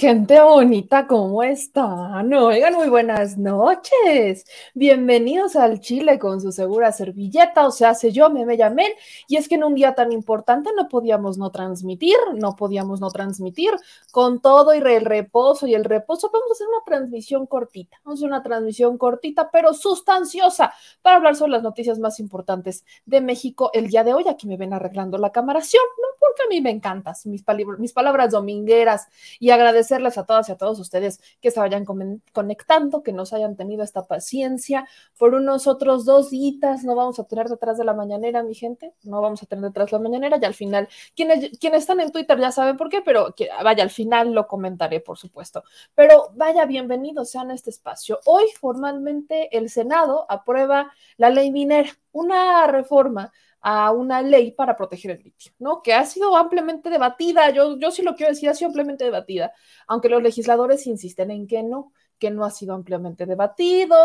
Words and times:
gente 0.00 0.40
bonita, 0.40 1.06
¿cómo 1.06 1.42
están? 1.42 2.32
Oigan, 2.32 2.72
muy 2.72 2.88
buenas 2.88 3.36
noches. 3.36 4.46
Bienvenidos 4.72 5.56
al 5.56 5.78
Chile 5.80 6.18
con 6.18 6.40
su 6.40 6.52
segura 6.52 6.90
servilleta, 6.90 7.66
o 7.66 7.70
sea, 7.70 7.94
se 7.94 8.10
yo, 8.10 8.30
me, 8.30 8.56
llamé, 8.56 8.94
y 9.28 9.36
es 9.36 9.46
que 9.46 9.56
en 9.56 9.64
un 9.64 9.74
día 9.74 9.94
tan 9.94 10.10
importante 10.10 10.70
no 10.74 10.88
podíamos 10.88 11.36
no 11.36 11.50
transmitir, 11.50 12.16
no 12.34 12.56
podíamos 12.56 12.98
no 13.02 13.10
transmitir, 13.10 13.72
con 14.10 14.40
todo 14.40 14.72
y 14.72 14.78
el 14.78 15.04
reposo 15.04 15.66
y 15.66 15.74
el 15.74 15.84
reposo, 15.84 16.30
vamos 16.32 16.48
a 16.48 16.54
hacer 16.54 16.68
una 16.68 16.82
transmisión 16.86 17.44
cortita, 17.44 18.00
vamos 18.02 18.20
a 18.20 18.20
hacer 18.20 18.28
una 18.28 18.42
transmisión 18.42 18.96
cortita, 18.96 19.50
pero 19.50 19.74
sustanciosa, 19.74 20.72
para 21.02 21.16
hablar 21.16 21.36
sobre 21.36 21.52
las 21.52 21.62
noticias 21.62 21.98
más 21.98 22.20
importantes 22.20 22.86
de 23.04 23.20
México 23.20 23.70
el 23.74 23.88
día 23.88 24.02
de 24.02 24.14
hoy. 24.14 24.24
Aquí 24.30 24.46
me 24.46 24.56
ven 24.56 24.72
arreglando 24.72 25.18
la 25.18 25.30
camaración, 25.30 25.84
¿no? 25.98 26.08
Porque 26.18 26.42
a 26.42 26.48
mí 26.48 26.62
me 26.62 26.70
encantan 26.70 27.14
mis, 27.26 27.44
mis 27.78 27.92
palabras 27.92 28.30
domingueras 28.30 29.08
y 29.38 29.50
agradecerles 29.90 30.18
a 30.18 30.26
todas 30.26 30.48
y 30.48 30.52
a 30.52 30.56
todos 30.56 30.78
ustedes 30.78 31.20
que 31.40 31.50
se 31.50 31.60
vayan 31.60 31.84
conectando, 32.32 33.02
que 33.02 33.12
nos 33.12 33.32
hayan 33.32 33.56
tenido 33.56 33.82
esta 33.82 34.06
paciencia 34.06 34.86
por 35.18 35.34
unos 35.34 35.66
otros 35.66 36.04
dos 36.04 36.30
días. 36.30 36.84
No 36.84 36.94
vamos 36.94 37.18
a 37.18 37.24
tener 37.24 37.48
detrás 37.48 37.78
de 37.78 37.84
la 37.84 37.94
mañanera, 37.94 38.42
mi 38.42 38.54
gente, 38.54 38.94
no 39.02 39.20
vamos 39.20 39.42
a 39.42 39.46
tener 39.46 39.64
detrás 39.64 39.90
de 39.90 39.96
la 39.96 40.02
mañanera. 40.02 40.38
Y 40.40 40.44
al 40.44 40.54
final, 40.54 40.88
quienes, 41.14 41.58
quienes 41.58 41.80
están 41.80 42.00
en 42.00 42.12
Twitter 42.12 42.38
ya 42.38 42.52
saben 42.52 42.76
por 42.76 42.88
qué, 42.88 43.02
pero 43.02 43.34
vaya, 43.62 43.82
al 43.82 43.90
final 43.90 44.32
lo 44.32 44.46
comentaré, 44.46 45.00
por 45.00 45.18
supuesto. 45.18 45.64
Pero 45.94 46.30
vaya, 46.34 46.64
bienvenidos 46.66 47.30
sean 47.30 47.50
a 47.50 47.54
este 47.54 47.70
espacio. 47.70 48.20
Hoy 48.24 48.44
formalmente 48.60 49.56
el 49.56 49.70
Senado 49.70 50.26
aprueba 50.28 50.92
la 51.16 51.30
ley 51.30 51.50
minera, 51.50 51.90
una 52.12 52.66
reforma 52.66 53.32
a 53.60 53.90
una 53.92 54.22
ley 54.22 54.52
para 54.52 54.76
proteger 54.76 55.12
el 55.12 55.22
litio, 55.22 55.52
¿no? 55.58 55.82
Que 55.82 55.94
ha 55.94 56.04
sido 56.06 56.36
ampliamente 56.36 56.90
debatida, 56.90 57.50
yo, 57.50 57.78
yo 57.78 57.90
sí 57.90 58.02
lo 58.02 58.14
quiero 58.14 58.32
decir, 58.32 58.48
ha 58.48 58.54
sido 58.54 58.68
ampliamente 58.68 59.04
debatida, 59.04 59.52
aunque 59.86 60.08
los 60.08 60.22
legisladores 60.22 60.86
insisten 60.86 61.30
en 61.30 61.46
que 61.46 61.62
no, 61.62 61.92
que 62.18 62.30
no 62.30 62.44
ha 62.44 62.50
sido 62.50 62.74
ampliamente 62.74 63.26
debatido 63.26 63.96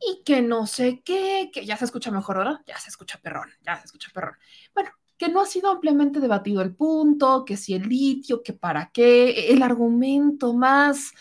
y 0.00 0.22
que 0.24 0.42
no 0.42 0.66
sé 0.66 1.02
qué, 1.04 1.50
que 1.52 1.64
ya 1.64 1.76
se 1.76 1.86
escucha 1.86 2.10
mejor 2.10 2.36
ahora, 2.38 2.62
ya 2.66 2.78
se 2.78 2.90
escucha 2.90 3.18
perrón, 3.22 3.50
ya 3.64 3.76
se 3.78 3.86
escucha 3.86 4.10
perrón. 4.12 4.36
Bueno, 4.74 4.90
que 5.16 5.28
no 5.28 5.40
ha 5.40 5.46
sido 5.46 5.70
ampliamente 5.70 6.20
debatido 6.20 6.62
el 6.62 6.74
punto, 6.74 7.44
que 7.44 7.56
si 7.56 7.74
el 7.74 7.88
litio, 7.88 8.42
que 8.42 8.52
para 8.52 8.90
qué, 8.92 9.50
el 9.52 9.62
argumento 9.62 10.52
más 10.52 11.12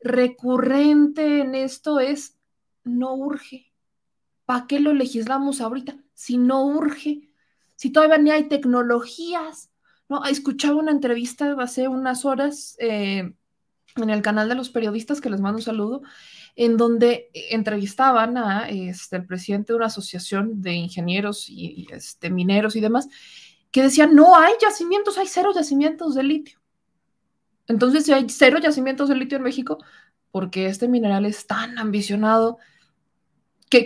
recurrente 0.00 1.40
en 1.40 1.54
esto 1.54 2.00
es 2.00 2.36
no 2.84 3.14
urge. 3.14 3.73
¿Para 4.44 4.66
qué 4.66 4.80
lo 4.80 4.92
legislamos 4.92 5.60
ahorita? 5.60 5.96
si 6.14 6.38
no 6.38 6.64
urge, 6.64 7.28
si 7.76 7.90
todavía 7.90 8.18
ni 8.18 8.30
hay 8.30 8.48
tecnologías. 8.48 9.70
¿no? 10.08 10.24
Escuchaba 10.24 10.76
una 10.76 10.92
entrevista 10.92 11.54
hace 11.58 11.88
unas 11.88 12.24
horas 12.24 12.76
eh, 12.78 13.34
en 13.96 14.10
el 14.10 14.22
canal 14.22 14.48
de 14.48 14.54
los 14.54 14.70
periodistas, 14.70 15.20
que 15.20 15.30
les 15.30 15.40
mando 15.40 15.58
un 15.58 15.62
saludo, 15.62 16.02
en 16.56 16.76
donde 16.76 17.30
entrevistaban 17.50 18.38
a 18.38 18.68
este, 18.68 19.20
presidente 19.20 19.72
de 19.72 19.76
una 19.76 19.86
asociación 19.86 20.62
de 20.62 20.72
ingenieros 20.72 21.48
y, 21.48 21.86
este, 21.90 22.30
mineros 22.30 22.76
y 22.76 22.80
demás, 22.80 23.08
que 23.70 23.82
decían, 23.82 24.14
no 24.14 24.36
hay 24.36 24.54
yacimientos, 24.62 25.18
hay 25.18 25.26
cero 25.26 25.50
yacimientos 25.54 26.14
de 26.14 26.22
litio. 26.22 26.60
Entonces, 27.66 28.04
si 28.04 28.12
hay 28.12 28.28
cero 28.28 28.58
yacimientos 28.62 29.08
de 29.08 29.16
litio 29.16 29.36
en 29.36 29.42
México, 29.42 29.78
porque 30.30 30.66
este 30.66 30.86
mineral 30.86 31.24
es 31.26 31.46
tan 31.46 31.78
ambicionado, 31.78 32.58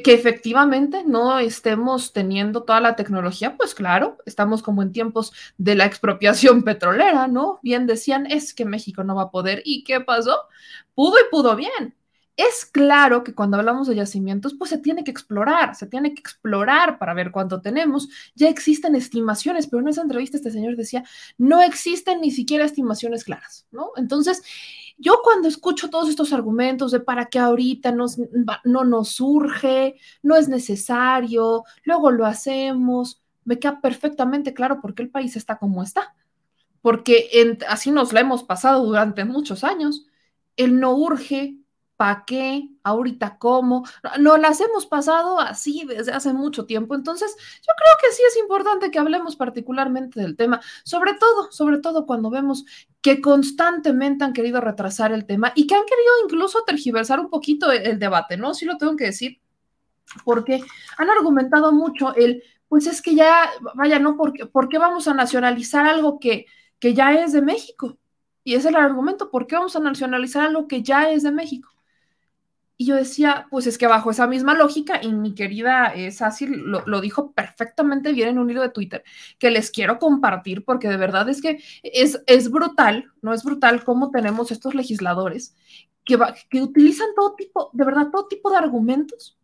que, 0.03 0.15
efectivamente 0.15 1.05
no 1.07 1.39
estemos 1.39 2.13
teniendo 2.13 2.63
toda 2.63 2.81
la 2.81 2.97
tecnología, 2.97 3.57
pues 3.57 3.75
claro, 3.75 4.19
estamos 4.27 4.63
como 4.63 4.83
en 4.83 4.93
tiempos 4.93 5.33
de 5.57 5.75
la 5.75 5.87
expropiación 5.87 6.63
petrolera, 6.65 7.29
¿no? 7.29 7.61
Bien 7.63 7.87
decían, 7.87 8.27
es 8.27 8.55
que 8.55 8.65
México 8.65 9.05
no 9.05 9.15
va 9.15 9.23
a 9.25 9.31
poder. 9.31 9.63
¿Y 9.65 9.85
qué 9.85 10.01
pasó? 10.01 10.37
Pudo 10.95 11.19
y 11.19 11.31
pudo 11.31 11.57
bien. 11.57 11.95
Es 12.37 12.65
claro 12.65 13.25
que 13.25 13.35
cuando 13.35 13.57
hablamos 13.57 13.89
de 13.89 13.97
yacimientos, 13.97 14.55
pues 14.55 14.71
se 14.71 14.79
tiene 14.79 15.03
que 15.03 15.11
explorar, 15.11 15.75
se 15.75 15.89
tiene 15.89 16.15
que 16.15 16.21
explorar 16.21 16.99
para 16.99 17.13
ver 17.13 17.33
cuánto 17.33 17.61
tenemos. 17.61 18.09
Ya 18.37 18.49
existen 18.49 18.95
estimaciones, 18.95 19.67
pero 19.67 19.83
en 19.83 19.89
esa 19.89 20.03
entrevista 20.03 20.37
este 20.37 20.53
señor 20.53 20.77
decía, 20.77 21.03
no 21.37 21.63
existen 21.63 22.21
ni 22.21 22.31
siquiera 22.31 22.65
estimaciones 22.65 23.25
claras, 23.25 23.67
¿no? 23.73 23.91
Entonces, 23.97 24.45
yo 24.99 25.21
cuando 25.23 25.49
escucho 25.49 25.89
todos 25.91 26.09
estos 26.09 26.33
argumentos 26.33 26.91
de 26.91 27.01
para 27.01 27.27
qué 27.27 27.39
ahorita 27.39 27.93
no 27.93 28.85
nos 28.85 29.09
surge, 29.09 29.95
no 30.23 30.37
es 30.37 30.49
necesario, 30.49 31.65
luego 31.85 32.11
lo 32.11 32.27
hacemos, 32.27 33.23
me 33.45 33.59
queda 33.59 33.81
perfectamente 33.81 34.53
claro 34.53 34.81
por 34.81 34.95
qué 34.95 35.05
el 35.05 35.11
país 35.11 35.37
está 35.37 35.57
como 35.57 35.83
está. 35.83 36.15
Porque 36.83 37.57
así 37.69 37.91
nos 37.91 38.13
lo 38.13 38.19
hemos 38.19 38.43
pasado 38.43 38.85
durante 38.85 39.25
muchos 39.25 39.65
años. 39.65 40.07
El 40.57 40.79
no 40.81 40.95
urge, 40.95 41.57
¿para 41.99 42.25
qué? 42.25 42.69
¿Ahorita 42.85 43.39
cómo? 43.39 43.85
No 44.21 44.37
las 44.37 44.61
hemos 44.61 44.87
pasado 44.87 45.41
así 45.41 45.85
desde 45.85 46.13
hace 46.13 46.33
mucho 46.33 46.65
tiempo. 46.65 46.95
Entonces, 46.95 47.35
yo 47.37 47.73
creo 47.77 47.97
que 48.01 48.17
sí 48.17 48.23
es 48.29 48.37
importante 48.37 48.93
que 48.93 49.01
hablemos 49.01 49.35
particularmente 49.35 50.21
del 50.21 50.37
tema, 50.37 50.61
sobre 50.85 51.15
todo, 51.15 51.51
sobre 51.51 51.79
todo 51.79 52.07
cuando 52.07 52.31
vemos 52.31 52.65
que 53.03 53.21
constantemente 53.21 54.25
han 54.25 54.33
querido 54.33 54.61
retrasar 54.61 55.11
el 55.13 55.27
tema 55.27 55.53
y 55.57 55.67
que 55.67 55.75
han 55.75 55.85
querido 55.87 56.13
incluso 56.25 56.63
tergiversar 56.65 57.19
un 57.19 57.31
poquito 57.31 57.73
el, 57.73 57.99
debate, 57.99 58.37
¿no? 58.37 58.55
Sí 58.55 58.65
lo 58.65 58.79
tengo 58.79 58.95
que 58.95 59.07
decir, 59.07 59.41
porque 60.25 60.63
han 60.99 61.11
argumentado 61.11 61.73
mucho 61.73 62.15
el, 62.15 62.45
pues 62.69 62.87
es 62.87 63.03
que 63.03 63.17
ya, 63.17 63.51
vaya, 63.75 63.99
¿no? 63.99 64.17
¿Por 64.17 64.33
qué, 64.33 64.47
¿por 64.47 64.69
qué 64.69 64.79
vamos 64.79 65.09
a 65.09 65.15
nacionalizar 65.15 65.85
algo 65.85 66.21
que, 66.21 66.47
que 66.79 66.95
ya 66.95 67.13
es 67.15 67.33
de 67.33 67.43
México? 67.43 67.99
Y 68.45 68.55
ese 68.55 68.69
es 68.69 68.75
el 68.77 68.81
argumento, 68.81 69.33
¿por 69.33 69.49
qué 69.49 69.57
vamos 69.57 69.75
a 69.75 69.81
nacionalizar 69.81 70.47
algo 70.47 70.69
que 70.69 70.85
ya 70.85 71.11
es 71.11 71.25
de 71.25 71.33
México? 71.33 71.78
Y 72.81 72.87
yo 72.87 72.95
decía, 72.95 73.49
pues 73.51 73.67
es 73.67 73.77
que 73.77 73.89
bajo 73.89 74.13
esa 74.13 74.29
misma 74.29 74.55
lógica, 74.55 75.01
y 75.03 75.13
mi 75.13 75.35
querida 75.35 75.93
eh, 75.97 76.15
lo, 76.49 76.87
lo, 76.87 77.01
dijo 77.01 77.33
perfectamente 77.33 78.13
bien 78.13 78.29
en 78.29 78.39
un 78.39 78.49
hilo 78.49 78.63
de 78.63 78.71
Twitter, 78.71 79.03
que 79.39 79.51
les 79.51 79.73
quiero 79.73 79.99
compartir 79.99 80.65
porque 80.65 80.89
de 80.89 80.97
verdad 80.97 81.29
es 81.29 81.43
que 81.43 81.61
es, 81.83 82.23
es 82.27 82.51
brutal, 82.51 83.11
no 83.21 83.35
es 83.35 83.43
brutal 83.43 83.83
cómo 83.83 84.13
tenemos 84.13 84.53
estos 84.53 84.77
legisladores 84.77 85.57
que, 86.05 86.19
que 86.49 86.63
utilizan 86.63 87.09
todo 87.17 87.35
tipo, 87.35 87.71
de 87.73 87.85
verdad, 87.85 88.09
todo 88.11 88.29
tipo 88.29 88.51
de 88.51 88.57
argumentos 88.57 89.37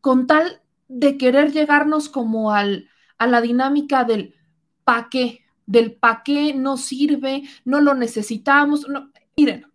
con 0.00 0.26
tal 0.26 0.62
de 0.88 1.18
querer 1.18 1.52
llegarnos 1.52 2.08
como 2.08 2.52
al, 2.52 2.88
a 3.18 3.26
la 3.26 3.40
dinámica 3.40 4.04
del 4.04 4.34
pa' 4.84 5.08
qué, 5.10 5.44
del 5.66 5.92
pa' 5.92 6.22
qué 6.24 6.54
no 6.54 6.76
sirve, 6.76 7.42
no 7.64 7.80
lo 7.80 7.94
necesitamos. 7.94 8.88
No, 8.88 9.10
miren, 9.36 9.66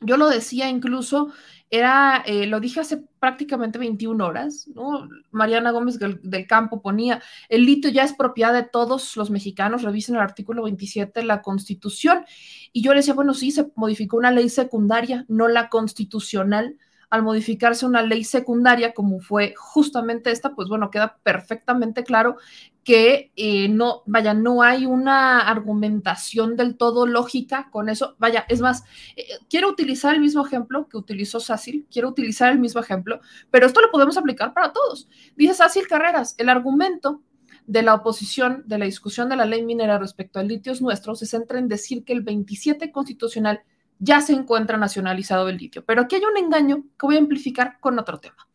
yo 0.00 0.16
lo 0.16 0.28
decía 0.28 0.68
incluso 0.68 1.32
era, 1.70 2.22
eh, 2.26 2.46
lo 2.46 2.58
dije 2.58 2.80
hace 2.80 3.04
prácticamente 3.20 3.78
21 3.78 4.26
horas, 4.26 4.68
¿no? 4.74 5.08
Mariana 5.30 5.70
Gómez 5.70 5.98
del, 5.98 6.46
Campo 6.48 6.82
ponía, 6.82 7.22
el 7.48 7.64
litio 7.64 7.90
ya 7.90 8.02
es 8.02 8.12
propiedad 8.12 8.52
de 8.52 8.64
todos 8.64 9.16
los 9.16 9.30
mexicanos, 9.30 9.82
revisen 9.82 10.16
el 10.16 10.20
artículo 10.20 10.64
27 10.64 11.20
de 11.20 11.26
la 11.26 11.42
Constitución. 11.42 12.24
Y 12.72 12.82
yo 12.82 12.92
le 12.92 12.98
decía, 12.98 13.14
bueno, 13.14 13.34
sí, 13.34 13.52
se 13.52 13.70
modificó 13.76 14.16
una 14.16 14.32
ley 14.32 14.48
secundaria, 14.48 15.24
no 15.28 15.46
la 15.46 15.68
constitucional, 15.68 16.76
al 17.08 17.22
modificarse 17.22 17.86
una 17.86 18.02
ley 18.02 18.24
secundaria 18.24 18.94
como 18.94 19.20
fue 19.20 19.54
justamente 19.56 20.30
esta, 20.30 20.54
pues 20.54 20.68
bueno, 20.68 20.90
queda 20.90 21.18
perfectamente 21.22 22.04
claro 22.04 22.36
que 22.84 23.30
eh, 23.36 23.68
no, 23.68 24.02
vaya, 24.06 24.34
no 24.34 24.62
hay 24.62 24.86
una 24.86 25.40
argumentación 25.40 26.56
del 26.56 26.76
todo 26.76 27.06
lógica 27.06 27.68
con 27.70 27.88
eso. 27.88 28.16
Vaya, 28.18 28.46
es 28.48 28.60
más, 28.60 28.84
eh, 29.16 29.26
quiero 29.48 29.68
utilizar 29.68 30.14
el 30.14 30.20
mismo 30.20 30.46
ejemplo 30.46 30.88
que 30.88 30.96
utilizó 30.96 31.40
Sácil, 31.40 31.86
quiero 31.90 32.08
utilizar 32.08 32.50
el 32.50 32.58
mismo 32.58 32.80
ejemplo, 32.80 33.20
pero 33.50 33.66
esto 33.66 33.80
lo 33.80 33.90
podemos 33.90 34.16
aplicar 34.16 34.54
para 34.54 34.72
todos. 34.72 35.08
Dice 35.36 35.54
Sácil 35.54 35.86
Carreras, 35.86 36.34
el 36.38 36.48
argumento 36.48 37.22
de 37.66 37.82
la 37.82 37.94
oposición 37.94 38.64
de 38.66 38.78
la 38.78 38.86
discusión 38.86 39.28
de 39.28 39.36
la 39.36 39.44
ley 39.44 39.64
minera 39.64 39.98
respecto 39.98 40.40
al 40.40 40.48
litio 40.48 40.72
nuestro 40.80 41.14
se 41.14 41.26
centra 41.26 41.58
en 41.58 41.68
decir 41.68 42.04
que 42.04 42.12
el 42.12 42.22
27 42.22 42.90
constitucional 42.90 43.62
ya 43.98 44.20
se 44.22 44.32
encuentra 44.32 44.78
nacionalizado 44.78 45.48
el 45.48 45.58
litio. 45.58 45.84
Pero 45.84 46.02
aquí 46.02 46.16
hay 46.16 46.22
un 46.24 46.36
engaño 46.36 46.84
que 46.98 47.06
voy 47.06 47.16
a 47.16 47.20
amplificar 47.20 47.78
con 47.78 47.98
otro 47.98 48.18
tema. 48.18 48.49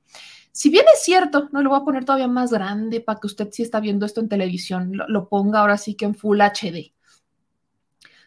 Si 0.56 0.70
bien 0.70 0.86
es 0.94 1.04
cierto, 1.04 1.50
no 1.52 1.62
lo 1.62 1.72
voy 1.72 1.80
a 1.82 1.84
poner 1.84 2.06
todavía 2.06 2.30
más 2.30 2.50
grande 2.50 3.02
para 3.02 3.20
que 3.20 3.28
usted 3.28 3.50
si 3.52 3.62
está 3.62 3.82
viendo 3.82 4.06
esto 4.06 4.22
en 4.22 4.30
televisión, 4.30 4.94
lo, 4.94 5.28
ponga 5.28 5.60
ahora 5.60 5.78
sí 5.78 5.96
que 5.96 6.06
en 6.06 6.16
Full 6.16 6.40
HD. 6.40 6.94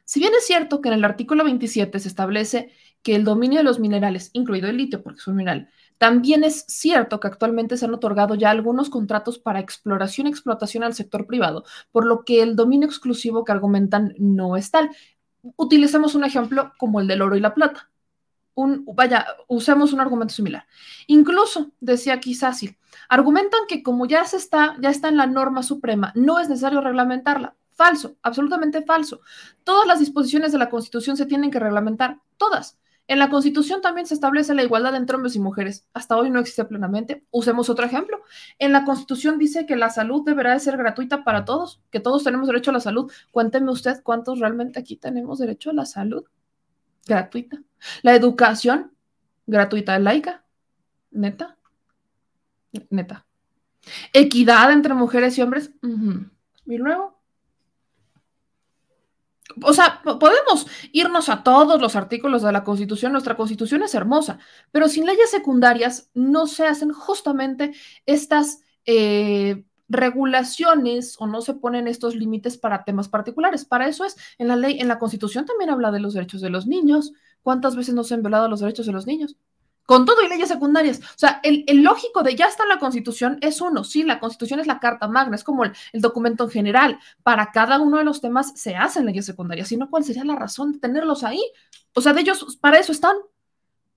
Si 0.04 0.20
bien 0.20 0.34
es 0.36 0.46
cierto 0.46 0.82
que 0.82 0.90
en 0.90 0.96
el 0.96 1.06
artículo 1.06 1.42
27 1.42 1.98
se 1.98 2.06
establece 2.06 2.70
que 3.02 3.14
el 3.14 3.24
dominio 3.24 3.60
de 3.60 3.64
los 3.64 3.80
minerales, 3.80 4.28
incluido 4.34 4.68
el 4.68 4.76
litio, 4.76 5.02
porque 5.02 5.20
es 5.20 5.26
un 5.26 5.36
mineral, 5.36 5.70
también 5.96 6.44
es 6.44 6.66
cierto 6.68 7.18
que 7.18 7.28
actualmente 7.28 7.78
se 7.78 7.86
han 7.86 7.94
otorgado 7.94 8.34
ya 8.34 8.50
algunos 8.50 8.90
contratos 8.90 9.38
para 9.38 9.60
exploración 9.60 10.26
y 10.26 10.30
explotación 10.30 10.84
al 10.84 10.92
sector 10.92 11.26
privado, 11.26 11.64
por 11.92 12.04
lo 12.04 12.26
que 12.26 12.42
el 12.42 12.56
dominio 12.56 12.86
exclusivo 12.88 13.42
que 13.42 13.52
argumentan 13.52 14.14
no 14.18 14.58
es 14.58 14.70
tal 14.70 14.90
utilicemos 15.56 16.14
un 16.14 16.24
ejemplo 16.24 16.72
como 16.78 17.00
el 17.00 17.06
del 17.06 17.22
oro 17.22 17.36
y 17.36 17.40
la 17.40 17.54
plata. 17.54 17.90
Un, 18.60 18.84
vaya, 18.92 19.24
usemos 19.46 19.92
un 19.92 20.00
argumento 20.00 20.34
similar. 20.34 20.66
Incluso, 21.06 21.70
decía 21.78 22.14
aquí 22.14 22.34
Sácil, 22.34 22.76
argumentan 23.08 23.60
que 23.68 23.84
como 23.84 24.06
ya 24.06 24.24
se 24.24 24.36
está, 24.36 24.74
ya 24.80 24.90
está 24.90 25.06
en 25.06 25.16
la 25.16 25.28
norma 25.28 25.62
suprema, 25.62 26.10
no 26.16 26.40
es 26.40 26.48
necesario 26.48 26.80
reglamentarla. 26.80 27.54
Falso, 27.70 28.16
absolutamente 28.20 28.82
falso. 28.82 29.20
Todas 29.62 29.86
las 29.86 30.00
disposiciones 30.00 30.50
de 30.50 30.58
la 30.58 30.70
Constitución 30.70 31.16
se 31.16 31.26
tienen 31.26 31.52
que 31.52 31.60
reglamentar, 31.60 32.18
todas. 32.36 32.80
En 33.06 33.20
la 33.20 33.30
Constitución 33.30 33.80
también 33.80 34.08
se 34.08 34.14
establece 34.14 34.52
la 34.54 34.64
igualdad 34.64 34.96
entre 34.96 35.14
hombres 35.14 35.36
y 35.36 35.38
mujeres. 35.38 35.86
Hasta 35.94 36.16
hoy 36.16 36.28
no 36.28 36.40
existe 36.40 36.64
plenamente. 36.64 37.24
Usemos 37.30 37.70
otro 37.70 37.86
ejemplo. 37.86 38.22
En 38.58 38.72
la 38.72 38.84
Constitución 38.84 39.38
dice 39.38 39.66
que 39.66 39.76
la 39.76 39.90
salud 39.90 40.24
deberá 40.26 40.54
de 40.54 40.58
ser 40.58 40.76
gratuita 40.76 41.22
para 41.22 41.44
todos, 41.44 41.80
que 41.92 42.00
todos 42.00 42.24
tenemos 42.24 42.48
derecho 42.48 42.72
a 42.72 42.74
la 42.74 42.80
salud. 42.80 43.08
Cuénteme 43.30 43.70
usted 43.70 44.02
cuántos 44.02 44.40
realmente 44.40 44.80
aquí 44.80 44.96
tenemos 44.96 45.38
derecho 45.38 45.70
a 45.70 45.74
la 45.74 45.86
salud 45.86 46.24
gratuita. 47.08 47.60
La 48.02 48.14
educación 48.14 48.92
gratuita, 49.46 49.98
laica, 49.98 50.44
neta, 51.10 51.56
neta. 52.90 53.26
Equidad 54.12 54.70
entre 54.72 54.94
mujeres 54.94 55.38
y 55.38 55.42
hombres. 55.42 55.72
Y 56.66 56.76
luego, 56.76 57.18
o 59.62 59.72
sea, 59.72 60.02
podemos 60.02 60.66
irnos 60.92 61.28
a 61.28 61.42
todos 61.42 61.80
los 61.80 61.96
artículos 61.96 62.42
de 62.42 62.52
la 62.52 62.62
Constitución, 62.64 63.12
nuestra 63.12 63.36
Constitución 63.36 63.82
es 63.82 63.94
hermosa, 63.94 64.38
pero 64.70 64.88
sin 64.88 65.06
leyes 65.06 65.30
secundarias 65.30 66.10
no 66.14 66.46
se 66.46 66.66
hacen 66.66 66.92
justamente 66.92 67.72
estas 68.04 68.60
eh, 68.84 69.64
regulaciones 69.88 71.16
o 71.18 71.26
no 71.26 71.40
se 71.40 71.54
ponen 71.54 71.88
estos 71.88 72.14
límites 72.14 72.58
para 72.58 72.84
temas 72.84 73.08
particulares. 73.08 73.64
Para 73.64 73.88
eso 73.88 74.04
es, 74.04 74.16
en 74.38 74.48
la 74.48 74.56
ley, 74.56 74.80
en 74.80 74.88
la 74.88 74.98
Constitución 74.98 75.46
también 75.46 75.70
habla 75.70 75.90
de 75.90 76.00
los 76.00 76.14
derechos 76.14 76.40
de 76.40 76.50
los 76.50 76.66
niños. 76.66 77.12
¿Cuántas 77.42 77.76
veces 77.76 77.94
no 77.94 78.04
se 78.04 78.14
han 78.14 78.22
violado 78.22 78.48
los 78.48 78.60
derechos 78.60 78.86
de 78.86 78.92
los 78.92 79.06
niños? 79.06 79.36
con 79.88 80.04
todo 80.04 80.22
y 80.22 80.28
leyes 80.28 80.50
secundarias. 80.50 80.98
O 81.00 81.16
sea, 81.18 81.40
el, 81.42 81.64
lógico 81.82 82.22
de 82.22 82.36
ya 82.36 82.44
está 82.44 82.66
la 82.66 82.78
Constitución 82.78 83.38
es 83.40 83.62
uno. 83.62 83.84
Sí, 83.84 84.02
la 84.02 84.20
Constitución 84.20 84.60
es 84.60 84.66
la 84.66 84.80
Carta 84.80 85.08
Magna, 85.08 85.34
es 85.34 85.44
como 85.44 85.64
el, 85.64 85.72
documento 85.94 86.44
en 86.44 86.50
general. 86.50 86.98
Para 87.22 87.52
cada 87.52 87.80
uno 87.80 87.96
de 87.96 88.04
los 88.04 88.20
temas 88.20 88.52
se 88.54 88.76
hacen 88.76 89.06
leyes 89.06 89.24
secundarias, 89.24 89.68
sino 89.68 89.88
cuál 89.88 90.04
sería 90.04 90.26
la 90.26 90.36
razón 90.36 90.72
de 90.72 90.78
tenerlos 90.78 91.24
ahí. 91.24 91.40
O 91.94 92.02
sea, 92.02 92.12
de 92.12 92.20
ellos, 92.20 92.58
para 92.60 92.78
eso 92.78 92.92
están 92.92 93.16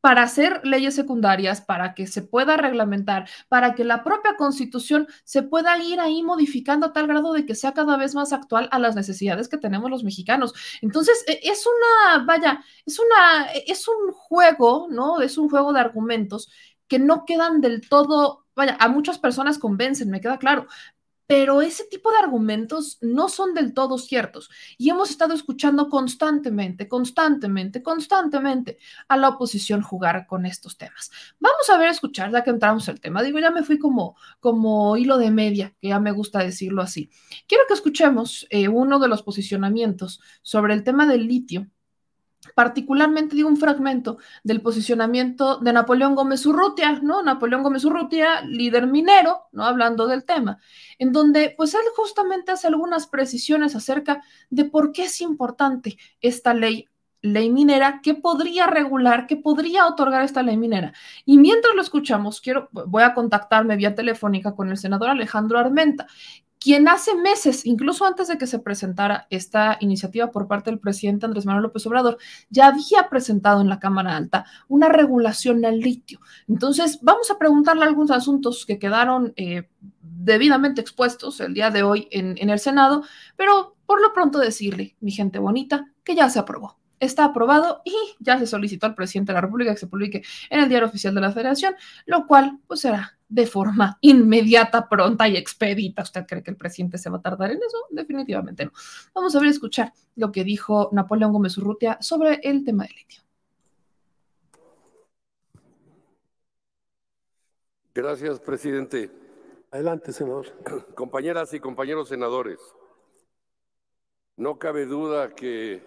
para 0.02 0.24
hacer 0.24 0.62
leyes 0.64 0.96
secundarias, 0.96 1.62
para 1.62 1.94
que 1.94 2.08
se 2.08 2.24
pueda 2.24 2.58
reglamentar, 2.58 3.30
para 3.48 3.76
que 3.76 3.84
la 3.84 4.04
propia 4.04 4.36
constitución 4.36 5.08
se 5.24 5.44
pueda 5.44 5.78
ir 5.82 6.00
ahí 6.00 6.24
modificando 6.24 6.88
a 6.88 6.94
tal 6.94 7.08
grado 7.08 7.34
de 7.34 7.46
que 7.46 7.56
sea 7.56 7.74
cada 7.74 7.98
vez 7.98 8.16
más 8.16 8.34
actual 8.34 8.68
a 8.72 8.80
las 8.80 8.96
necesidades 8.96 9.48
que 9.48 9.58
tenemos 9.58 9.90
los 9.90 10.04
mexicanos. 10.04 10.54
Entonces, 10.82 11.24
e, 11.28 11.40
es 11.44 11.66
una, 11.68 12.26
vaya, 12.26 12.64
es 12.86 13.00
una, 13.00 13.52
e, 13.54 13.64
es 13.68 13.88
un 13.88 14.12
juego, 14.12 14.88
¿no? 14.90 15.22
Es 15.22 15.38
un 15.38 15.50
juego 15.50 15.72
de 15.72 15.80
argumentos 15.80 16.50
que 16.88 17.00
no 17.00 17.24
quedan 17.26 17.62
del 17.62 17.88
todo, 17.88 18.46
vaya, 18.56 18.76
a 18.80 18.90
muchas 18.90 19.20
personas 19.20 19.60
convencen, 19.60 20.10
me 20.10 20.20
queda 20.20 20.38
claro, 20.40 20.68
pero 21.32 21.62
ese 21.62 21.86
tipo 21.86 22.12
de 22.12 22.18
argumentos 22.18 22.98
no 23.00 23.30
son 23.30 23.54
del 23.54 23.74
todo 23.74 23.98
ciertos 23.98 24.50
y 24.78 24.90
hemos 24.90 25.12
estado 25.12 25.34
escuchando 25.34 25.88
constantemente, 25.88 26.90
constantemente, 26.90 27.82
constantemente 27.82 28.80
a 29.08 29.16
la 29.16 29.30
oposición 29.30 29.82
jugar 29.82 30.28
con 30.28 30.46
estos 30.46 30.78
temas. 30.78 31.10
Vamos 31.40 31.70
a 31.70 31.78
ver, 31.78 31.88
escuchar, 31.88 32.34
ya 32.34 32.44
que 32.44 32.50
entramos 32.50 32.90
al 32.90 33.00
tema, 33.00 33.24
digo, 33.24 33.40
ya 33.40 33.50
me 33.50 33.64
fui 33.64 33.80
como, 33.80 34.18
como 34.42 34.98
hilo 34.98 35.18
de 35.18 35.32
media, 35.32 35.74
que 35.80 35.88
ya 35.88 36.02
me 36.02 36.12
gusta 36.12 36.40
decirlo 36.40 36.82
así. 36.82 37.10
Quiero 37.48 37.64
que 37.66 37.76
escuchemos 37.76 38.46
eh, 38.50 38.68
uno 38.68 39.00
de 39.00 39.08
los 39.08 39.24
posicionamientos 39.24 40.20
sobre 40.42 40.74
el 40.74 40.84
tema 40.84 41.08
del 41.08 41.28
litio 41.28 41.70
particularmente 42.56 43.36
digo 43.36 43.50
un 43.50 43.58
fragmento 43.58 44.18
del 44.44 44.62
posicionamiento 44.62 45.58
de 45.58 45.74
Napoleón 45.74 46.16
Gómez 46.16 46.46
Urrutia, 46.46 47.00
¿no? 47.02 47.24
Napoleón 47.24 47.64
Gómez 47.64 47.86
Urrutia, 47.86 48.42
líder 48.42 48.88
minero, 48.88 49.44
¿no? 49.52 49.66
Hablando 49.66 50.08
del 50.08 50.26
tema, 50.26 50.60
en 50.98 51.12
donde 51.12 51.54
pues 51.56 51.74
él 51.74 51.82
justamente 51.96 52.52
hace 52.52 52.68
algunas 52.68 53.08
precisiones 53.08 53.76
acerca 53.76 54.24
de 54.50 54.66
por 54.66 54.92
qué 54.92 55.04
es 55.06 55.22
importante 55.22 55.98
esta 56.22 56.54
ley 56.54 56.88
ley 57.22 57.52
minera, 57.52 58.02
qué 58.02 58.16
podría 58.16 58.68
regular, 58.68 59.28
qué 59.28 59.36
podría 59.36 59.88
otorgar 59.88 60.24
esta 60.24 60.44
ley 60.44 60.58
minera. 60.58 60.94
Y 61.26 61.38
mientras 61.38 61.76
lo 61.76 61.82
escuchamos, 61.82 62.42
quiero, 62.42 62.70
voy 62.72 63.04
a 63.04 63.14
contactarme 63.14 63.76
vía 63.76 63.96
telefónica 63.96 64.56
con 64.56 64.70
el 64.70 64.78
senador 64.78 65.10
Alejandro 65.10 65.60
Armenta, 65.60 66.08
quien 66.62 66.88
hace 66.88 67.16
meses, 67.16 67.66
incluso 67.66 68.06
antes 68.06 68.28
de 68.28 68.38
que 68.38 68.46
se 68.46 68.60
presentara 68.60 69.26
esta 69.32 69.78
iniciativa 69.80 70.30
por 70.30 70.48
parte 70.48 70.70
del 70.70 70.80
presidente 70.80 71.26
Andrés 71.26 71.48
Manuel 71.48 71.64
López 71.64 71.88
Obrador, 71.88 72.20
ya 72.52 72.68
había 72.68 73.10
presentado 73.10 73.62
en 73.62 73.68
la 73.68 73.80
Cámara 73.80 74.16
Alta 74.16 74.46
una 74.68 74.88
regulación 74.88 75.66
al 75.66 75.80
litio. 75.80 76.20
Entonces, 76.48 77.00
vamos 77.02 77.32
a 77.32 77.40
preguntarle 77.40 77.84
algunos 77.84 78.12
asuntos 78.12 78.68
que 78.68 78.78
quedaron 78.78 79.34
eh, 79.38 79.70
debidamente 80.02 80.82
expuestos 80.82 81.40
el 81.40 81.56
día 81.56 81.72
de 81.72 81.82
hoy 81.82 82.08
en, 82.12 82.38
en 82.38 82.52
el 82.52 82.60
Senado, 82.60 83.04
pero 83.36 83.76
por 83.88 84.00
lo 84.00 84.14
pronto 84.14 84.38
decirle, 84.38 84.96
mi 85.00 85.12
gente 85.12 85.40
bonita, 85.40 85.92
que 86.04 86.14
ya 86.14 86.30
se 86.30 86.38
aprobó 86.38 86.81
está 87.02 87.26
aprobado 87.26 87.82
y 87.84 87.94
ya 88.20 88.40
se 88.40 88.48
solicitó 88.48 88.86
al 88.86 88.96
presidente 88.96 89.32
de 89.32 89.34
la 89.34 89.42
República 89.42 89.72
que 89.72 89.80
se 89.80 89.88
publique 89.88 90.24
en 90.50 90.60
el 90.62 90.70
diario 90.70 90.88
oficial 90.88 91.14
de 91.14 91.22
la 91.22 91.32
Federación, 91.32 91.76
lo 92.06 92.28
cual 92.28 92.60
pues 92.68 92.80
será 92.80 93.18
de 93.28 93.48
forma 93.48 93.98
inmediata, 94.02 94.88
pronta 94.88 95.28
y 95.28 95.36
expedita. 95.36 96.04
¿Usted 96.04 96.26
cree 96.28 96.44
que 96.44 96.52
el 96.52 96.58
presidente 96.58 96.98
se 96.98 97.10
va 97.10 97.18
a 97.18 97.22
tardar 97.22 97.52
en 97.52 97.58
eso? 97.58 97.78
Definitivamente 97.90 98.66
no. 98.66 98.72
Vamos 99.14 99.36
a 99.36 99.40
ver, 99.40 99.50
escuchar 99.50 99.92
lo 100.16 100.32
que 100.32 100.44
dijo 100.44 100.90
Napoleón 100.92 101.34
Gómez 101.34 101.58
Urrutia 101.58 101.98
sobre 102.02 102.40
el 102.44 102.64
tema 102.64 102.84
del 102.84 102.96
litio. 102.96 103.22
Gracias, 107.94 108.40
presidente. 108.40 109.12
Adelante, 109.72 110.14
senador. 110.14 110.48
Compañeras 110.96 111.54
y 111.54 111.60
compañeros 111.60 112.10
senadores, 112.10 112.60
no 114.36 114.60
cabe 114.60 114.86
duda 114.86 115.34
que 115.34 115.82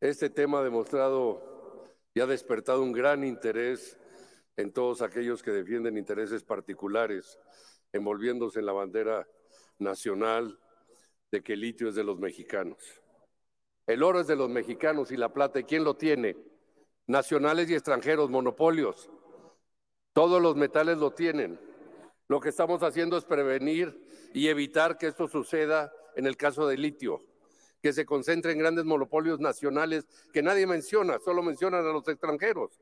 este 0.00 0.30
tema 0.30 0.60
ha 0.60 0.64
demostrado 0.64 1.84
y 2.14 2.20
ha 2.20 2.26
despertado 2.26 2.82
un 2.82 2.92
gran 2.92 3.24
interés 3.24 3.98
en 4.56 4.72
todos 4.72 5.02
aquellos 5.02 5.42
que 5.42 5.50
defienden 5.50 5.98
intereses 5.98 6.42
particulares, 6.42 7.38
envolviéndose 7.92 8.60
en 8.60 8.66
la 8.66 8.72
bandera 8.72 9.26
nacional 9.78 10.58
de 11.30 11.42
que 11.42 11.54
el 11.54 11.60
litio 11.60 11.88
es 11.88 11.94
de 11.94 12.04
los 12.04 12.18
mexicanos. 12.18 12.78
El 13.86 14.02
oro 14.02 14.20
es 14.20 14.26
de 14.26 14.36
los 14.36 14.48
mexicanos 14.48 15.10
y 15.12 15.16
la 15.16 15.32
plata, 15.32 15.60
¿y 15.60 15.64
quién 15.64 15.84
lo 15.84 15.96
tiene? 15.96 16.36
Nacionales 17.06 17.70
y 17.70 17.74
extranjeros, 17.74 18.30
monopolios. 18.30 19.10
Todos 20.12 20.42
los 20.42 20.56
metales 20.56 20.98
lo 20.98 21.12
tienen. 21.12 21.60
Lo 22.28 22.40
que 22.40 22.48
estamos 22.48 22.82
haciendo 22.82 23.16
es 23.16 23.24
prevenir 23.24 24.30
y 24.34 24.48
evitar 24.48 24.98
que 24.98 25.06
esto 25.06 25.28
suceda 25.28 25.92
en 26.16 26.26
el 26.26 26.36
caso 26.36 26.66
del 26.66 26.82
litio, 26.82 27.22
que 27.86 27.92
se 27.92 28.04
concentre 28.04 28.50
en 28.50 28.58
grandes 28.58 28.84
monopolios 28.84 29.38
nacionales 29.38 30.08
que 30.32 30.42
nadie 30.42 30.66
menciona, 30.66 31.20
solo 31.20 31.40
mencionan 31.40 31.86
a 31.86 31.92
los 31.92 32.08
extranjeros. 32.08 32.80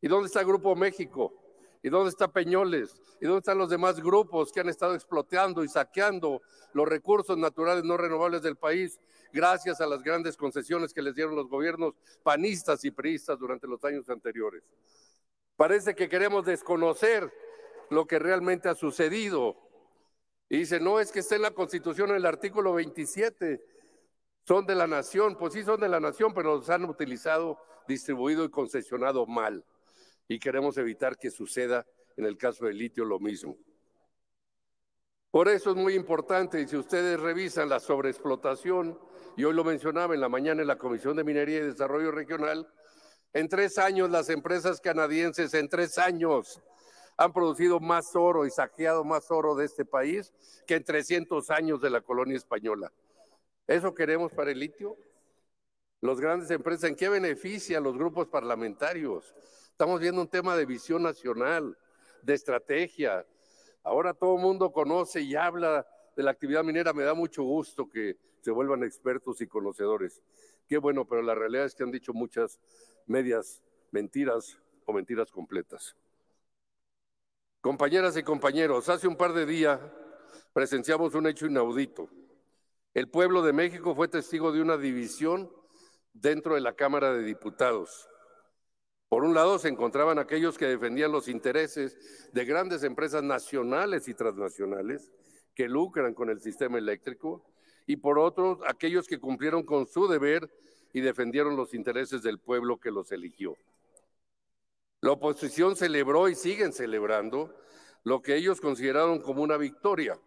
¿Y 0.00 0.06
dónde 0.06 0.28
está 0.28 0.44
Grupo 0.44 0.76
México? 0.76 1.34
¿Y 1.82 1.88
dónde 1.88 2.10
está 2.10 2.28
Peñoles? 2.28 2.94
¿Y 3.20 3.24
dónde 3.24 3.40
están 3.40 3.58
los 3.58 3.70
demás 3.70 4.00
grupos 4.00 4.52
que 4.52 4.60
han 4.60 4.68
estado 4.68 4.94
explotando 4.94 5.64
y 5.64 5.68
saqueando 5.68 6.42
los 6.74 6.86
recursos 6.86 7.36
naturales 7.36 7.82
no 7.82 7.96
renovables 7.96 8.40
del 8.40 8.54
país 8.54 9.00
gracias 9.32 9.80
a 9.80 9.86
las 9.88 10.04
grandes 10.04 10.36
concesiones 10.36 10.94
que 10.94 11.02
les 11.02 11.16
dieron 11.16 11.34
los 11.34 11.48
gobiernos 11.48 11.94
panistas 12.22 12.84
y 12.84 12.92
priistas 12.92 13.40
durante 13.40 13.66
los 13.66 13.82
años 13.82 14.08
anteriores? 14.08 14.62
Parece 15.56 15.96
que 15.96 16.08
queremos 16.08 16.46
desconocer 16.46 17.32
lo 17.90 18.06
que 18.06 18.20
realmente 18.20 18.68
ha 18.68 18.76
sucedido. 18.76 19.56
Y 20.48 20.58
dice, 20.58 20.78
no, 20.78 21.00
es 21.00 21.10
que 21.10 21.18
está 21.18 21.34
en 21.34 21.42
la 21.42 21.50
Constitución 21.50 22.10
en 22.10 22.16
el 22.18 22.26
artículo 22.26 22.74
27, 22.74 23.60
son 24.46 24.64
de 24.64 24.74
la 24.74 24.86
nación, 24.86 25.36
pues 25.36 25.54
sí 25.54 25.64
son 25.64 25.80
de 25.80 25.88
la 25.88 25.98
nación, 25.98 26.32
pero 26.32 26.56
los 26.56 26.70
han 26.70 26.84
utilizado, 26.84 27.58
distribuido 27.88 28.44
y 28.44 28.50
concesionado 28.50 29.26
mal 29.26 29.64
y 30.28 30.38
queremos 30.38 30.76
evitar 30.78 31.16
que 31.16 31.30
suceda 31.30 31.86
en 32.16 32.24
el 32.24 32.36
caso 32.36 32.66
del 32.66 32.78
litio 32.78 33.04
lo 33.04 33.18
mismo. 33.18 33.56
Por 35.30 35.48
eso 35.48 35.70
es 35.70 35.76
muy 35.76 35.94
importante, 35.94 36.60
y 36.60 36.68
si 36.68 36.76
ustedes 36.76 37.20
revisan 37.20 37.68
la 37.68 37.80
sobreexplotación, 37.80 38.98
y 39.36 39.44
hoy 39.44 39.52
lo 39.52 39.64
mencionaba 39.64 40.14
en 40.14 40.20
la 40.20 40.28
mañana 40.28 40.62
en 40.62 40.68
la 40.68 40.78
Comisión 40.78 41.16
de 41.16 41.24
Minería 41.24 41.58
y 41.58 41.62
Desarrollo 41.66 42.10
Regional, 42.10 42.66
en 43.34 43.48
tres 43.48 43.76
años 43.76 44.10
las 44.10 44.30
empresas 44.30 44.80
canadienses, 44.80 45.52
en 45.52 45.68
tres 45.68 45.98
años, 45.98 46.62
han 47.18 47.32
producido 47.32 47.80
más 47.80 48.14
oro 48.14 48.46
y 48.46 48.50
saqueado 48.50 49.04
más 49.04 49.30
oro 49.30 49.54
de 49.54 49.66
este 49.66 49.84
país 49.84 50.32
que 50.66 50.76
en 50.76 50.84
300 50.84 51.50
años 51.50 51.80
de 51.80 51.90
la 51.90 52.00
colonia 52.00 52.36
española. 52.36 52.92
¿Eso 53.66 53.92
queremos 53.94 54.32
para 54.32 54.52
el 54.52 54.60
litio? 54.60 54.96
Los 56.00 56.20
grandes 56.20 56.50
empresas, 56.50 56.88
¿en 56.88 56.94
qué 56.94 57.08
beneficia 57.08 57.78
a 57.78 57.80
los 57.80 57.96
grupos 57.96 58.28
parlamentarios? 58.28 59.34
Estamos 59.70 60.00
viendo 60.00 60.20
un 60.20 60.28
tema 60.28 60.56
de 60.56 60.66
visión 60.66 61.02
nacional, 61.02 61.76
de 62.22 62.34
estrategia. 62.34 63.26
Ahora 63.82 64.14
todo 64.14 64.36
el 64.36 64.42
mundo 64.42 64.70
conoce 64.70 65.20
y 65.20 65.34
habla 65.34 65.84
de 66.14 66.22
la 66.22 66.30
actividad 66.30 66.62
minera. 66.62 66.92
Me 66.92 67.02
da 67.02 67.14
mucho 67.14 67.42
gusto 67.42 67.88
que 67.88 68.16
se 68.40 68.52
vuelvan 68.52 68.84
expertos 68.84 69.40
y 69.40 69.48
conocedores. 69.48 70.22
Qué 70.68 70.78
bueno, 70.78 71.04
pero 71.04 71.22
la 71.22 71.34
realidad 71.34 71.64
es 71.64 71.74
que 71.74 71.82
han 71.82 71.90
dicho 71.90 72.12
muchas 72.12 72.60
medias 73.06 73.62
mentiras 73.90 74.60
o 74.84 74.92
mentiras 74.92 75.32
completas. 75.32 75.96
Compañeras 77.60 78.16
y 78.16 78.22
compañeros, 78.22 78.88
hace 78.88 79.08
un 79.08 79.16
par 79.16 79.32
de 79.32 79.44
días 79.44 79.80
presenciamos 80.52 81.16
un 81.16 81.26
hecho 81.26 81.46
inaudito. 81.46 82.08
El 82.96 83.10
pueblo 83.10 83.42
de 83.42 83.52
México 83.52 83.94
fue 83.94 84.08
testigo 84.08 84.52
de 84.52 84.62
una 84.62 84.78
división 84.78 85.52
dentro 86.14 86.54
de 86.54 86.62
la 86.62 86.72
Cámara 86.72 87.12
de 87.12 87.24
Diputados. 87.24 88.08
Por 89.10 89.22
un 89.22 89.34
lado 89.34 89.58
se 89.58 89.68
encontraban 89.68 90.18
aquellos 90.18 90.56
que 90.56 90.64
defendían 90.64 91.12
los 91.12 91.28
intereses 91.28 92.30
de 92.32 92.44
grandes 92.46 92.84
empresas 92.84 93.22
nacionales 93.22 94.08
y 94.08 94.14
transnacionales 94.14 95.12
que 95.54 95.68
lucran 95.68 96.14
con 96.14 96.30
el 96.30 96.40
sistema 96.40 96.78
eléctrico 96.78 97.44
y 97.86 97.96
por 97.96 98.18
otro 98.18 98.60
aquellos 98.66 99.06
que 99.06 99.20
cumplieron 99.20 99.62
con 99.64 99.86
su 99.86 100.08
deber 100.08 100.50
y 100.94 101.02
defendieron 101.02 101.54
los 101.54 101.74
intereses 101.74 102.22
del 102.22 102.38
pueblo 102.38 102.78
que 102.78 102.90
los 102.90 103.12
eligió. 103.12 103.58
La 105.02 105.12
oposición 105.12 105.76
celebró 105.76 106.30
y 106.30 106.34
siguen 106.34 106.72
celebrando 106.72 107.54
lo 108.04 108.22
que 108.22 108.36
ellos 108.36 108.58
consideraron 108.58 109.20
como 109.20 109.42
una 109.42 109.58
victoria, 109.58 110.18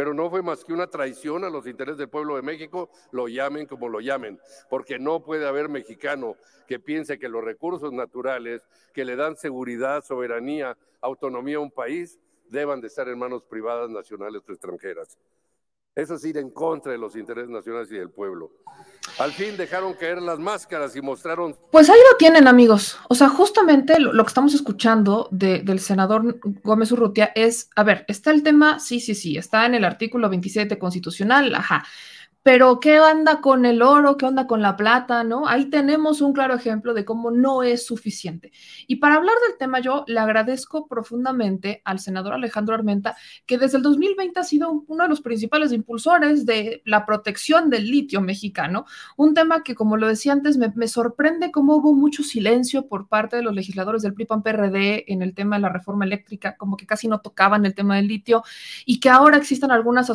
pero 0.00 0.14
no 0.14 0.30
fue 0.30 0.40
más 0.40 0.64
que 0.64 0.72
una 0.72 0.86
traición 0.86 1.44
a 1.44 1.50
los 1.50 1.66
intereses 1.66 1.98
del 1.98 2.08
pueblo 2.08 2.36
de 2.36 2.40
México, 2.40 2.88
lo 3.12 3.28
llamen 3.28 3.66
como 3.66 3.86
lo 3.86 4.00
llamen, 4.00 4.40
porque 4.70 4.98
no 4.98 5.22
puede 5.22 5.46
haber 5.46 5.68
mexicano 5.68 6.36
que 6.66 6.80
piense 6.80 7.18
que 7.18 7.28
los 7.28 7.44
recursos 7.44 7.92
naturales 7.92 8.66
que 8.94 9.04
le 9.04 9.14
dan 9.14 9.36
seguridad, 9.36 10.02
soberanía, 10.02 10.78
autonomía 11.02 11.58
a 11.58 11.60
un 11.60 11.70
país 11.70 12.18
deban 12.48 12.80
de 12.80 12.86
estar 12.86 13.10
en 13.10 13.18
manos 13.18 13.42
privadas, 13.44 13.90
nacionales 13.90 14.40
o 14.48 14.52
extranjeras. 14.52 15.18
Eso 15.94 16.14
es 16.14 16.24
ir 16.24 16.38
en 16.38 16.50
contra 16.50 16.92
de 16.92 16.98
los 16.98 17.16
intereses 17.16 17.50
nacionales 17.50 17.90
y 17.90 17.96
del 17.96 18.10
pueblo. 18.10 18.52
Al 19.18 19.32
fin 19.32 19.56
dejaron 19.56 19.94
caer 19.94 20.22
las 20.22 20.38
máscaras 20.38 20.94
y 20.94 21.02
mostraron... 21.02 21.56
Pues 21.72 21.90
ahí 21.90 21.98
lo 22.10 22.16
tienen, 22.16 22.46
amigos. 22.46 22.96
O 23.08 23.14
sea, 23.14 23.28
justamente 23.28 23.98
lo, 23.98 24.22
que 24.22 24.28
estamos 24.28 24.54
escuchando 24.54 25.28
del 25.32 25.80
senador 25.80 26.38
Gómez 26.62 26.92
Urrutia 26.92 27.32
es, 27.34 27.70
a 27.74 27.82
ver, 27.82 28.04
está 28.06 28.30
el 28.30 28.42
tema, 28.42 28.78
sí, 28.78 29.00
sí, 29.00 29.14
sí, 29.14 29.36
está 29.36 29.66
en 29.66 29.74
el 29.74 29.84
artículo 29.84 30.28
27 30.28 30.78
constitucional, 30.78 31.54
ajá 31.54 31.84
pero 32.42 32.80
¿qué 32.80 33.00
onda 33.00 33.42
con 33.42 33.66
el 33.66 33.82
oro? 33.82 34.16
¿Qué 34.16 34.24
onda 34.24 34.46
con 34.46 34.62
la 34.62 34.76
plata? 34.76 35.24
¿No? 35.24 35.46
Ahí 35.46 35.66
tenemos 35.66 36.22
un 36.22 36.32
claro 36.32 36.54
ejemplo 36.54 36.94
de 36.94 37.04
cómo 37.04 37.30
no 37.30 37.62
es 37.62 37.84
suficiente. 37.84 38.50
Y 38.86 38.96
para 38.96 39.16
hablar 39.16 39.34
del 39.46 39.58
tema, 39.58 39.80
yo 39.80 40.04
le 40.06 40.20
agradezco 40.20 40.88
profundamente 40.88 41.82
al 41.84 41.98
senador 41.98 42.32
Alejandro 42.32 42.74
Armenta, 42.74 43.14
que 43.44 43.58
desde 43.58 43.76
el 43.76 43.82
2020 43.82 44.40
ha 44.40 44.44
sido 44.44 44.84
uno 44.86 45.02
de 45.02 45.10
los 45.10 45.20
principales 45.20 45.72
impulsores 45.72 46.46
de 46.46 46.80
la 46.86 47.04
protección 47.04 47.68
del 47.68 47.90
litio 47.90 48.22
mexicano, 48.22 48.86
un 49.18 49.34
tema 49.34 49.62
que, 49.62 49.74
como 49.74 49.98
lo 49.98 50.08
decía 50.08 50.32
antes, 50.32 50.56
me, 50.56 50.88
sorprende 50.88 51.50
cómo 51.50 51.76
hubo 51.76 51.92
mucho 51.92 52.22
silencio 52.22 52.88
por 52.88 53.06
parte 53.08 53.36
de 53.36 53.42
los 53.42 53.54
legisladores 53.54 54.00
del 54.00 54.14
PRI-PAN-PRD 54.14 55.12
en 55.12 55.20
el 55.20 55.34
tema 55.34 55.56
de 55.56 55.62
la 55.62 55.68
reforma 55.68 56.06
eléctrica, 56.06 56.56
como 56.56 56.78
que 56.78 56.86
casi 56.86 57.06
no 57.06 57.20
tocaban 57.20 57.66
el 57.66 57.74
tema 57.74 57.96
del 57.96 58.08
litio, 58.08 58.42
y 58.86 58.98
que 58.98 59.10
ahora 59.10 59.36
existen 59.36 59.70
algunas 59.70 60.10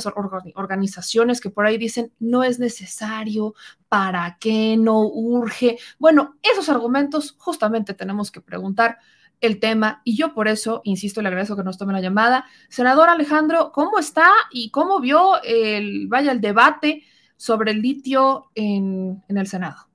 organizaciones 0.56 1.40
que 1.40 1.52
por 1.52 1.68
ahí 1.68 1.78
dicen, 1.78 2.12
no 2.20 2.44
es 2.44 2.60
necesario, 2.60 3.56
para 3.90 4.38
qué, 4.40 4.76
no 4.78 5.02
urge. 5.08 5.78
Bueno, 6.00 6.38
esos 6.42 6.70
argumentos 6.70 7.36
justamente 7.38 7.94
tenemos 7.94 8.32
que 8.32 8.42
preguntar 8.42 8.98
el 9.42 9.60
tema 9.60 10.02
y 10.04 10.18
yo 10.18 10.34
por 10.34 10.48
eso, 10.48 10.82
insisto, 10.84 11.22
le 11.22 11.28
agradezco 11.28 11.56
que 11.56 11.64
nos 11.64 11.78
tome 11.78 11.94
la 11.94 12.02
llamada. 12.02 12.46
Senador 12.70 13.10
Alejandro, 13.10 13.72
¿cómo 13.72 14.00
está 14.00 14.30
y 14.52 14.72
cómo 14.72 15.00
vio 15.00 15.42
el, 15.44 16.08
vaya, 16.08 16.32
el 16.32 16.42
debate 16.42 17.04
sobre 17.38 17.72
el 17.72 17.82
litio 17.82 18.52
en, 18.56 19.24
en 19.28 19.38
el 19.38 19.48
Senado? 19.48 19.88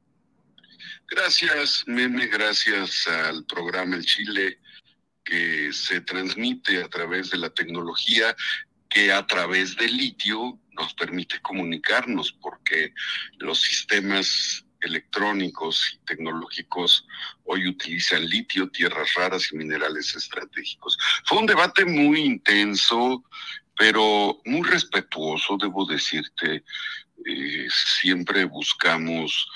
Gracias, 1.08 1.82
Meme, 1.86 2.26
gracias 2.28 3.08
al 3.08 3.44
programa 3.44 3.96
El 3.96 4.04
Chile 4.04 4.60
que 5.24 5.72
se 5.72 6.00
transmite 6.02 6.82
a 6.82 6.88
través 6.88 7.30
de 7.30 7.38
la 7.38 7.50
tecnología 7.50 8.36
que 8.88 9.12
a 9.12 9.26
través 9.26 9.76
del 9.76 9.96
litio 9.96 10.59
nos 10.72 10.94
permite 10.94 11.40
comunicarnos, 11.40 12.32
porque 12.32 12.92
los 13.38 13.60
sistemas 13.60 14.64
electrónicos 14.80 15.92
y 15.94 15.98
tecnológicos 16.06 17.06
hoy 17.44 17.68
utilizan 17.68 18.26
litio, 18.26 18.70
tierras 18.70 19.14
raras 19.14 19.52
y 19.52 19.56
minerales 19.56 20.14
estratégicos. 20.14 20.96
Fue 21.24 21.38
un 21.38 21.46
debate 21.46 21.84
muy 21.84 22.20
intenso, 22.20 23.24
pero 23.76 24.40
muy 24.44 24.68
respetuoso, 24.68 25.56
debo 25.58 25.84
decirte. 25.84 26.64
Eh, 27.26 27.68
siempre 28.00 28.44
buscamos 28.44 29.46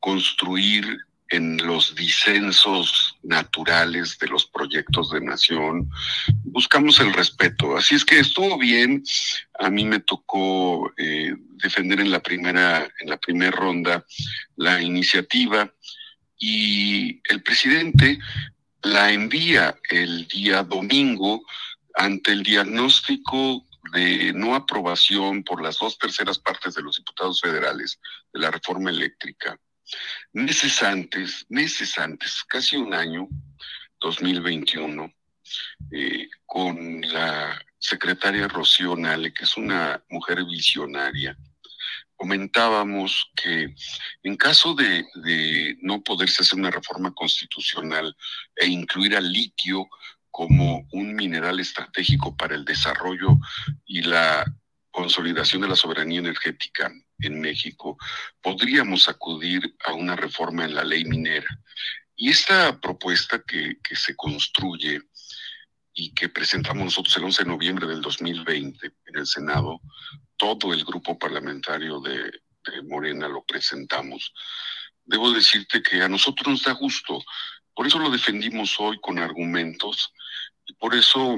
construir 0.00 0.98
en 1.34 1.58
los 1.58 1.94
disensos 1.94 3.16
naturales 3.22 4.18
de 4.18 4.28
los 4.28 4.46
proyectos 4.46 5.10
de 5.10 5.20
nación, 5.20 5.90
buscamos 6.44 7.00
el 7.00 7.12
respeto. 7.12 7.76
Así 7.76 7.94
es 7.94 8.04
que 8.04 8.20
estuvo 8.20 8.58
bien. 8.58 9.02
A 9.58 9.70
mí 9.70 9.84
me 9.84 10.00
tocó 10.00 10.92
eh, 10.96 11.34
defender 11.56 12.00
en 12.00 12.10
la 12.10 12.20
primera, 12.20 12.88
en 13.00 13.10
la 13.10 13.16
primera 13.16 13.50
ronda 13.50 14.04
la 14.56 14.80
iniciativa 14.80 15.72
y 16.38 17.20
el 17.28 17.42
presidente 17.42 18.18
la 18.82 19.10
envía 19.10 19.76
el 19.90 20.28
día 20.28 20.62
domingo 20.62 21.42
ante 21.94 22.32
el 22.32 22.42
diagnóstico 22.42 23.64
de 23.92 24.32
no 24.34 24.54
aprobación 24.54 25.44
por 25.44 25.62
las 25.62 25.78
dos 25.78 25.98
terceras 25.98 26.38
partes 26.38 26.74
de 26.74 26.82
los 26.82 26.96
diputados 26.96 27.40
federales 27.40 28.00
de 28.32 28.40
la 28.40 28.50
reforma 28.50 28.90
eléctrica 28.90 29.58
Meses 30.32 30.82
antes, 30.82 31.46
meses 31.48 31.98
antes, 31.98 32.42
casi 32.44 32.76
un 32.76 32.94
año, 32.94 33.28
2021, 34.00 35.12
eh, 35.92 36.28
con 36.46 37.00
la 37.02 37.60
secretaria 37.78 38.48
Rocío 38.48 38.96
Nale, 38.96 39.32
que 39.32 39.44
es 39.44 39.56
una 39.56 40.02
mujer 40.08 40.44
visionaria, 40.44 41.36
comentábamos 42.16 43.30
que 43.34 43.74
en 44.22 44.36
caso 44.36 44.74
de, 44.74 45.04
de, 45.16 45.76
no 45.82 46.02
poderse 46.02 46.42
hacer 46.42 46.58
una 46.58 46.70
reforma 46.70 47.12
constitucional 47.12 48.16
e 48.56 48.66
incluir 48.66 49.16
al 49.16 49.30
litio 49.30 49.88
como 50.30 50.88
un 50.92 51.14
mineral 51.14 51.60
estratégico 51.60 52.36
para 52.36 52.54
el 52.54 52.64
desarrollo 52.64 53.38
y 53.84 54.02
la 54.02 54.44
consolidación 54.94 55.62
de 55.62 55.68
la 55.68 55.74
soberanía 55.74 56.20
energética 56.20 56.92
en 57.18 57.40
México, 57.40 57.98
podríamos 58.40 59.08
acudir 59.08 59.74
a 59.84 59.92
una 59.92 60.14
reforma 60.14 60.64
en 60.64 60.76
la 60.76 60.84
ley 60.84 61.04
minera. 61.04 61.48
Y 62.14 62.30
esta 62.30 62.80
propuesta 62.80 63.42
que, 63.42 63.76
se 63.90 64.14
construye 64.14 65.00
y 65.94 66.14
que 66.14 66.28
presentamos 66.28 66.84
nosotros 66.84 67.16
el 67.16 67.24
11 67.24 67.42
de 67.42 67.48
noviembre 67.48 67.86
del 67.88 68.00
2020 68.02 68.86
en 69.06 69.16
el 69.18 69.26
Senado, 69.26 69.80
todo 70.36 70.72
el 70.72 70.84
grupo 70.84 71.18
parlamentario 71.18 72.00
de, 72.00 72.30
de 72.64 72.82
Morena 72.84 73.26
lo 73.26 73.44
presentamos. 73.44 74.32
Debo 75.04 75.32
decirte 75.32 75.82
que 75.82 76.02
a 76.02 76.08
nosotros 76.08 76.46
nos 76.46 76.62
da 76.62 76.72
gusto, 76.72 77.20
por 77.74 77.88
eso 77.88 77.98
lo 77.98 78.10
defendimos 78.10 78.78
hoy 78.78 79.00
con 79.00 79.18
argumentos 79.18 80.12
y 80.66 80.74
por 80.74 80.94
eso 80.94 81.36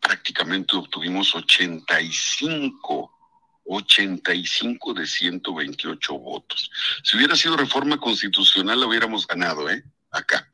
prácticamente 0.00 0.76
obtuvimos 0.76 1.34
85 1.34 3.10
85 3.66 4.94
de 4.94 5.06
128 5.06 6.18
votos. 6.18 6.70
Si 7.02 7.16
hubiera 7.16 7.34
sido 7.34 7.56
reforma 7.56 7.98
constitucional, 7.98 8.84
hubiéramos 8.84 9.26
ganado, 9.26 9.70
¿eh? 9.70 9.82
Acá. 10.10 10.50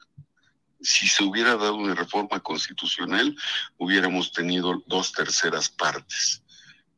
Si 0.81 1.09
se 1.09 1.25
hubiera 1.25 1.57
dado 1.57 1.75
una 1.75 1.95
reforma 1.95 2.41
constitucional, 2.41 3.37
hubiéramos 3.77 4.33
tenido 4.33 4.83
dos 4.87 5.13
terceras 5.13 5.69
partes 5.69 6.43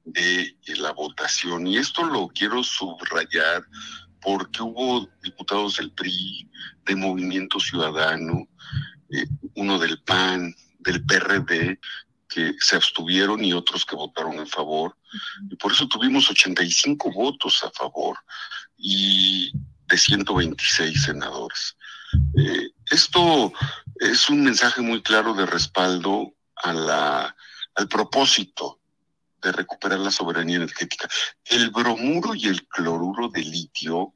de 0.05 0.55
la 0.77 0.93
votación. 0.93 1.67
Y 1.67 1.79
esto 1.79 2.05
lo 2.05 2.29
quiero 2.29 2.63
subrayar 2.63 3.65
porque 4.21 4.63
hubo 4.63 5.09
diputados 5.23 5.77
del 5.79 5.91
PRI, 5.93 6.49
de 6.85 6.95
Movimiento 6.95 7.59
Ciudadano, 7.59 8.49
eh, 9.11 9.27
uno 9.55 9.79
del 9.79 10.01
PAN, 10.03 10.55
del 10.79 11.05
PRD, 11.05 11.79
que 12.33 12.55
se 12.61 12.77
abstuvieron 12.77 13.45
y 13.45 13.53
otros 13.53 13.85
que 13.85 13.97
votaron 13.97 14.35
en 14.35 14.47
favor. 14.47 14.97
Y 15.51 15.57
por 15.57 15.73
eso 15.73 15.87
tuvimos 15.89 16.31
85 16.31 17.13
votos 17.13 17.63
a 17.65 17.71
favor 17.71 18.19
y 18.77 19.53
de 19.87 19.99
126 19.99 21.03
senadores. 21.03 21.77
Eh, 22.37 22.71
esto 22.91 23.53
es 23.97 24.29
un 24.29 24.43
mensaje 24.43 24.81
muy 24.81 25.03
claro 25.03 25.35
de 25.35 25.47
respaldo 25.47 26.35
a 26.57 26.73
la, 26.73 27.37
al 27.75 27.89
propósito 27.89 28.81
de 29.43 29.53
recuperar 29.53 29.99
la 29.99 30.11
soberanía 30.11 30.57
energética. 30.57 31.09
El 31.45 31.71
bromuro 31.71 32.35
y 32.35 32.47
el 32.47 32.67
cloruro 32.69 33.29
de 33.29 33.41
litio, 33.41 34.15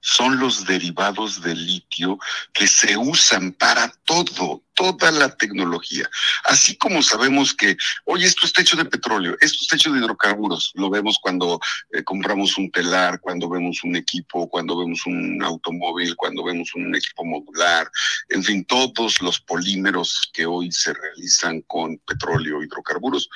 son 0.00 0.38
los 0.40 0.64
derivados 0.64 1.42
del 1.42 1.64
litio 1.64 2.18
que 2.52 2.66
se 2.66 2.96
usan 2.96 3.52
para 3.52 3.92
todo, 4.04 4.62
toda 4.74 5.10
la 5.10 5.36
tecnología. 5.36 6.08
Así 6.44 6.76
como 6.76 7.02
sabemos 7.02 7.54
que, 7.54 7.76
oye, 8.06 8.26
esto 8.26 8.46
está 8.46 8.62
hecho 8.62 8.76
de 8.76 8.86
petróleo, 8.86 9.36
esto 9.40 9.58
está 9.60 9.76
hecho 9.76 9.92
de 9.92 10.00
hidrocarburos, 10.00 10.72
lo 10.74 10.88
vemos 10.88 11.18
cuando 11.20 11.60
eh, 11.92 12.02
compramos 12.02 12.56
un 12.56 12.70
telar, 12.70 13.20
cuando 13.20 13.48
vemos 13.48 13.84
un 13.84 13.96
equipo, 13.96 14.48
cuando 14.48 14.78
vemos 14.78 15.04
un 15.06 15.42
automóvil, 15.42 16.16
cuando 16.16 16.44
vemos 16.44 16.74
un 16.74 16.94
equipo 16.94 17.24
modular, 17.24 17.90
en 18.30 18.42
fin, 18.42 18.64
todos 18.64 19.20
los 19.20 19.40
polímeros 19.40 20.30
que 20.32 20.46
hoy 20.46 20.72
se 20.72 20.94
realizan 20.94 21.60
con 21.62 21.98
petróleo, 21.98 22.62
hidrocarburos, 22.62 23.28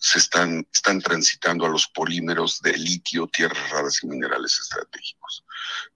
se 0.00 0.18
están, 0.18 0.66
están 0.72 1.00
transitando 1.00 1.66
a 1.66 1.68
los 1.68 1.86
polímeros 1.88 2.60
de 2.62 2.76
litio, 2.76 3.28
tierras 3.28 3.70
raras 3.70 4.02
y 4.02 4.06
minerales 4.06 4.58
estratégicos. 4.58 5.44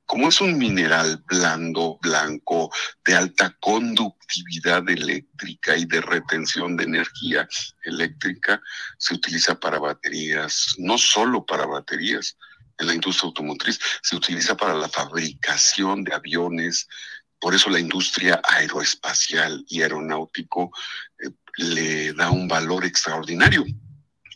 Como 0.04 0.28
es 0.28 0.40
un 0.42 0.58
mineral 0.58 1.24
blando, 1.26 1.98
blanco, 2.02 2.70
de 3.02 3.16
alta 3.16 3.56
conductividad 3.60 4.86
eléctrica 4.88 5.76
y 5.76 5.86
de 5.86 6.02
retención 6.02 6.76
de 6.76 6.84
energía 6.84 7.48
eléctrica, 7.82 8.60
se 8.98 9.14
utiliza 9.14 9.58
para 9.58 9.78
baterías, 9.78 10.74
no 10.76 10.98
solo 10.98 11.44
para 11.46 11.64
baterías, 11.64 12.36
en 12.78 12.88
la 12.88 12.94
industria 12.94 13.28
automotriz, 13.28 13.78
se 14.02 14.16
utiliza 14.16 14.56
para 14.56 14.74
la 14.74 14.88
fabricación 14.88 16.04
de 16.04 16.12
aviones, 16.12 16.88
por 17.40 17.54
eso 17.54 17.70
la 17.70 17.78
industria 17.78 18.42
aeroespacial 18.42 19.64
y 19.68 19.80
aeronáutico 19.80 20.70
eh, 21.18 21.30
le 21.56 22.12
da 22.12 22.30
un 22.30 22.48
valor 22.48 22.84
extraordinario. 22.84 23.64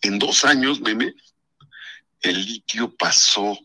En 0.02 0.18
dos 0.18 0.44
años, 0.44 0.80
meme, 0.80 1.14
el 2.20 2.44
litio 2.44 2.94
pasó 2.96 3.58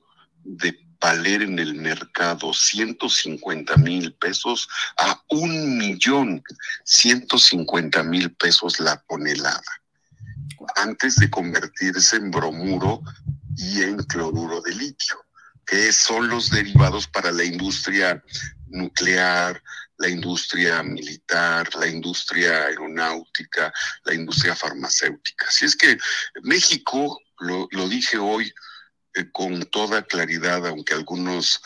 de 0.44 0.78
valer 1.00 1.42
en 1.42 1.60
el 1.60 1.76
mercado 1.76 2.54
150 2.54 3.76
mil 3.78 4.14
pesos 4.14 4.70
a 4.98 5.22
un 5.30 5.78
millón 5.78 6.42
150 6.86 8.04
mil 8.04 8.34
pesos 8.36 8.80
la 8.80 9.04
tonelada, 9.10 9.62
antes 10.78 11.18
de 11.18 11.30
convertirse 11.30 12.16
en 12.16 12.32
bromuro 12.32 13.02
y 13.58 13.82
en 13.82 13.98
cloruro 13.98 14.62
de 14.62 14.76
litio, 14.76 15.18
que 15.66 15.92
son 15.92 16.30
los 16.30 16.50
derivados 16.50 17.08
para 17.08 17.32
la 17.32 17.44
industria 17.44 18.24
nuclear, 18.68 19.62
la 20.04 20.10
industria 20.10 20.84
militar, 20.84 21.74
la 21.76 21.88
industria 21.88 22.66
aeronáutica, 22.66 23.74
la 24.04 24.14
industria 24.14 24.54
farmacéutica. 24.54 25.48
Así 25.48 25.64
es 25.64 25.78
que 25.78 25.98
México, 26.42 27.22
lo, 27.40 27.88
dije 27.88 28.18
hoy 28.18 28.54
eh, 29.14 29.32
con 29.32 29.62
toda 29.72 30.04
claridad, 30.04 30.68
aunque 30.68 30.94
algunos 30.94 31.62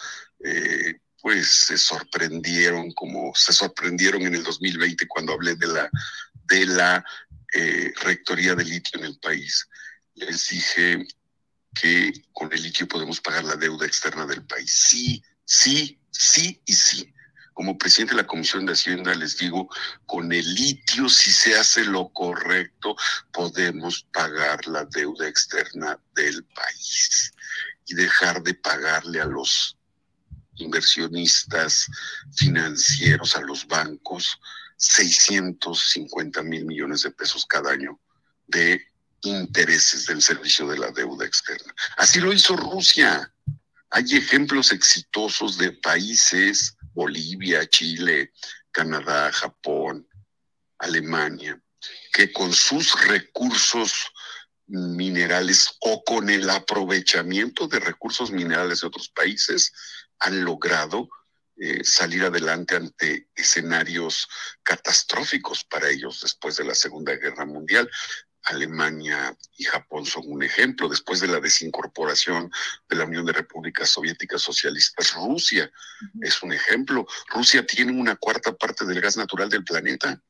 eh, 0.45 0.99
pues 1.19 1.47
se 1.47 1.79
sorprendieron, 1.79 2.91
como 2.93 3.33
se 3.33 3.53
sorprendieron 3.53 4.21
en 4.21 4.35
el 4.35 4.43
2020 4.43 5.07
cuando 5.07 5.33
hablé 5.33 5.55
de 5.55 5.67
la, 5.67 5.89
de 6.47 6.65
la 6.67 7.03
eh, 7.55 7.91
rectoría 8.03 8.53
de 8.53 8.65
litio 8.65 8.99
en 8.99 9.05
el 9.05 9.17
país. 9.17 9.67
Les 10.13 10.47
dije 10.49 11.07
que 11.73 12.13
con 12.33 12.53
el 12.53 12.61
litio 12.61 12.87
podemos 12.87 13.19
pagar 13.19 13.45
la 13.45 13.55
deuda 13.55 13.87
externa 13.87 14.27
del 14.27 14.45
país. 14.45 14.71
Sí, 14.71 15.23
sí, 15.43 15.99
sí 16.11 16.61
y 16.65 16.73
sí. 16.73 17.13
Como 17.57 17.75
presidente 17.75 18.13
de 18.13 18.21
la 18.21 18.27
Comisión 18.27 18.67
de 18.67 18.73
Hacienda 18.73 19.15
les 19.15 19.35
digo, 19.35 19.67
con 20.05 20.31
el 20.31 20.53
litio, 20.53 21.09
si 21.09 21.31
se 21.31 21.57
hace 21.57 21.83
lo 21.85 22.09
correcto, 22.09 22.95
podemos 23.33 24.03
pagar 24.13 24.67
la 24.67 24.85
deuda 24.85 25.27
externa 25.27 25.99
del 26.13 26.43
país 26.43 27.33
y 27.87 27.95
dejar 27.95 28.43
de 28.43 28.53
pagarle 28.53 29.21
a 29.21 29.25
los 29.25 29.75
inversionistas 30.57 31.87
financieros, 32.35 33.35
a 33.35 33.41
los 33.41 33.65
bancos, 33.65 34.39
650 34.75 36.43
mil 36.43 36.63
millones 36.63 37.01
de 37.01 37.09
pesos 37.09 37.43
cada 37.47 37.71
año 37.71 37.99
de 38.45 38.79
intereses 39.23 40.05
del 40.05 40.21
servicio 40.21 40.67
de 40.67 40.77
la 40.77 40.91
deuda 40.91 41.25
externa. 41.25 41.73
Así 41.97 42.19
lo 42.19 42.31
hizo 42.31 42.55
Rusia. 42.55 43.33
Hay 43.89 44.15
ejemplos 44.15 44.71
exitosos 44.71 45.57
de 45.57 45.71
países, 45.71 46.76
Bolivia, 46.97 47.67
Chile, 47.69 48.31
Canadá, 48.71 49.31
Japón, 49.31 50.09
Alemania, 50.79 51.61
que 52.11 52.33
con 52.33 52.51
sus 52.51 52.99
recursos 53.07 54.11
minerales 54.65 55.77
o 55.81 56.03
con 56.03 56.27
el 56.31 56.49
aprovechamiento 56.49 57.67
de 57.67 57.79
recursos 57.79 58.31
minerales 58.31 58.81
de 58.81 58.87
otros 58.87 59.09
países 59.09 59.71
han 60.19 60.43
logrado 60.43 61.07
eh, 61.55 61.83
salir 61.83 62.23
adelante 62.23 62.75
ante 62.75 63.29
escenarios 63.35 64.27
catastróficos 64.63 65.63
para 65.65 65.89
ellos 65.89 66.21
después 66.21 66.57
de 66.57 66.65
la 66.65 66.73
Segunda 66.73 67.15
Guerra 67.15 67.45
Mundial. 67.45 67.89
Alemania 68.43 69.35
y 69.57 69.65
Japón 69.65 70.05
son 70.05 70.23
un 70.27 70.43
ejemplo. 70.43 70.87
Después 70.87 71.19
de 71.19 71.27
la 71.27 71.39
desincorporación 71.39 72.51
de 72.87 72.95
la 72.95 73.05
Unión 73.05 73.25
de 73.25 73.33
Repúblicas 73.33 73.89
Soviéticas 73.89 74.41
Socialistas, 74.41 75.13
Rusia 75.13 75.71
es 76.21 76.41
un 76.43 76.53
ejemplo. 76.53 77.05
Rusia 77.27 77.65
tiene 77.65 77.91
una 77.91 78.15
cuarta 78.15 78.55
parte 78.55 78.85
del 78.85 79.01
gas 79.01 79.17
natural 79.17 79.49
del 79.49 79.63
planeta 79.63 80.21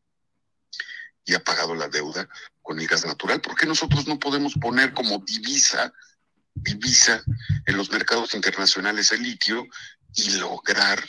y 1.25 1.35
ha 1.35 1.43
pagado 1.43 1.75
la 1.75 1.89
deuda 1.89 2.27
con 2.61 2.79
el 2.79 2.87
gas 2.87 3.05
natural. 3.05 3.41
¿Por 3.41 3.55
qué 3.55 3.65
nosotros 3.65 4.07
no 4.07 4.17
podemos 4.17 4.53
poner 4.55 4.93
como 4.93 5.19
divisa, 5.19 5.93
divisa 6.55 7.21
en 7.65 7.77
los 7.77 7.91
mercados 7.91 8.33
internacionales 8.33 9.11
el 9.11 9.23
litio 9.23 9.67
y 10.15 10.31
lograr 10.31 11.03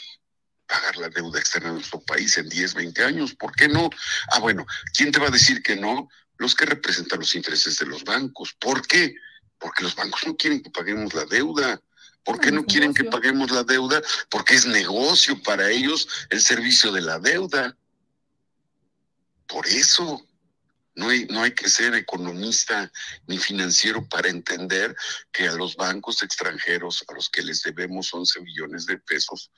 pagar 0.67 0.97
la 0.97 1.09
deuda 1.09 1.39
externa 1.39 1.69
de 1.69 1.75
nuestro 1.75 2.01
país 2.01 2.37
en 2.37 2.47
10, 2.49 2.75
20 2.75 3.03
años? 3.03 3.33
¿Por 3.33 3.55
qué 3.55 3.67
no? 3.67 3.89
Ah, 4.31 4.39
bueno, 4.39 4.65
¿quién 4.95 5.11
te 5.11 5.19
va 5.19 5.27
a 5.27 5.31
decir 5.31 5.63
que 5.63 5.75
no? 5.75 6.09
Los 6.39 6.55
que 6.55 6.65
representan 6.65 7.19
los 7.19 7.35
intereses 7.35 7.77
de 7.77 7.85
los 7.85 8.03
bancos. 8.03 8.53
¿Por 8.53 8.87
qué? 8.87 9.13
Porque 9.59 9.83
los 9.83 9.95
bancos 9.95 10.25
no 10.25 10.35
quieren 10.35 10.63
que 10.63 10.71
paguemos 10.71 11.13
la 11.13 11.25
deuda. 11.25 11.79
¿Por 12.23 12.39
qué 12.39 12.51
no 12.51 12.65
quieren 12.65 12.93
que 12.93 13.03
paguemos 13.03 13.51
la 13.51 13.63
deuda? 13.63 14.01
Porque 14.29 14.55
es 14.55 14.65
negocio 14.65 15.41
para 15.43 15.69
ellos 15.69 16.07
el 16.29 16.41
servicio 16.41 16.91
de 16.91 17.01
la 17.01 17.19
deuda. 17.19 17.77
Por 19.47 19.67
eso 19.67 20.25
no 20.95 21.09
hay, 21.09 21.25
no 21.25 21.43
hay 21.43 21.51
que 21.51 21.69
ser 21.69 21.93
economista 21.95 22.89
ni 23.27 23.37
financiero 23.37 24.07
para 24.07 24.29
entender 24.29 24.95
que 25.31 25.47
a 25.47 25.53
los 25.53 25.75
bancos 25.75 26.23
extranjeros 26.23 27.03
a 27.07 27.13
los 27.13 27.29
que 27.29 27.41
les 27.41 27.63
debemos 27.63 28.13
11 28.13 28.39
billones 28.41 28.85
de 28.85 28.97
pesos, 28.97 29.51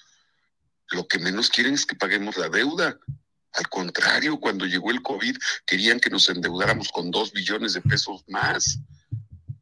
lo 0.89 1.07
que 1.07 1.19
menos 1.19 1.49
quieren 1.49 1.75
es 1.75 1.85
que 1.85 1.95
paguemos 1.95 2.37
la 2.37 2.49
deuda. 2.49 2.97
Al 3.53 3.67
contrario, 3.69 4.39
cuando 4.39 4.65
llegó 4.65 4.91
el 4.91 5.01
COVID, 5.01 5.35
querían 5.65 5.99
que 5.99 6.09
nos 6.09 6.29
endeudáramos 6.29 6.89
con 6.89 7.11
dos 7.11 7.33
billones 7.33 7.73
de 7.73 7.81
pesos 7.81 8.23
más, 8.27 8.79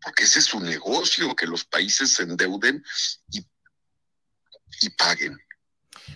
porque 0.02 0.24
ese 0.24 0.40
es 0.40 0.46
su 0.46 0.60
negocio, 0.60 1.36
que 1.36 1.48
los 1.48 1.66
países 1.66 2.14
se 2.14 2.24
endeuden 2.24 2.84
y, 3.32 3.46
paguen 4.98 5.38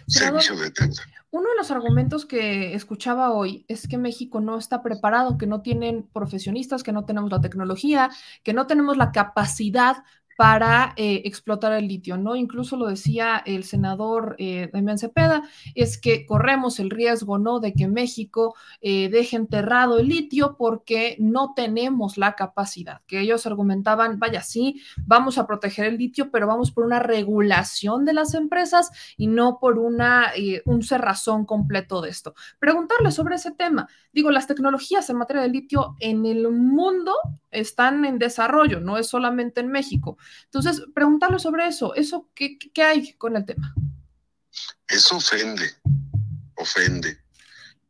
servicio 0.07 0.55
de 0.55 0.69
deuda. 0.69 1.03
Uno 1.31 1.49
de 1.49 1.55
los 1.57 1.71
argumentos 1.71 2.27
que 2.27 2.75
escuchaba 2.75 3.31
hoy 3.31 3.65
es 3.67 3.87
que 3.87 3.97
México 3.97 4.39
no 4.39 4.55
está 4.57 4.83
preparado, 4.83 5.39
que 5.39 5.47
no 5.47 5.63
tienen 5.63 6.07
profesionistas, 6.13 6.83
que 6.83 6.91
no 6.91 7.05
tenemos 7.05 7.31
la 7.31 7.41
tecnología, 7.41 8.11
que 8.43 8.53
no 8.53 8.67
tenemos 8.67 8.97
la 8.97 9.11
capacidad 9.11 10.03
para 10.37 10.93
eh, 10.95 11.21
explotar 11.25 11.73
el 11.73 11.87
litio, 11.87 12.17
¿no? 12.17 12.35
Incluso 12.35 12.75
lo 12.77 12.87
decía 12.87 13.41
el 13.45 13.63
senador 13.63 14.35
eh, 14.39 14.69
Damián 14.73 14.97
Cepeda, 14.97 15.43
es 15.75 15.97
que 15.97 16.25
corremos 16.25 16.79
el 16.79 16.89
riesgo, 16.89 17.37
¿no? 17.37 17.59
De 17.59 17.73
que 17.73 17.87
México 17.87 18.55
eh, 18.81 19.09
deje 19.09 19.35
enterrado 19.35 19.99
el 19.99 20.07
litio 20.07 20.55
porque 20.57 21.15
no 21.19 21.53
tenemos 21.55 22.17
la 22.17 22.33
capacidad, 22.33 23.01
que 23.07 23.19
ellos 23.19 23.45
argumentaban, 23.45 24.19
vaya, 24.19 24.41
sí, 24.41 24.81
vamos 25.05 25.37
a 25.37 25.45
proteger 25.45 25.85
el 25.85 25.97
litio, 25.97 26.31
pero 26.31 26.47
vamos 26.47 26.71
por 26.71 26.85
una 26.85 26.99
regulación 26.99 28.05
de 28.05 28.13
las 28.13 28.33
empresas 28.33 28.89
y 29.17 29.27
no 29.27 29.59
por 29.59 29.77
una, 29.77 30.31
un 30.65 30.83
cerrazón 30.83 31.45
completo 31.45 32.01
de 32.01 32.09
esto. 32.09 32.33
Preguntarle 32.59 33.11
sobre 33.11 33.35
ese 33.35 33.51
tema. 33.51 33.87
Digo, 34.11 34.31
las 34.31 34.47
tecnologías 34.47 35.09
en 35.09 35.17
materia 35.17 35.41
de 35.43 35.49
litio 35.49 35.95
en 35.99 36.25
el 36.25 36.49
mundo 36.51 37.13
están 37.51 38.05
en 38.05 38.19
desarrollo, 38.19 38.79
no 38.79 38.97
es 38.97 39.07
solamente 39.07 39.61
en 39.61 39.67
México. 39.69 40.17
Entonces, 40.45 40.83
preguntarle 40.93 41.39
sobre 41.39 41.67
eso, 41.67 41.95
eso 41.95 42.29
qué, 42.35 42.57
qué 42.57 42.83
hay 42.83 43.13
con 43.13 43.35
el 43.35 43.45
tema? 43.45 43.73
Eso 44.87 45.17
ofende, 45.17 45.71
ofende 46.55 47.23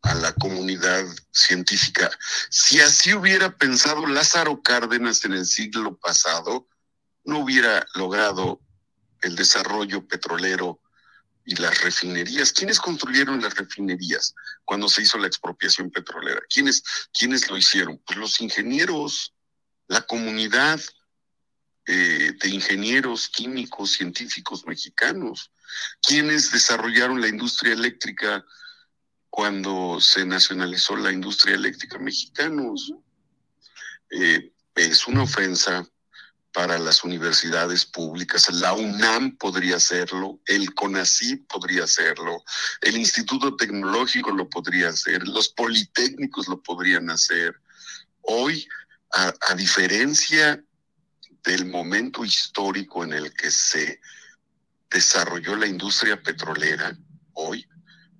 a 0.03 0.13
la 0.15 0.33
comunidad 0.33 1.05
científica. 1.31 2.09
Si 2.49 2.79
así 2.79 3.13
hubiera 3.13 3.57
pensado 3.57 4.05
Lázaro 4.05 4.61
Cárdenas 4.61 5.23
en 5.25 5.33
el 5.33 5.45
siglo 5.45 5.97
pasado, 5.97 6.67
no 7.23 7.39
hubiera 7.39 7.85
logrado 7.95 8.61
el 9.21 9.35
desarrollo 9.35 10.05
petrolero 10.07 10.81
y 11.45 11.55
las 11.55 11.81
refinerías. 11.81 12.51
¿Quiénes 12.51 12.79
construyeron 12.79 13.41
las 13.41 13.55
refinerías 13.55 14.33
cuando 14.65 14.87
se 14.87 15.01
hizo 15.01 15.17
la 15.17 15.27
expropiación 15.27 15.89
petrolera? 15.91 16.41
¿Quiénes, 16.49 16.83
quiénes 17.17 17.49
lo 17.49 17.57
hicieron? 17.57 18.01
Pues 18.05 18.17
los 18.17 18.41
ingenieros, 18.41 19.33
la 19.87 20.01
comunidad, 20.01 20.79
eh, 21.85 22.33
de 22.39 22.49
ingenieros 22.49 23.29
químicos, 23.29 23.93
científicos 23.93 24.65
mexicanos, 24.65 25.51
quienes 26.01 26.51
desarrollaron 26.51 27.21
la 27.21 27.27
industria 27.27 27.73
eléctrica 27.73 28.45
cuando 29.29 29.99
se 29.99 30.25
nacionalizó 30.25 30.95
la 30.95 31.11
industria 31.11 31.55
eléctrica 31.55 31.97
mexicanos. 31.97 32.93
Eh, 34.11 34.51
es 34.75 35.07
una 35.07 35.23
ofensa 35.23 35.87
para 36.53 36.77
las 36.77 37.03
universidades 37.03 37.83
públicas. 37.83 38.49
La 38.53 38.73
UNAM 38.73 39.35
podría 39.37 39.77
hacerlo, 39.77 40.39
el 40.45 40.73
CONACYT 40.75 41.47
podría 41.47 41.83
hacerlo, 41.83 42.43
el 42.81 42.95
Instituto 42.95 43.55
Tecnológico 43.55 44.31
lo 44.31 44.47
podría 44.47 44.89
hacer, 44.89 45.27
los 45.27 45.49
politécnicos 45.49 46.47
lo 46.47 46.61
podrían 46.61 47.09
hacer. 47.09 47.59
Hoy 48.21 48.67
a, 49.11 49.55
diferencia 49.55 50.63
del 51.43 51.65
momento 51.65 52.23
histórico 52.23 53.03
en 53.03 53.13
el 53.13 53.33
que 53.33 53.51
se 53.51 53.99
desarrolló 54.89 55.55
la 55.55 55.67
industria 55.67 56.21
petrolera, 56.21 56.97
hoy 57.33 57.67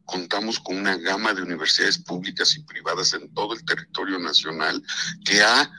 contamos 0.05 0.59
con 0.59 0.77
una 0.77 0.97
gama 0.97 1.33
de 1.33 1.41
universidades 1.41 1.97
públicas 1.97 2.55
y 2.55 2.63
privadas 2.63 3.13
en 3.13 3.33
todo 3.33 3.53
el 3.53 3.63
territorio 3.63 4.19
nacional 4.19 4.83
que 5.25 5.41
ha 5.41 5.71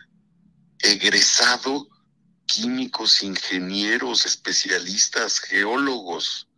egresado 0.80 1.88
químicos, 2.46 3.22
ingenieros, 3.22 4.26
especialistas, 4.26 5.40
geólogos, 5.40 6.48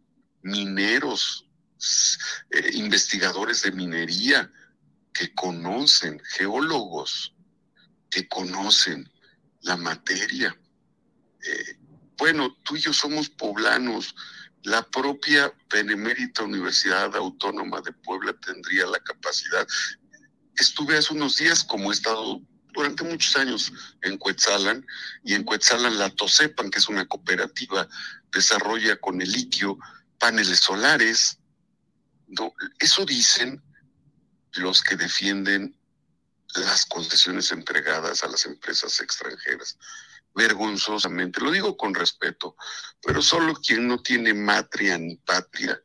mineros, 0.43 1.47
eh, 2.51 2.71
investigadores 2.75 3.63
de 3.63 3.73
minería 3.73 4.51
que 5.13 5.35
conocen, 5.35 6.21
geólogos 6.25 7.35
que 8.11 8.29
conocen 8.29 9.11
la 9.63 9.77
materia. 9.77 10.57
Bueno, 12.19 12.57
tú 12.65 12.77
y 12.77 12.81
yo 12.81 12.93
somos 12.93 13.29
poblanos. 13.29 14.15
La 14.63 14.83
propia 14.83 15.53
Benemérita 15.71 16.43
Universidad 16.43 17.15
Autónoma 17.15 17.81
de 17.83 17.93
Puebla 17.93 18.33
tendría 18.45 18.87
la 18.87 18.99
capacidad. 19.01 19.67
Estuve 20.57 20.97
hace 20.97 21.13
unos 21.13 21.37
días, 21.37 21.63
como 21.63 21.91
he 21.91 21.95
estado 21.95 22.41
durante 22.73 23.05
muchos 23.05 23.37
años 23.37 23.73
en 24.03 24.19
Cuetzalan, 24.19 24.87
y 25.25 25.35
en 25.35 25.45
Cuetzalan 25.45 25.99
la 25.99 26.11
Tosepan, 26.11 26.71
que 26.71 26.79
es 26.79 26.89
una 26.89 27.07
cooperativa, 27.07 27.89
desarrolla 28.33 28.97
con 28.97 29.21
el 29.21 29.31
litio 29.31 29.79
paneles 30.19 30.61
solares. 30.61 31.39
Eso 32.79 33.05
dicen 33.05 33.63
los 34.55 34.83
que 34.83 34.97
defienden 34.97 35.79
las 36.55 36.87
concesiones 36.87 37.53
entregadas 37.53 38.25
a 38.25 38.29
las 38.29 38.47
empresas 38.47 39.01
extranjeras. 39.01 39.79
Vergonzosamente, 40.37 41.41
lo 41.41 41.51
digo 41.51 41.77
con 41.77 41.95
respeto, 41.95 42.57
pero 43.01 43.23
solo 43.23 43.55
quien 43.55 43.89
no 43.89 44.03
tiene 44.03 44.35
matria 44.35 44.99
ni 44.99 45.17
patria 45.17 45.81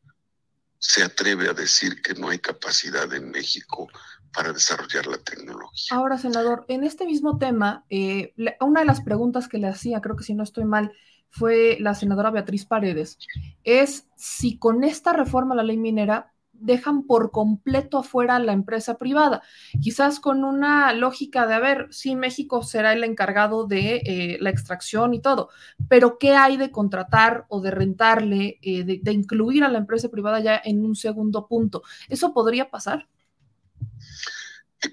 se 0.77 1.03
atreve 1.03 1.47
a 1.47 1.53
decir 1.53 2.01
que 2.01 2.15
no 2.15 2.29
hay 2.29 2.39
capacidad 2.39 3.11
en 3.13 3.31
México 3.31 3.87
para 4.33 4.51
desarrollar 4.51 5.07
la 5.07 5.19
tecnología. 5.19 5.95
Ahora, 5.95 6.17
senador, 6.17 6.65
en 6.67 6.83
este 6.83 7.05
mismo 7.05 7.37
tema, 7.37 7.85
eh, 7.89 8.33
una 8.59 8.81
de 8.81 8.85
las 8.85 9.01
preguntas 9.01 9.47
que 9.47 9.57
le 9.57 9.67
hacía, 9.67 10.01
creo 10.01 10.15
que 10.15 10.23
si 10.23 10.33
no 10.33 10.43
estoy 10.43 10.65
mal, 10.65 10.91
fue 11.29 11.77
la 11.79 11.95
senadora 11.95 12.29
Beatriz 12.29 12.65
Paredes, 12.65 13.17
es 13.63 14.07
si 14.15 14.57
con 14.57 14.83
esta 14.83 15.13
reforma 15.13 15.53
a 15.53 15.57
la 15.57 15.63
ley 15.63 15.77
minera 15.77 16.30
dejan 16.61 17.03
por 17.03 17.31
completo 17.31 17.97
afuera 17.97 18.39
la 18.39 18.53
empresa 18.53 18.97
privada, 18.97 19.41
quizás 19.81 20.19
con 20.19 20.43
una 20.43 20.93
lógica 20.93 21.47
de, 21.47 21.53
a 21.55 21.59
ver, 21.59 21.87
sí, 21.91 22.15
México 22.15 22.63
será 22.63 22.93
el 22.93 23.03
encargado 23.03 23.67
de 23.67 24.01
eh, 24.05 24.37
la 24.39 24.49
extracción 24.49 25.13
y 25.13 25.21
todo, 25.21 25.49
pero 25.89 26.17
¿qué 26.17 26.35
hay 26.35 26.57
de 26.57 26.71
contratar 26.71 27.45
o 27.49 27.61
de 27.61 27.71
rentarle, 27.71 28.59
eh, 28.61 28.83
de, 28.83 29.11
incluir 29.11 29.63
a 29.63 29.69
la 29.69 29.79
empresa 29.79 30.09
privada 30.09 30.39
ya 30.39 30.61
en 30.63 30.85
un 30.85 30.95
segundo 30.95 31.47
punto? 31.47 31.83
¿Eso 32.07 32.33
podría 32.33 32.69
pasar? 32.69 33.07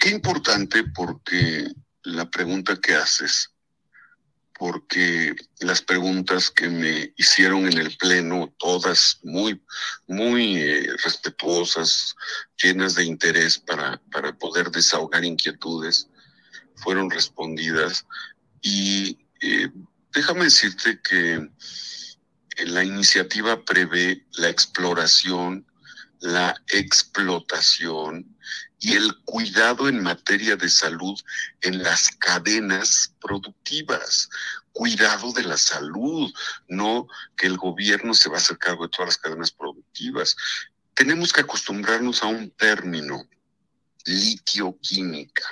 Qué 0.01 0.11
importante 0.11 0.85
porque 0.95 1.69
la 2.03 2.31
pregunta 2.31 2.77
que 2.77 2.95
haces 2.95 3.55
porque 4.59 5.37
las 5.61 5.81
preguntas 5.81 6.51
que 6.51 6.69
me 6.69 7.13
hicieron 7.17 7.67
en 7.67 7.79
el 7.79 7.97
Pleno, 7.97 8.53
todas 8.59 9.21
muy, 9.23 9.63
muy 10.09 10.57
eh, 10.57 10.91
respetuosas, 11.05 12.17
llenas 12.61 12.97
de 12.97 13.05
interés 13.05 13.59
para, 13.59 14.03
para 14.11 14.37
poder 14.37 14.71
desahogar 14.71 15.25
inquietudes, 15.25 16.09
fueron 16.75 17.09
respondidas. 17.09 18.05
Y 18.61 19.19
eh, 19.41 19.71
déjame 20.13 20.45
decirte 20.45 21.01
que 21.01 21.49
la 22.67 22.83
iniciativa 22.83 23.65
prevé 23.65 24.27
la 24.33 24.49
exploración, 24.49 25.65
la 26.21 26.61
explotación 26.69 28.37
y 28.81 28.95
el 28.95 29.17
cuidado 29.25 29.89
en 29.89 30.03
materia 30.03 30.57
de 30.57 30.69
salud 30.69 31.19
en 31.63 31.83
las 31.83 32.11
cadenas 32.19 33.15
productivas. 33.21 34.29
Cuidado 34.73 35.33
de 35.33 35.43
la 35.43 35.57
salud, 35.57 36.33
no 36.69 37.09
que 37.37 37.47
el 37.47 37.57
gobierno 37.57 38.15
se 38.15 38.29
va 38.29 38.37
a 38.37 38.39
hacer 38.39 38.59
cargo 38.59 38.85
de 38.85 38.91
todas 38.91 39.09
las 39.09 39.19
cadenas 39.19 39.51
productivas. 39.51 40.37
Tenemos 40.95 41.33
que 41.33 41.41
acostumbrarnos 41.41 42.23
a 42.23 42.27
un 42.27 42.51
término, 42.51 43.29
litioquímica, 44.05 45.45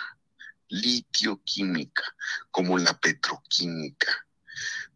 litioquímica, 0.68 2.04
como 2.50 2.78
la 2.78 2.98
petroquímica 2.98 4.25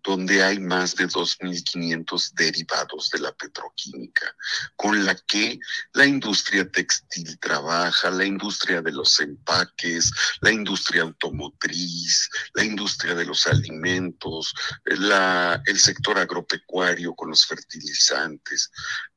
donde 0.03 0.43
hay 0.43 0.59
más 0.59 0.95
de 0.97 1.07
2.500 1.07 2.33
derivados 2.35 3.11
de 3.11 3.19
la 3.19 3.33
petroquímica, 3.33 4.35
con 4.77 5.05
la 5.05 5.15
que 5.15 5.59
la 5.93 6.07
industria 6.07 6.71
textil 6.71 7.39
trabaja, 7.39 8.11
la 8.11 8.25
industria 8.25 8.81
de 8.83 8.93
los 8.93 9.19
empaques, 9.21 10.11
la 10.41 10.51
industria 10.51 11.03
automotriz, 11.03 12.29
la 12.55 12.65
industria 12.65 13.15
de 13.15 13.25
los 13.25 13.47
alimentos, 13.47 14.55
la, 14.85 15.63
el 15.67 15.79
sector 15.79 16.19
agropecuario 16.19 17.15
con 17.15 17.31
los 17.31 17.47
fertilizantes. 17.47 18.71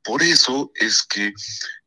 Por 0.04 0.22
eso 0.22 0.72
es 0.76 1.04
que 1.04 1.34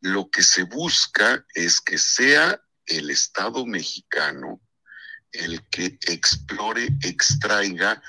lo 0.00 0.30
que 0.30 0.42
se 0.42 0.62
busca 0.62 1.44
es 1.54 1.80
que 1.80 1.98
sea 1.98 2.60
el 2.86 3.10
Estado 3.10 3.66
mexicano 3.66 4.60
el 5.32 5.66
que 5.68 5.98
explore, 6.06 6.88
extraiga 7.02 8.02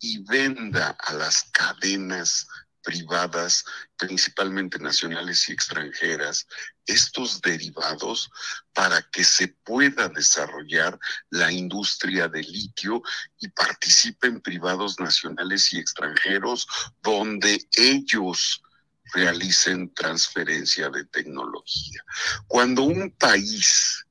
y 0.00 0.18
venda 0.24 0.96
a 0.98 1.12
las 1.14 1.44
cadenas 1.52 2.46
privadas, 2.82 3.64
principalmente 3.96 4.78
nacionales 4.78 5.48
y 5.48 5.52
extranjeras, 5.52 6.46
estos 6.86 7.40
derivados 7.40 8.30
para 8.72 9.02
que 9.12 9.22
se 9.22 9.48
pueda 9.48 10.08
desarrollar 10.08 10.98
la 11.28 11.52
industria 11.52 12.26
del 12.28 12.50
litio 12.50 13.02
y 13.38 13.48
participen 13.48 14.40
privados 14.40 14.98
nacionales 14.98 15.72
y 15.72 15.78
extranjeros 15.78 16.66
donde 17.02 17.68
ellos 17.76 18.62
realicen 19.12 19.92
transferencia 19.94 20.88
de 20.88 21.04
tecnología. 21.06 22.02
Cuando 22.46 22.82
un 22.82 23.10
país 23.12 24.06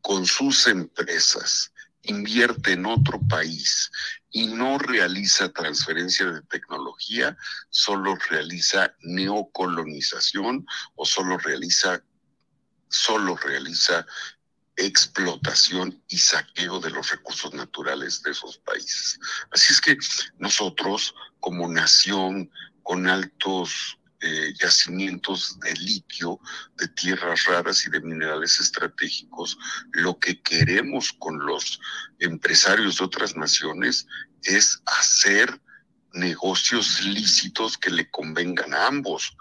con 0.00 0.26
sus 0.26 0.66
empresas 0.66 1.72
invierte 2.02 2.72
en 2.72 2.86
otro 2.86 3.20
país 3.28 3.90
y 4.30 4.46
no 4.48 4.78
realiza 4.78 5.52
transferencia 5.52 6.26
de 6.26 6.42
tecnología, 6.42 7.36
solo 7.70 8.16
realiza 8.28 8.94
neocolonización 9.00 10.66
o 10.96 11.06
solo 11.06 11.38
realiza, 11.38 12.02
solo 12.88 13.36
realiza 13.36 14.06
explotación 14.76 16.02
y 16.08 16.18
saqueo 16.18 16.78
de 16.78 16.90
los 16.90 17.10
recursos 17.10 17.52
naturales 17.52 18.22
de 18.22 18.30
esos 18.30 18.58
países. 18.58 19.18
Así 19.50 19.72
es 19.72 19.80
que 19.80 19.98
nosotros, 20.38 21.14
como 21.40 21.68
nación 21.68 22.50
con 22.82 23.08
altos 23.08 23.97
yacimientos 24.58 25.58
de 25.60 25.72
litio, 25.74 26.40
de 26.76 26.88
tierras 26.88 27.44
raras 27.44 27.86
y 27.86 27.90
de 27.90 28.00
minerales 28.00 28.58
estratégicos, 28.58 29.56
lo 29.92 30.18
que 30.18 30.42
queremos 30.42 31.12
con 31.12 31.38
los 31.38 31.80
empresarios 32.18 32.98
de 32.98 33.04
otras 33.04 33.36
naciones 33.36 34.06
es 34.42 34.80
hacer 34.86 35.60
negocios 36.12 37.02
lícitos 37.02 37.78
que 37.78 37.90
le 37.90 38.10
convengan 38.10 38.74
a 38.74 38.86
ambos, 38.86 39.36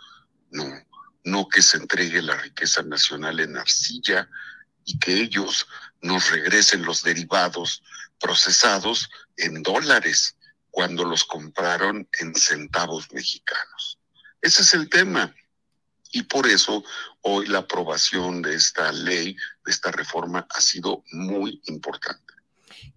no, 0.51 0.65
no 1.23 1.47
que 1.49 1.61
se 1.61 1.77
entregue 1.77 2.21
la 2.21 2.37
riqueza 2.37 2.83
nacional 2.83 3.39
en 3.39 3.57
arcilla 3.57 4.29
y 4.85 4.99
que 4.99 5.13
ellos 5.13 5.67
nos 6.01 6.29
regresen 6.29 6.83
los 6.83 7.03
derivados 7.03 7.83
procesados 8.19 9.09
en 9.35 9.63
dólares 9.63 10.37
cuando 10.69 11.03
los 11.03 11.23
compraron 11.23 12.07
en 12.19 12.35
centavos 12.35 13.11
mexicanos. 13.11 13.96
Ese 14.47 14.61
es 14.61 14.73
el 14.75 14.87
tema. 14.89 15.35
Y 16.13 16.23
por 16.23 16.47
eso 16.47 16.81
hoy 17.21 17.47
la 17.47 17.59
aprobación 17.59 18.41
de 18.41 18.55
esta 18.55 18.93
ley, 18.93 19.35
de 19.65 19.71
esta 19.71 19.91
reforma, 19.91 20.47
ha 20.49 20.61
sido 20.61 21.03
muy 21.11 21.61
importante. 21.65 22.33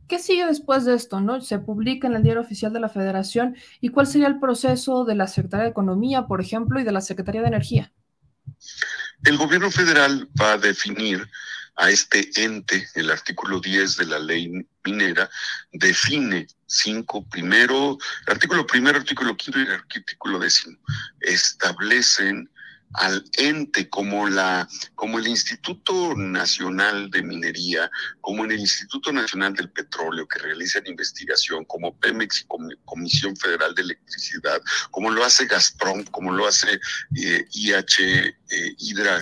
¿Qué 0.06 0.20
sigue 0.20 0.46
después 0.46 0.84
de 0.84 0.94
esto? 0.94 1.20
¿no? 1.20 1.40
Se 1.40 1.58
publica 1.58 2.06
en 2.06 2.14
el 2.14 2.22
Diario 2.22 2.40
Oficial 2.40 2.72
de 2.72 2.78
la 2.78 2.88
Federación. 2.88 3.56
¿Y 3.80 3.88
cuál 3.88 4.06
sería 4.06 4.28
el 4.28 4.38
proceso 4.38 5.04
de 5.04 5.16
la 5.16 5.26
Secretaría 5.26 5.64
de 5.64 5.70
Economía, 5.70 6.28
por 6.28 6.40
ejemplo, 6.40 6.78
y 6.78 6.84
de 6.84 6.92
la 6.92 7.00
Secretaría 7.00 7.40
de 7.40 7.48
Energía? 7.48 7.92
El 9.24 9.36
gobierno 9.36 9.72
federal 9.72 10.28
va 10.40 10.52
a 10.52 10.58
definir 10.58 11.28
a 11.76 11.90
este 11.90 12.30
ente, 12.36 12.86
el 12.94 13.10
artículo 13.10 13.60
10 13.60 13.96
de 13.96 14.06
la 14.06 14.18
ley 14.18 14.50
minera, 14.84 15.30
define 15.72 16.46
cinco, 16.66 17.26
primero, 17.28 17.98
artículo 18.26 18.66
primero, 18.66 18.98
artículo 18.98 19.36
quinto 19.36 19.60
y 19.60 19.66
artículo 19.68 20.38
décimo, 20.38 20.78
establecen 21.20 22.50
al 22.94 23.24
ente 23.34 23.88
como 23.88 24.28
la 24.28 24.68
como 24.94 25.18
el 25.18 25.28
Instituto 25.28 26.14
Nacional 26.16 27.10
de 27.10 27.22
Minería, 27.22 27.90
como 28.20 28.44
en 28.44 28.52
el 28.52 28.60
Instituto 28.60 29.12
Nacional 29.12 29.54
del 29.54 29.70
Petróleo 29.70 30.26
que 30.26 30.40
realizan 30.40 30.86
investigación, 30.86 31.64
como 31.66 31.96
Pemex 31.98 32.40
y 32.40 32.46
Comisión 32.84 33.36
Federal 33.36 33.74
de 33.74 33.82
Electricidad, 33.82 34.60
como 34.90 35.10
lo 35.10 35.24
hace 35.24 35.46
Gazprom, 35.46 36.04
como 36.04 36.32
lo 36.32 36.46
hace 36.46 36.80
IH 37.12 38.02
eh, 38.02 38.36
eh, 38.50 38.74
Hidra 38.78 39.18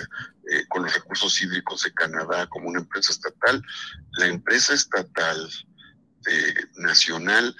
eh, 0.51 0.65
con 0.67 0.83
los 0.83 0.93
recursos 0.93 1.41
hídricos 1.41 1.83
de 1.83 1.93
Canadá, 1.93 2.47
como 2.47 2.69
una 2.69 2.79
empresa 2.79 3.11
estatal, 3.11 3.61
la 4.13 4.27
empresa 4.27 4.73
estatal 4.73 5.49
nacional 6.75 7.55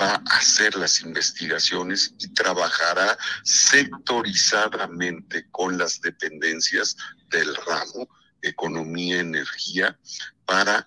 va 0.00 0.14
a 0.14 0.36
hacer 0.36 0.74
las 0.76 1.00
investigaciones 1.00 2.14
y 2.18 2.32
trabajará 2.34 3.16
sectorizadamente 3.44 5.48
con 5.50 5.78
las 5.78 6.00
dependencias 6.00 6.96
del 7.30 7.54
ramo, 7.66 8.08
economía, 8.42 9.20
energía, 9.20 9.98
para 10.44 10.86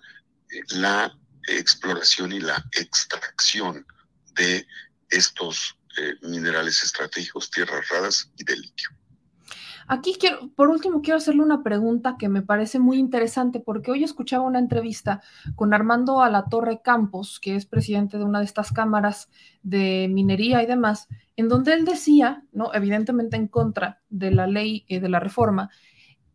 eh, 0.50 0.60
la 0.70 1.16
exploración 1.48 2.32
y 2.32 2.40
la 2.40 2.64
extracción 2.72 3.86
de 4.34 4.66
estos 5.10 5.76
eh, 5.98 6.14
minerales 6.22 6.82
estratégicos, 6.82 7.50
tierras 7.50 7.88
raras 7.88 8.30
y 8.36 8.44
de 8.44 8.56
litio. 8.56 8.90
Aquí 9.88 10.16
quiero, 10.18 10.50
por 10.56 10.68
último, 10.68 11.00
quiero 11.00 11.18
hacerle 11.18 11.42
una 11.42 11.62
pregunta 11.62 12.16
que 12.18 12.28
me 12.28 12.42
parece 12.42 12.78
muy 12.78 12.98
interesante 12.98 13.60
porque 13.60 13.90
hoy 13.90 14.02
escuchaba 14.02 14.44
una 14.44 14.58
entrevista 14.58 15.22
con 15.54 15.74
Armando 15.74 16.22
Alatorre 16.22 16.80
Campos, 16.82 17.38
que 17.40 17.54
es 17.54 17.66
presidente 17.66 18.18
de 18.18 18.24
una 18.24 18.40
de 18.40 18.46
estas 18.46 18.72
cámaras 18.72 19.30
de 19.62 20.08
minería 20.10 20.62
y 20.62 20.66
demás, 20.66 21.08
en 21.36 21.48
donde 21.48 21.72
él 21.72 21.84
decía, 21.84 22.44
¿no? 22.52 22.74
Evidentemente 22.74 23.36
en 23.36 23.48
contra 23.48 24.00
de 24.08 24.30
la 24.32 24.46
ley 24.46 24.84
eh, 24.88 25.00
de 25.00 25.08
la 25.08 25.20
reforma, 25.20 25.70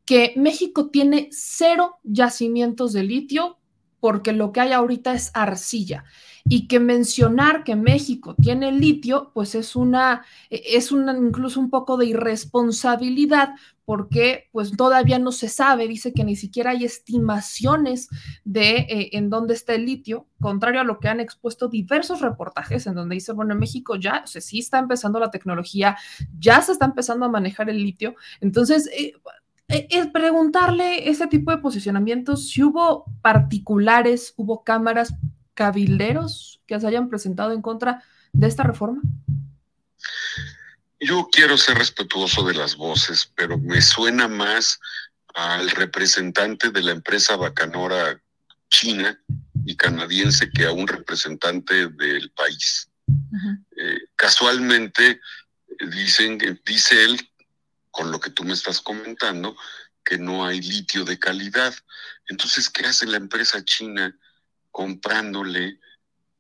que 0.05 0.33
México 0.35 0.89
tiene 0.89 1.29
cero 1.31 1.99
yacimientos 2.03 2.93
de 2.93 3.03
litio 3.03 3.60
porque 4.01 4.33
lo 4.33 4.51
que 4.51 4.59
hay 4.59 4.73
ahorita 4.73 5.13
es 5.13 5.31
arcilla. 5.33 6.03
Y 6.43 6.67
que 6.67 6.79
mencionar 6.79 7.63
que 7.63 7.75
México 7.75 8.35
tiene 8.35 8.71
litio, 8.71 9.31
pues 9.33 9.53
es 9.53 9.75
una, 9.75 10.25
e, 10.49 10.61
es 10.75 10.91
una 10.91 11.15
incluso 11.15 11.59
un 11.59 11.69
poco 11.69 11.95
de 11.97 12.07
irresponsabilidad 12.07 13.51
porque 13.85 14.49
pues 14.51 14.75
todavía 14.77 15.19
no 15.19 15.31
se 15.31 15.49
sabe, 15.49 15.87
dice 15.87 16.13
que 16.13 16.23
ni 16.23 16.35
siquiera 16.35 16.71
hay 16.71 16.85
estimaciones 16.85 18.07
de 18.45 18.77
eh, 18.77 19.09
en 19.13 19.29
dónde 19.29 19.53
está 19.53 19.73
el 19.73 19.85
litio, 19.85 20.27
contrario 20.39 20.81
a 20.81 20.85
lo 20.85 20.99
que 20.99 21.09
han 21.09 21.19
expuesto 21.19 21.67
diversos 21.67 22.21
reportajes 22.21 22.87
en 22.87 22.95
donde 22.95 23.15
dice, 23.15 23.33
bueno, 23.33 23.53
en 23.53 23.59
México 23.59 23.97
ya, 23.97 24.21
o 24.23 24.27
sea, 24.27 24.41
está 24.53 24.79
empezando 24.79 25.19
la 25.19 25.29
tecnología, 25.29 25.97
ya 26.39 26.61
se 26.61 26.71
está 26.71 26.85
empezando 26.85 27.25
a 27.25 27.29
manejar 27.29 27.69
el 27.69 27.77
litio, 27.83 28.15
entonces... 28.39 28.89
Eh, 28.97 29.13
es 29.71 30.07
preguntarle 30.07 31.09
ese 31.09 31.27
tipo 31.27 31.51
de 31.51 31.57
posicionamientos, 31.57 32.49
si 32.49 32.63
hubo 32.63 33.05
particulares, 33.21 34.33
hubo 34.37 34.63
cámaras 34.63 35.13
cabilderos 35.53 36.61
que 36.65 36.79
se 36.79 36.87
hayan 36.87 37.09
presentado 37.09 37.53
en 37.53 37.61
contra 37.61 38.03
de 38.33 38.47
esta 38.47 38.63
reforma? 38.63 39.01
Yo 40.99 41.27
quiero 41.31 41.57
ser 41.57 41.77
respetuoso 41.77 42.43
de 42.43 42.53
las 42.53 42.75
voces, 42.75 43.31
pero 43.35 43.57
me 43.57 43.81
suena 43.81 44.27
más 44.27 44.79
al 45.33 45.69
representante 45.71 46.69
de 46.69 46.83
la 46.83 46.91
empresa 46.91 47.35
bacanora 47.35 48.21
china 48.69 49.19
y 49.65 49.75
canadiense 49.75 50.49
que 50.49 50.65
a 50.65 50.71
un 50.71 50.87
representante 50.87 51.87
del 51.87 52.31
país. 52.31 52.89
Eh, 53.77 53.99
casualmente 54.15 55.19
dicen, 55.91 56.37
dice 56.65 57.03
él, 57.03 57.30
con 57.91 58.11
lo 58.11 58.19
que 58.19 58.31
tú 58.31 58.43
me 58.43 58.53
estás 58.53 58.81
comentando, 58.81 59.55
que 60.03 60.17
no 60.17 60.45
hay 60.45 60.61
litio 60.61 61.05
de 61.05 61.19
calidad. 61.19 61.73
Entonces, 62.27 62.69
¿qué 62.69 62.85
hace 62.85 63.05
la 63.05 63.17
empresa 63.17 63.63
china 63.63 64.17
comprándole 64.71 65.79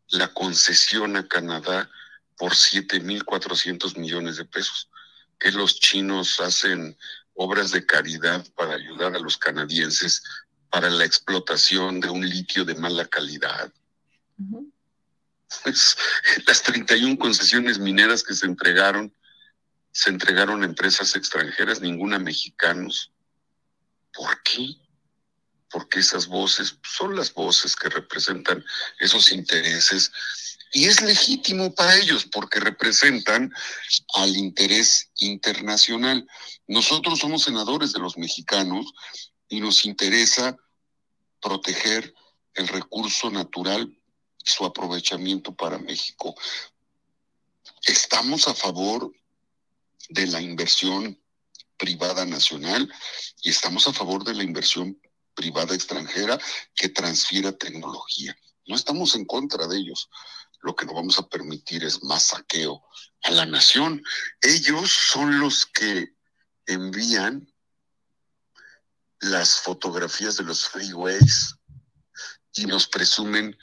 la 0.09 0.33
concesión 0.33 1.17
a 1.17 1.27
Canadá 1.27 1.89
por 2.37 2.53
7.400 2.53 3.97
millones 3.97 4.37
de 4.37 4.45
pesos, 4.45 4.89
que 5.37 5.51
los 5.51 5.79
chinos 5.79 6.39
hacen 6.39 6.97
obras 7.33 7.71
de 7.71 7.85
caridad 7.85 8.45
para 8.55 8.75
ayudar 8.75 9.15
a 9.15 9.19
los 9.19 9.37
canadienses 9.37 10.23
para 10.69 10.89
la 10.89 11.05
explotación 11.05 11.99
de 11.99 12.09
un 12.09 12.27
litio 12.27 12.65
de 12.65 12.75
mala 12.75 13.05
calidad. 13.05 13.71
Pues, 15.63 15.97
las 16.47 16.63
31 16.63 17.17
concesiones 17.17 17.77
mineras 17.77 18.23
que 18.23 18.33
se 18.33 18.45
entregaron, 18.45 19.13
se 19.91 20.09
entregaron 20.09 20.63
a 20.63 20.65
empresas 20.65 21.15
extranjeras, 21.15 21.81
ninguna 21.81 22.19
mexicanos. 22.19 23.11
¿Por 24.13 24.41
qué? 24.43 24.75
porque 25.71 25.99
esas 25.99 26.27
voces 26.27 26.77
son 26.83 27.15
las 27.15 27.33
voces 27.33 27.75
que 27.75 27.89
representan 27.89 28.63
esos 28.99 29.31
intereses 29.31 30.11
y 30.73 30.85
es 30.85 31.01
legítimo 31.01 31.73
para 31.73 31.95
ellos 31.97 32.25
porque 32.31 32.59
representan 32.59 33.51
al 34.15 34.35
interés 34.37 35.09
internacional. 35.19 36.27
Nosotros 36.67 37.19
somos 37.19 37.43
senadores 37.43 37.91
de 37.93 37.99
los 37.99 38.17
mexicanos 38.17 38.85
y 39.49 39.59
nos 39.59 39.85
interesa 39.85 40.55
proteger 41.41 42.13
el 42.53 42.67
recurso 42.67 43.29
natural 43.29 43.93
y 44.45 44.49
su 44.49 44.65
aprovechamiento 44.65 45.53
para 45.53 45.77
México. 45.77 46.35
Estamos 47.83 48.47
a 48.47 48.53
favor 48.53 49.11
de 50.09 50.27
la 50.27 50.41
inversión 50.41 51.21
privada 51.77 52.25
nacional 52.25 52.91
y 53.41 53.49
estamos 53.49 53.87
a 53.87 53.93
favor 53.93 54.23
de 54.23 54.35
la 54.35 54.43
inversión 54.43 54.99
privada 55.33 55.73
extranjera 55.73 56.39
que 56.75 56.89
transfiera 56.89 57.51
tecnología. 57.51 58.35
No 58.67 58.75
estamos 58.75 59.15
en 59.15 59.25
contra 59.25 59.67
de 59.67 59.77
ellos. 59.77 60.09
Lo 60.61 60.75
que 60.75 60.85
no 60.85 60.93
vamos 60.93 61.17
a 61.17 61.27
permitir 61.27 61.83
es 61.83 62.03
más 62.03 62.23
saqueo 62.23 62.83
a 63.23 63.31
la 63.31 63.45
nación. 63.45 64.03
Ellos 64.41 64.91
son 64.91 65.39
los 65.39 65.65
que 65.65 66.15
envían 66.67 67.51
las 69.19 69.59
fotografías 69.59 70.37
de 70.37 70.43
los 70.43 70.67
freeways 70.67 71.55
y 72.53 72.65
nos 72.65 72.87
presumen 72.87 73.57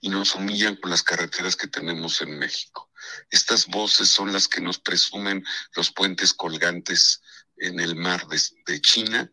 y 0.00 0.08
nos 0.08 0.34
humillan 0.34 0.76
con 0.76 0.90
las 0.90 1.02
carreteras 1.02 1.56
que 1.56 1.66
tenemos 1.66 2.20
en 2.22 2.38
México. 2.38 2.87
Estas 3.30 3.66
voces 3.66 4.08
son 4.08 4.32
las 4.32 4.48
que 4.48 4.60
nos 4.60 4.78
presumen 4.78 5.44
los 5.76 5.90
puentes 5.92 6.32
colgantes 6.32 7.22
en 7.58 7.80
el 7.80 7.96
mar 7.96 8.26
de, 8.28 8.80
China 8.80 9.30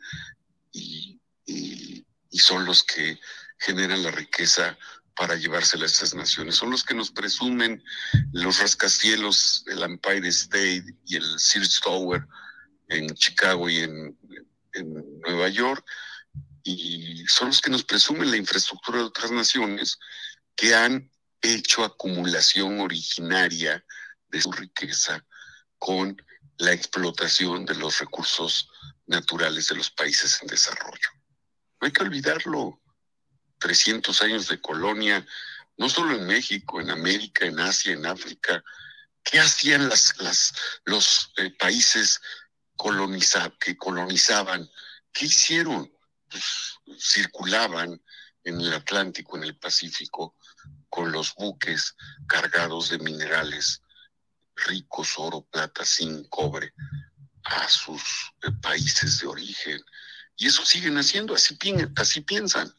y 0.72 1.20
son 2.32 2.66
los 2.66 2.84
que 2.84 3.20
generan 3.60 4.04
la 4.04 4.12
riqueza 4.12 4.78
para 5.16 5.36
llevársela 5.36 5.84
a 5.84 5.88
estas 5.88 6.14
naciones. 6.14 6.56
Son 6.56 6.70
los 6.70 6.84
que 6.84 6.94
nos 6.94 7.12
presumen 7.12 7.84
los 8.34 8.60
rascacielos, 8.60 9.64
el 9.68 9.82
Empire 9.82 10.28
State 10.28 10.86
y 11.06 11.16
el 11.16 11.40
Sears 11.40 11.80
Tower 11.82 12.26
en 12.90 13.10
Chicago 13.16 13.70
y 13.70 13.80
en, 13.80 14.18
Nueva 15.26 15.48
York. 15.48 15.86
Y 16.64 17.26
son 17.28 17.48
los 17.48 17.62
que 17.62 17.70
nos 17.70 17.86
presumen 17.86 18.30
la 18.30 18.36
infraestructura 18.36 18.98
de 18.98 19.06
otras 19.06 19.32
naciones 19.32 19.98
que 20.54 20.76
han 20.76 21.10
hecho 21.42 21.84
acumulación 21.84 22.80
originaria 22.80 23.84
de 24.30 24.42
su 24.42 24.52
riqueza 24.52 25.26
con 25.78 26.22
la 26.58 26.72
explotación 26.72 27.66
de 27.66 27.76
los 27.76 28.00
recursos 28.00 28.70
naturales 29.08 29.68
de 29.68 29.76
los 29.76 29.92
países 29.92 30.40
en 30.42 30.48
desarrollo. 30.48 31.10
No 31.80 31.86
hay 31.88 31.92
que 31.92 32.04
olvidarlo. 32.04 32.82
300 33.60 34.22
años 34.22 34.48
de 34.48 34.60
colonia, 34.62 35.26
no 35.78 35.90
solo 35.90 36.16
en 36.16 36.28
México, 36.28 36.82
en 36.82 36.90
América, 36.90 37.46
en 37.46 37.60
Asia, 37.60 37.94
en 37.94 38.06
África. 38.06 38.64
¿Qué 39.24 39.40
hacían 39.40 39.90
las, 39.90 40.14
los 40.84 41.32
eh, 41.38 41.52
países 41.58 42.22
que 43.60 43.78
colonizaban? 43.78 44.70
¿Qué 45.12 45.26
hicieron? 45.26 45.92
Pues, 46.30 47.00
circulaban 47.00 48.02
en 48.44 48.62
el 48.62 48.74
Atlántico, 48.74 49.38
en 49.38 49.46
el 49.46 49.58
Pacífico, 49.58 50.36
con 50.96 51.12
los 51.12 51.36
buques 51.36 51.94
cargados 52.26 52.90
de 52.90 53.00
minerales 53.00 53.82
ricos, 54.56 55.16
oro, 55.18 55.42
plata, 55.42 55.84
zinc, 55.84 56.30
cobre, 56.30 56.74
a 57.44 57.68
sus 57.68 58.02
eh, 58.44 58.52
países 58.62 59.20
de 59.20 59.28
origen. 59.28 59.82
Y 60.38 60.48
eso 60.48 60.64
siguen 60.66 60.98
haciendo, 60.98 61.36
así, 61.36 61.58
así 61.98 62.22
piensan. 62.22 62.74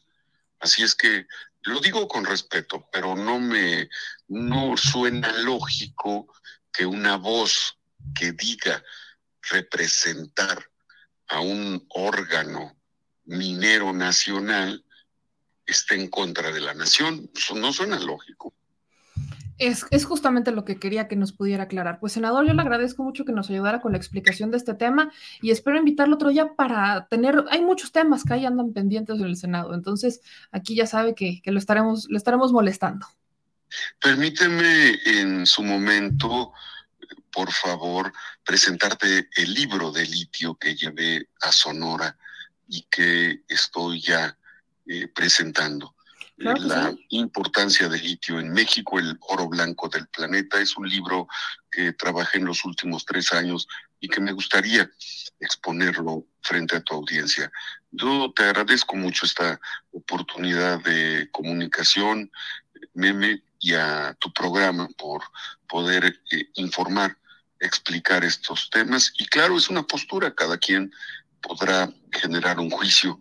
Así 0.59 0.81
es 0.81 0.95
que 0.95 1.27
lo 1.61 1.79
digo 1.79 2.07
con 2.07 2.25
respeto, 2.25 2.89
pero 2.91 3.15
no 3.15 3.39
me 3.39 3.87
no 4.27 4.75
suena 4.77 5.31
lógico 5.43 6.33
que 6.73 6.87
una 6.87 7.17
voz 7.17 7.77
que 8.15 8.31
diga 8.31 8.83
representar 9.43 10.71
a 11.27 11.39
un 11.39 11.85
órgano 11.89 12.75
minero 13.25 13.93
nacional 13.93 14.83
esté 15.67 15.95
en 15.95 16.09
contra 16.09 16.51
de 16.51 16.61
la 16.61 16.73
nación. 16.73 17.29
Eso 17.35 17.55
no 17.55 17.71
suena 17.71 17.99
lógico. 17.99 18.53
Es, 19.59 19.85
es, 19.89 20.05
justamente 20.05 20.51
lo 20.51 20.65
que 20.65 20.79
quería 20.79 21.07
que 21.07 21.15
nos 21.15 21.33
pudiera 21.33 21.63
aclarar. 21.63 21.99
Pues, 21.99 22.13
senador, 22.13 22.45
yo 22.45 22.53
le 22.53 22.61
agradezco 22.61 23.03
mucho 23.03 23.25
que 23.25 23.31
nos 23.31 23.49
ayudara 23.49 23.81
con 23.81 23.91
la 23.91 23.97
explicación 23.97 24.51
de 24.51 24.57
este 24.57 24.75
tema 24.75 25.11
y 25.41 25.49
espero 25.49 25.77
invitarlo 25.77 26.15
otro 26.15 26.29
día 26.29 26.53
para 26.55 27.07
tener, 27.07 27.43
hay 27.49 27.61
muchos 27.61 27.91
temas 27.91 28.23
que 28.23 28.33
ahí 28.33 28.45
andan 28.45 28.71
pendientes 28.71 29.19
en 29.19 29.25
el 29.25 29.35
Senado, 29.35 29.73
entonces 29.73 30.21
aquí 30.51 30.75
ya 30.75 30.85
sabe 30.85 31.15
que, 31.15 31.41
que 31.41 31.51
lo, 31.51 31.57
estaremos, 31.57 32.05
lo 32.07 32.17
estaremos 32.17 32.51
molestando. 32.51 33.07
Permíteme 33.99 34.99
en 35.05 35.45
su 35.47 35.63
momento, 35.63 36.53
por 37.31 37.51
favor, 37.51 38.13
presentarte 38.43 39.27
el 39.35 39.53
libro 39.55 39.91
de 39.91 40.05
litio 40.05 40.53
que 40.55 40.75
llevé 40.75 41.29
a 41.41 41.51
Sonora 41.51 42.15
y 42.67 42.83
que 42.83 43.41
estoy 43.47 44.01
ya 44.01 44.36
eh, 44.87 45.07
presentando. 45.07 45.93
la 46.37 46.93
importancia 47.09 47.89
del 47.89 48.03
litio 48.03 48.39
en 48.39 48.53
México, 48.53 48.99
el 48.99 49.17
oro 49.21 49.47
blanco 49.47 49.89
del 49.89 50.07
planeta. 50.07 50.61
Es 50.61 50.77
un 50.77 50.87
libro 50.87 51.27
que 51.71 51.93
trabajé 51.93 52.37
en 52.37 52.45
los 52.45 52.63
últimos 52.63 53.05
tres 53.05 53.33
años 53.33 53.67
y 53.99 54.07
que 54.07 54.21
me 54.21 54.31
gustaría 54.31 54.87
exponerlo 55.39 56.27
frente 56.41 56.75
a 56.75 56.81
tu 56.81 56.93
audiencia. 56.93 57.51
Yo 57.91 58.31
te 58.35 58.43
agradezco 58.43 58.95
mucho 58.95 59.25
esta 59.25 59.59
oportunidad 59.91 60.79
de 60.83 61.29
comunicación, 61.31 62.31
Meme, 62.93 63.43
y 63.59 63.73
a 63.73 64.15
tu 64.19 64.31
programa 64.31 64.87
por 64.97 65.23
poder 65.67 66.21
eh, 66.31 66.49
informar, 66.55 67.17
explicar 67.59 68.23
estos 68.23 68.69
temas. 68.69 69.13
Y 69.17 69.25
claro, 69.25 69.57
es 69.57 69.69
una 69.69 69.83
postura, 69.83 70.33
cada 70.35 70.57
quien 70.57 70.93
podrá 71.41 71.91
generar 72.11 72.59
un 72.59 72.69
juicio 72.69 73.19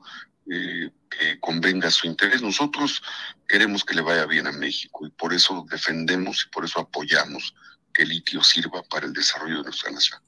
eh, 0.51 0.91
que 1.11 1.41
convenga 1.41 1.89
a 1.89 1.91
su 1.91 2.07
interés. 2.07 2.43
Nosotros 2.43 3.03
queremos 3.49 3.85
que 3.85 3.95
le 3.95 4.03
vaya 4.03 4.27
bien 4.27 4.47
a 4.47 4.53
México 4.53 5.07
y 5.07 5.11
por 5.11 5.33
eso 5.33 5.67
defendemos 5.71 6.45
y 6.47 6.51
por 6.51 6.65
eso 6.65 6.81
apoyamos 6.81 7.55
que 7.93 8.03
el 8.03 8.11
litio 8.11 8.43
sirva 8.43 8.83
para 8.83 9.07
el 9.07 9.13
desarrollo 9.13 9.59
de 9.59 9.65
nuestra 9.65 9.91
nación. 9.91 10.21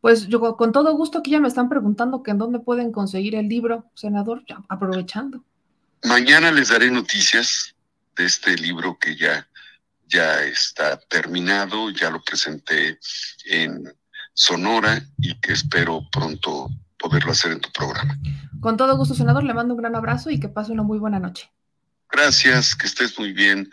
Pues 0.00 0.26
yo 0.28 0.56
con 0.56 0.72
todo 0.72 0.94
gusto 0.94 1.22
que 1.22 1.32
ya 1.32 1.40
me 1.40 1.48
están 1.48 1.68
preguntando 1.68 2.22
que 2.22 2.30
en 2.30 2.38
dónde 2.38 2.60
pueden 2.60 2.92
conseguir 2.92 3.34
el 3.34 3.48
libro, 3.48 3.90
senador, 3.94 4.44
ya 4.48 4.62
aprovechando. 4.68 5.44
Mañana 6.04 6.52
les 6.52 6.68
daré 6.68 6.90
noticias 6.90 7.74
de 8.16 8.24
este 8.24 8.56
libro 8.56 8.98
que 8.98 9.16
ya, 9.16 9.48
ya 10.06 10.42
está 10.44 10.98
terminado, 10.98 11.90
ya 11.90 12.10
lo 12.10 12.22
presenté 12.22 12.98
en 13.46 13.92
Sonora 14.32 15.02
y 15.18 15.38
que 15.40 15.52
espero 15.52 16.02
pronto 16.10 16.70
poderlo 16.98 17.32
hacer 17.32 17.52
en 17.52 17.60
tu 17.60 17.70
programa. 17.70 18.18
Con 18.60 18.76
todo 18.76 18.96
gusto, 18.96 19.14
senador, 19.14 19.44
le 19.44 19.54
mando 19.54 19.74
un 19.74 19.80
gran 19.80 19.94
abrazo 19.94 20.30
y 20.30 20.40
que 20.40 20.48
pase 20.48 20.72
una 20.72 20.82
muy 20.82 20.98
buena 20.98 21.18
noche. 21.18 21.50
Gracias, 22.10 22.74
que 22.74 22.86
estés 22.86 23.18
muy 23.18 23.32
bien 23.32 23.70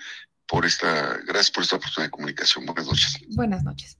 por 0.47 0.65
esta, 0.65 1.17
gracias 1.25 1.51
por 1.51 1.63
esta 1.63 1.77
oportunidad 1.77 2.07
de 2.07 2.11
comunicación. 2.11 2.65
Buenas 2.65 2.85
noches. 2.85 3.17
Buenas 3.35 3.63
noches. 3.63 3.97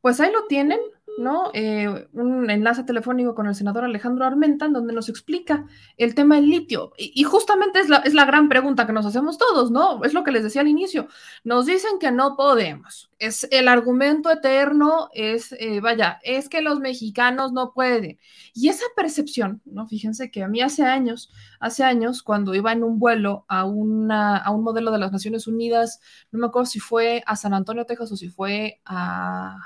Pues 0.00 0.20
ahí 0.20 0.30
lo 0.30 0.46
tienen, 0.46 0.80
¿no? 1.18 1.50
Eh, 1.54 2.08
un 2.12 2.50
enlace 2.50 2.84
telefónico 2.84 3.34
con 3.34 3.46
el 3.46 3.54
senador 3.54 3.84
Alejandro 3.84 4.24
Armenta, 4.24 4.68
donde 4.68 4.92
nos 4.92 5.08
explica 5.08 5.66
el 5.96 6.14
tema 6.14 6.36
del 6.36 6.50
litio. 6.50 6.92
Y, 6.96 7.22
justamente 7.24 7.80
es 7.80 7.88
la, 7.88 7.98
es 7.98 8.14
la, 8.14 8.24
gran 8.24 8.48
pregunta 8.48 8.86
que 8.86 8.92
nos 8.92 9.06
hacemos 9.06 9.38
todos, 9.38 9.70
¿no? 9.70 10.02
Es 10.04 10.14
lo 10.14 10.24
que 10.24 10.32
les 10.32 10.42
decía 10.42 10.62
al 10.62 10.68
inicio. 10.68 11.08
Nos 11.44 11.66
dicen 11.66 11.98
que 12.00 12.10
no 12.10 12.36
podemos. 12.36 13.10
Es 13.18 13.46
el 13.50 13.68
argumento 13.68 14.30
eterno, 14.30 15.08
es, 15.12 15.52
eh, 15.52 15.80
vaya, 15.80 16.18
es 16.22 16.48
que 16.48 16.60
los 16.60 16.80
mexicanos 16.80 17.52
no 17.52 17.72
pueden. 17.72 18.18
Y 18.54 18.68
esa 18.68 18.84
percepción, 18.96 19.62
¿no? 19.64 19.86
Fíjense 19.86 20.30
que 20.30 20.42
a 20.42 20.48
mí 20.48 20.60
hace 20.62 20.84
años, 20.84 21.30
hace 21.60 21.84
años, 21.84 22.22
cuando 22.22 22.54
iba 22.54 22.72
en 22.72 22.82
un 22.82 22.98
vuelo 22.98 23.44
a, 23.48 23.64
una, 23.64 24.36
a 24.36 24.50
un 24.50 24.64
modelo 24.64 24.90
de 24.90 24.98
las 24.98 25.12
Naciones 25.12 25.46
Unidas, 25.46 26.00
no 26.32 26.38
me 26.40 26.46
acuerdo 26.46 26.66
si 26.66 26.80
fue 26.80 27.22
a 27.26 27.36
San 27.36 27.54
Antonio, 27.54 27.86
Texas, 27.86 28.12
o 28.12 28.16
si 28.16 28.28
fue 28.28 28.80
a 28.84 29.56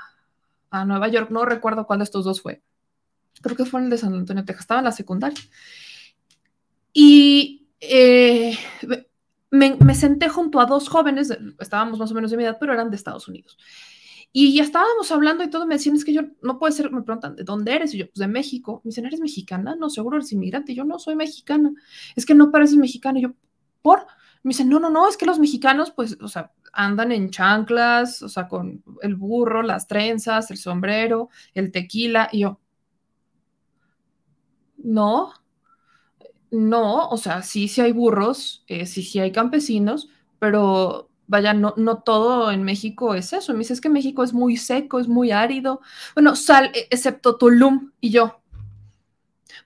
a 0.71 0.85
Nueva 0.85 1.07
York, 1.07 1.29
no 1.31 1.45
recuerdo 1.45 1.85
cuál 1.85 1.99
de 1.99 2.05
estos 2.05 2.25
dos 2.25 2.41
fue. 2.41 2.61
Creo 3.41 3.55
que 3.55 3.65
fue 3.65 3.81
el 3.81 3.89
de 3.89 3.97
San 3.97 4.13
Antonio, 4.13 4.45
Texas, 4.45 4.61
estaba 4.61 4.79
en 4.79 4.85
la 4.85 4.91
secundaria. 4.91 5.39
Y 6.93 7.69
eh, 7.79 8.57
me, 9.51 9.95
senté 9.95 10.29
junto 10.29 10.59
a 10.59 10.65
dos 10.65 10.89
jóvenes, 10.89 11.35
estábamos 11.59 11.99
más 11.99 12.11
o 12.11 12.15
menos 12.15 12.31
de 12.31 12.37
mi 12.37 12.43
edad, 12.43 12.57
pero 12.59 12.73
eran 12.73 12.89
de 12.89 12.95
Estados 12.95 13.27
Unidos. 13.27 13.57
Y 14.31 14.53
ya 14.53 14.63
estábamos 14.63 15.11
hablando 15.11 15.43
y 15.43 15.49
todo, 15.49 15.65
me 15.65 15.75
decían, 15.75 15.95
es 15.95 16.05
que 16.05 16.13
yo 16.13 16.21
no 16.43 16.59
puede 16.59 16.73
ser, 16.73 16.91
me 16.91 17.01
preguntan, 17.01 17.35
¿de 17.35 17.43
dónde 17.43 17.73
eres? 17.73 17.93
Y 17.95 17.97
yo, 17.97 18.05
pues 18.05 18.19
de 18.19 18.27
México. 18.27 18.81
Me 18.83 18.89
dicen, 18.89 19.05
¿eres 19.05 19.19
mexicana? 19.19 19.75
No, 19.75 19.89
seguro 19.89 20.17
eres 20.17 20.31
inmigrante. 20.31 20.73
Y 20.73 20.75
yo, 20.75 20.83
no, 20.85 20.99
soy 20.99 21.15
mexicana. 21.15 21.71
Es 22.15 22.27
que 22.27 22.35
no 22.35 22.51
pareces 22.51 22.77
mexicana. 22.77 23.17
Y 23.17 23.23
yo, 23.23 23.33
¿por? 23.81 24.05
Me 24.43 24.49
dicen, 24.49 24.69
no, 24.69 24.79
no, 24.79 24.89
no, 24.89 25.07
es 25.07 25.17
que 25.17 25.25
los 25.25 25.39
mexicanos, 25.39 25.91
pues, 25.91 26.17
o 26.21 26.27
sea, 26.27 26.51
andan 26.71 27.11
en 27.11 27.29
chanclas, 27.29 28.21
o 28.21 28.29
sea, 28.29 28.47
con 28.47 28.83
el 29.01 29.15
burro, 29.15 29.61
las 29.63 29.87
trenzas, 29.87 30.49
el 30.51 30.57
sombrero, 30.57 31.29
el 31.53 31.71
tequila, 31.71 32.29
y 32.31 32.39
yo, 32.39 32.59
no, 34.77 35.33
no, 36.51 37.09
o 37.09 37.17
sea, 37.17 37.41
sí, 37.43 37.67
sí 37.67 37.81
hay 37.81 37.91
burros, 37.91 38.63
eh, 38.67 38.85
sí, 38.85 39.03
sí 39.03 39.19
hay 39.19 39.31
campesinos, 39.31 40.09
pero 40.39 41.09
vaya, 41.27 41.53
no, 41.53 41.73
no 41.77 41.99
todo 41.99 42.51
en 42.51 42.63
México 42.63 43.13
es 43.13 43.33
eso. 43.33 43.53
Me 43.53 43.59
dice, 43.59 43.73
es 43.73 43.81
que 43.81 43.89
México 43.89 44.23
es 44.23 44.33
muy 44.33 44.57
seco, 44.57 44.99
es 44.99 45.07
muy 45.07 45.31
árido. 45.31 45.81
Bueno, 46.15 46.35
sal, 46.35 46.71
e, 46.73 46.87
excepto 46.89 47.37
Tulum 47.37 47.91
y 48.01 48.09
yo. 48.09 48.41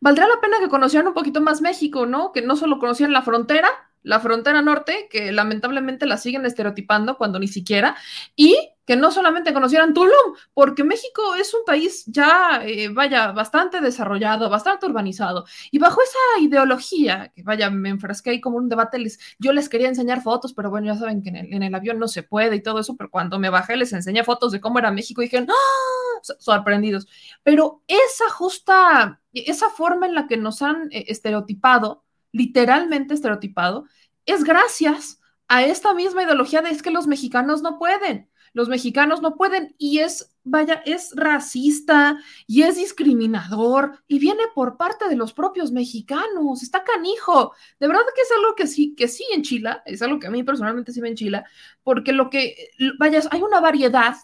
Valdría 0.01 0.28
la 0.28 0.41
pena 0.41 0.59
que 0.59 0.67
conocieran 0.69 1.07
un 1.07 1.13
poquito 1.13 1.39
más 1.41 1.61
México, 1.61 2.05
¿no? 2.05 2.34
Que 2.34 2.41
no 2.41 2.57
solo 2.57 2.80
conocieran 2.80 3.13
la 3.13 3.21
frontera, 3.21 3.69
la 4.04 4.20
frontera 4.20 4.62
norte, 4.62 5.08
que 5.10 5.32
lamentablemente 5.32 6.06
la 6.06 6.18
siguen 6.18 6.45
estereotipando 6.45 7.18
cuando 7.18 7.39
ni 7.39 7.47
siquiera, 7.47 7.95
y 8.36 8.56
que 8.86 8.95
no 8.97 9.12
solamente 9.12 9.54
conocieran 9.54 9.93
Tulum, 9.93 10.36
porque 10.54 10.84
México 10.84 11.36
es 11.36 11.54
un 11.54 11.62
país 11.66 12.04
ya, 12.06 12.62
eh, 12.66 12.89
vaya, 12.89 13.32
bastante 13.32 13.80
desarrollado, 13.80 14.49
bastante 14.49 14.86
urbanizado, 14.86 15.45
y 15.72 15.80
bajo 15.80 16.01
esa 16.01 16.43
ideología, 16.43 17.32
que 17.34 17.43
vaya, 17.43 17.70
me 17.70 17.89
enfrasqué 17.89 18.32
ahí 18.32 18.41
como 18.41 18.58
un 18.58 18.70
debate, 18.70 18.99
les, 18.99 19.20
yo 19.39 19.54
les 19.54 19.70
quería 19.70 19.88
enseñar 19.88 20.22
fotos, 20.22 20.54
pero 20.54 20.70
bueno, 20.70 20.88
ya 20.88 20.99
saben 20.99 21.22
que 21.22 21.30
en 21.30 21.38
el, 21.38 21.54
en 21.54 21.64
el 21.64 21.74
avión 21.76 21.97
no 21.97 22.08
se 22.08 22.24
puede 22.24 22.58
y 22.58 22.62
todo 22.62 22.80
eso, 22.80 22.97
pero 22.97 23.10
cuando 23.10 23.39
me 23.39 23.49
bajé 23.49 23.78
les 23.78 23.93
enseñé 23.93 24.24
fotos 24.24 24.51
de 24.51 24.60
cómo 24.60 24.80
era 24.80 24.91
México 24.91 25.22
y 25.22 25.26
dijeron, 25.26 25.47
¡ah! 25.49 26.04
sorprendidos. 26.39 27.08
Pero 27.43 27.84
esa 27.88 28.30
justa, 28.30 29.22
esa 29.34 29.70
forma 29.70 30.06
en 30.06 30.16
la 30.16 30.28
que 30.28 30.38
nos 30.38 30.62
han 30.62 30.89
eh, 30.91 31.06
estereotipado, 31.08 32.04
literalmente 32.34 33.13
estereotipado, 33.13 33.86
es 34.25 34.43
gracias 34.43 35.21
a 35.47 35.63
esta 35.63 35.93
misma 35.93 36.23
ideología 36.23 36.61
de 36.61 36.71
es 36.71 36.81
que 36.81 36.91
los 36.91 37.07
mexicanos 37.07 37.61
no 37.61 37.77
pueden, 37.79 38.29
los 38.53 38.69
mexicanos 38.69 39.21
no 39.21 39.36
pueden 39.36 39.75
y 39.77 39.99
es, 39.99 40.36
vaya, 40.43 40.81
es 40.86 41.11
racista 41.15 42.19
y 42.47 42.63
es 42.63 42.75
discriminador 42.75 43.99
y 44.07 44.19
viene 44.19 44.43
por 44.53 44.77
parte 44.77 45.09
de 45.09 45.15
los 45.15 45.34
propios 45.34 45.71
mexicanos, 45.71 46.61
está 46.61 46.84
canijo. 46.84 47.53
De 47.79 47.88
verdad 47.88 48.03
que 48.15 48.21
es 48.21 48.31
algo 48.31 48.55
que 48.55 48.67
sí, 48.67 48.95
que 48.95 49.07
sí 49.07 49.25
en 49.34 49.41
Chile, 49.41 49.71
es 49.86 50.01
algo 50.01 50.19
que 50.19 50.27
a 50.27 50.31
mí 50.31 50.43
personalmente 50.43 50.91
sí 50.91 51.01
me 51.01 51.09
enchila, 51.09 51.45
porque 51.84 52.13
lo 52.13 52.29
que, 52.29 52.69
vaya, 52.99 53.21
hay 53.31 53.41
una 53.41 53.59
variedad 53.59 54.15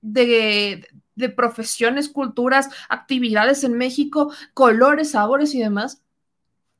de, 0.00 0.86
de 1.14 1.28
profesiones, 1.28 2.08
culturas, 2.08 2.70
actividades 2.88 3.64
en 3.64 3.74
México, 3.74 4.32
colores, 4.54 5.10
sabores 5.12 5.54
y 5.54 5.60
demás, 5.60 6.02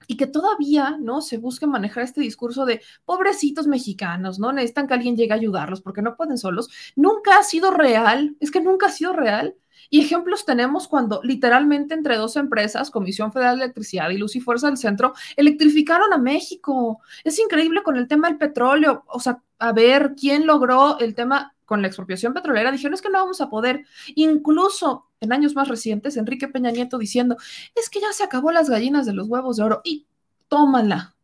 y 0.07 0.17
que 0.17 0.27
todavía, 0.27 0.97
¿no? 1.01 1.21
Se 1.21 1.39
busque 1.39 1.67
manejar 1.67 2.05
este 2.05 2.21
discurso 2.21 2.65
de 2.65 2.83
pobrecitos 3.05 3.67
mexicanos, 3.67 4.39
¿no? 4.39 4.53
Necesitan 4.53 4.87
que 4.87 4.95
alguien 4.95 5.17
llegue 5.17 5.33
a 5.33 5.37
ayudarlos 5.37 5.81
porque 5.81 6.03
no 6.03 6.17
pueden 6.17 6.39
solos. 6.39 6.71
Nunca 6.97 7.39
ha 7.39 7.43
sido 7.43 7.71
real, 7.71 8.37
es 8.41 8.51
que 8.51 8.61
nunca 8.61 8.87
ha 8.87 8.91
sido 8.91 9.13
real. 9.13 9.57
Y 9.91 10.01
ejemplos 10.01 10.45
tenemos 10.47 10.89
cuando 10.89 11.21
literalmente 11.23 11.95
entre 11.95 12.17
dos 12.17 12.37
empresas, 12.37 12.91
Comisión 12.91 13.33
Federal 13.33 13.59
de 13.59 13.65
Electricidad 13.65 14.11
y 14.11 14.17
Luz 14.17 14.37
y 14.37 14.41
Fuerza 14.41 14.69
del 14.69 14.79
Centro, 14.79 15.13
electrificaron 15.37 16.13
a 16.13 16.19
México. 16.19 17.01
Es 17.25 17.39
increíble 17.39 17.83
con 17.83 17.97
el 17.97 18.09
tema 18.09 18.29
del 18.29 18.39
petróleo, 18.39 19.05
o 19.07 19.21
sea, 19.21 19.43
a 19.59 19.73
ver 19.73 20.15
quién 20.19 20.47
logró 20.47 20.99
el 20.99 21.15
tema 21.15 21.55
con 21.73 21.81
la 21.81 21.89
expropiación 21.89 22.35
petrolera, 22.35 22.71
dijeron 22.71 22.93
es 22.93 23.01
que 23.01 23.09
no 23.09 23.19
vamos 23.19 23.41
a 23.41 23.49
poder. 23.49 23.87
Incluso 24.15 25.07
en 25.21 25.33
años 25.33 25.55
más 25.55 25.69
recientes, 25.69 26.19
Enrique 26.19 26.47
Peña 26.47 26.71
Nieto 26.71 26.99
diciendo, 26.99 27.39
es 27.75 27.89
que 27.89 27.99
ya 27.99 28.13
se 28.13 28.23
acabó 28.23 28.53
las 28.53 28.69
gallinas 28.69 29.07
de 29.07 29.15
los 29.15 29.27
huevos 29.27 29.57
de 29.57 29.63
oro 29.63 29.81
y 29.83 30.07
tómala. 30.49 31.17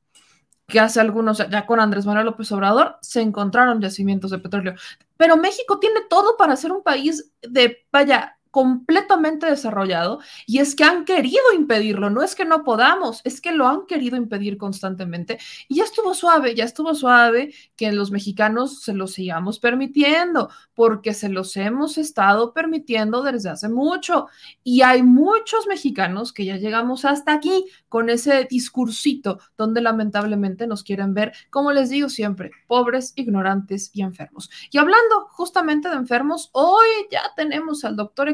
Que 0.67 0.81
hace 0.81 1.01
algunos, 1.01 1.37
ya 1.37 1.67
con 1.67 1.81
Andrés 1.81 2.07
Manuel 2.07 2.25
López 2.25 2.51
Obrador, 2.51 2.97
se 3.03 3.21
encontraron 3.21 3.83
yacimientos 3.83 4.31
de 4.31 4.39
petróleo. 4.39 4.75
Pero 5.19 5.37
México 5.37 5.79
tiene 5.81 6.01
todo 6.09 6.39
para 6.39 6.57
ser 6.57 6.73
un 6.73 6.83
país 6.83 7.31
de, 7.43 7.85
vaya, 7.93 8.38
completamente 8.51 9.47
desarrollado 9.47 10.21
y 10.47 10.59
es 10.59 10.75
que 10.75 10.85
han 10.85 11.05
querido 11.05 11.43
impedirlo, 11.55 12.11
no 12.11 12.23
es 12.23 12.35
que 12.35 12.45
no 12.45 12.65
podamos, 12.65 13.21
es 13.25 13.41
que 13.41 13.53
lo 13.53 13.67
han 13.69 13.87
querido 13.87 14.17
impedir 14.17 14.59
constantemente 14.59 15.39
y 15.69 15.77
ya 15.77 15.85
estuvo 15.85 16.15
suave, 16.15 16.55
ya 16.55 16.65
estuvo 16.65 16.95
suave 16.95 17.55
que 17.77 17.93
los 17.93 18.11
mexicanos 18.11 18.83
se 18.83 18.95
lo 18.95 19.07
sigamos 19.07 19.59
permitiendo 19.59 20.51
porque 20.75 21.15
se 21.15 21.29
los 21.29 21.57
hemos 21.57 21.99
estado 21.99 22.53
permitiendo 22.53 23.23
desde 23.23 23.51
hace 23.51 23.69
mucho 23.69 24.27
y 24.63 24.83
hay 24.83 25.03
muchos 25.03 25.67
mexicanos 25.67 26.33
que 26.33 26.45
ya 26.45 26.57
llegamos 26.57 27.05
hasta 27.05 27.33
aquí 27.33 27.65
con 27.89 28.11
ese 28.11 28.47
discursito 28.49 29.39
donde 29.57 29.81
lamentablemente 29.81 30.67
nos 30.67 30.83
quieren 30.83 31.15
ver, 31.15 31.33
como 31.51 31.73
les 31.73 31.91
digo 31.91 32.09
siempre, 32.09 32.51
pobres, 32.67 33.13
ignorantes 33.17 33.91
y 33.93 34.03
enfermos. 34.03 34.51
Y 34.71 34.79
hablando 34.79 35.27
justamente 35.31 35.89
de 35.89 35.97
enfermos, 35.97 36.51
hoy 36.53 36.87
ya 37.11 37.23
tenemos 37.37 37.85
al 37.85 37.97
doctor 37.97 38.29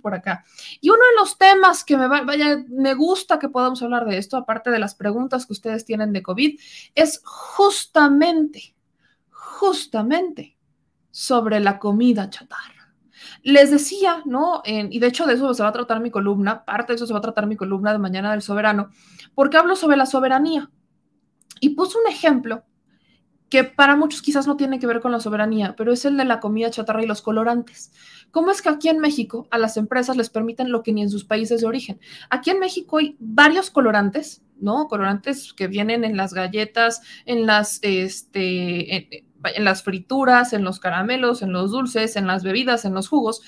Por 0.00 0.14
acá. 0.14 0.44
Y 0.80 0.90
uno 0.90 0.98
de 0.98 1.20
los 1.20 1.38
temas 1.38 1.84
que 1.84 1.96
me, 1.96 2.06
vaya, 2.06 2.64
me 2.68 2.94
gusta 2.94 3.38
que 3.38 3.48
podamos 3.48 3.82
hablar 3.82 4.06
de 4.06 4.18
esto, 4.18 4.36
aparte 4.36 4.70
de 4.70 4.78
las 4.78 4.94
preguntas 4.94 5.46
que 5.46 5.52
ustedes 5.52 5.84
tienen 5.84 6.12
de 6.12 6.22
COVID, 6.22 6.58
es 6.94 7.20
justamente, 7.24 8.74
justamente 9.30 10.56
sobre 11.10 11.60
la 11.60 11.78
comida 11.78 12.30
chatarra. 12.30 12.94
Les 13.42 13.70
decía, 13.70 14.22
¿no? 14.24 14.62
y 14.64 14.98
de 14.98 15.06
hecho 15.06 15.26
de 15.26 15.34
eso 15.34 15.52
se 15.54 15.62
va 15.62 15.70
a 15.70 15.72
tratar 15.72 16.00
mi 16.00 16.10
columna, 16.10 16.64
parte 16.64 16.92
de 16.92 16.96
eso 16.96 17.06
se 17.06 17.12
va 17.12 17.18
a 17.18 17.22
tratar 17.22 17.46
mi 17.46 17.56
columna 17.56 17.92
de 17.92 17.98
Mañana 17.98 18.30
del 18.32 18.42
Soberano, 18.42 18.90
porque 19.34 19.56
hablo 19.56 19.76
sobre 19.76 19.96
la 19.96 20.06
soberanía. 20.06 20.70
Y 21.60 21.70
puse 21.70 21.98
un 21.98 22.10
ejemplo 22.10 22.64
que 23.50 23.64
para 23.64 23.96
muchos 23.96 24.22
quizás 24.22 24.46
no 24.46 24.56
tiene 24.56 24.78
que 24.78 24.86
ver 24.86 25.00
con 25.00 25.10
la 25.10 25.20
soberanía, 25.20 25.74
pero 25.76 25.92
es 25.92 26.04
el 26.04 26.16
de 26.16 26.24
la 26.24 26.38
comida 26.38 26.70
chatarra 26.70 27.02
y 27.02 27.06
los 27.06 27.20
colorantes. 27.20 27.92
¿Cómo 28.30 28.52
es 28.52 28.62
que 28.62 28.68
aquí 28.68 28.88
en 28.88 29.00
México 29.00 29.48
a 29.50 29.58
las 29.58 29.76
empresas 29.76 30.16
les 30.16 30.30
permiten 30.30 30.70
lo 30.70 30.84
que 30.84 30.92
ni 30.92 31.02
en 31.02 31.10
sus 31.10 31.24
países 31.24 31.60
de 31.60 31.66
origen? 31.66 32.00
Aquí 32.30 32.50
en 32.50 32.60
México 32.60 32.98
hay 32.98 33.16
varios 33.18 33.70
colorantes, 33.70 34.42
¿no? 34.60 34.86
Colorantes 34.86 35.52
que 35.52 35.66
vienen 35.66 36.04
en 36.04 36.16
las 36.16 36.32
galletas, 36.32 37.02
en 37.26 37.44
las, 37.44 37.80
este, 37.82 39.24
en, 39.44 39.64
las 39.64 39.82
frituras, 39.82 40.52
en 40.52 40.62
los 40.62 40.78
caramelos, 40.78 41.42
en 41.42 41.52
los 41.52 41.72
dulces, 41.72 42.14
en 42.14 42.28
las 42.28 42.44
bebidas, 42.44 42.84
en 42.84 42.94
los 42.94 43.08
jugos, 43.08 43.42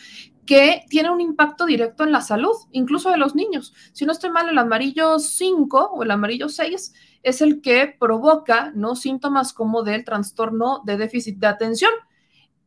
que 0.47 0.85
tienen 0.89 1.13
un 1.13 1.21
impacto 1.21 1.67
directo 1.67 2.05
en 2.05 2.13
la 2.13 2.21
salud, 2.21 2.55
incluso 2.73 3.11
de 3.11 3.17
los 3.17 3.35
niños. 3.35 3.73
Si 3.93 4.05
no 4.05 4.13
estoy 4.13 4.31
mal, 4.31 4.49
el 4.49 4.59
amarillo 4.59 5.19
5 5.19 5.91
o 5.95 6.03
el 6.03 6.11
amarillo 6.11 6.49
6 6.49 6.95
es 7.23 7.41
el 7.41 7.61
que 7.61 7.95
provoca 7.99 8.73
¿no? 8.75 8.97
síntomas 8.97 9.53
como 9.53 9.83
del 9.83 10.05
trastorno 10.05 10.83
de 10.85 10.97
déficit 10.97 11.39
de 11.39 11.47
atención. 11.47 11.93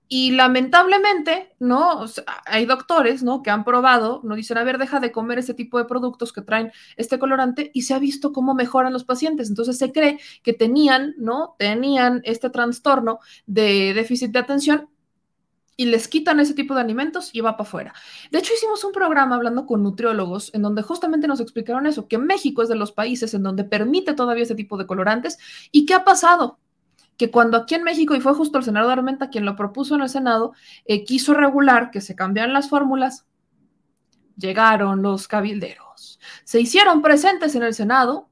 Y 0.07 0.32
lamentablemente, 0.32 1.55
¿no? 1.59 2.05
hay 2.45 2.67
doctores, 2.67 3.23
¿no? 3.23 3.41
Que 3.41 3.49
han 3.49 3.65
probado, 3.65 4.21
no 4.23 4.36
dicen, 4.36 4.59
a 4.59 4.63
ver, 4.63 4.78
deja 4.78 4.99
de 4.99 5.11
comer 5.11 5.39
ese 5.39 5.55
tipo 5.55 5.80
de 5.80 5.86
productos 5.86 6.32
que 6.32 6.43
traen 6.43 6.71
este 6.95 7.17
colorante 7.17 7.71
y 7.73 7.82
se 7.82 7.95
ha 7.95 7.99
visto 7.99 8.32
cómo 8.32 8.53
mejoran 8.53 8.93
los 8.93 9.03
pacientes. 9.03 9.49
Entonces 9.49 9.80
se 9.80 9.91
cree 9.91 10.19
que 10.43 10.53
tenían, 10.53 11.15
¿no? 11.17 11.55
Tenían 11.57 12.21
este 12.23 12.51
trastorno 12.51 13.17
de 13.47 13.95
déficit 13.95 14.32
de 14.32 14.39
atención 14.39 14.89
y 15.78 15.86
les 15.86 16.07
quitan 16.07 16.39
ese 16.39 16.53
tipo 16.53 16.73
de 16.73 16.82
alimentos 16.82 17.30
y 17.34 17.41
va 17.41 17.57
para 17.57 17.67
afuera. 17.67 17.93
De 18.32 18.39
hecho, 18.39 18.53
hicimos 18.53 18.84
un 18.84 18.91
programa 18.91 19.36
hablando 19.36 19.65
con 19.65 19.84
nutriólogos 19.84 20.53
en 20.53 20.61
donde 20.61 20.82
justamente 20.82 21.28
nos 21.28 21.39
explicaron 21.39 21.86
eso, 21.86 22.07
que 22.07 22.17
México 22.17 22.63
es 22.63 22.69
de 22.69 22.76
los 22.76 22.91
países 22.91 23.34
en 23.34 23.43
donde 23.43 23.63
permite 23.63 24.13
todavía 24.13 24.43
ese 24.43 24.55
tipo 24.55 24.78
de 24.78 24.86
colorantes. 24.86 25.38
¿Y 25.71 25.86
qué 25.86 25.93
ha 25.93 26.03
pasado? 26.03 26.59
Que 27.17 27.32
cuando 27.32 27.57
aquí 27.57 27.76
en 27.76 27.84
México, 27.84 28.15
y 28.15 28.21
fue 28.21 28.34
justo 28.34 28.57
el 28.57 28.63
senador 28.63 28.91
Armenta 28.91 29.30
quien 29.30 29.45
lo 29.45 29.55
propuso 29.55 29.95
en 29.95 30.01
el 30.01 30.09
Senado, 30.09 30.53
eh, 30.86 31.03
quiso 31.03 31.34
regular 31.34 31.91
que 31.91 32.01
se 32.01 32.15
cambiaran 32.15 32.53
las 32.53 32.69
fórmulas, 32.69 33.26
llegaron 34.38 35.01
los 35.01 35.28
cabilderos. 35.28 36.19
Se 36.43 36.59
hicieron 36.59 37.01
presentes 37.01 37.55
en 37.55 37.63
el 37.63 37.73
Senado 37.73 38.30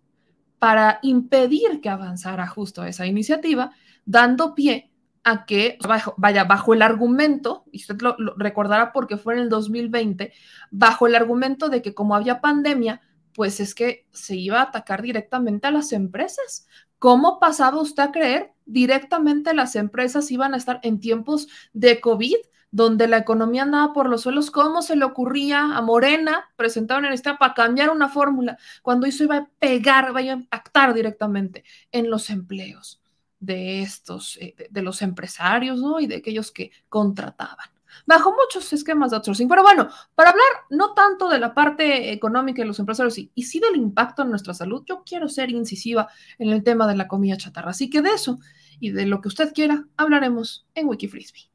para 0.59 0.99
impedir 1.01 1.81
que 1.81 1.89
avanzara 1.89 2.47
justo 2.47 2.85
esa 2.85 3.05
iniciativa, 3.05 3.71
dando 4.05 4.55
pie 4.55 4.92
a 5.23 5.45
que, 5.45 5.77
vaya, 6.17 6.43
bajo 6.43 6.73
el 6.73 6.81
argumento, 6.81 7.65
y 7.71 7.77
usted 7.77 8.01
lo, 8.01 8.15
recordará 8.37 8.91
porque 8.91 9.17
fue 9.17 9.33
en 9.35 9.39
el 9.39 9.49
2020, 9.49 10.33
bajo 10.71 11.07
el 11.07 11.15
argumento 11.15 11.69
de 11.69 11.81
que 11.81 11.93
como 11.93 12.15
había 12.15 12.41
pandemia, 12.41 13.01
pues 13.33 13.59
es 13.59 13.73
que 13.73 14.07
se 14.11 14.35
iba 14.35 14.59
a 14.59 14.63
atacar 14.63 15.01
directamente 15.01 15.67
a 15.67 15.71
las 15.71 15.91
empresas. 15.91 16.67
¿Cómo 16.99 17.39
pasaba 17.39 17.81
usted 17.81 18.03
a 18.03 18.11
creer 18.11 18.53
directamente 18.65 19.53
las 19.53 19.75
empresas 19.75 20.31
iban 20.31 20.53
a 20.53 20.57
estar 20.57 20.79
en 20.83 20.99
tiempos 20.99 21.47
de 21.73 21.99
COVID, 21.99 22.35
donde 22.71 23.07
la 23.07 23.17
economía 23.17 23.63
andaba 23.63 23.93
por 23.93 24.09
los 24.09 24.21
suelos? 24.21 24.51
¿Cómo 24.51 24.81
se 24.81 24.95
le 24.95 25.05
ocurría 25.05 25.75
a 25.75 25.81
Morena, 25.81 26.51
presentaron 26.55 27.05
en 27.05 27.13
esta 27.13 27.37
para 27.37 27.53
cambiar 27.53 27.89
una 27.89 28.09
fórmula, 28.09 28.57
cuando 28.81 29.07
eso 29.07 29.23
iba 29.23 29.37
a 29.37 29.49
pegar, 29.59 30.09
iba 30.09 30.19
a 30.19 30.35
impactar 30.35 30.93
directamente 30.93 31.63
en 31.91 32.09
los 32.09 32.29
empleos? 32.29 33.02
De 33.45 33.81
estos, 33.81 34.37
eh, 34.37 34.55
de, 34.69 34.81
los 34.81 35.01
empresarios, 35.01 35.79
¿no? 35.79 35.99
Y 35.99 36.07
de 36.07 36.17
aquellos 36.17 36.51
que 36.51 36.71
contrataban 36.89 37.67
bajo 38.07 38.33
muchos 38.33 38.73
esquemas 38.73 39.11
de 39.11 39.17
outsourcing. 39.17 39.47
Pero 39.47 39.61
bueno, 39.61 39.87
para 40.15 40.31
hablar 40.31 40.47
no 40.71 40.93
tanto 40.93 41.29
de 41.29 41.39
la 41.39 41.53
parte 41.53 42.11
económica 42.11 42.61
de 42.61 42.67
los 42.67 42.79
empresarios 42.79 43.17
y, 43.19 43.31
y, 43.35 43.43
sí 43.43 43.59
del 43.59 43.75
impacto 43.75 44.23
en 44.23 44.31
nuestra 44.31 44.53
salud, 44.53 44.83
yo 44.87 45.03
quiero 45.05 45.29
ser 45.29 45.51
incisiva 45.51 46.09
en 46.39 46.49
el 46.49 46.63
tema 46.63 46.87
de 46.87 46.95
la 46.95 47.07
comida 47.07 47.37
chatarra. 47.37 47.69
Así 47.69 47.89
que 47.89 48.01
de 48.01 48.09
eso 48.11 48.39
y 48.79 48.91
de 48.91 49.05
lo 49.05 49.21
que 49.21 49.27
usted 49.27 49.53
quiera 49.53 49.85
hablaremos 49.95 50.67
en 50.73 50.87
Wikifrisbee. 50.87 51.52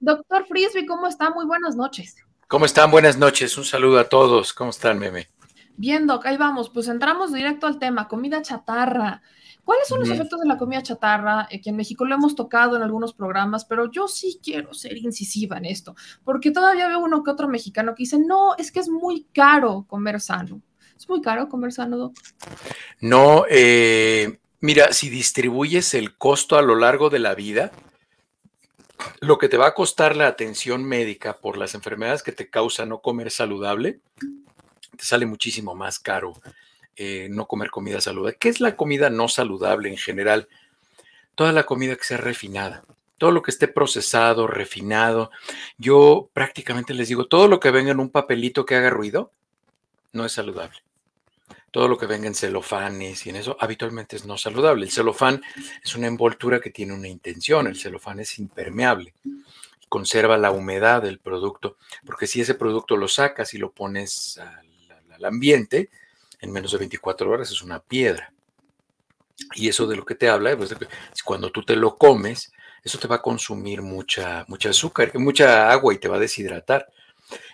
Doctor 0.00 0.46
Frisby, 0.46 0.86
¿cómo 0.86 1.06
está? 1.06 1.28
Muy 1.28 1.44
buenas 1.44 1.76
noches. 1.76 2.16
¿Cómo 2.48 2.64
están? 2.64 2.90
Buenas 2.90 3.18
noches. 3.18 3.58
Un 3.58 3.66
saludo 3.66 3.98
a 3.98 4.08
todos. 4.08 4.54
¿Cómo 4.54 4.70
están, 4.70 4.98
meme? 4.98 5.28
Bien, 5.76 6.06
Doc, 6.06 6.24
ahí 6.24 6.38
vamos. 6.38 6.70
Pues 6.70 6.88
entramos 6.88 7.34
directo 7.34 7.66
al 7.66 7.78
tema, 7.78 8.08
comida 8.08 8.40
chatarra. 8.40 9.20
¿Cuáles 9.62 9.86
son 9.86 10.00
los 10.00 10.08
efectos 10.08 10.40
de 10.40 10.48
la 10.48 10.56
comida 10.56 10.82
chatarra? 10.82 11.46
Eh, 11.50 11.60
que 11.60 11.68
en 11.68 11.76
México 11.76 12.06
lo 12.06 12.14
hemos 12.14 12.34
tocado 12.34 12.76
en 12.76 12.82
algunos 12.82 13.12
programas, 13.12 13.66
pero 13.66 13.90
yo 13.90 14.08
sí 14.08 14.40
quiero 14.42 14.72
ser 14.72 14.96
incisiva 14.96 15.58
en 15.58 15.66
esto, 15.66 15.94
porque 16.24 16.50
todavía 16.50 16.88
veo 16.88 17.00
uno 17.00 17.22
que 17.22 17.30
otro 17.30 17.46
mexicano 17.46 17.94
que 17.94 18.04
dice, 18.04 18.18
no, 18.18 18.56
es 18.56 18.72
que 18.72 18.80
es 18.80 18.88
muy 18.88 19.26
caro 19.34 19.84
comer 19.86 20.18
sano. 20.22 20.62
¿Es 20.96 21.06
muy 21.10 21.20
caro 21.20 21.50
comer 21.50 21.72
sano, 21.72 21.98
Doc? 21.98 22.14
No, 23.00 23.44
eh, 23.50 24.40
mira, 24.60 24.94
si 24.94 25.10
distribuyes 25.10 25.92
el 25.92 26.16
costo 26.16 26.56
a 26.56 26.62
lo 26.62 26.74
largo 26.74 27.10
de 27.10 27.18
la 27.18 27.34
vida, 27.34 27.70
lo 29.20 29.38
que 29.38 29.48
te 29.48 29.56
va 29.56 29.68
a 29.68 29.74
costar 29.74 30.16
la 30.16 30.26
atención 30.26 30.84
médica 30.84 31.38
por 31.38 31.56
las 31.56 31.74
enfermedades 31.74 32.22
que 32.22 32.32
te 32.32 32.48
causa 32.48 32.86
no 32.86 33.00
comer 33.00 33.30
saludable, 33.30 34.00
te 34.96 35.04
sale 35.04 35.26
muchísimo 35.26 35.74
más 35.74 35.98
caro 35.98 36.34
eh, 36.96 37.28
no 37.30 37.46
comer 37.46 37.70
comida 37.70 38.00
saludable. 38.00 38.36
¿Qué 38.38 38.48
es 38.48 38.60
la 38.60 38.76
comida 38.76 39.10
no 39.10 39.28
saludable 39.28 39.88
en 39.88 39.96
general? 39.96 40.48
Toda 41.34 41.52
la 41.52 41.64
comida 41.64 41.96
que 41.96 42.04
sea 42.04 42.18
refinada, 42.18 42.84
todo 43.16 43.30
lo 43.30 43.42
que 43.42 43.50
esté 43.50 43.68
procesado, 43.68 44.46
refinado. 44.46 45.30
Yo 45.78 46.28
prácticamente 46.32 46.92
les 46.92 47.08
digo, 47.08 47.26
todo 47.26 47.48
lo 47.48 47.60
que 47.60 47.70
venga 47.70 47.92
en 47.92 48.00
un 48.00 48.10
papelito 48.10 48.66
que 48.66 48.74
haga 48.74 48.90
ruido, 48.90 49.32
no 50.12 50.26
es 50.26 50.32
saludable 50.32 50.80
todo 51.70 51.88
lo 51.88 51.96
que 51.98 52.06
venga 52.06 52.26
en 52.26 52.34
celofanes 52.34 53.26
y 53.26 53.30
en 53.30 53.36
eso 53.36 53.56
habitualmente 53.60 54.16
es 54.16 54.24
no 54.24 54.36
saludable. 54.36 54.84
El 54.84 54.90
celofán 54.90 55.42
es 55.82 55.94
una 55.94 56.06
envoltura 56.06 56.60
que 56.60 56.70
tiene 56.70 56.94
una 56.94 57.08
intención, 57.08 57.66
el 57.66 57.78
celofán 57.78 58.20
es 58.20 58.38
impermeable 58.38 59.14
conserva 59.90 60.38
la 60.38 60.52
humedad 60.52 61.02
del 61.02 61.18
producto, 61.18 61.76
porque 62.06 62.28
si 62.28 62.40
ese 62.40 62.54
producto 62.54 62.96
lo 62.96 63.08
sacas 63.08 63.52
y 63.54 63.58
lo 63.58 63.72
pones 63.72 64.38
al, 64.38 65.24
ambiente, 65.24 65.90
en 66.40 66.50
menos 66.50 66.72
de 66.72 66.78
24 66.78 67.30
horas 67.30 67.50
es 67.50 67.60
una 67.60 67.80
piedra. 67.80 68.32
Y 69.54 69.68
eso 69.68 69.86
de 69.86 69.96
lo 69.96 70.06
que 70.06 70.14
te 70.14 70.30
habla, 70.30 70.56
pues, 70.56 70.74
cuando 71.22 71.50
tú 71.50 71.62
te 71.62 71.76
lo 71.76 71.96
comes, 71.96 72.52
eso 72.82 72.98
te 72.98 73.08
va 73.08 73.16
a 73.16 73.22
consumir 73.22 73.82
mucha, 73.82 74.46
mucha 74.48 74.70
azúcar, 74.70 75.10
mucha 75.18 75.70
agua 75.70 75.92
y 75.92 75.98
te 75.98 76.08
va 76.08 76.16
a 76.16 76.20
deshidratar. 76.20 76.88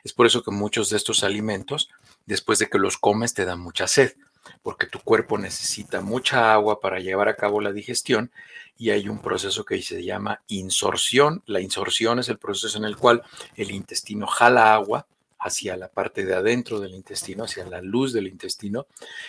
Es 0.05 0.13
por 0.13 0.27
eso 0.27 0.45
que 0.45 0.53
muchos 0.53 0.91
de 0.91 0.99
estos 0.99 1.25
alimentos 1.25 1.89
después 2.27 2.59
de 2.59 2.69
que 2.69 2.79
los 2.79 2.99
comes 2.99 3.35
te 3.35 3.45
da 3.45 3.57
mucha 3.57 3.87
sed, 3.87 4.15
porque 4.63 4.87
tu 4.87 5.01
cuerpo 5.01 5.39
necesita 5.39 6.01
mucha 6.01 6.53
agua 6.53 6.81
para 6.81 7.01
llevar 7.01 7.29
a 7.29 7.37
cabo 7.37 7.61
la 7.61 7.73
digestión 7.73 8.31
y 8.79 8.91
hay 8.91 9.09
un 9.09 9.21
proceso 9.21 9.65
que 9.65 9.81
se 9.83 10.05
llama 10.05 10.43
insorción. 10.49 11.43
La 11.47 11.61
insorción 11.61 12.19
es 12.19 12.29
el 12.29 12.39
proceso 12.39 12.77
en 12.79 12.85
el 12.85 12.97
cual 12.97 13.23
el 13.57 13.71
intestino 13.71 14.27
jala 14.27 14.75
agua 14.75 15.07
hacia 15.39 15.77
la 15.77 15.89
parte 15.89 16.25
de 16.25 16.35
adentro 16.35 16.81
del 16.81 16.95
intestino, 16.95 17.45
hacia 17.45 17.65
la 17.67 17.81
luz 17.81 18.13
del 18.13 18.27
intestino, 18.27 18.87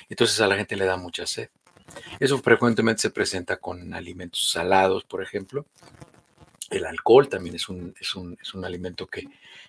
entonces 0.10 0.40
a 0.42 0.48
la 0.48 0.56
gente 0.56 0.76
le 0.76 0.86
da 0.86 0.98
mucha 0.98 1.28
sed. 1.28 1.50
Eso 2.20 2.38
frecuentemente 2.40 3.02
se 3.02 3.10
presenta 3.12 3.58
con 3.58 3.94
alimentos 3.94 4.50
salados, 4.52 5.04
por 5.04 5.22
ejemplo, 5.24 5.66
El 6.70 6.86
alcohol 6.86 7.30
también 7.30 7.56
es 7.56 7.70
un, 7.70 7.96
es 8.00 8.14
un, 8.16 8.38
es 8.42 8.54
un 8.54 8.66
alimento 8.66 9.08
que, 9.08 9.24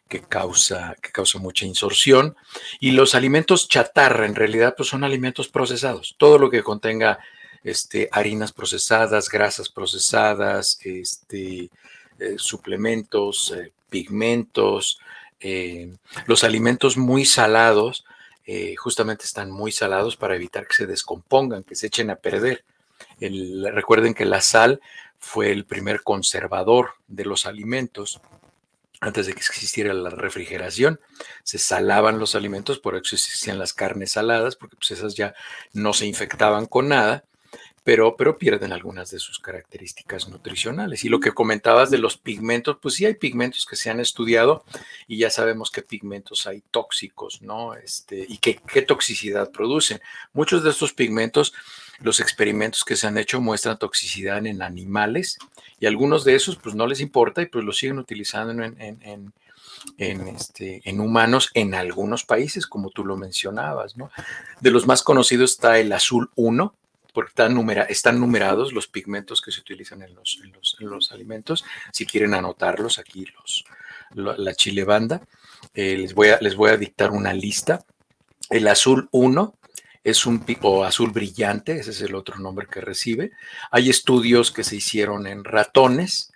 que, 0.08 0.20
causa, 0.20 0.96
que 1.00 1.10
causa 1.10 1.38
mucha 1.38 1.66
insorción. 1.66 2.36
Y 2.80 2.92
los 2.92 3.14
alimentos 3.14 3.68
chatarra, 3.68 4.26
en 4.26 4.34
realidad, 4.34 4.74
pues 4.76 4.88
son 4.88 5.04
alimentos 5.04 5.48
procesados. 5.48 6.14
Todo 6.18 6.38
lo 6.38 6.50
que 6.50 6.62
contenga 6.62 7.18
este, 7.64 8.08
harinas 8.12 8.52
procesadas, 8.52 9.28
grasas 9.28 9.68
procesadas, 9.68 10.78
este, 10.82 11.70
eh, 12.18 12.34
suplementos, 12.36 13.52
eh, 13.56 13.72
pigmentos, 13.90 14.98
eh, 15.40 15.92
los 16.26 16.44
alimentos 16.44 16.96
muy 16.96 17.24
salados, 17.24 18.04
justamente 18.78 19.26
están 19.26 19.50
muy 19.50 19.70
salados 19.72 20.16
para 20.16 20.34
evitar 20.34 20.66
que 20.66 20.72
se 20.72 20.86
descompongan, 20.86 21.64
que 21.64 21.74
se 21.74 21.88
echen 21.88 22.08
a 22.08 22.16
perder. 22.16 22.64
recuerden 23.20 24.14
que 24.14 24.24
la 24.24 24.40
sal 24.40 24.80
fue 25.18 25.52
el 25.52 25.66
primer 25.66 26.02
conservador 26.02 26.92
de 27.08 27.26
los 27.26 27.44
alimentos 27.44 28.22
antes 29.00 29.26
de 29.26 29.32
que 29.32 29.40
existiera 29.40 29.94
la 29.94 30.10
refrigeración, 30.10 31.00
se 31.44 31.58
salaban 31.58 32.18
los 32.18 32.34
alimentos, 32.34 32.78
por 32.78 32.96
eso 32.96 33.14
existían 33.14 33.58
las 33.58 33.72
carnes 33.72 34.12
saladas, 34.12 34.56
porque 34.56 34.76
pues 34.76 34.90
esas 34.90 35.14
ya 35.14 35.34
no 35.72 35.92
se 35.92 36.06
infectaban 36.06 36.66
con 36.66 36.88
nada, 36.88 37.24
pero, 37.84 38.16
pero 38.16 38.36
pierden 38.36 38.72
algunas 38.72 39.10
de 39.10 39.18
sus 39.18 39.38
características 39.38 40.28
nutricionales. 40.28 41.04
Y 41.04 41.08
lo 41.08 41.20
que 41.20 41.32
comentabas 41.32 41.90
de 41.90 41.96
los 41.96 42.18
pigmentos, 42.18 42.76
pues 42.82 42.96
sí 42.96 43.06
hay 43.06 43.14
pigmentos 43.14 43.64
que 43.64 43.76
se 43.76 43.88
han 43.88 43.98
estudiado 43.98 44.62
y 45.06 45.16
ya 45.16 45.30
sabemos 45.30 45.70
qué 45.70 45.80
pigmentos 45.80 46.46
hay 46.46 46.62
tóxicos, 46.70 47.40
¿no? 47.40 47.74
Este, 47.74 48.26
y 48.28 48.38
qué, 48.38 48.60
qué 48.70 48.82
toxicidad 48.82 49.50
producen. 49.50 50.02
Muchos 50.34 50.64
de 50.64 50.70
estos 50.70 50.92
pigmentos 50.92 51.54
los 52.00 52.20
experimentos 52.20 52.84
que 52.84 52.96
se 52.96 53.06
han 53.06 53.18
hecho 53.18 53.40
muestran 53.40 53.78
toxicidad 53.78 54.46
en 54.46 54.62
animales 54.62 55.38
y 55.80 55.86
algunos 55.86 56.24
de 56.24 56.34
esos 56.34 56.56
pues 56.56 56.74
no 56.74 56.86
les 56.86 57.00
importa 57.00 57.42
y 57.42 57.46
pues 57.46 57.64
los 57.64 57.78
siguen 57.78 57.98
utilizando 57.98 58.62
en, 58.62 59.32
este, 59.98 60.80
en 60.84 61.00
humanos 61.00 61.50
en 61.54 61.74
algunos 61.74 62.24
países, 62.24 62.66
como 62.66 62.90
tú 62.90 63.04
lo 63.04 63.16
mencionabas. 63.16 63.94
De 64.60 64.70
los 64.70 64.86
más 64.86 65.02
conocidos 65.02 65.52
está 65.52 65.78
el 65.78 65.92
azul 65.92 66.30
1, 66.36 66.74
porque 67.12 67.30
están, 67.30 67.70
están 67.88 68.20
numerados 68.20 68.72
los 68.72 68.86
pigmentos 68.86 69.40
que 69.40 69.50
se 69.50 69.60
utilizan 69.60 70.02
en 70.02 70.14
los, 70.14 71.10
alimentos. 71.10 71.64
Si 71.92 72.06
quieren 72.06 72.34
anotarlos, 72.34 72.98
aquí 72.98 73.26
los, 73.36 73.64
la 74.14 74.54
chile 74.54 74.84
banda. 74.84 75.22
Eh, 75.74 75.96
les, 75.96 76.14
voy 76.14 76.28
a, 76.28 76.38
les 76.40 76.54
voy 76.54 76.70
a 76.70 76.76
dictar 76.76 77.10
una 77.10 77.32
lista. 77.32 77.84
El 78.50 78.68
azul 78.68 79.08
1 79.10 79.57
es 80.10 80.26
un 80.26 80.40
pico 80.40 80.84
azul 80.84 81.10
brillante, 81.10 81.78
ese 81.78 81.90
es 81.90 82.00
el 82.02 82.14
otro 82.14 82.38
nombre 82.38 82.66
que 82.70 82.80
recibe. 82.80 83.32
Hay 83.70 83.90
estudios 83.90 84.50
que 84.50 84.64
se 84.64 84.76
hicieron 84.76 85.26
en 85.26 85.44
ratones 85.44 86.32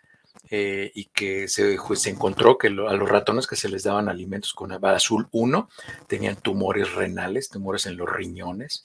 eh, 0.50 0.92
y 0.94 1.06
que 1.06 1.48
se, 1.48 1.78
se 1.96 2.10
encontró 2.10 2.58
que 2.58 2.68
a 2.68 2.70
los 2.70 3.08
ratones 3.08 3.46
que 3.46 3.56
se 3.56 3.68
les 3.68 3.84
daban 3.84 4.08
alimentos 4.08 4.52
con 4.52 4.72
azul 4.84 5.28
1 5.32 5.68
tenían 6.06 6.36
tumores 6.36 6.92
renales, 6.92 7.48
tumores 7.48 7.86
en 7.86 7.96
los 7.96 8.10
riñones. 8.10 8.82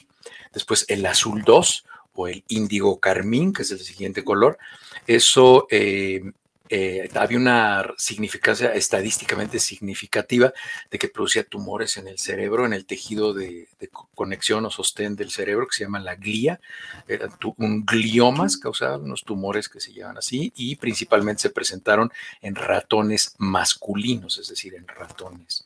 Después 0.53 0.85
el 0.87 1.05
azul 1.05 1.43
2 1.43 1.85
o 2.13 2.27
el 2.27 2.43
índigo 2.47 2.99
carmín, 2.99 3.53
que 3.53 3.63
es 3.63 3.71
el 3.71 3.79
siguiente 3.79 4.23
color, 4.23 4.57
eso 5.05 5.67
eh, 5.69 6.21
eh, 6.69 7.09
había 7.15 7.37
una 7.37 7.93
significancia 7.97 8.73
estadísticamente 8.73 9.59
significativa 9.59 10.53
de 10.91 10.99
que 10.99 11.07
producía 11.07 11.43
tumores 11.43 11.97
en 11.97 12.07
el 12.07 12.19
cerebro, 12.19 12.65
en 12.65 12.73
el 12.73 12.85
tejido 12.85 13.33
de, 13.33 13.67
conexión 14.15 14.65
o 14.65 14.71
sostén 14.71 15.15
del 15.15 15.31
cerebro, 15.31 15.67
que 15.67 15.75
se 15.75 15.83
llama 15.83 15.99
la 15.99 16.15
glía. 16.15 16.59
Eran 17.07 17.31
un 17.57 17.85
gliomas, 17.85 18.57
causaban 18.57 19.03
unos 19.03 19.23
tumores 19.23 19.69
que 19.69 19.79
se 19.79 19.93
llaman 19.93 20.17
así, 20.17 20.51
y 20.55 20.75
principalmente 20.75 21.43
se 21.43 21.49
presentaron 21.49 22.11
en 22.41 22.55
ratones 22.55 23.35
masculinos, 23.37 24.37
es 24.37 24.47
decir, 24.47 24.75
en 24.75 24.87
ratones 24.87 25.65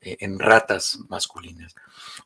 en 0.00 0.38
ratas 0.38 0.98
masculinas. 1.08 1.74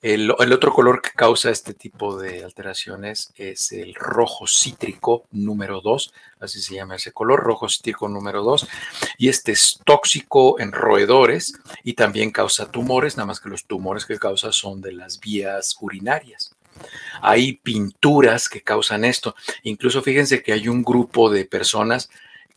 El, 0.00 0.30
otro 0.30 0.72
color 0.72 1.00
que 1.00 1.10
causa 1.10 1.50
este 1.50 1.74
tipo 1.74 2.18
de 2.18 2.44
alteraciones 2.44 3.32
es 3.36 3.72
el 3.72 3.94
rojo 3.94 4.46
cítrico 4.46 5.26
número 5.30 5.80
2, 5.80 6.12
así 6.40 6.60
se 6.60 6.74
llama 6.74 6.96
ese 6.96 7.12
color, 7.12 7.40
rojo 7.40 7.68
cítrico 7.68 8.08
número 8.08 8.42
2, 8.42 8.68
y 9.18 9.28
este 9.28 9.52
es 9.52 9.80
tóxico 9.84 10.58
en 10.58 10.72
roedores 10.72 11.54
y 11.84 11.94
también 11.94 12.30
causa 12.30 12.70
tumores, 12.70 13.16
nada 13.16 13.26
más 13.26 13.40
que 13.40 13.48
los 13.48 13.64
tumores 13.64 14.04
que 14.04 14.18
causa 14.18 14.52
son 14.52 14.80
de 14.80 14.92
las 14.92 15.20
vías 15.20 15.76
urinarias. 15.80 16.54
Hay 17.20 17.54
pinturas 17.54 18.48
que 18.48 18.62
causan 18.62 19.04
esto. 19.04 19.34
Incluso 19.62 20.02
fíjense 20.02 20.42
que 20.42 20.52
hay 20.52 20.68
un 20.68 20.82
grupo 20.82 21.30
de 21.30 21.44
personas 21.44 22.08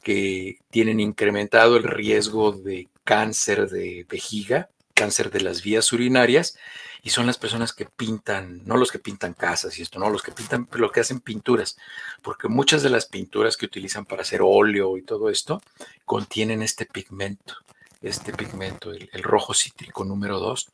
que 0.01 0.59
tienen 0.70 0.99
incrementado 0.99 1.76
el 1.78 1.84
riesgo 1.84 2.53
de 2.53 2.88
cáncer 3.03 3.70
de 3.70 4.05
vejiga 4.09 4.70
cáncer 4.96 5.30
de 5.30 5.41
las 5.41 5.62
vías 5.62 5.91
urinarias 5.93 6.58
y 7.04 7.12
son 7.12 7.28
las 7.28 7.38
personas 7.38 7.74
que 7.74 7.86
pintan, 7.86 8.66
no 8.66 8.78
los 8.78 8.91
que 8.91 8.98
pintan 8.98 9.34
casas 9.34 9.78
y 9.78 9.84
esto, 9.84 10.00
no, 10.00 10.10
los 10.10 10.24
que 10.24 10.32
pintan, 10.32 10.66
pero 10.66 10.82
lo 10.82 10.91
que 10.91 11.02
hacen 11.02 11.20
pinturas, 11.20 11.78
porque 12.24 12.48
muchas 12.48 12.82
de 12.82 12.89
las 12.89 13.06
pinturas 13.06 13.58
que 13.58 13.68
utilizan 13.68 14.06
para 14.06 14.24
hacer 14.24 14.39
óleo 14.41 14.98
y 14.98 15.04
todo 15.04 15.30
esto 15.30 15.62
contienen 16.06 16.64
este 16.64 16.88
pigmento, 16.88 17.56
este 18.02 18.34
pigmento, 18.34 18.91
el, 18.91 19.22
rojo 19.22 19.54
cítrico 19.54 20.04
número 20.04 20.39
2. 20.39 20.72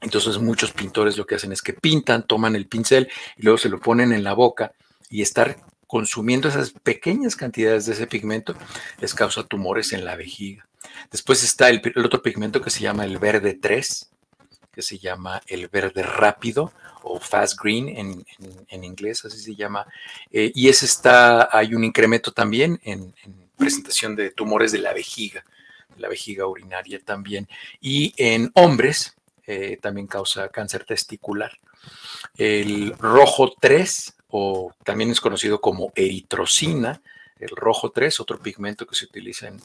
Entonces 0.00 0.38
muchos 0.38 0.72
pintores 0.72 1.16
lo 1.16 1.26
que 1.26 1.36
hacen 1.36 1.52
es 1.52 1.62
que 1.62 1.72
pintan, 1.72 2.26
toman 2.26 2.56
el 2.56 2.66
pincel 2.66 3.08
y 3.36 3.42
luego 3.42 3.58
se 3.58 3.68
lo 3.68 3.78
ponen 3.78 4.12
en 4.12 4.24
la 4.24 4.32
boca 4.32 4.72
y 5.08 5.22
estar 5.22 5.56
consumiendo 5.86 6.48
esas 6.48 6.70
pequeñas 6.70 7.36
cantidades 7.36 7.86
de 7.86 7.92
ese 7.92 8.06
pigmento 8.06 8.56
les 9.00 9.14
causa 9.14 9.44
tumores 9.44 9.92
en 9.92 10.04
la 10.04 10.16
vejiga. 10.16 10.66
Después 11.10 11.42
está 11.42 11.68
el, 11.68 11.80
otro 12.04 12.22
pigmento 12.22 12.60
que 12.60 12.70
se 12.70 12.80
llama 12.80 13.04
el 13.04 13.18
verde 13.18 13.54
3, 13.54 14.10
que 14.72 14.82
se 14.82 14.98
llama 14.98 15.40
el 15.46 15.68
verde 15.68 16.02
rápido 16.02 16.72
o 17.02 17.20
fast 17.20 17.60
green 17.60 18.24
en, 18.68 18.84
inglés, 18.84 19.24
así 19.24 19.38
se 19.38 19.54
llama. 19.54 19.86
Eh, 20.32 20.50
y 20.54 20.68
ese 20.68 20.86
está, 20.86 21.48
hay 21.56 21.74
un 21.74 21.84
incremento 21.84 22.32
también 22.32 22.80
en, 22.82 23.14
presentación 23.56 24.16
de 24.16 24.30
tumores 24.30 24.72
de 24.72 24.78
la 24.78 24.92
vejiga, 24.92 25.44
la 25.98 26.08
vejiga 26.08 26.46
urinaria 26.46 26.98
también. 27.04 27.48
Y 27.80 28.14
en 28.16 28.50
hombres 28.54 29.14
eh, 29.46 29.78
también 29.80 30.06
causa 30.06 30.48
cáncer 30.48 30.84
testicular. 30.84 31.52
El 32.36 32.96
rojo 32.98 33.54
3, 33.60 34.16
o 34.28 34.72
también 34.82 35.10
es 35.10 35.20
conocido 35.20 35.60
como 35.60 35.92
eritrocina, 35.94 37.00
el 37.38 37.50
rojo 37.50 37.90
3, 37.90 38.20
otro 38.20 38.38
pigmento 38.38 38.86
que 38.86 38.94
se 38.94 39.06
utiliza 39.06 39.48
en, 39.48 39.60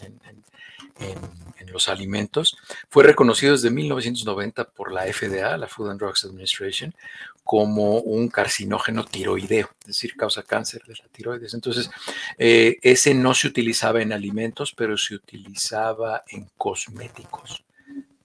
los 1.67 1.87
alimentos, 1.87 2.57
fue 2.89 3.03
reconocido 3.03 3.53
desde 3.53 3.69
1990 3.69 4.69
por 4.69 4.91
la 4.91 5.03
FDA, 5.03 5.55
la 5.55 5.67
Food 5.67 5.91
and 5.91 5.99
Drugs 5.99 6.25
Administration, 6.25 6.95
como 7.43 7.99
un 7.99 8.27
carcinógeno 8.29 9.05
tiroideo, 9.05 9.69
es 9.81 9.87
decir, 9.87 10.15
causa 10.15 10.41
cáncer 10.41 10.81
de 10.87 10.95
la 10.95 11.07
tiroides. 11.11 11.53
Entonces, 11.53 11.91
eh, 12.39 12.79
ese 12.81 13.13
no 13.13 13.35
se 13.35 13.47
utilizaba 13.47 14.01
en 14.01 14.13
alimentos, 14.13 14.73
pero 14.75 14.97
se 14.97 15.13
utilizaba 15.13 16.23
en 16.27 16.49
cosméticos 16.57 17.63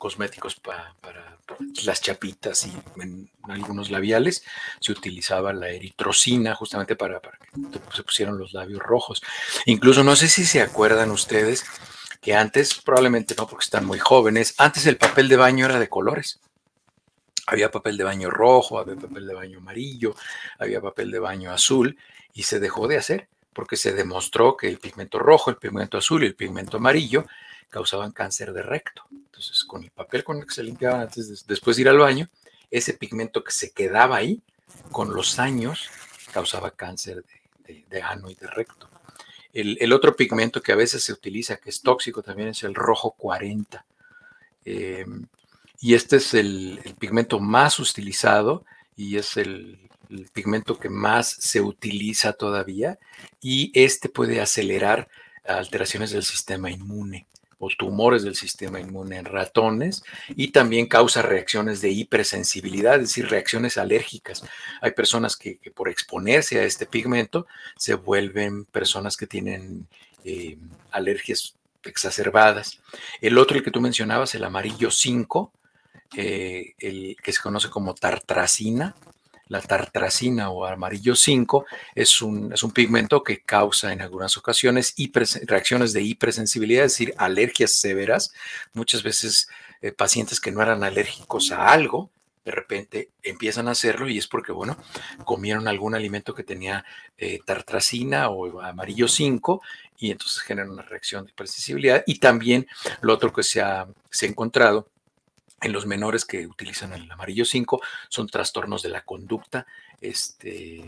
cosméticos 0.05 0.57
para 0.57 0.95
las 1.87 2.03
chapitas 2.03 2.67
y 2.67 2.73
en 3.01 3.31
algunos 3.45 3.91
labiales 3.91 4.45
se 4.79 4.93
utilizaba 4.93 5.55
la 5.55 5.71
eritrocina 5.71 6.55
justamente 6.55 6.95
para, 6.95 7.21
para 7.21 7.39
que 7.39 7.49
se 7.97 8.03
pusieran 8.03 8.37
los 8.37 8.53
labios 8.53 8.81
rojos. 8.81 9.23
Incluso 9.65 10.05
no 10.05 10.15
sé 10.15 10.29
si 10.29 10.45
se 10.45 10.61
acuerdan 10.61 11.11
ustedes 11.11 11.65
que 12.21 12.35
antes, 12.35 12.75
probablemente 12.75 13.35
no 13.35 13.47
porque 13.47 13.65
están 13.65 13.87
muy 13.87 13.99
jóvenes, 13.99 14.55
antes 14.59 14.85
el 14.85 14.99
papel 14.99 15.27
de 15.27 15.37
baño 15.37 15.65
era 15.65 15.79
de 15.79 15.89
colores. 15.89 16.39
Había 17.47 17.71
papel 17.71 17.97
de 17.97 18.05
baño 18.05 18.29
rojo, 18.29 18.79
había 18.79 18.97
papel 18.97 19.27
de 19.27 19.33
baño 19.33 19.59
amarillo, 19.59 20.15
había 20.59 20.83
papel 20.83 21.11
de 21.11 21.19
baño 21.19 21.51
azul 21.51 21.97
y 22.35 22.43
se 22.43 22.61
dejó 22.61 22.89
de 22.89 22.99
hacer 22.99 23.29
porque 23.55 23.77
se 23.77 23.95
demostró 23.95 24.55
que 24.59 24.69
el 24.69 24.77
pigmento 24.77 25.19
rojo, 25.19 25.49
el 25.49 25.57
pigmento 25.57 25.97
azul 25.97 26.25
y 26.25 26.27
el 26.27 26.35
pigmento 26.35 26.77
amarillo 26.77 27.25
causaban 27.75 28.12
cáncer 28.12 28.53
de 28.53 28.62
recto. 28.62 29.03
Entonces, 29.11 29.64
con 29.64 29.83
el 29.83 29.91
papel 29.91 30.22
con 30.22 30.39
el 30.39 30.47
que 30.47 30.55
se 30.55 30.62
limpiaban 30.62 31.01
antes 31.01 31.45
después 31.45 31.75
de 31.75 31.83
ir 31.83 31.89
al 31.89 31.99
baño, 31.99 32.31
ese 32.70 32.95
pigmento 32.95 33.43
que 33.43 33.51
se 33.51 33.72
quedaba 33.72 34.14
ahí, 34.14 34.41
con 34.93 35.12
los 35.12 35.41
años, 35.41 35.91
causaba 36.33 36.70
cáncer 36.70 37.25
de, 37.66 38.03
ano 38.03 38.31
y 38.31 38.37
de 38.37 38.47
recto. 38.47 38.89
El, 39.53 39.93
otro 39.93 40.14
pigmento 40.14 40.62
que 40.62 40.70
a 40.70 40.77
veces 40.77 41.03
se 41.03 41.12
utiliza, 41.12 41.57
que 41.57 41.70
es 41.70 41.83
tóxico 41.83 42.22
también, 42.22 42.51
es 42.51 42.62
el 42.62 42.77
rojo 42.77 43.11
40. 43.11 43.85
Em, 44.64 45.27
y 45.81 45.95
este 45.95 46.16
es 46.16 46.33
el, 46.33 46.81
pigmento 47.01 47.41
más 47.41 47.81
utilizado 47.81 48.64
y 48.97 49.16
es 49.16 49.37
el, 49.37 49.91
el, 50.11 50.29
pigmento 50.33 50.79
que 50.79 50.91
más 50.91 51.29
se 51.29 51.61
utiliza 51.61 52.35
todavía. 52.35 53.01
Y 53.41 53.72
este 53.75 54.09
puede 54.09 54.41
acelerar 54.41 55.09
alteraciones 55.45 56.12
del 56.12 56.22
sistema 56.22 56.70
inmune 56.70 57.27
tumores 57.77 58.23
del 58.23 58.35
sistema 58.35 58.81
inmune 58.81 59.19
en 59.19 59.25
ratones 59.25 60.05
y 60.29 60.49
también 60.49 60.87
causa 60.87 61.23
reacciones 61.23 61.81
de 61.81 61.91
hipersensibilidad, 61.91 62.95
es 62.97 63.09
decir, 63.09 63.29
reacciones 63.29 63.79
alérgicas. 63.79 64.45
Hay 64.81 64.93
personas 64.93 65.37
que, 65.37 65.59
por 65.75 65.89
exponerse 65.89 66.61
a 66.61 66.65
este 66.65 66.87
pigmento 66.87 67.47
se 67.77 67.95
vuelven 67.95 68.65
personas 68.65 69.17
que 69.17 69.27
tienen 69.27 69.87
eh, 70.25 70.57
alergias 70.91 71.57
exacerbadas. 71.83 72.81
El 73.21 73.39
otro, 73.39 73.57
el 73.57 73.65
que 73.65 73.71
tú 73.71 73.81
mencionabas, 73.81 74.35
el 74.35 74.45
amarillo 74.45 74.91
5, 74.91 75.53
eh, 76.17 76.75
el 76.79 77.17
que 77.23 77.33
se 77.33 77.43
conoce 77.43 77.71
como 77.71 77.95
tartracina. 77.95 78.95
La 79.49 79.61
tartracina 79.61 80.51
o 80.51 80.64
amarillo 80.64 81.14
5 81.14 81.66
es 81.95 82.22
un, 82.22 82.53
es 82.53 82.62
un 82.62 82.72
pigmento 82.72 83.22
que 83.22 83.42
causa 83.42 83.92
en 83.92 84.01
algunas 84.01 84.36
ocasiones 84.36 84.95
reacciones 85.47 85.92
de 85.92 86.03
hipersensibilidad, 86.03 86.86
es 86.86 86.92
decir, 86.92 87.14
alergias 87.18 87.72
severas. 87.72 88.32
Muchas 88.72 89.03
veces 89.03 89.49
eh, 89.82 89.92
pacientes 89.92 90.40
que 90.40 90.51
no 90.51 90.62
eran 90.62 90.82
alérgicos 90.82 91.53
a 91.53 91.68
algo, 91.68 92.11
de 92.45 92.53
repente 92.53 93.11
empiezan 93.22 93.68
a 93.68 93.72
hacerlo 93.72 94.09
y 94.09 94.18
es 94.18 94.26
porque, 94.26 94.53
bueno, 94.53 94.76
comieron 95.24 95.66
algún 95.66 95.95
alimento 95.95 96.34
que 96.34 96.42
tenía 96.42 96.84
eh, 97.16 97.40
tartracina 97.45 98.28
o 98.28 98.61
amarillo 98.61 99.09
5 99.09 99.62
y 99.99 100.11
entonces 100.11 100.40
generan 100.40 100.70
una 100.70 100.82
reacción 100.82 101.24
de 101.24 101.30
hipersensibilidad. 101.30 102.05
Y 102.07 102.18
también 102.18 102.66
lo 103.01 103.14
otro 103.14 103.32
que 103.32 103.42
se 103.42 103.62
ha, 103.62 103.86
se 104.11 104.26
ha 104.26 104.28
encontrado 104.28 104.88
en 105.65 105.73
los 105.73 105.87
menores 105.87 106.25
que 106.27 106.47
utilizan 106.47 106.93
el 106.93 107.11
amarillo 107.11 107.45
5 107.45 107.81
son 108.09 108.29
trastornos 108.29 108.83
de 108.83 108.91
la 108.91 109.01
conducta, 109.01 109.67
este, 110.01 110.85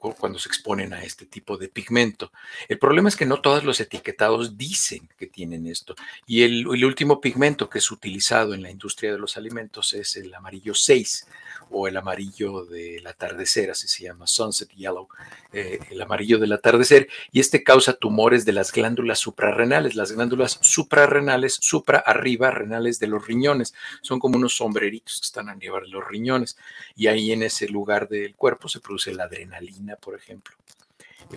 cuando 0.00 0.38
se 0.38 0.48
exponen 0.48 0.94
a 0.94 1.02
este 1.02 1.26
tipo 1.26 1.58
de 1.58 1.68
pigmento. 1.68 2.32
El 2.68 2.78
problema 2.78 3.08
es 3.08 3.16
que 3.16 3.26
no 3.26 3.40
todos 3.40 3.64
los 3.64 3.80
etiquetados 3.80 4.56
dicen 4.56 5.08
que 5.18 5.26
tienen 5.26 5.66
esto. 5.66 5.94
Y 6.26 6.42
el, 6.42 6.66
último 6.66 7.20
pigmento 7.20 7.68
que 7.68 7.78
es 7.78 7.90
utilizado 7.90 8.54
en 8.54 8.62
la 8.62 8.70
industria 8.70 9.12
de 9.12 9.18
los 9.18 9.36
alimentos 9.36 9.92
es 9.92 10.16
el 10.16 10.34
amarillo 10.34 10.74
6 10.74 11.26
o 11.70 11.86
el 11.86 11.96
amarillo 11.96 12.64
del 12.64 13.06
atardecer, 13.06 13.70
así 13.70 13.86
se 13.86 14.04
llama, 14.04 14.26
sunset 14.26 14.70
yellow, 14.70 15.08
eh, 15.52 15.78
el 15.90 16.00
amarillo 16.02 16.38
del 16.38 16.52
atardecer. 16.52 17.08
Y 17.30 17.38
este 17.38 17.62
causa 17.62 17.92
tumores 17.92 18.44
de 18.44 18.52
las 18.52 18.72
glándulas 18.72 19.18
suprarrenales. 19.18 19.94
Las 19.94 20.12
glándulas 20.12 20.58
suprarrenales, 20.62 21.58
supra 21.60 21.98
arriba, 21.98 22.50
renales 22.50 22.98
de 22.98 23.06
los 23.06 23.26
riñones. 23.26 23.74
Son 24.00 24.18
como 24.18 24.36
unos 24.36 24.56
sombreritos 24.56 25.20
que 25.20 25.26
están 25.26 25.48
a 25.48 25.54
nivel 25.54 25.82
de 25.84 25.90
los 25.90 26.08
riñones. 26.08 26.56
Y 26.96 27.06
ahí 27.06 27.32
en 27.32 27.42
ese 27.42 27.68
lugar 27.68 28.08
del 28.08 28.34
cuerpo 28.34 28.68
se 28.68 28.80
produce 28.80 29.14
la 29.14 29.24
adrenalina 29.24 29.89
por 29.96 30.14
ejemplo, 30.14 30.56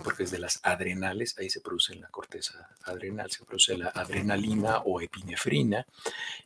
porque 0.04 0.24
es 0.24 0.32
de 0.32 0.40
las 0.40 0.60
adrenales, 0.64 1.36
ahí 1.38 1.50
se 1.50 1.62
produce 1.62 1.94
en 1.94 2.02
la 2.02 2.08
corteza 2.08 2.70
adrenal, 2.84 3.30
se 3.30 3.44
produce 3.44 3.78
la 3.78 3.90
adrenalina 3.90 4.80
o 4.80 5.02
epinefrina 5.02 5.86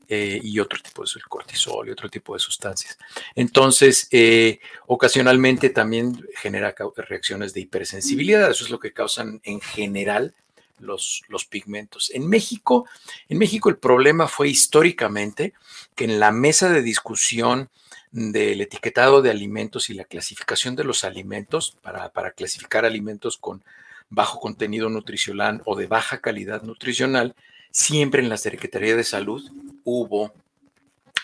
eh, 0.07 0.39
y 0.43 0.59
otro 0.59 0.79
tipo 0.79 1.03
de 1.03 1.21
cortisol 1.27 1.87
y 1.87 1.91
otro 1.91 2.09
tipo 2.09 2.33
de 2.33 2.39
sustancias. 2.39 2.97
Entonces, 3.35 4.07
eh, 4.11 4.59
ocasionalmente 4.87 5.69
también 5.69 6.25
genera 6.35 6.75
reacciones 6.97 7.53
de 7.53 7.61
hipersensibilidad, 7.61 8.49
eso 8.49 8.65
es 8.65 8.69
lo 8.69 8.79
que 8.79 8.93
causan 8.93 9.39
en 9.43 9.61
general 9.61 10.33
los, 10.79 11.23
los, 11.27 11.45
pigmentos. 11.45 12.11
En 12.13 12.27
México, 12.27 12.85
en 13.29 13.39
México 13.39 13.69
el 13.69 13.77
problema 13.77 14.27
fue 14.27 14.49
históricamente 14.49 15.53
que 15.95 16.05
en 16.05 16.19
la 16.19 16.31
mesa 16.31 16.69
de 16.69 16.83
discusión 16.83 17.69
del 18.11 18.61
etiquetado 18.61 19.21
de 19.21 19.29
alimentos 19.29 19.89
y 19.89 19.93
la 19.93 20.05
clasificación 20.05 20.75
de 20.75 20.83
los 20.83 21.03
alimentos 21.03 21.77
para, 21.81 22.31
clasificar 22.31 22.85
alimentos 22.85 23.37
con 23.37 23.63
bajo 24.09 24.39
contenido 24.39 24.89
nutricional 24.89 25.61
o 25.65 25.75
de 25.75 25.87
baja 25.87 26.19
calidad 26.19 26.63
nutricional, 26.63 27.35
siempre 27.71 28.21
en 28.21 28.29
la 28.29 28.37
Secretaría 28.37 28.95
de 28.95 29.03
Salud 29.03 29.51
hubo 29.83 30.33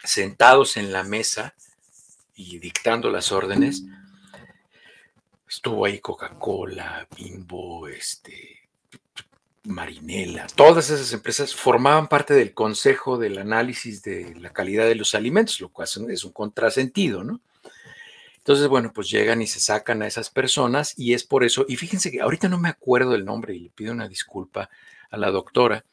sentados 0.04 0.78
en 0.78 0.92
la 0.92 1.04
mesa 1.04 1.54
y 2.36 2.60
dictando 2.60 3.10
las 3.10 3.32
órdenes, 3.32 3.84
estuvo 5.48 5.86
ahí 5.86 6.00
Coca-Cola, 6.00 7.08
Bimbo, 7.16 7.88
este, 7.88 8.63
Marinela, 9.66 10.48
todas 10.56 10.90
esas 10.90 11.14
empresas 11.14 11.56
formaban 11.56 12.10
parte 12.10 12.34
del 12.34 12.54
consejo 12.54 13.18
del 13.18 13.38
análisis 13.38 14.02
de 14.04 14.36
la 14.36 14.52
calidad 14.52 14.86
de 14.86 14.96
los 14.96 15.16
alimentos, 15.16 15.62
lo 15.62 15.70
cual 15.70 15.88
es 16.10 16.24
un 16.26 16.32
contrasentido, 16.34 17.24
¿no? 17.24 17.40
Entonces, 18.38 18.68
bueno, 18.68 18.92
pues 18.94 19.10
llegan 19.10 19.42
y 19.42 19.48
se 19.48 19.62
sacan 19.62 20.02
a 20.02 20.08
esas 20.08 20.30
personas 20.30 21.00
y 21.00 21.14
es 21.14 21.24
por 21.24 21.46
eso, 21.46 21.66
y 21.66 21.78
fíjense 21.78 22.12
que 22.12 22.20
ahorita 22.20 22.50
no 22.50 22.58
me 22.58 22.68
acuerdo 22.68 23.12
del 23.12 23.24
nombre 23.24 23.56
y 23.56 23.60
le 23.60 23.70
pido 23.70 23.94
una 23.94 24.10
disculpa 24.10 24.70
a 25.10 25.18
la 25.18 25.32
doctora, 25.32 25.86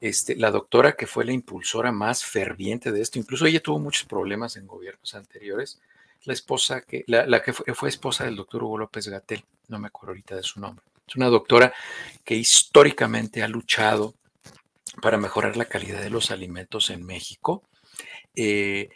este, 0.00 0.36
la 0.36 0.52
doctora 0.52 0.92
que 0.92 1.08
fue 1.08 1.24
la 1.24 1.32
impulsora 1.32 1.90
más 1.90 2.24
ferviente 2.24 2.92
de 2.92 3.00
esto, 3.00 3.18
incluso 3.18 3.46
ella 3.46 3.60
tuvo 3.60 3.80
muchos 3.80 4.04
problemas 4.04 4.56
en 4.56 4.68
gobiernos 4.68 5.16
anteriores, 5.16 5.80
la 6.22 6.34
esposa 6.34 6.82
que, 6.82 7.02
la, 7.08 7.42
que 7.42 7.52
fue, 7.52 7.74
fue 7.74 7.88
esposa 7.88 8.24
del 8.24 8.36
doctor 8.36 8.62
Hugo 8.62 8.78
López 8.78 9.08
Gatel, 9.08 9.44
no 9.66 9.80
me 9.80 9.88
acuerdo 9.88 10.12
ahorita 10.12 10.36
de 10.36 10.44
su 10.44 10.60
nombre 10.60 10.84
es 11.08 11.16
una 11.16 11.26
doctora 11.26 11.72
que 12.24 12.34
históricamente 12.34 13.42
ha 13.42 13.48
luchado 13.48 14.14
para 15.00 15.16
mejorar 15.16 15.56
la 15.56 15.64
calidad 15.64 16.00
de 16.00 16.10
los 16.10 16.30
alimentos 16.30 16.90
en 16.90 17.04
México. 17.04 17.62
Eh, 18.34 18.88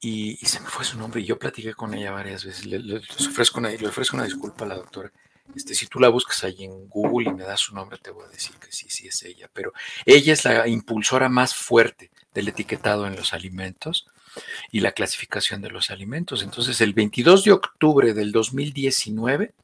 y, 0.00 0.36
se 0.44 0.60
me 0.60 0.68
fue 0.68 0.84
su 0.84 0.98
nombre 0.98 1.22
y 1.22 1.24
yo 1.24 1.38
platiqué 1.38 1.74
con 1.74 1.94
ella 1.94 2.10
varias 2.10 2.44
veces. 2.44 2.66
Le, 2.66 2.96
ofrezco, 2.96 3.58
una, 3.58 3.70
ofrezco 3.88 4.16
una 4.16 4.26
disculpa 4.26 4.64
a 4.64 4.68
la 4.68 4.76
doctora. 4.76 5.10
Este, 5.54 5.74
si 5.74 5.86
tú 5.86 5.98
la 6.00 6.08
buscas 6.08 6.44
ahí 6.44 6.64
en 6.64 6.88
Google 6.88 7.30
y 7.30 7.32
me 7.32 7.44
das 7.44 7.60
su 7.60 7.74
nombre, 7.74 7.98
te 7.98 8.10
voy 8.10 8.24
a 8.24 8.28
decir 8.28 8.56
que 8.56 8.70
sí, 8.70 8.86
sí 8.90 9.08
es 9.08 9.22
ella. 9.22 9.48
Pero 9.52 9.72
ella 10.04 10.32
es 10.32 10.44
la 10.44 10.68
impulsora 10.68 11.28
más 11.28 11.54
fuerte 11.54 12.10
del 12.34 12.48
etiquetado 12.48 13.06
en 13.06 13.16
los 13.16 13.32
alimentos 13.32 14.06
y 14.70 14.80
la 14.80 14.92
clasificación 14.92 15.62
de 15.62 15.70
los 15.70 15.90
alimentos. 15.90 16.42
Entonces, 16.42 16.80
el 16.80 16.92
22 16.92 17.44
de 17.44 17.52
octubre 17.52 18.12
del 18.12 18.32
2019, 18.32 19.54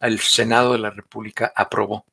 el 0.00 0.18
Senado 0.20 0.72
de 0.72 0.78
la 0.78 0.90
República 0.90 1.52
aprobó 1.54 2.04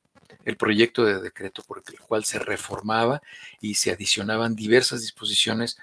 el 0.46 0.58
proyecto 0.58 1.06
de 1.06 1.22
decreto 1.22 1.64
por 1.64 1.82
el 1.88 2.00
cual 2.00 2.26
se 2.26 2.40
reformaba 2.40 3.22
y 3.62 3.76
se 3.76 3.92
adicionaban 3.92 4.56
diversas 4.56 5.02
disposiciones 5.02 5.78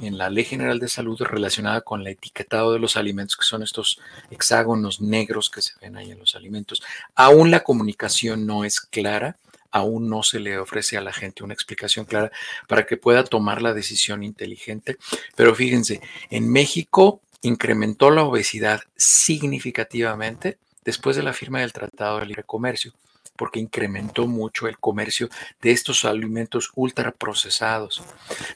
en 0.00 0.18
la 0.18 0.30
Ley 0.30 0.44
General 0.44 0.78
de 0.78 0.88
Salud 0.88 1.20
relacionada 1.20 1.80
con 1.82 2.00
el 2.00 2.08
etiquetado 2.08 2.72
de 2.72 2.78
los 2.78 2.96
alimentos, 2.96 3.36
que 3.36 3.44
son 3.44 3.62
estos 3.62 4.00
hexágonos 4.30 5.00
negros 5.00 5.50
que 5.50 5.62
se 5.62 5.72
ven 5.80 5.96
ahí 5.96 6.10
en 6.10 6.18
los 6.18 6.34
alimentos. 6.34 6.82
Aún 7.14 7.50
la 7.50 7.62
comunicación 7.62 8.46
no 8.46 8.64
es 8.64 8.80
clara, 8.80 9.36
aún 9.70 10.08
no 10.08 10.22
se 10.22 10.40
le 10.40 10.58
ofrece 10.58 10.96
a 10.96 11.02
la 11.02 11.12
gente 11.12 11.44
una 11.44 11.54
explicación 11.54 12.06
clara 12.06 12.30
para 12.66 12.86
que 12.86 12.96
pueda 12.96 13.24
tomar 13.24 13.62
la 13.62 13.74
decisión 13.74 14.22
inteligente. 14.22 14.96
Pero 15.34 15.54
fíjense, 15.54 16.00
en 16.30 16.50
México 16.50 17.20
incrementó 17.42 18.10
la 18.10 18.24
obesidad 18.24 18.80
significativamente 18.96 20.58
después 20.86 21.16
de 21.16 21.22
la 21.22 21.34
firma 21.34 21.60
del 21.60 21.74
Tratado 21.74 22.20
de 22.20 22.26
Libre 22.26 22.44
Comercio, 22.44 22.92
porque 23.36 23.60
incrementó 23.60 24.26
mucho 24.26 24.68
el 24.68 24.78
comercio 24.78 25.28
de 25.60 25.72
estos 25.72 26.06
alimentos 26.06 26.70
ultraprocesados. 26.74 28.02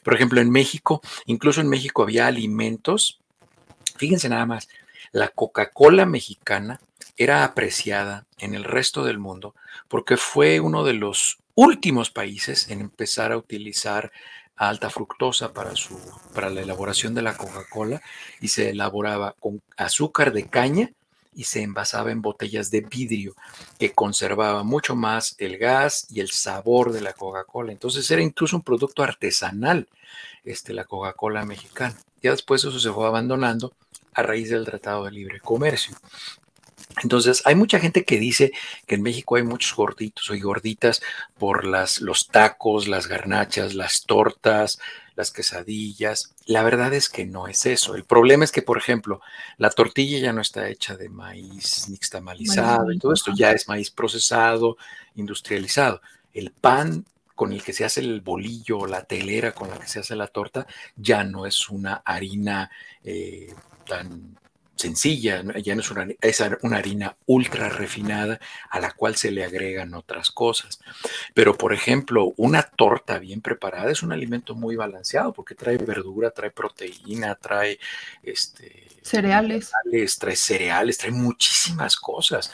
Por 0.01 0.15
ejemplo, 0.15 0.41
en 0.41 0.49
México, 0.49 1.01
incluso 1.25 1.61
en 1.61 1.69
México 1.69 2.01
había 2.01 2.25
alimentos, 2.25 3.19
fíjense 3.97 4.29
nada 4.29 4.47
más, 4.47 4.69
la 5.11 5.27
Coca-Cola 5.27 6.07
mexicana 6.07 6.79
era 7.17 7.43
apreciada 7.43 8.25
en 8.39 8.55
el 8.55 8.63
resto 8.63 9.03
del 9.03 9.19
mundo 9.19 9.53
porque 9.87 10.15
fue 10.17 10.61
uno 10.61 10.83
de 10.83 10.93
los 10.93 11.37
últimos 11.53 12.09
países 12.09 12.69
en 12.69 12.79
empezar 12.79 13.33
a 13.33 13.37
utilizar 13.37 14.11
alta 14.55 14.89
fructosa 14.89 15.53
para, 15.53 15.75
su, 15.75 15.99
para 16.33 16.49
la 16.49 16.61
elaboración 16.61 17.13
de 17.13 17.23
la 17.23 17.35
Coca-Cola 17.35 18.01
y 18.39 18.47
se 18.47 18.69
elaboraba 18.69 19.35
con 19.39 19.61
azúcar 19.75 20.31
de 20.31 20.47
caña 20.47 20.91
y 21.33 21.45
se 21.45 21.61
envasaba 21.61 22.11
en 22.11 22.21
botellas 22.21 22.71
de 22.71 22.81
vidrio 22.81 23.35
que 23.79 23.93
conservaba 23.93 24.63
mucho 24.63 24.95
más 24.95 25.35
el 25.37 25.57
gas 25.57 26.07
y 26.09 26.19
el 26.19 26.31
sabor 26.31 26.91
de 26.91 27.01
la 27.01 27.13
Coca-Cola. 27.13 27.71
Entonces 27.71 28.09
era 28.11 28.21
incluso 28.21 28.55
un 28.55 28.63
producto 28.63 29.03
artesanal, 29.03 29.87
este, 30.43 30.73
la 30.73 30.85
Coca-Cola 30.85 31.45
mexicana. 31.45 31.95
Ya 32.21 32.31
después 32.31 32.63
eso 32.63 32.79
se 32.79 32.91
fue 32.91 33.07
abandonando 33.07 33.73
a 34.13 34.23
raíz 34.23 34.49
del 34.49 34.65
Tratado 34.65 35.05
de 35.05 35.11
Libre 35.11 35.39
Comercio. 35.39 35.95
Entonces, 37.03 37.41
hay 37.45 37.55
mucha 37.55 37.79
gente 37.79 38.03
que 38.03 38.19
dice 38.19 38.51
que 38.87 38.95
en 38.95 39.01
México 39.01 39.35
hay 39.35 39.43
muchos 39.43 39.75
gorditos 39.75 40.29
o 40.29 40.35
gorditas 40.39 41.01
por 41.37 41.65
las, 41.65 42.01
los 42.01 42.27
tacos, 42.27 42.87
las 42.87 43.07
garnachas, 43.07 43.73
las 43.73 44.03
tortas, 44.03 44.79
las 45.15 45.31
quesadillas. 45.31 46.33
La 46.45 46.63
verdad 46.63 46.93
es 46.93 47.09
que 47.09 47.25
no 47.25 47.47
es 47.47 47.65
eso. 47.65 47.95
El 47.95 48.03
problema 48.03 48.43
es 48.43 48.51
que, 48.51 48.61
por 48.61 48.77
ejemplo, 48.77 49.21
la 49.57 49.69
tortilla 49.69 50.19
ya 50.19 50.33
no 50.33 50.41
está 50.41 50.67
hecha 50.69 50.95
de 50.95 51.09
maíz 51.09 51.87
nixtamalizado 51.89 52.91
y 52.91 52.99
todo 52.99 53.13
esto 53.13 53.31
ya 53.35 53.51
es 53.51 53.67
maíz 53.67 53.91
procesado, 53.91 54.77
industrializado. 55.15 56.01
El 56.33 56.51
pan 56.51 57.05
con 57.35 57.53
el 57.53 57.63
que 57.63 57.73
se 57.73 57.85
hace 57.85 58.01
el 58.01 58.21
bolillo 58.21 58.79
o 58.79 58.87
la 58.87 59.03
telera 59.03 59.53
con 59.53 59.69
la 59.69 59.79
que 59.79 59.87
se 59.87 59.99
hace 59.99 60.15
la 60.15 60.27
torta 60.27 60.67
ya 60.95 61.23
no 61.23 61.45
es 61.45 61.69
una 61.69 62.01
harina 62.05 62.69
eh, 63.03 63.53
tan 63.87 64.37
sencilla, 64.81 65.43
ya 65.63 65.75
no 65.75 65.81
es 65.81 65.91
una, 65.91 66.07
es 66.21 66.43
una 66.61 66.77
harina 66.77 67.15
ultra 67.25 67.69
refinada 67.69 68.39
a 68.69 68.79
la 68.79 68.91
cual 68.91 69.15
se 69.15 69.31
le 69.31 69.43
agregan 69.43 69.93
otras 69.93 70.31
cosas. 70.31 70.79
Pero, 71.33 71.57
por 71.57 71.73
ejemplo, 71.73 72.33
una 72.37 72.63
torta 72.63 73.19
bien 73.19 73.41
preparada 73.41 73.91
es 73.91 74.03
un 74.03 74.11
alimento 74.11 74.55
muy 74.55 74.75
balanceado 74.75 75.33
porque 75.33 75.55
trae 75.55 75.77
verdura, 75.77 76.31
trae 76.31 76.51
proteína, 76.51 77.35
trae 77.35 77.79
este, 78.23 78.87
cereales. 79.01 79.71
trae 80.19 80.35
cereales, 80.35 80.97
trae 80.97 81.11
muchísimas 81.11 81.95
cosas, 81.95 82.51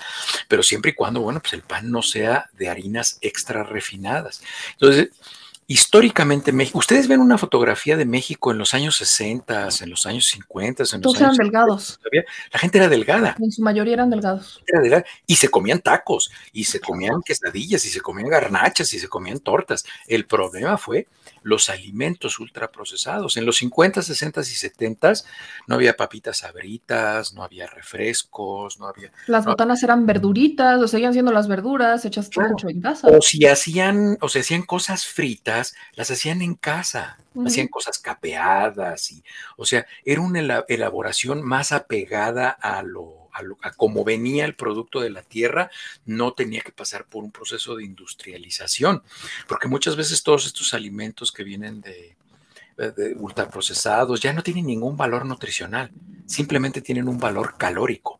pero 0.47 0.63
siempre 0.63 0.91
y 0.91 0.93
cuando, 0.93 1.21
bueno, 1.21 1.39
pues 1.39 1.53
el 1.53 1.61
pan 1.61 1.89
no 1.91 2.01
sea 2.01 2.49
de 2.53 2.69
harinas 2.69 3.17
extra 3.21 3.63
refinadas. 3.63 4.41
Entonces, 4.73 5.09
históricamente 5.67 6.53
México, 6.53 6.79
ustedes 6.79 7.09
ven 7.09 7.19
una 7.19 7.37
fotografía 7.37 7.97
de 7.97 8.05
México 8.05 8.51
en 8.51 8.57
los 8.57 8.73
años 8.73 8.95
60, 8.95 9.67
en 9.81 9.89
los 9.89 10.05
años 10.05 10.25
50, 10.27 10.83
en 10.83 10.85
los 10.85 11.01
Todos 11.01 11.19
eran 11.19 11.35
delgados. 11.35 11.99
La 12.53 12.59
gente 12.59 12.77
era 12.77 12.87
delgada. 12.87 13.35
En 13.39 13.51
su 13.51 13.61
mayoría 13.61 13.95
eran 13.95 14.09
delgados. 14.09 14.63
y 15.25 15.35
se 15.35 15.49
comían 15.49 15.81
tacos, 15.81 16.31
y 16.53 16.63
se 16.63 16.79
comían 16.79 17.21
quesadillas, 17.21 17.85
y 17.85 17.89
se 17.89 17.99
comían 17.99 18.29
garnachas, 18.29 18.93
y 18.93 18.99
se 18.99 19.09
comían 19.09 19.39
tortas. 19.39 19.85
El 20.07 20.25
problema 20.25 20.77
fue 20.77 21.07
los 21.43 21.69
alimentos 21.69 22.39
ultraprocesados. 22.39 23.37
En 23.37 23.45
los 23.45 23.57
50, 23.57 24.01
60 24.01 24.41
y 24.41 24.43
70 24.43 25.13
no 25.67 25.75
había 25.75 25.95
papitas 25.95 26.43
abritas, 26.43 27.33
no 27.33 27.43
había 27.43 27.67
refrescos, 27.67 28.79
no 28.79 28.87
había... 28.87 29.11
Las 29.27 29.45
botanas 29.45 29.81
eran 29.83 30.05
verduritas, 30.05 30.81
o 30.81 30.87
seguían 30.87 31.13
siendo 31.13 31.31
las 31.31 31.47
verduras 31.47 32.03
hechas 32.05 32.29
en 32.67 32.81
casa. 32.81 33.07
O 33.07 33.21
si 33.21 33.45
hacían, 33.45 34.17
o 34.21 34.29
se 34.29 34.39
hacían 34.39 34.63
cosas 34.63 35.05
fritas, 35.05 35.56
las 35.93 36.11
hacían 36.11 36.41
en 36.41 36.55
casa, 36.55 37.17
hacían 37.45 37.67
cosas 37.67 37.99
capeadas, 37.99 39.11
y, 39.11 39.23
o 39.55 39.65
sea, 39.65 39.85
era 40.05 40.21
una 40.21 40.63
elaboración 40.67 41.43
más 41.43 41.71
apegada 41.71 42.49
a 42.49 42.83
lo 42.83 43.27
a, 43.61 43.71
como 43.71 44.03
venía 44.03 44.45
el 44.45 44.55
producto 44.55 44.99
de 44.99 45.09
la 45.09 45.21
tierra, 45.21 45.69
no 46.05 46.33
tenía 46.33 46.61
que 46.61 46.71
pasar 46.71 47.05
por 47.05 47.23
un 47.23 47.31
proceso 47.31 47.75
de 47.75 47.83
industrialización, 47.83 49.03
porque 49.47 49.67
muchas 49.67 49.95
veces 49.95 50.23
todos 50.23 50.45
estos 50.45 50.73
alimentos 50.73 51.31
que 51.31 51.43
vienen 51.43 51.81
de, 51.81 52.15
de 52.77 53.15
ultraprocesados 53.15 54.21
ya 54.21 54.33
no 54.33 54.43
tienen 54.43 54.65
ningún 54.65 54.97
valor 54.97 55.25
nutricional, 55.25 55.91
simplemente 56.25 56.81
tienen 56.81 57.07
un 57.07 57.19
valor 57.19 57.55
calórico. 57.57 58.19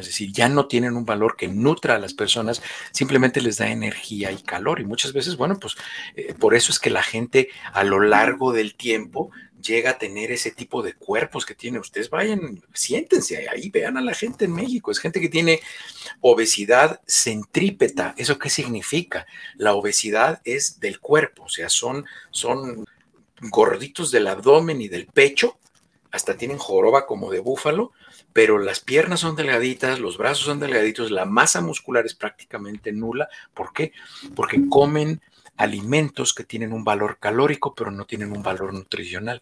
Es 0.00 0.06
decir, 0.06 0.32
ya 0.32 0.48
no 0.48 0.66
tienen 0.66 0.96
un 0.96 1.04
valor 1.04 1.36
que 1.36 1.48
nutra 1.48 1.96
a 1.96 1.98
las 1.98 2.14
personas, 2.14 2.62
simplemente 2.92 3.40
les 3.40 3.56
da 3.56 3.70
energía 3.70 4.32
y 4.32 4.42
calor. 4.42 4.80
Y 4.80 4.84
muchas 4.84 5.12
veces, 5.12 5.36
bueno, 5.36 5.58
pues 5.58 5.74
eh, 6.16 6.34
por 6.34 6.54
eso 6.54 6.72
es 6.72 6.78
que 6.78 6.90
la 6.90 7.02
gente 7.02 7.48
a 7.72 7.84
lo 7.84 8.00
largo 8.00 8.52
del 8.52 8.74
tiempo 8.74 9.30
llega 9.64 9.90
a 9.90 9.98
tener 9.98 10.30
ese 10.30 10.50
tipo 10.50 10.82
de 10.82 10.94
cuerpos 10.94 11.46
que 11.46 11.54
tiene. 11.54 11.78
Ustedes 11.78 12.10
vayan, 12.10 12.62
siéntense 12.72 13.48
ahí, 13.48 13.70
vean 13.70 13.96
a 13.96 14.02
la 14.02 14.14
gente 14.14 14.44
en 14.44 14.52
México. 14.52 14.90
Es 14.90 14.98
gente 14.98 15.20
que 15.20 15.28
tiene 15.28 15.60
obesidad 16.20 17.00
centrípeta. 17.06 18.14
¿Eso 18.16 18.38
qué 18.38 18.50
significa? 18.50 19.26
La 19.56 19.74
obesidad 19.74 20.40
es 20.44 20.80
del 20.80 21.00
cuerpo, 21.00 21.44
o 21.44 21.48
sea, 21.48 21.68
son, 21.68 22.04
son 22.30 22.84
gorditos 23.40 24.10
del 24.10 24.26
abdomen 24.26 24.80
y 24.80 24.88
del 24.88 25.06
pecho, 25.06 25.58
hasta 26.10 26.36
tienen 26.36 26.58
joroba 26.58 27.06
como 27.06 27.30
de 27.30 27.40
búfalo, 27.40 27.92
pero 28.34 28.58
las 28.58 28.80
piernas 28.80 29.20
son 29.20 29.36
delgaditas, 29.36 30.00
los 30.00 30.18
brazos 30.18 30.44
son 30.44 30.58
delgaditos, 30.58 31.12
la 31.12 31.24
masa 31.24 31.60
muscular 31.60 32.04
es 32.04 32.14
prácticamente 32.14 32.92
nula. 32.92 33.28
¿Por 33.54 33.72
qué? 33.72 33.92
Porque 34.34 34.68
comen 34.68 35.22
alimentos 35.56 36.34
que 36.34 36.42
tienen 36.42 36.72
un 36.72 36.82
valor 36.82 37.18
calórico, 37.20 37.76
pero 37.76 37.92
no 37.92 38.04
tienen 38.06 38.32
un 38.32 38.42
valor 38.42 38.74
nutricional. 38.74 39.40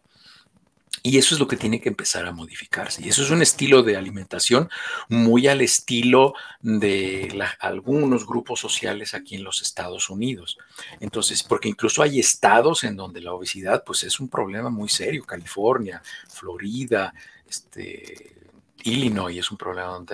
Y 1.03 1.17
eso 1.17 1.35
es 1.35 1.41
lo 1.41 1.49
que 1.49 1.57
tiene 1.57 1.81
que 1.81 1.89
empezar 1.89 2.27
a 2.27 2.33
modificarse. 2.33 3.03
Y 3.03 3.09
eso 3.09 3.23
es 3.23 3.31
un 3.31 3.41
estilo 3.41 3.83
de 3.83 3.97
alimentación 3.97 4.69
muy 5.09 5.49
al 5.49 5.63
estilo 5.63 6.35
de 6.61 7.43
algunos 7.61 8.27
grupos 8.27 8.61
sociales 8.61 9.15
aquí 9.15 9.37
en 9.37 9.43
los 9.43 9.63
Estados 9.63 10.11
Unidos. 10.11 10.59
Entonces, 11.01 11.43
porque 11.43 11.71
incluso 11.71 12.03
hay 12.03 12.21
estados 12.21 12.85
en 12.85 12.97
donde 12.97 13.23
la 13.23 13.33
obesidad 13.33 13.85
pues 13.85 14.03
es 14.03 14.21
un 14.21 14.29
problema 14.29 14.69
muy 14.69 14.91
serio. 14.91 15.25
California, 15.25 16.03
Florida, 16.29 17.15
este, 17.49 18.42
Illinois 18.85 19.39
es 19.39 19.51
un 19.51 19.59
problema, 19.59 20.05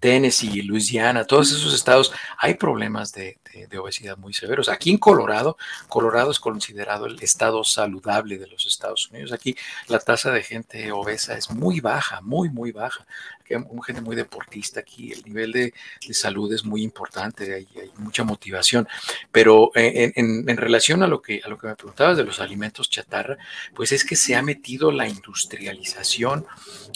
Tennessee, 0.00 0.62
Louisiana, 0.62 1.24
todos 1.24 1.52
esos 1.52 1.74
estados 1.74 2.12
hay 2.38 2.54
problemas 2.54 3.12
de, 3.12 3.38
obesidad 3.78 4.18
muy 4.18 4.34
severos. 4.34 4.68
Aquí 4.68 4.90
en 4.90 4.98
Colorado, 4.98 5.56
Colorado 5.88 6.30
es 6.30 6.38
considerado 6.38 7.06
el 7.06 7.22
estado 7.22 7.64
saludable 7.64 8.38
de 8.38 8.46
los 8.46 8.66
Estados 8.66 9.10
Unidos. 9.10 9.32
Aquí 9.32 9.56
la 9.88 9.98
tasa 9.98 10.30
de 10.30 10.42
gente 10.42 10.92
obesa 10.92 11.36
es 11.36 11.50
muy 11.50 11.80
baja, 11.80 12.20
muy, 12.20 12.50
muy 12.50 12.72
baja. 12.72 13.06
Hay 13.50 13.62
gente 13.86 14.02
muy 14.02 14.16
deportista 14.16 14.80
aquí, 14.80 15.12
el 15.12 15.22
nivel 15.24 15.52
de, 15.52 15.74
salud 16.12 16.52
es 16.52 16.64
muy 16.64 16.82
importante, 16.82 17.54
hay, 17.54 17.66
mucha 17.98 18.24
motivación. 18.24 18.88
Pero 19.32 19.70
en, 19.74 20.56
relación 20.56 21.00
que, 21.22 21.40
a 21.44 21.48
lo 21.48 21.58
que 21.58 21.66
me 21.66 21.76
preguntabas 21.76 22.16
de 22.16 22.24
los 22.24 22.40
alimentos 22.40 22.90
chatarra, 22.90 23.36
pues 23.74 23.92
es 23.92 24.04
que 24.04 24.16
se 24.16 24.34
ha 24.34 24.42
metido 24.42 24.90
la 24.90 25.08
industrialización 25.08 26.46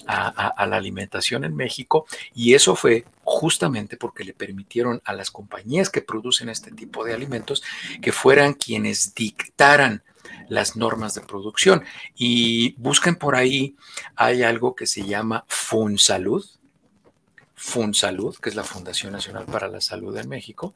a, 0.06 0.66
la 0.66 0.76
alimentación 0.76 1.44
en 1.44 1.54
México 1.54 2.06
y 2.34 2.54
eso 2.54 2.74
fue 2.74 3.04
justamente 3.22 3.96
porque 3.96 4.24
le 4.24 4.32
permitieron 4.32 5.00
a 5.04 5.12
las 5.12 5.30
compañías 5.30 5.90
que 5.90 6.02
producen 6.02 6.48
este 6.48 6.70
tipo 6.72 7.04
de 7.04 7.14
alimentos 7.14 7.62
que 8.00 8.12
fueran 8.12 8.54
quienes 8.54 9.14
dictaran 9.14 10.02
las 10.50 10.76
normas 10.76 11.14
de 11.14 11.22
producción. 11.22 11.82
Y 12.14 12.74
busquen 12.76 13.16
por 13.16 13.36
ahí, 13.36 13.76
hay 14.16 14.42
algo 14.42 14.74
que 14.74 14.86
se 14.86 15.04
llama 15.04 15.44
FUNSALUD, 15.48 16.44
FUNSALUD, 17.54 18.36
que 18.36 18.50
es 18.50 18.54
la 18.54 18.64
Fundación 18.64 19.12
Nacional 19.12 19.46
para 19.46 19.68
la 19.68 19.80
Salud 19.80 20.16
en 20.18 20.28
México. 20.28 20.74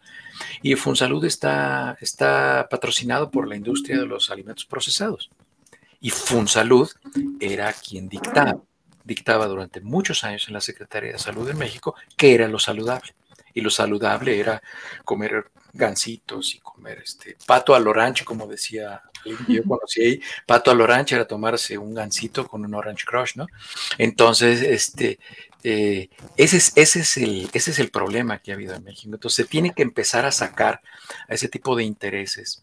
Y 0.62 0.74
FUNSALUD 0.76 1.24
está, 1.26 1.98
está 2.00 2.68
patrocinado 2.70 3.30
por 3.30 3.46
la 3.48 3.56
industria 3.56 3.98
de 3.98 4.06
los 4.06 4.30
alimentos 4.30 4.64
procesados. 4.64 5.30
Y 6.00 6.10
FUNSALUD 6.10 6.90
era 7.40 7.72
quien 7.72 8.08
dictaba 8.08 8.60
dictaba 9.04 9.46
durante 9.46 9.82
muchos 9.82 10.24
años 10.24 10.48
en 10.48 10.54
la 10.54 10.62
Secretaría 10.62 11.12
de 11.12 11.18
Salud 11.18 11.46
de 11.46 11.52
México 11.52 11.94
qué 12.16 12.34
era 12.34 12.48
lo 12.48 12.58
saludable. 12.58 13.14
Y 13.52 13.60
lo 13.60 13.70
saludable 13.70 14.40
era 14.40 14.62
comer 15.04 15.50
gancitos 15.72 16.54
y 16.54 16.60
comer 16.60 17.02
este 17.04 17.36
pato 17.46 17.74
al 17.74 17.86
orange, 17.86 18.24
como 18.24 18.46
decía 18.46 19.02
yo 19.48 19.64
conocí 19.64 20.02
ahí, 20.02 20.20
pato 20.46 20.70
al 20.70 20.80
orange 20.80 21.14
era 21.14 21.26
tomarse 21.26 21.78
un 21.78 21.94
gansito 21.94 22.46
con 22.46 22.64
un 22.64 22.74
orange 22.74 23.04
crush, 23.04 23.36
¿no? 23.36 23.46
Entonces, 23.98 24.62
este, 24.62 25.18
eh, 25.62 26.08
ese, 26.36 26.58
es, 26.58 26.72
ese, 26.76 27.00
es 27.00 27.16
el, 27.16 27.50
ese 27.52 27.70
es 27.70 27.78
el 27.78 27.90
problema 27.90 28.38
que 28.38 28.52
ha 28.52 28.54
habido 28.54 28.74
en 28.74 28.84
México. 28.84 29.14
Entonces, 29.14 29.36
se 29.36 29.50
tiene 29.50 29.72
que 29.74 29.82
empezar 29.82 30.26
a 30.26 30.32
sacar 30.32 30.80
a 31.28 31.34
ese 31.34 31.48
tipo 31.48 31.74
de 31.76 31.84
intereses 31.84 32.62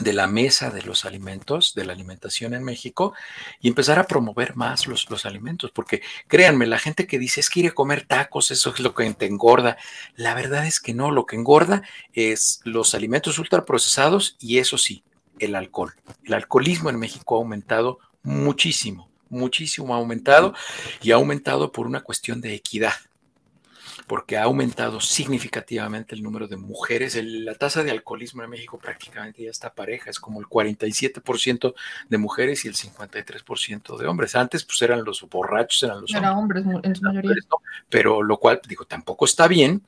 de 0.00 0.12
la 0.12 0.26
mesa 0.26 0.70
de 0.70 0.82
los 0.82 1.04
alimentos, 1.04 1.74
de 1.74 1.84
la 1.84 1.92
alimentación 1.92 2.54
en 2.54 2.64
México, 2.64 3.14
y 3.60 3.68
empezar 3.68 3.98
a 3.98 4.06
promover 4.06 4.56
más 4.56 4.86
los, 4.86 5.08
los, 5.10 5.24
alimentos, 5.24 5.70
porque 5.70 6.02
créanme, 6.28 6.66
la 6.66 6.78
gente 6.78 7.06
que 7.06 7.18
dice 7.18 7.40
es 7.40 7.48
que 7.48 7.60
ir 7.60 7.68
a 7.68 7.74
comer 7.74 8.06
tacos, 8.06 8.50
eso 8.50 8.74
es 8.74 8.80
lo 8.80 8.94
que 8.94 9.10
te 9.14 9.26
engorda, 9.26 9.76
la 10.14 10.34
verdad 10.34 10.66
es 10.66 10.80
que 10.80 10.94
no, 10.94 11.10
lo 11.10 11.24
que 11.24 11.36
engorda 11.36 11.82
es 12.12 12.60
los 12.64 12.94
alimentos 12.94 13.38
ultraprocesados 13.38 14.36
y 14.38 14.58
eso 14.58 14.76
sí, 14.76 15.02
el 15.38 15.54
alcohol. 15.54 15.94
El 16.24 16.34
alcoholismo 16.34 16.90
en 16.90 16.98
México 16.98 17.36
ha 17.36 17.38
aumentado 17.38 17.98
muchísimo, 18.22 19.08
muchísimo 19.28 19.94
ha 19.94 19.98
aumentado 19.98 20.54
y 21.02 21.12
ha 21.12 21.16
aumentado 21.16 21.72
por 21.72 21.86
una 21.86 22.02
cuestión 22.02 22.40
de 22.40 22.54
equidad 22.54 22.92
porque 24.06 24.36
ha 24.36 24.44
aumentado 24.44 25.00
significativamente 25.00 26.14
el 26.14 26.22
número 26.22 26.46
de 26.46 26.56
mujeres. 26.56 27.18
la 27.22 27.54
tasa 27.54 27.82
de 27.82 27.90
alcoholismo 27.90 28.42
en 28.42 28.50
México 28.50 28.78
prácticamente 28.78 29.42
ya 29.42 29.50
está 29.50 29.74
pareja, 29.74 30.10
es 30.10 30.20
como 30.20 30.40
el 30.40 30.46
47% 30.46 31.74
de 32.08 32.18
mujeres 32.18 32.64
y 32.64 32.68
el 32.68 32.74
53% 32.74 33.98
de 33.98 34.06
hombres. 34.06 34.34
Antes 34.36 34.64
pues 34.64 34.80
eran 34.82 35.04
los 35.04 35.22
borrachos, 35.28 35.82
eran 35.82 36.02
los 36.02 36.14
hombres, 36.14 36.64
en 36.82 36.94
su 36.94 37.02
mayoría. 37.02 37.32
Pero 37.88 38.22
lo 38.22 38.38
cual, 38.38 38.60
digo, 38.68 38.84
tampoco 38.84 39.24
está 39.24 39.48
bien, 39.48 39.82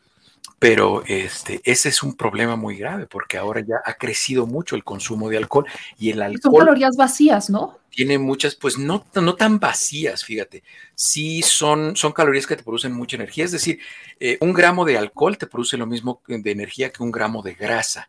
pero 0.58 1.04
este, 1.06 1.60
ese 1.64 1.88
es 1.88 2.02
un 2.02 2.16
problema 2.16 2.56
muy 2.56 2.76
grave 2.76 3.06
porque 3.06 3.38
ahora 3.38 3.60
ya 3.60 3.76
ha 3.84 3.94
crecido 3.94 4.46
mucho 4.46 4.74
el 4.74 4.82
consumo 4.82 5.28
de 5.28 5.36
alcohol 5.36 5.66
y 5.98 6.10
el 6.10 6.20
alcohol. 6.20 6.52
Son 6.54 6.66
calorías 6.66 6.96
vacías, 6.96 7.48
¿no? 7.48 7.78
Tiene 7.90 8.18
muchas, 8.18 8.56
pues 8.56 8.76
no, 8.76 9.04
no 9.14 9.34
tan 9.36 9.60
vacías, 9.60 10.24
fíjate. 10.24 10.64
Sí 10.94 11.42
son, 11.42 11.94
son 11.96 12.12
calorías 12.12 12.46
que 12.46 12.56
te 12.56 12.64
producen 12.64 12.92
mucha 12.92 13.16
energía. 13.16 13.44
Es 13.44 13.52
decir, 13.52 13.78
eh, 14.18 14.36
un 14.40 14.52
gramo 14.52 14.84
de 14.84 14.98
alcohol 14.98 15.38
te 15.38 15.46
produce 15.46 15.76
lo 15.76 15.86
mismo 15.86 16.22
de 16.26 16.50
energía 16.50 16.90
que 16.90 17.02
un 17.02 17.12
gramo 17.12 17.42
de 17.42 17.54
grasa. 17.54 18.08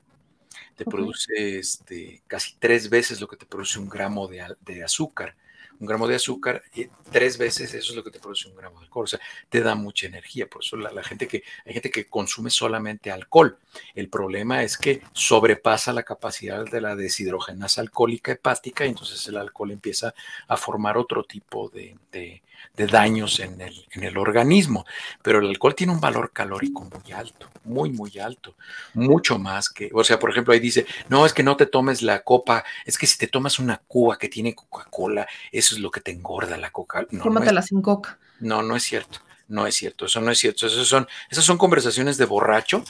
Te 0.75 0.86
produce 0.86 1.59
este, 1.59 2.23
casi 2.25 2.55
tres 2.57 2.89
veces 2.89 3.19
lo 3.21 3.27
que 3.27 3.36
te 3.36 3.45
produce 3.45 3.80
un 3.80 3.89
gramo 3.89 4.27
de, 4.27 4.43
de 4.61 4.84
azúcar 4.84 5.36
un 5.80 5.88
gramo 5.88 6.07
de 6.07 6.15
azúcar, 6.15 6.61
y 6.75 6.88
tres 7.11 7.38
veces 7.38 7.73
eso 7.73 7.91
es 7.91 7.95
lo 7.95 8.03
que 8.03 8.11
te 8.11 8.19
produce 8.19 8.49
un 8.49 8.55
gramo 8.55 8.80
de 8.80 8.86
alcohol. 8.86 9.05
O 9.05 9.07
sea, 9.07 9.19
te 9.49 9.61
da 9.61 9.75
mucha 9.75 10.07
energía. 10.07 10.47
Por 10.47 10.63
eso 10.63 10.75
la, 10.77 11.03
gente 11.03 11.27
que, 11.27 11.43
hay 11.65 11.73
gente 11.73 11.89
que 11.89 12.07
consume 12.07 12.49
solamente 12.49 13.11
alcohol. 13.11 13.57
El 13.95 14.09
problema 14.09 14.63
es 14.63 14.77
que 14.77 15.01
sobrepasa 15.13 15.93
la 15.93 16.03
capacidad 16.03 16.65
de 16.65 16.82
la 16.82 16.95
deshidrogenasa 16.95 17.82
alcohólica 17.82 18.32
hepática 18.32 18.86
y 18.86 18.89
entonces 18.89 19.25
el 19.27 19.38
alcohol 19.38 19.71
empieza 19.71 20.13
a 20.47 20.57
formar 20.57 20.97
otro 20.97 21.23
tipo 21.23 21.69
de 21.69 22.41
daños 22.88 23.39
en 23.39 23.60
el, 23.62 23.86
en 23.91 24.03
el 24.03 24.18
organismo. 24.18 24.86
Pero 25.22 25.39
el 25.39 25.47
alcohol 25.47 25.76
tiene 25.76 25.93
un 25.93 25.99
valor 25.99 26.32
calórico 26.32 26.84
muy 26.84 27.12
alto, 27.12 27.49
muy, 27.64 27.91
muy 27.91 28.18
alto, 28.20 28.55
mucho 28.93 29.38
más 29.38 29.70
que, 29.70 29.89
o 29.93 30.03
sea, 30.03 30.20
por 30.20 30.30
ejemplo, 30.30 30.53
ahí 30.53 30.60
dice, 30.60 30.86
no, 31.10 31.26
es 31.26 31.34
que 31.34 31.43
no 31.43 31.57
te 31.57 31.66
tomes 31.66 32.01
la 32.01 32.22
copa, 32.22 32.64
es 32.86 32.97
que 32.97 33.07
si 33.07 33.18
te 33.18 33.28
tomas 33.28 33.60
una 33.60 33.78
cuba 33.88 34.18
que 34.18 34.30
tiene 34.30 34.55
Coca-Cola, 34.55 35.28
eso 35.51 35.76
es 35.76 35.82
lo 35.82 35.91
que 35.91 36.01
te 36.01 36.12
engorda 36.12 36.57
la 36.57 36.72
coca. 36.72 37.05
No, 37.12 37.24
Tómatela 37.24 37.62
sin 37.62 37.82
coca. 37.82 38.18
No, 38.39 38.64
no 38.64 38.76
es 38.76 38.84
cierto. 38.84 39.20
No 39.50 39.66
es 39.66 39.76
cierto, 39.76 40.06
eso 40.06 40.22
no 40.22 40.32
es 40.32 40.38
cierto. 40.38 40.68
Esas 40.68 40.88
son, 40.88 41.08
esas 41.30 41.43
son 41.43 41.58
conversaciones 41.58 42.18
de 42.18 42.26
borracho 42.26 42.84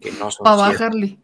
que 0.00 0.10
no 0.12 0.30
son. 0.30 0.44
Para 0.44 0.56
bajarle. 0.56 1.18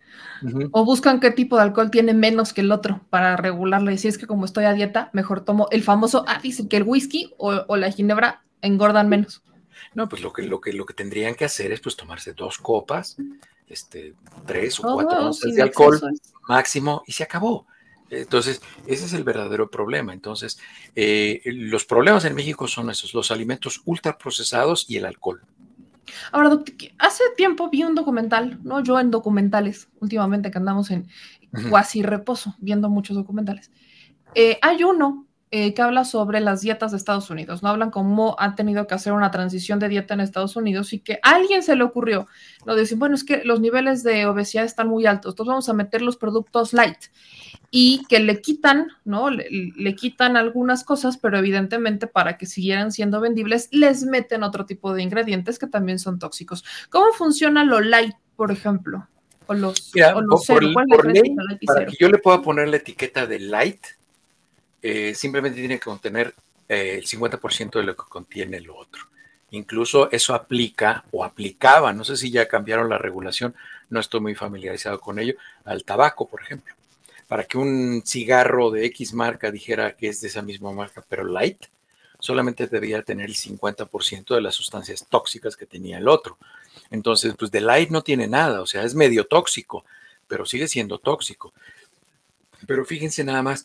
O 0.72 0.84
buscan 0.84 1.18
qué 1.18 1.30
tipo 1.30 1.56
de 1.56 1.62
alcohol 1.62 1.90
tiene 1.90 2.12
menos 2.12 2.52
que 2.52 2.60
el 2.60 2.70
otro 2.70 3.00
para 3.08 3.36
regularle. 3.36 3.96
Si 3.96 4.08
es 4.08 4.18
que 4.18 4.26
como 4.26 4.44
estoy 4.44 4.64
a 4.64 4.74
dieta, 4.74 5.08
mejor 5.14 5.44
tomo 5.44 5.66
el 5.70 5.82
famoso, 5.82 6.24
ah, 6.28 6.40
dicen 6.42 6.68
que 6.68 6.76
el 6.76 6.82
whisky 6.82 7.32
o, 7.38 7.76
la 7.76 7.90
ginebra 7.90 8.44
engordan 8.60 9.08
menos. 9.08 9.42
No, 9.94 10.08
pues 10.10 10.20
lo 10.20 10.32
que, 10.32 10.42
lo 10.42 10.60
que, 10.60 10.74
lo 10.74 10.84
que 10.84 10.94
tendrían 10.94 11.34
que 11.34 11.46
hacer 11.46 11.72
es 11.72 11.80
pues 11.80 11.96
tomarse 11.96 12.34
dos 12.34 12.58
copas, 12.58 13.16
este, 13.66 14.14
tres 14.46 14.78
o 14.78 14.82
cuatro 14.82 15.26
onzas 15.26 15.54
de 15.54 15.62
alcohol 15.62 16.00
máximo 16.48 17.02
y 17.06 17.12
se 17.12 17.22
acabó. 17.22 17.66
Entonces, 18.12 18.60
ese 18.86 19.06
es 19.06 19.12
el 19.14 19.24
verdadero 19.24 19.70
problema. 19.70 20.12
Entonces, 20.12 20.58
eh, 20.94 21.40
los 21.46 21.84
problemas 21.86 22.24
en 22.26 22.34
México 22.34 22.68
son 22.68 22.90
esos, 22.90 23.14
los 23.14 23.30
alimentos 23.30 23.80
ultraprocesados 23.86 24.84
y 24.88 24.98
el 24.98 25.06
alcohol. 25.06 25.42
Ahora, 26.30 26.50
doctor, 26.50 26.74
hace 26.98 27.24
tiempo 27.36 27.70
vi 27.70 27.84
un 27.84 27.94
documental, 27.94 28.60
¿no? 28.62 28.82
Yo 28.82 29.00
en 29.00 29.10
documentales, 29.10 29.88
últimamente 30.00 30.50
que 30.50 30.58
andamos 30.58 30.90
en 30.90 31.08
cuasi 31.70 32.02
reposo, 32.02 32.54
viendo 32.58 32.90
muchos 32.90 33.16
documentales. 33.16 33.70
Eh, 34.34 34.58
hay 34.60 34.84
uno 34.84 35.26
eh, 35.54 35.74
que 35.74 35.82
habla 35.82 36.06
sobre 36.06 36.40
las 36.40 36.62
dietas 36.62 36.92
de 36.92 36.96
Estados 36.96 37.28
Unidos, 37.28 37.62
¿no? 37.62 37.68
Hablan 37.68 37.90
cómo 37.90 38.34
han 38.38 38.56
tenido 38.56 38.86
que 38.86 38.94
hacer 38.94 39.12
una 39.12 39.30
transición 39.30 39.78
de 39.78 39.90
dieta 39.90 40.14
en 40.14 40.20
Estados 40.20 40.56
Unidos 40.56 40.94
y 40.94 41.00
que 41.00 41.20
a 41.22 41.34
alguien 41.34 41.62
se 41.62 41.76
le 41.76 41.84
ocurrió, 41.84 42.26
lo 42.64 42.74
dicen, 42.74 42.98
bueno, 42.98 43.14
es 43.14 43.22
que 43.22 43.42
los 43.44 43.60
niveles 43.60 44.02
de 44.02 44.24
obesidad 44.24 44.64
están 44.64 44.88
muy 44.88 45.04
altos, 45.04 45.34
entonces 45.34 45.50
vamos 45.50 45.68
a 45.68 45.74
meter 45.74 46.00
los 46.00 46.16
productos 46.16 46.72
light 46.72 46.96
y 47.70 48.02
que 48.08 48.20
le 48.20 48.40
quitan, 48.40 48.88
¿no? 49.04 49.28
Le, 49.28 49.94
quitan 49.94 50.38
algunas 50.38 50.84
cosas, 50.84 51.18
pero 51.18 51.36
evidentemente 51.36 52.06
para 52.06 52.38
que 52.38 52.46
siguieran 52.46 52.90
siendo 52.90 53.20
vendibles, 53.20 53.68
les 53.72 54.04
meten 54.04 54.44
otro 54.44 54.64
tipo 54.64 54.94
de 54.94 55.02
ingredientes 55.02 55.58
que 55.58 55.66
también 55.66 55.98
son 55.98 56.18
tóxicos. 56.18 56.64
¿Cómo 56.88 57.12
funciona 57.12 57.62
lo 57.62 57.82
light, 57.82 58.14
por 58.36 58.52
ejemplo? 58.52 59.06
O 59.48 59.52
los, 59.52 59.92
para 61.66 61.86
que 61.86 61.96
yo 62.00 62.08
le 62.08 62.16
pueda 62.16 62.40
poner 62.40 62.68
la 62.68 62.78
etiqueta 62.78 63.26
de 63.26 63.38
light, 63.38 63.84
eh, 64.82 65.14
simplemente 65.14 65.58
tiene 65.60 65.78
que 65.78 65.84
contener 65.84 66.34
eh, 66.68 66.96
el 66.98 67.06
50% 67.06 67.78
de 67.78 67.84
lo 67.84 67.96
que 67.96 68.04
contiene 68.08 68.60
lo 68.60 68.76
otro. 68.76 69.02
Incluso 69.50 70.10
eso 70.10 70.34
aplica 70.34 71.04
o 71.12 71.24
aplicaba, 71.24 71.92
no 71.92 72.04
sé 72.04 72.16
si 72.16 72.30
ya 72.30 72.48
cambiaron 72.48 72.88
la 72.88 72.98
regulación, 72.98 73.54
no 73.90 74.00
estoy 74.00 74.20
muy 74.20 74.34
familiarizado 74.34 74.98
con 75.00 75.18
ello, 75.18 75.34
al 75.64 75.84
tabaco, 75.84 76.26
por 76.26 76.42
ejemplo 76.42 76.74
para 77.32 77.44
que 77.44 77.56
un 77.56 78.02
cigarro 78.04 78.70
de 78.70 78.84
X 78.84 79.14
marca 79.14 79.50
dijera 79.50 79.96
que 79.96 80.08
es 80.08 80.20
de 80.20 80.28
esa 80.28 80.42
misma 80.42 80.70
marca, 80.70 81.02
pero 81.08 81.24
light, 81.24 81.64
solamente 82.18 82.66
debía 82.66 83.02
tener 83.02 83.30
el 83.30 83.34
50% 83.34 84.34
de 84.34 84.42
las 84.42 84.54
sustancias 84.54 85.06
tóxicas 85.08 85.56
que 85.56 85.64
tenía 85.64 85.96
el 85.96 86.08
otro. 86.08 86.36
Entonces, 86.90 87.34
pues 87.38 87.50
de 87.50 87.62
light 87.62 87.88
no 87.88 88.02
tiene 88.02 88.28
nada, 88.28 88.60
o 88.60 88.66
sea, 88.66 88.82
es 88.82 88.94
medio 88.94 89.24
tóxico, 89.24 89.86
pero 90.28 90.44
sigue 90.44 90.68
siendo 90.68 90.98
tóxico. 90.98 91.54
Pero 92.66 92.84
fíjense 92.84 93.24
nada 93.24 93.42
más, 93.42 93.64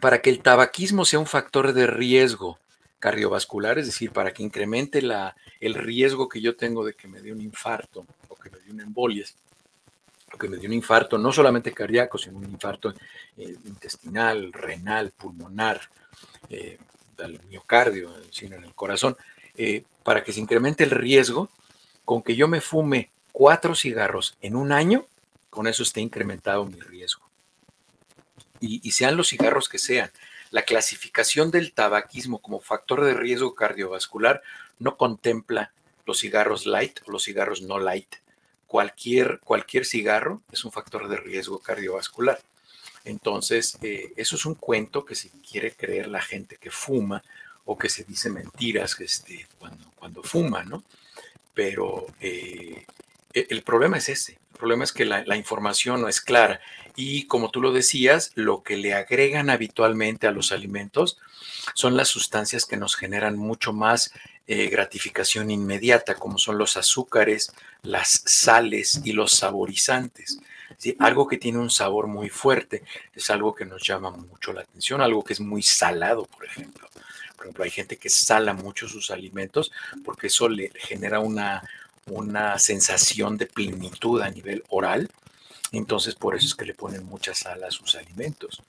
para 0.00 0.22
que 0.22 0.30
el 0.30 0.40
tabaquismo 0.40 1.04
sea 1.04 1.18
un 1.18 1.26
factor 1.26 1.72
de 1.72 1.86
riesgo 1.86 2.58
cardiovascular, 2.98 3.78
es 3.78 3.86
decir, 3.86 4.12
para 4.12 4.32
que 4.32 4.42
incremente 4.42 5.02
la, 5.02 5.34
el 5.60 5.74
riesgo 5.74 6.28
que 6.28 6.40
yo 6.40 6.56
tengo 6.56 6.84
de 6.84 6.94
que 6.94 7.08
me 7.08 7.20
dé 7.20 7.32
un 7.32 7.40
infarto 7.40 8.06
o 8.28 8.36
que 8.36 8.48
me 8.48 8.58
dé 8.58 8.70
una 8.70 8.84
embolia, 8.84 9.26
que 10.38 10.48
me 10.48 10.56
dio 10.56 10.68
un 10.68 10.74
infarto, 10.74 11.18
no 11.18 11.32
solamente 11.32 11.72
cardíaco, 11.72 12.18
sino 12.18 12.38
un 12.38 12.44
infarto 12.44 12.94
eh, 13.36 13.56
intestinal, 13.64 14.52
renal, 14.52 15.12
pulmonar, 15.12 15.80
eh, 16.48 16.78
del 17.16 17.40
miocardio, 17.48 18.12
sino 18.30 18.56
en 18.56 18.64
el 18.64 18.74
corazón, 18.74 19.16
eh, 19.56 19.84
para 20.02 20.24
que 20.24 20.32
se 20.32 20.40
incremente 20.40 20.84
el 20.84 20.90
riesgo, 20.90 21.50
con 22.04 22.22
que 22.22 22.34
yo 22.34 22.48
me 22.48 22.60
fume 22.60 23.10
cuatro 23.30 23.74
cigarros 23.74 24.36
en 24.40 24.56
un 24.56 24.72
año, 24.72 25.06
con 25.50 25.66
eso 25.66 25.82
esté 25.82 26.00
incrementado 26.00 26.64
mi 26.64 26.80
riesgo. 26.80 27.21
Y, 28.64 28.92
sean 28.92 29.16
los 29.16 29.28
cigarros 29.28 29.68
que 29.68 29.78
sean. 29.78 30.10
La 30.52 30.62
clasificación 30.62 31.50
del 31.50 31.72
tabaquismo 31.72 32.40
como 32.40 32.60
factor 32.60 33.04
de 33.04 33.14
riesgo 33.14 33.54
cardiovascular 33.54 34.40
no 34.78 34.96
contempla 34.96 35.72
los 36.06 36.20
cigarros 36.20 36.64
light 36.64 37.00
o 37.06 37.10
los 37.10 37.24
cigarros 37.24 37.62
no 37.62 37.78
light 37.78 38.14
cualquier, 38.72 39.38
cualquier 39.40 39.84
cigarro 39.84 40.40
es 40.50 40.64
un 40.64 40.72
factor 40.72 41.06
de 41.06 41.18
riesgo 41.18 41.58
cardiovascular. 41.58 42.40
Entonces, 43.04 43.76
eh, 43.82 44.14
eso 44.16 44.36
es 44.36 44.46
un 44.46 44.54
cuento 44.54 45.04
que 45.04 45.14
si 45.14 45.28
quiere 45.28 45.72
creer 45.72 46.08
la 46.08 46.22
gente 46.22 46.56
que 46.56 46.70
fuma 46.70 47.22
o 47.66 47.76
que 47.76 47.90
se 47.90 48.04
dice 48.04 48.30
mentiras 48.30 48.98
este, 49.00 49.46
cuando, 49.58 49.90
cuando 49.96 50.22
fuma, 50.22 50.62
¿no? 50.62 50.84
Pero 51.52 52.06
eh, 52.18 52.86
el 53.34 53.62
problema 53.62 53.98
es 53.98 54.08
ese. 54.08 54.38
El 54.52 54.58
problema 54.58 54.84
es 54.84 54.92
que 54.92 55.04
la, 55.04 55.36
información 55.36 56.00
no 56.00 56.08
es 56.08 56.20
clara. 56.20 56.60
Y 56.94 57.26
como 57.26 57.50
tú 57.50 57.60
lo 57.60 57.72
decías, 57.72 58.30
lo 58.34 58.62
que 58.62 58.76
le 58.76 58.94
agregan 58.94 59.50
habitualmente 59.50 60.26
a 60.26 60.30
los 60.30 60.52
alimentos 60.52 61.18
son 61.74 61.96
las 61.96 62.08
sustancias 62.08 62.64
que 62.64 62.76
nos 62.76 62.94
generan 62.94 63.36
mucho 63.36 63.72
más 63.72 64.12
eh, 64.46 64.68
gratificación 64.68 65.50
inmediata, 65.50 66.14
como 66.14 66.38
son 66.38 66.58
los 66.58 66.76
azúcares, 66.76 67.52
las 67.82 68.22
sales 68.26 69.00
y 69.04 69.12
los 69.12 69.32
saborizantes. 69.32 70.38
Algo 70.98 71.26
que 71.26 71.38
tiene 71.38 71.58
un 71.58 71.70
sabor 71.70 72.06
muy 72.06 72.28
fuerte 72.28 72.84
es 73.14 73.30
algo 73.30 73.54
que 73.54 73.64
nos 73.64 73.82
llama 73.82 74.10
mucho 74.10 74.52
la 74.52 74.60
atención, 74.62 75.00
algo 75.00 75.24
que 75.24 75.32
es 75.32 75.40
muy 75.40 75.62
salado, 75.62 76.26
por 76.26 76.44
ejemplo. 76.44 76.88
Por 77.36 77.46
ejemplo, 77.46 77.64
hay 77.64 77.70
gente 77.70 77.96
que 77.96 78.08
sala 78.08 78.52
mucho 78.52 78.88
sus 78.88 79.10
alimentos 79.10 79.72
porque 80.04 80.28
eso 80.28 80.48
le 80.48 80.70
genera 80.76 81.18
una, 81.18 81.62
una 82.06 82.58
sensación 82.58 83.36
de 83.38 83.46
plenitud 83.46 84.20
a 84.20 84.30
nivel 84.30 84.64
oral. 84.68 85.08
Entonces, 85.72 86.14
por 86.14 86.36
eso 86.36 86.46
es 86.46 86.54
que 86.54 86.66
le 86.66 86.74
ponen 86.74 87.04
mucha 87.04 87.34
sal 87.34 87.64
a 87.64 87.70
sus 87.70 87.94
alimentos. 87.94 88.62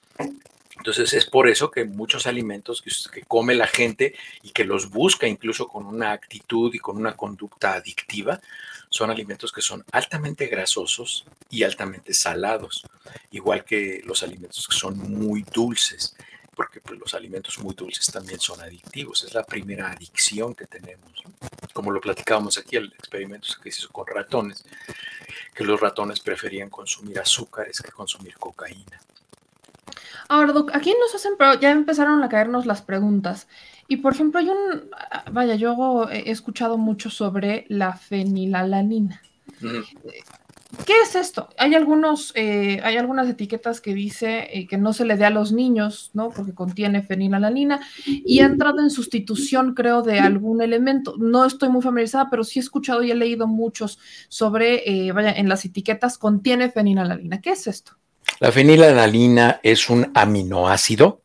Entonces 0.78 1.14
es 1.14 1.26
por 1.26 1.48
eso 1.48 1.72
que 1.72 1.86
muchos 1.86 2.28
alimentos 2.28 2.82
que, 2.82 3.22
come 3.22 3.56
la 3.56 3.68
gente 3.68 4.16
y 4.42 4.50
que 4.50 4.66
los 4.66 4.90
busca 4.90 5.28
incluso 5.28 5.68
con 5.68 5.86
una 5.86 6.12
actitud 6.12 6.74
y 6.74 6.80
con 6.80 6.98
una 6.98 7.16
conducta 7.16 7.74
adictiva, 7.74 8.42
son 8.90 9.10
alimentos 9.10 9.52
que 9.52 9.62
son 9.62 9.84
altamente 9.92 10.48
grasosos 10.48 11.26
y 11.50 11.64
altamente 11.64 12.14
salados, 12.14 12.86
igual 13.32 13.64
que 13.64 14.02
los 14.06 14.24
alimentos 14.24 14.68
que 14.68 14.76
son 14.76 14.98
muy 14.98 15.44
dulces, 15.54 16.16
porque 16.56 16.80
pues, 16.82 17.00
los 17.00 17.14
alimentos 17.14 17.60
muy 17.60 17.74
dulces 17.74 18.12
también 18.12 18.40
son 18.40 18.62
adictivos, 18.62 19.24
es 19.24 19.34
la 19.34 19.44
primera 19.44 19.92
adicción 19.92 20.54
que 20.54 20.66
tenemos. 20.66 21.24
Como 21.74 21.92
lo 21.92 22.00
platicábamos 22.00 22.58
aquí, 22.58 22.76
el 22.76 22.94
experimento 22.94 23.48
que 23.62 23.72
se 23.72 23.80
hizo 23.80 23.90
con 23.90 24.06
ratones, 24.08 24.64
que 25.54 25.64
los 25.64 25.80
ratones 25.80 26.20
preferían 26.20 26.70
consumir 26.70 27.20
azúcares 27.20 27.82
que 27.82 27.92
consumir 27.92 28.36
cocaína. 28.38 29.02
Ahora, 30.30 30.54
Doc, 30.54 30.72
aquí 30.74 30.96
nos 31.00 31.14
hacen, 31.14 31.34
pero 31.38 31.60
ya 31.60 31.72
empezaron 31.72 32.24
a 32.24 32.30
caernos 32.30 32.66
las 32.66 32.82
preguntas. 32.82 33.48
Y 33.88 33.98
por 33.98 34.14
ejemplo, 34.14 34.40
hay 34.40 34.50
un, 34.50 34.90
vaya, 35.32 35.56
yo 35.56 36.08
he 36.10 36.32
escuchado 36.32 36.78
mucho 36.78 37.10
sobre 37.10 37.66
la 37.70 37.94
fenilalanina. 37.94 39.22
¿Qué 40.86 40.94
es 41.04 41.16
esto? 41.16 41.50
Hay 41.58 41.76
algunos, 41.76 42.32
eh, 42.36 42.82
hay 42.84 42.98
algunas 42.98 43.30
etiquetas 43.30 43.80
que 43.80 43.94
dice 43.94 44.50
eh, 44.52 44.68
que 44.68 44.78
no 44.78 44.92
se 44.92 45.06
le 45.06 45.16
dé 45.16 45.26
a 45.26 45.30
los 45.30 45.52
niños, 45.52 46.12
¿no? 46.14 46.30
Porque 46.30 46.54
contiene 46.54 47.04
fenilalanina 47.04 47.80
y 48.06 48.40
ha 48.40 48.46
entrado 48.46 48.82
en 48.82 48.90
sustitución, 48.90 49.76
creo, 49.76 50.02
de 50.02 50.20
algún 50.20 50.62
elemento. 50.62 51.16
No 51.18 51.46
estoy 51.46 51.70
muy 51.70 51.82
familiarizada, 51.82 52.30
pero 52.30 52.44
sí 52.44 52.60
he 52.60 52.62
escuchado 52.62 53.04
y 53.04 53.12
he 53.12 53.16
leído 53.16 53.48
muchos 53.48 54.00
sobre, 54.28 54.90
eh, 54.90 55.12
vaya, 55.12 55.32
en 55.32 55.48
las 55.48 55.64
etiquetas 55.64 56.18
contiene 56.18 56.70
fenilalanina. 56.70 57.40
¿Qué 57.40 57.52
es 57.52 57.68
esto? 57.68 57.94
La 58.40 58.52
fenilalanina 58.52 59.60
es 59.64 59.90
un 59.90 60.12
aminoácido. 60.14 61.22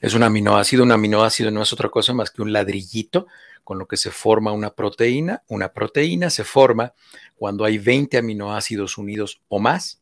Es 0.00 0.14
un 0.14 0.24
aminoácido. 0.24 0.82
Un 0.82 0.92
aminoácido 0.92 1.50
no 1.50 1.62
es 1.62 1.72
otra 1.72 1.88
cosa 1.88 2.12
más 2.12 2.30
que 2.30 2.42
un 2.42 2.52
ladrillito 2.52 3.28
con 3.64 3.78
lo 3.78 3.86
que 3.86 3.96
se 3.96 4.10
forma 4.10 4.52
una 4.52 4.70
proteína. 4.70 5.42
Una 5.48 5.72
proteína 5.72 6.30
se 6.30 6.44
forma 6.44 6.92
cuando 7.36 7.64
hay 7.64 7.78
20 7.78 8.18
aminoácidos 8.18 8.98
unidos 8.98 9.40
o 9.48 9.58
más. 9.58 10.00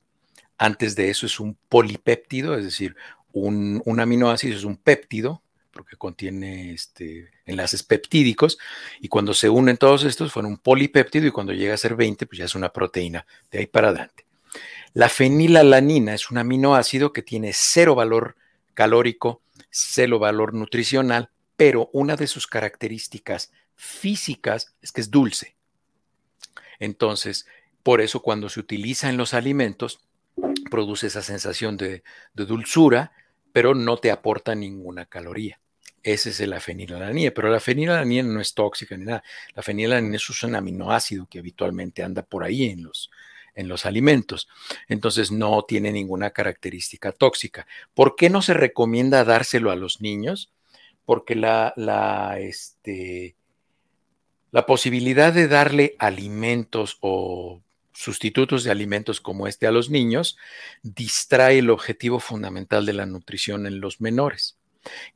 Antes 0.59 0.95
de 0.97 1.11
eso 1.11 1.27
es 1.27 1.41
un 1.41 1.57
polipéptido, 1.69 2.57
es 2.57 2.65
decir, 2.65 2.97
un, 3.33 3.83
aminoácido 3.99 4.57
es 4.57 4.65
un 4.65 4.77
péptido, 4.77 5.43
porque 5.73 5.97
contiene 5.97 6.73
este, 6.73 7.31
enlaces 7.47 7.83
peptídicos, 7.83 8.59
y 9.01 9.09
cuando 9.09 9.33
se 9.35 9.49
unen 9.49 9.77
todos 9.77 10.05
estos, 10.05 10.33
fueron 10.33 10.53
un 10.53 10.59
polipéptido, 10.59 11.27
y 11.27 11.31
cuando 11.31 11.53
llega 11.53 11.75
a 11.75 11.79
ser 11.79 11.97
20, 11.97 12.27
pues 12.27 12.39
ya 12.39 12.45
es 12.45 12.55
una 12.55 12.73
proteína, 12.73 13.27
de 13.51 13.61
ahí 13.61 13.67
para 13.67 13.89
adelante. 13.89 14.27
La 14.93 15.09
fenilalanina 15.09 16.15
es 16.15 16.31
un 16.31 16.39
aminoácido 16.39 17.13
que 17.13 17.23
tiene 17.23 17.53
cero 17.55 17.95
valor 17.95 18.37
calórico, 18.75 19.41
cero 19.71 20.19
valor 20.19 20.53
nutricional, 20.53 21.31
pero 21.61 21.91
una 21.93 22.17
de 22.17 22.27
sus 22.27 22.47
características 22.47 23.53
físicas 23.77 24.75
es 24.81 24.93
que 24.93 25.03
es 25.03 25.11
dulce. 25.11 25.57
Entonces, 26.79 27.45
por 27.83 28.01
eso 28.01 28.23
cuando 28.23 28.49
se 28.49 28.61
utiliza 28.61 29.11
en 29.11 29.19
los 29.19 29.35
alimentos, 29.35 30.01
produce 30.71 31.09
esa 31.09 31.21
sensación 31.21 31.77
de, 31.77 32.03
dulzura, 32.33 33.13
pero 33.53 33.75
no 33.75 33.99
te 33.99 34.11
aporta 34.11 34.55
ninguna 34.55 35.05
caloría. 35.05 35.61
Ese 36.03 36.31
es 36.31 36.41
la 36.49 36.61
fenilalanina, 36.61 37.31
pero 37.31 37.51
la 37.51 37.61
fenilalanina 37.61 38.23
no 38.23 38.41
es 38.41 38.55
tóxica 38.55 38.97
ni 38.97 39.05
nada. 39.05 39.23
La 39.55 39.63
fenilalanina 39.63 40.17
es 40.17 40.43
un 40.43 40.55
aminoácido 40.55 41.27
que 41.27 41.41
habitualmente 41.41 42.03
anda 42.03 42.23
por 42.23 42.43
ahí 42.43 42.71
en 42.71 42.85
los, 42.85 43.11
en 43.55 43.69
los 43.69 43.85
alimentos. 43.85 44.49
Entonces 44.89 45.31
no 45.31 45.63
tiene 45.69 45.93
ninguna 45.93 46.31
característica 46.31 47.13
tóxica. 47.13 47.67
¿Por 47.93 48.17
qué 48.17 48.31
no 48.31 48.41
se 48.41 48.55
recomienda 48.55 49.27
dárselo 49.27 49.71
a 49.71 49.77
los 49.77 50.01
niños? 50.01 50.51
Porque 51.11 51.35
la, 51.35 51.73
la, 51.75 52.39
este, 52.39 53.35
la 54.53 54.65
posibilidad 54.65 55.33
de 55.33 55.49
darle 55.49 55.97
alimentos 55.99 56.99
o 57.01 57.63
sustitutos 57.93 58.63
de 58.63 58.71
alimentos 58.71 59.21
como 59.21 59.49
este 59.49 59.67
a 59.67 59.73
los 59.73 59.91
niños 59.91 60.39
distrae 60.85 61.59
el 61.59 61.71
objetivo 61.71 62.21
fundamental 62.21 62.87
de 62.87 62.93
la 62.93 63.07
nutrición 63.07 63.67
en 63.67 63.81
los 63.81 64.01
menores. 64.01 64.57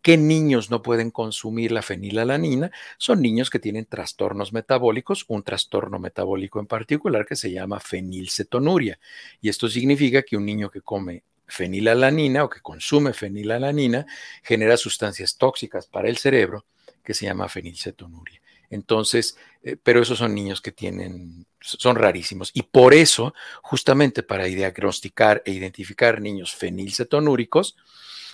¿Qué 0.03 0.17
niños 0.17 0.69
no 0.69 0.83
pueden 0.83 1.13
consumir 1.13 1.71
la 1.71 1.83
fenilalanina? 1.83 2.73
Son 2.99 3.23
niños 3.23 3.49
que 3.49 3.61
tienen 3.61 3.87
trastornos 3.87 4.53
metabólicos, 4.53 5.25
un 5.29 5.45
trastorno 5.45 6.01
metabólico 6.01 6.59
en 6.59 6.67
particular 6.67 7.25
que 7.25 7.37
se 7.37 7.53
llama 7.53 7.79
fenilcetonuria. 7.79 8.99
Y 9.41 9.49
esto 9.49 9.69
significa 9.69 10.25
que 10.25 10.37
un 10.37 10.45
niño 10.45 10.73
que 10.73 10.81
come 10.81 11.23
fenilalanina 11.47 12.45
o 12.45 12.51
que 12.51 12.61
consume 12.61 13.13
fenilalanina 13.13 14.07
genera 14.43 14.77
sustancias 14.77 15.37
tóxicas 15.37 15.87
para 15.87 16.09
el 16.09 16.17
cerebro 16.17 16.65
que 17.03 17.15
se 17.15 17.27
llama 17.27 17.49
fenilcetonuria. 17.49 18.41
Entonces, 18.71 19.37
eh, 19.63 19.77
pero 19.81 20.03
esos 20.03 20.19
son 20.19 20.35
niños 20.35 20.61
que 20.61 20.73
tienen, 20.73 21.47
son 21.61 21.97
rarísimos. 21.97 22.51
Y 22.55 22.63
por 22.63 22.95
eso, 22.95 23.35
justamente 23.63 24.23
para 24.23 24.45
diagnosticar 24.45 25.43
e 25.45 25.53
identificar 25.53 26.21
niños 26.21 26.55
fenilcetonúricos, 26.55 27.77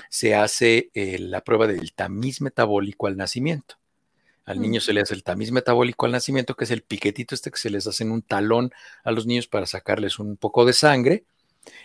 se 0.08 0.34
hace 0.34 0.90
eh, 0.94 1.18
la 1.18 1.42
prueba 1.42 1.66
del 1.66 1.92
tamiz 1.92 2.40
metabólico 2.40 3.06
al 3.06 3.16
nacimiento. 3.16 3.76
Al 4.46 4.58
mm. 4.58 4.62
niño 4.62 4.80
se 4.80 4.92
le 4.92 5.00
hace 5.00 5.14
el 5.14 5.22
tamiz 5.22 5.52
metabólico 5.52 6.06
al 6.06 6.12
nacimiento, 6.12 6.56
que 6.56 6.64
es 6.64 6.70
el 6.70 6.82
piquetito 6.82 7.34
este 7.34 7.50
que 7.50 7.58
se 7.58 7.70
les 7.70 7.86
hace 7.86 8.04
en 8.04 8.12
un 8.12 8.22
talón 8.22 8.72
a 9.04 9.10
los 9.12 9.26
niños 9.26 9.46
para 9.46 9.66
sacarles 9.66 10.18
un 10.18 10.36
poco 10.36 10.64
de 10.64 10.72
sangre. 10.72 11.24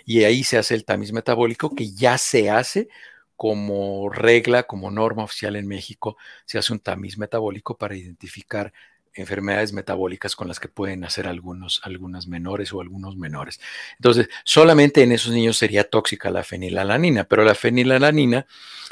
Y 0.05 0.23
ahí 0.23 0.43
se 0.43 0.57
hace 0.57 0.75
el 0.75 0.85
tamiz 0.85 1.11
metabólico 1.11 1.75
que 1.75 1.91
ya 1.91 2.17
se 2.17 2.49
hace 2.49 2.87
como 3.35 4.09
regla, 4.09 4.63
como 4.63 4.91
norma 4.91 5.23
oficial 5.23 5.55
en 5.55 5.67
México, 5.67 6.17
se 6.45 6.57
hace 6.57 6.71
un 6.73 6.79
tamiz 6.79 7.17
metabólico 7.17 7.77
para 7.77 7.95
identificar 7.95 8.71
enfermedades 9.15 9.73
metabólicas 9.73 10.35
con 10.35 10.47
las 10.47 10.59
que 10.59 10.67
pueden 10.67 10.99
nacer 10.99 11.27
algunos, 11.27 11.81
algunas 11.83 12.27
menores 12.27 12.73
o 12.73 12.81
algunos 12.81 13.15
menores. 13.15 13.59
Entonces, 13.93 14.29
solamente 14.43 15.03
en 15.03 15.11
esos 15.11 15.33
niños 15.33 15.57
sería 15.57 15.89
tóxica 15.89 16.29
la 16.29 16.43
fenilalanina, 16.43 17.23
pero 17.23 17.43
la 17.43 17.55
fenilalanina 17.55 18.45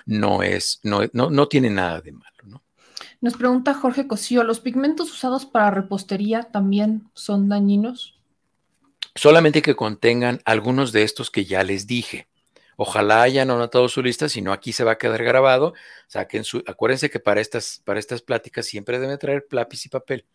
no 0.05 0.43
es, 0.43 0.79
no, 0.83 1.01
no, 1.11 1.29
no 1.29 1.47
tiene 1.47 1.69
nada 1.69 2.01
de 2.01 2.13
malo, 2.13 2.37
¿no? 2.45 2.63
Nos 3.21 3.35
pregunta 3.37 3.73
Jorge 3.73 4.07
Cosío, 4.07 4.43
¿los 4.43 4.59
pigmentos 4.59 5.11
usados 5.11 5.45
para 5.45 5.71
repostería 5.71 6.43
también 6.43 7.09
son 7.13 7.49
dañinos? 7.49 8.12
Solamente 9.15 9.61
que 9.61 9.75
contengan 9.75 10.41
algunos 10.45 10.91
de 10.91 11.03
estos 11.03 11.29
que 11.29 11.45
ya 11.45 11.63
les 11.63 11.85
dije. 11.87 12.27
Ojalá 12.77 13.21
hayan 13.21 13.51
anotado 13.51 13.87
su 13.87 14.01
lista, 14.01 14.29
si 14.29 14.41
no 14.41 14.51
aquí 14.51 14.73
se 14.73 14.83
va 14.83 14.93
a 14.93 14.97
quedar 14.97 15.23
grabado. 15.23 15.73
Saquen 16.07 16.43
su, 16.43 16.63
acuérdense 16.65 17.09
que 17.09 17.19
para 17.19 17.39
estas, 17.39 17.81
para 17.85 17.99
estas 17.99 18.21
pláticas 18.21 18.65
siempre 18.65 18.99
deben 18.99 19.19
traer 19.19 19.45
lápiz 19.51 19.85
y 19.85 19.89
papel, 19.89 20.25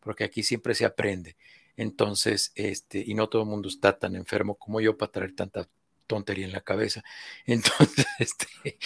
porque 0.00 0.24
aquí 0.24 0.42
siempre 0.42 0.74
se 0.74 0.84
aprende. 0.84 1.36
Entonces, 1.76 2.52
este, 2.54 3.02
y 3.06 3.14
no 3.14 3.28
todo 3.28 3.42
el 3.42 3.48
mundo 3.48 3.68
está 3.68 3.98
tan 3.98 4.16
enfermo 4.16 4.56
como 4.56 4.80
yo 4.80 4.96
para 4.96 5.12
traer 5.12 5.34
tanta 5.34 5.68
tontería 6.06 6.46
en 6.46 6.52
la 6.52 6.60
cabeza. 6.60 7.02
Entonces, 7.46 8.06
este, 8.18 8.78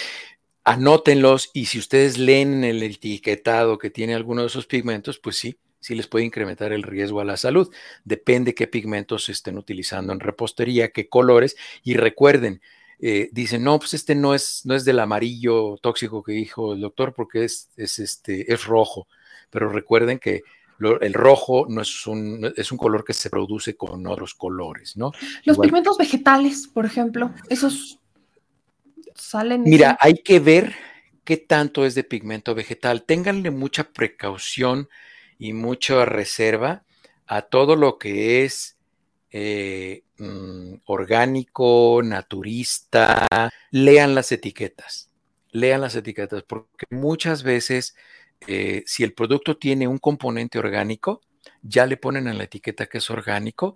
anótenlos 0.65 1.51
y 1.55 1.67
si 1.67 1.79
ustedes 1.79 2.19
leen 2.19 2.65
el 2.65 2.83
etiquetado 2.83 3.79
que 3.79 3.91
tiene 3.91 4.15
alguno 4.15 4.43
de 4.43 4.49
esos 4.49 4.67
pigmentos, 4.67 5.19
pues 5.19 5.37
sí, 5.37 5.59
sí 5.81 5.95
les 5.95 6.07
puede 6.07 6.25
incrementar 6.25 6.73
el 6.73 6.83
riesgo 6.83 7.21
a 7.21 7.25
la 7.25 7.37
salud. 7.37 7.73
Depende 8.05 8.55
qué 8.55 8.67
pigmentos 8.67 9.25
se 9.25 9.33
estén 9.33 9.59
utilizando 9.59 10.13
en 10.13 10.21
repostería, 10.21 10.91
qué 10.91 11.09
colores. 11.09 11.57
Y 11.85 11.95
recuerden, 11.95 12.61
eh, 13.01 13.29
dicen, 13.33 13.63
no, 13.63 13.79
pues 13.79 13.95
este 13.95 14.15
no 14.15 14.35
es, 14.35 14.63
no 14.65 14.75
es 14.75 14.85
del 14.85 14.99
amarillo 14.99 15.77
tóxico 15.79 16.23
que 16.23 16.33
dijo 16.33 16.75
el 16.75 16.81
doctor 16.81 17.15
porque 17.15 17.45
es, 17.45 17.71
es, 17.77 17.99
este, 17.99 18.53
es 18.53 18.65
rojo. 18.65 19.07
Pero 19.51 19.69
recuerden 19.69 20.19
que 20.19 20.43
el 21.01 21.13
rojo 21.13 21.67
no 21.69 21.83
es 21.83 22.07
un, 22.07 22.53
es 22.57 22.71
un 22.71 22.79
color 22.79 23.05
que 23.05 23.13
se 23.13 23.31
produce 23.31 23.77
con 23.77 24.07
otros 24.07 24.35
colores, 24.35 24.97
¿no? 24.97 25.13
Los 25.45 25.59
pigmentos 25.59 25.99
vegetales, 25.99 26.69
por 26.69 26.87
ejemplo, 26.87 27.33
esos 27.49 27.99
salen. 29.15 29.65
Mira, 29.65 29.99
hay 30.01 30.15
que 30.15 30.39
ver 30.39 30.75
qué 31.25 31.37
tanto 31.37 31.85
es 31.85 31.95
de 31.95 32.05
pigmento 32.05 32.55
vegetal. 32.55 33.03
Ténganle 33.03 33.51
mucha 33.51 33.85
precaución 33.85 34.89
y 35.39 35.53
mucha 35.53 36.05
reserva 36.05 36.85
a 37.27 37.43
todo 37.43 37.77
lo 37.77 37.99
que 37.99 38.45
es 38.45 38.79
eh, 39.31 40.03
mm, 40.19 40.75
orgánico, 40.87 42.01
naturista, 42.03 43.27
lean 43.71 44.15
las 44.15 44.33
etiquetas, 44.33 45.11
lean 45.53 45.81
las 45.81 45.95
etiquetas, 45.95 46.43
porque 46.43 46.87
muchas 46.91 47.43
veces 47.43 47.95
eh, 48.47 48.83
si 48.87 49.05
el 49.05 49.13
producto 49.13 49.57
tiene 49.57 49.87
un 49.87 49.99
componente 49.99 50.59
orgánico, 50.59 51.21
ya 51.63 51.87
le 51.87 51.97
ponen 51.97 52.29
en 52.29 52.39
la 52.39 52.45
etiqueta 52.45 52.87
que 52.87 52.99
es 52.99 53.11
orgánico 53.11 53.75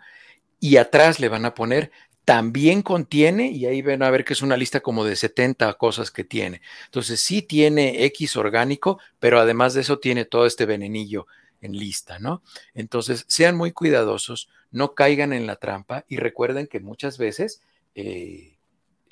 y 0.60 0.76
atrás 0.76 1.20
le 1.20 1.28
van 1.28 1.44
a 1.44 1.54
poner 1.54 1.90
también 2.24 2.82
contiene, 2.82 3.50
y 3.50 3.66
ahí 3.66 3.82
ven 3.82 4.02
a 4.02 4.10
ver 4.10 4.24
que 4.24 4.32
es 4.32 4.42
una 4.42 4.56
lista 4.56 4.80
como 4.80 5.04
de 5.04 5.16
70 5.16 5.74
cosas 5.74 6.12
que 6.12 6.22
tiene. 6.22 6.62
Entonces 6.84 7.20
sí 7.20 7.42
tiene 7.42 8.04
X 8.06 8.36
orgánico, 8.36 9.00
pero 9.18 9.40
además 9.40 9.74
de 9.74 9.80
eso 9.80 9.98
tiene 9.98 10.24
todo 10.24 10.46
este 10.46 10.64
venenillo 10.64 11.26
en 11.62 11.72
lista, 11.72 12.18
¿no? 12.18 12.42
Entonces, 12.74 13.24
sean 13.28 13.56
muy 13.56 13.72
cuidadosos, 13.72 14.48
no 14.70 14.94
caigan 14.94 15.32
en 15.32 15.46
la 15.46 15.56
trampa 15.56 16.04
y 16.08 16.18
recuerden 16.18 16.66
que 16.66 16.80
muchas 16.80 17.16
veces 17.16 17.62
eh, 17.94 18.58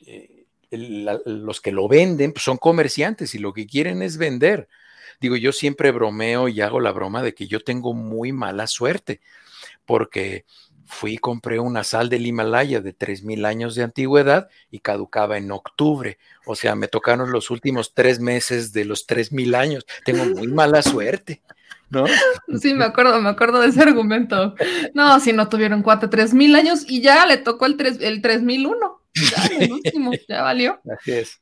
eh, 0.06 0.46
los 0.70 1.60
que 1.60 1.72
lo 1.72 1.88
venden 1.88 2.32
pues, 2.32 2.44
son 2.44 2.58
comerciantes 2.58 3.34
y 3.34 3.38
lo 3.38 3.52
que 3.52 3.66
quieren 3.66 4.02
es 4.02 4.18
vender. 4.18 4.68
Digo, 5.20 5.36
yo 5.36 5.52
siempre 5.52 5.90
bromeo 5.90 6.48
y 6.48 6.60
hago 6.60 6.80
la 6.80 6.92
broma 6.92 7.22
de 7.22 7.34
que 7.34 7.46
yo 7.46 7.60
tengo 7.60 7.94
muy 7.94 8.32
mala 8.32 8.66
suerte 8.66 9.20
porque 9.84 10.44
fui 10.86 11.14
y 11.14 11.18
compré 11.18 11.60
una 11.60 11.84
sal 11.84 12.08
del 12.08 12.26
Himalaya 12.26 12.80
de 12.80 12.96
3.000 12.96 13.46
años 13.46 13.74
de 13.74 13.84
antigüedad 13.84 14.48
y 14.70 14.80
caducaba 14.80 15.38
en 15.38 15.50
octubre. 15.52 16.18
O 16.46 16.56
sea, 16.56 16.74
me 16.74 16.88
tocaron 16.88 17.30
los 17.30 17.50
últimos 17.50 17.94
tres 17.94 18.18
meses 18.18 18.72
de 18.72 18.84
los 18.84 19.06
3.000 19.06 19.54
años. 19.54 19.86
Tengo 20.04 20.24
muy 20.24 20.48
mala 20.48 20.82
suerte. 20.82 21.42
¿No? 21.90 22.06
Sí, 22.60 22.74
me 22.74 22.84
acuerdo, 22.84 23.20
me 23.20 23.28
acuerdo 23.28 23.60
de 23.60 23.68
ese 23.68 23.82
argumento. 23.82 24.54
No, 24.94 25.20
si 25.20 25.32
no 25.32 25.48
tuvieron 25.48 25.82
cuatro, 25.82 26.10
tres 26.10 26.34
mil 26.34 26.54
años 26.54 26.84
y 26.88 27.00
ya 27.00 27.26
le 27.26 27.36
tocó 27.36 27.66
el, 27.66 27.76
tres, 27.76 27.98
el 28.00 28.22
3001. 28.22 29.02
Ya, 29.14 29.56
el 29.58 29.72
último, 29.72 30.12
ya 30.28 30.42
valió. 30.42 30.80
Así 30.90 31.12
es. 31.12 31.40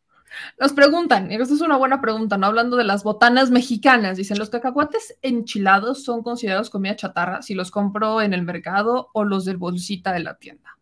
Nos 0.59 0.73
preguntan, 0.73 1.31
y 1.31 1.37
esta 1.37 1.55
es 1.55 1.61
una 1.61 1.77
buena 1.77 2.01
pregunta, 2.01 2.37
¿no? 2.37 2.47
Hablando 2.47 2.77
de 2.77 2.85
las 2.85 3.03
botanas 3.03 3.51
mexicanas, 3.51 4.17
dicen, 4.17 4.39
¿los 4.39 4.51
cacahuates 4.51 5.19
enchilados 5.23 6.05
son 6.05 6.23
considerados 6.23 6.71
comida 6.71 6.97
chatarra 6.97 7.43
si 7.43 7.55
los 7.55 7.71
compro 7.71 8.21
en 8.23 8.35
el 8.35 8.43
mercado 8.43 9.11
o 9.15 9.25
los 9.25 9.45
del 9.45 9.57
bolsita 9.57 10.13
de 10.13 10.21
la 10.21 10.37
tienda? 10.37 10.77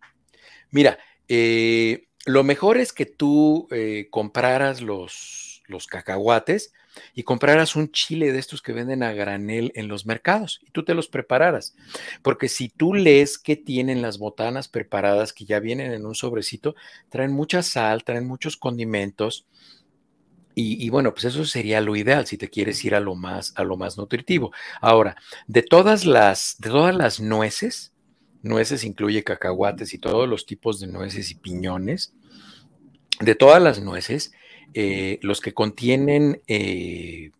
Mira, 0.71 0.99
eh, 1.29 2.09
lo 2.25 2.45
mejor 2.45 2.77
es 2.77 2.93
que 2.93 3.07
tú 3.07 3.69
eh, 3.71 4.09
compraras 4.11 4.83
los, 4.83 5.63
los 5.67 5.87
cacahuates, 5.87 6.73
y 7.15 7.23
compraras 7.23 7.77
un 7.77 7.91
chile 7.91 8.33
de 8.33 8.39
estos 8.39 8.63
que 8.63 8.73
venden 8.73 9.03
a 9.03 9.13
granel 9.13 9.73
en 9.75 9.89
los 9.89 10.07
mercados 10.07 10.61
y 10.67 10.71
tú 10.71 10.85
te 10.85 10.95
los 10.95 11.09
prepararas. 11.09 11.75
Porque 12.23 12.49
si 12.49 12.69
tú 12.69 12.95
lees 12.95 13.39
que 13.39 13.57
tienen 13.57 14.03
las 14.03 14.19
botanas 14.19 14.69
preparadas 14.69 15.33
que 15.33 15.45
ya 15.45 15.61
vienen 15.61 15.93
en 15.93 16.07
un 16.07 16.15
sobrecito, 16.15 16.75
traen 17.09 17.33
mucha 17.33 17.63
sal, 17.63 18.05
traen 18.05 18.27
muchos 18.27 18.57
condimentos. 18.57 19.47
Y, 20.59 20.89
bueno, 20.89 21.13
pues 21.13 21.27
eso 21.27 21.45
sería 21.45 21.83
lo 21.83 21.97
ideal 21.97 22.27
si 22.27 22.39
te 22.39 22.49
quieres 22.49 22.83
ir 22.83 22.95
a 22.95 23.01
lo 23.01 23.15
más, 23.15 23.53
a 23.57 23.63
lo 23.63 23.77
más 23.77 23.99
nutritivo. 23.99 24.53
Ahora, 24.81 25.15
de 25.47 25.63
todas 25.63 26.07
las, 26.07 26.57
de 26.59 26.71
todas 26.71 26.97
las 26.97 27.21
nueces, 27.21 27.93
nueces 28.41 28.83
incluye 28.83 29.23
cacahuates 29.23 29.93
y 29.93 29.99
todos 29.99 30.27
los 30.27 30.47
tipos 30.47 30.81
de 30.81 30.87
nueces 30.87 31.31
y 31.31 31.35
piñones, 31.35 32.15
de 33.21 33.35
todas 33.35 33.63
las 33.63 33.81
nueces, 33.81 34.33
eh, 34.75 35.19
los 35.23 35.41
que 35.41 35.55
contienen 35.55 36.43
eh, 36.47 37.31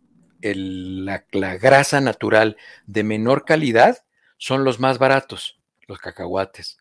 la, 0.41 1.23
grasa 1.57 2.01
natural 2.01 2.57
de 2.85 3.03
menor 3.03 3.45
calidad 3.45 4.03
son 4.37 4.63
los 4.63 4.79
más 4.79 4.97
baratos, 4.97 5.59
los 5.87 5.99
cacahuates 5.99 6.77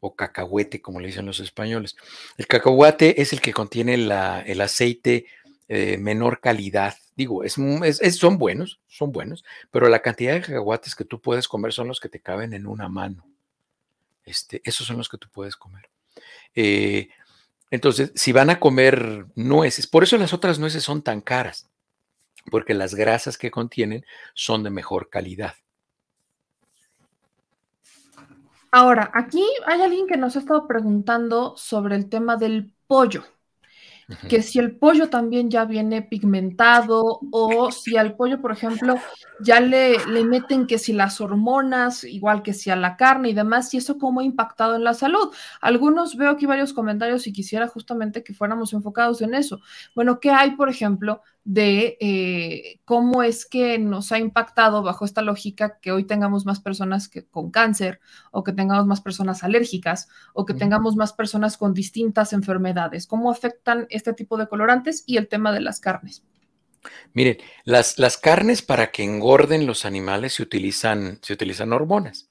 o 0.00 0.14
cacahuete, 0.14 0.82
como 0.82 1.00
le 1.00 1.06
dicen 1.06 1.26
los 1.26 1.40
españoles. 1.40 1.96
El 2.36 2.46
cacahuate 2.46 3.22
es 3.22 3.32
el 3.32 3.40
que 3.40 3.54
contiene 3.54 3.94
el 3.94 4.60
aceite 4.60 5.26
de 5.66 5.96
menor 5.96 6.40
calidad. 6.40 6.94
Digo, 7.16 7.42
son 7.48 8.38
buenos, 8.38 8.80
son 8.86 9.12
buenos, 9.12 9.44
pero 9.70 9.88
la 9.88 10.00
cantidad 10.00 10.34
de 10.34 10.42
cacahuates 10.42 10.94
que 10.94 11.04
tú 11.04 11.20
puedes 11.20 11.48
comer 11.48 11.72
son 11.72 11.88
los 11.88 12.00
que 12.00 12.10
te 12.10 12.20
caben 12.20 12.52
en 12.52 12.66
una 12.66 12.88
mano. 12.88 13.26
Este, 14.24 14.60
esos 14.64 14.86
son 14.86 14.98
los 14.98 15.08
que 15.08 15.18
tú 15.18 15.28
puedes 15.32 15.56
comer. 15.56 15.88
Eh, 16.54 17.08
entonces, 17.70 18.12
si 18.14 18.32
van 18.32 18.50
a 18.50 18.60
comer 18.60 19.26
nueces, 19.34 19.86
por 19.86 20.02
eso 20.02 20.16
las 20.16 20.32
otras 20.32 20.58
nueces 20.58 20.84
son 20.84 21.02
tan 21.02 21.20
caras, 21.20 21.70
porque 22.50 22.74
las 22.74 22.94
grasas 22.94 23.38
que 23.38 23.50
contienen 23.50 24.04
son 24.34 24.62
de 24.62 24.70
mejor 24.70 25.08
calidad. 25.08 25.54
Ahora, 28.70 29.10
aquí 29.14 29.44
hay 29.66 29.82
alguien 29.82 30.06
que 30.06 30.16
nos 30.16 30.36
ha 30.36 30.40
estado 30.40 30.66
preguntando 30.66 31.56
sobre 31.56 31.96
el 31.96 32.08
tema 32.08 32.36
del 32.36 32.72
pollo 32.86 33.24
que 34.28 34.42
si 34.42 34.58
el 34.58 34.76
pollo 34.76 35.08
también 35.08 35.50
ya 35.50 35.64
viene 35.64 36.02
pigmentado 36.02 37.20
o 37.30 37.70
si 37.70 37.96
al 37.96 38.16
pollo, 38.16 38.40
por 38.40 38.52
ejemplo, 38.52 38.96
ya 39.40 39.60
le, 39.60 40.04
le 40.06 40.24
meten 40.24 40.66
que 40.66 40.78
si 40.78 40.92
las 40.92 41.20
hormonas, 41.20 42.04
igual 42.04 42.42
que 42.42 42.52
si 42.52 42.70
a 42.70 42.76
la 42.76 42.96
carne 42.96 43.30
y 43.30 43.34
demás, 43.34 43.72
y 43.74 43.78
eso 43.78 43.98
cómo 43.98 44.20
ha 44.20 44.24
impactado 44.24 44.76
en 44.76 44.84
la 44.84 44.94
salud. 44.94 45.32
Algunos 45.60 46.16
veo 46.16 46.30
aquí 46.30 46.46
varios 46.46 46.72
comentarios 46.72 47.26
y 47.26 47.32
quisiera 47.32 47.68
justamente 47.68 48.22
que 48.22 48.34
fuéramos 48.34 48.72
enfocados 48.72 49.22
en 49.22 49.34
eso. 49.34 49.60
Bueno, 49.94 50.20
¿qué 50.20 50.30
hay, 50.30 50.52
por 50.52 50.68
ejemplo, 50.68 51.22
de 51.44 51.98
eh, 52.00 52.80
cómo 52.86 53.22
es 53.22 53.44
que 53.44 53.78
nos 53.78 54.12
ha 54.12 54.18
impactado 54.18 54.82
bajo 54.82 55.04
esta 55.04 55.20
lógica 55.20 55.78
que 55.80 55.92
hoy 55.92 56.04
tengamos 56.04 56.46
más 56.46 56.60
personas 56.60 57.08
que, 57.08 57.26
con 57.26 57.50
cáncer 57.50 58.00
o 58.30 58.42
que 58.42 58.52
tengamos 58.52 58.86
más 58.86 59.02
personas 59.02 59.44
alérgicas 59.44 60.08
o 60.32 60.46
que 60.46 60.54
tengamos 60.54 60.96
más 60.96 61.12
personas 61.12 61.58
con 61.58 61.74
distintas 61.74 62.32
enfermedades. 62.32 63.06
¿Cómo 63.06 63.30
afectan 63.30 63.86
este 63.90 64.14
tipo 64.14 64.38
de 64.38 64.48
colorantes 64.48 65.04
y 65.06 65.18
el 65.18 65.28
tema 65.28 65.52
de 65.52 65.60
las 65.60 65.80
carnes? 65.80 66.24
Miren, 67.12 67.38
las, 67.64 67.98
las 67.98 68.16
carnes 68.16 68.62
para 68.62 68.90
que 68.90 69.04
engorden 69.04 69.66
los 69.66 69.84
animales 69.84 70.34
se 70.34 70.42
utilizan, 70.42 71.18
se 71.22 71.34
utilizan 71.34 71.72
hormonas. 71.72 72.30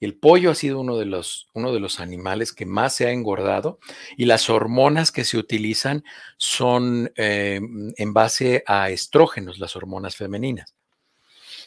El 0.00 0.14
pollo 0.16 0.50
ha 0.50 0.54
sido 0.54 0.80
uno 0.80 0.96
de, 0.96 1.06
los, 1.06 1.48
uno 1.54 1.72
de 1.72 1.80
los 1.80 2.00
animales 2.00 2.52
que 2.52 2.66
más 2.66 2.94
se 2.94 3.06
ha 3.06 3.10
engordado 3.10 3.78
y 4.16 4.26
las 4.26 4.48
hormonas 4.48 5.10
que 5.10 5.24
se 5.24 5.38
utilizan 5.38 6.04
son 6.36 7.12
eh, 7.16 7.60
en 7.96 8.12
base 8.12 8.62
a 8.66 8.90
estrógenos, 8.90 9.58
las 9.58 9.74
hormonas 9.74 10.16
femeninas. 10.16 10.74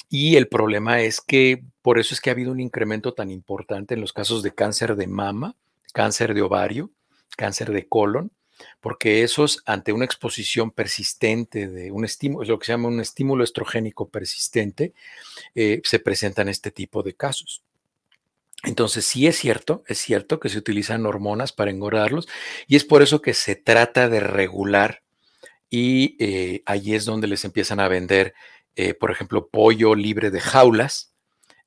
Y 0.10 0.36
el 0.36 0.48
problema 0.48 1.02
es 1.02 1.22
que 1.22 1.64
por 1.82 1.98
eso 1.98 2.14
es 2.14 2.22
que 2.22 2.30
ha 2.30 2.34
habido 2.34 2.52
un 2.52 2.60
incremento 2.60 3.14
tan 3.14 3.32
importante 3.32 3.94
en 3.94 4.02
los 4.02 4.14
casos 4.14 4.44
de 4.44 4.54
cáncer 4.54 4.96
de 4.96 5.08
mama, 5.08 5.56
cáncer 5.94 6.34
de 6.34 6.42
ovario, 6.42 6.92
cáncer 7.38 7.72
de 7.72 7.88
colon, 7.88 8.32
porque 8.80 9.24
esos 9.24 9.64
ante 9.66 9.94
una 9.94 10.06
exposición 10.06 10.72
persistente 10.72 11.68
de 11.68 11.92
un 11.92 12.06
estímulo, 12.06 12.46
lo 12.46 12.60
que 12.60 12.66
se 12.66 12.74
llama 12.74 12.90
un 12.90 13.00
estímulo 13.00 13.44
estrogénico 13.44 14.10
persistente, 14.10 14.94
eh, 15.56 15.82
se 15.84 16.00
presentan 16.00 16.50
este 16.50 16.72
tipo 16.72 17.04
de 17.04 17.14
casos. 17.14 17.64
Entonces, 18.64 19.06
sí 19.06 19.28
es 19.28 19.38
cierto, 19.38 19.84
es 19.88 19.98
cierto 19.98 20.40
que 20.40 20.50
se 20.50 20.58
utilizan 20.58 21.06
hormonas 21.06 21.52
para 21.52 21.72
engordarlos 21.72 22.28
y 22.68 22.76
es 22.76 22.86
por 22.86 23.02
eso 23.02 23.22
que 23.22 23.34
se 23.34 23.56
trata 23.56 24.08
de 24.08 24.20
regular 24.20 25.02
y 25.70 26.18
eh, 26.20 26.62
allí 26.66 26.94
es 26.94 27.06
donde 27.06 27.28
les 27.28 27.46
empiezan 27.46 27.80
a 27.80 27.88
vender, 27.88 28.34
eh, 28.76 28.94
por 28.94 29.10
ejemplo, 29.10 29.48
pollo 29.48 29.96
libre 29.96 30.30
de 30.30 30.42
jaulas, 30.42 31.11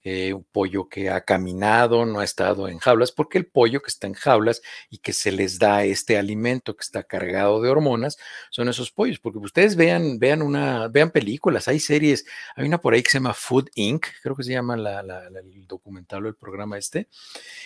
eh, 0.07 0.35
un 0.35 0.45
pollo 0.45 0.87
que 0.87 1.09
ha 1.09 1.23
caminado, 1.23 2.05
no 2.05 2.21
ha 2.21 2.25
estado 2.25 2.69
en 2.69 2.79
jaulas, 2.79 3.11
porque 3.11 3.39
el 3.39 3.47
pollo 3.47 3.81
que 3.81 3.89
está 3.89 4.07
en 4.07 4.13
jaulas 4.13 4.61
y 4.91 4.99
que 4.99 5.15
se 5.15 5.33
les 5.33 5.59
da 5.59 5.85
este 5.85 6.19
alimento 6.19 6.77
que 6.77 6.83
está 6.83 7.05
cargado 7.05 7.63
de 7.63 7.71
hormonas, 7.71 8.19
son 8.51 8.69
esos 8.69 8.91
pollos, 8.91 9.19
porque 9.19 9.39
ustedes 9.39 9.77
vean, 9.77 10.19
vean 10.19 10.43
una, 10.43 10.89
vean 10.89 11.11
películas, 11.11 11.69
hay 11.69 11.81
series, 11.81 12.27
hay 12.55 12.67
una 12.67 12.83
por 12.83 12.93
ahí 12.93 13.03
que 13.03 13.11
se 13.11 13.17
llama 13.17 13.33
Food 13.33 13.71
Inc., 13.77 14.05
creo 14.23 14.37
que 14.37 14.43
se 14.43 14.53
llama 14.53 14.75
el 14.75 15.67
documental 15.67 16.27
o 16.27 16.29
el 16.29 16.35
programa 16.35 16.77
este, 16.77 17.09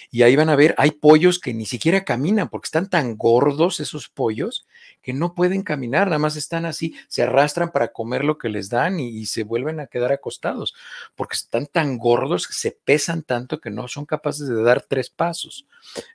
y 0.09 0.23
ahí 0.23 0.37
van 0.37 0.49
a 0.49 0.55
ver, 0.55 0.77
hay 0.79 0.93
pollos 0.93 1.41
que 1.41 1.53
ni 1.53 1.67
siquiera 1.67 2.05
caminan 2.05 2.49
porque 2.51 2.67
están 2.67 2.89
tan 2.89 3.17
gordos 3.17 3.81
esos 3.81 4.09
pollos 4.09 4.69
que 5.03 5.13
no 5.13 5.35
pueden 5.35 5.63
caminar, 5.63 6.07
nada 6.07 6.21
más 6.21 6.37
están 6.37 6.67
así, 6.67 6.95
se 7.09 7.23
arrastran 7.25 7.73
para 7.73 7.89
comer 7.89 8.23
lo 8.23 8.39
que 8.39 8.49
les 8.49 8.69
dan 8.69 9.01
y, 9.01 9.09
y 9.09 9.27
se 9.27 9.43
vuelven 9.43 9.81
a 9.81 9.89
quedar 9.89 10.13
acostados, 10.13 10.77
porque 11.17 11.35
están 11.35 11.67
tan 11.67 11.99
gordos 12.29 12.49
se 12.51 12.73
pesan 12.73 13.23
tanto 13.23 13.61
que 13.61 13.71
no 13.71 13.89
son 13.89 14.07
capaces 14.07 14.49
de 14.49 14.63
dar 14.63 14.83
tres 14.83 15.11
pasos. 15.11 15.67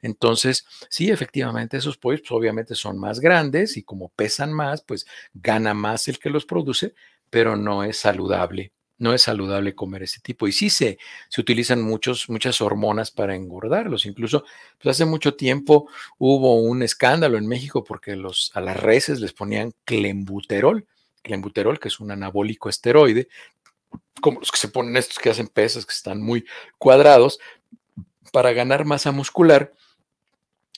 Entonces, 0.02 0.66
sí, 0.90 1.10
efectivamente, 1.10 1.78
esos 1.78 1.98
pollos 1.98 2.22
pues, 2.22 2.32
obviamente 2.32 2.76
son 2.76 3.00
más 3.00 3.20
grandes 3.20 3.78
y 3.78 3.84
como 3.84 4.10
pesan 4.10 4.54
más, 4.54 4.82
pues 4.82 5.06
gana 5.34 5.74
más 5.74 6.08
el 6.08 6.20
que 6.20 6.30
los 6.30 6.46
produce, 6.46 6.94
pero 7.30 7.56
no 7.56 7.84
es 7.84 7.98
saludable. 7.98 8.72
No 9.00 9.14
es 9.14 9.24
saludable 9.24 9.74
comer 9.76 10.04
ese 10.04 10.22
tipo. 10.22 10.48
Y 10.48 10.52
sí 10.52 10.70
se, 10.70 10.98
se 11.28 11.42
utilizan 11.42 11.82
muchos, 11.82 12.30
muchas 12.30 12.62
hormonas 12.62 13.12
para 13.12 13.36
engordarlos. 13.36 14.06
Incluso 14.06 14.46
pues 14.80 14.96
hace 14.96 15.06
mucho 15.06 15.34
tiempo 15.34 15.90
hubo 16.20 16.62
un 16.62 16.84
escándalo 16.84 17.38
en 17.38 17.48
México 17.48 17.84
porque 17.84 18.12
a 18.12 18.62
las 18.62 18.78
reses 18.78 19.20
les 19.20 19.34
ponían 19.34 19.74
clembuterol, 19.84 20.88
clembuterol, 21.24 21.80
que 21.80 21.88
es 21.88 22.00
un 22.00 22.12
anabólico 22.12 22.70
esteroide, 22.70 23.28
como 24.22 24.40
los 24.40 24.52
que 24.52 24.58
se 24.58 24.68
ponen 24.68 24.98
estos 24.98 25.20
que 25.20 25.30
hacen 25.30 25.48
pesas, 25.48 25.86
que 25.86 25.94
están 25.94 26.22
muy 26.22 26.46
cuadrados, 26.78 27.40
para 28.32 28.54
ganar 28.54 28.86
masa 28.86 29.12
muscular. 29.12 29.74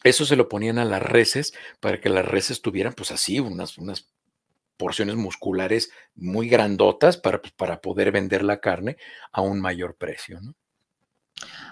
Eso 0.03 0.25
se 0.25 0.35
lo 0.35 0.49
ponían 0.49 0.77
a 0.77 0.85
las 0.85 1.01
reses 1.01 1.53
para 1.79 1.99
que 1.99 2.09
las 2.09 2.25
reses 2.25 2.61
tuvieran, 2.61 2.93
pues 2.93 3.11
así, 3.11 3.39
unas, 3.39 3.77
unas 3.77 4.07
porciones 4.77 5.15
musculares 5.15 5.91
muy 6.15 6.49
grandotas 6.49 7.17
para, 7.17 7.41
pues, 7.41 7.53
para 7.53 7.81
poder 7.81 8.11
vender 8.11 8.43
la 8.43 8.59
carne 8.59 8.97
a 9.31 9.41
un 9.41 9.59
mayor 9.59 9.95
precio. 9.95 10.39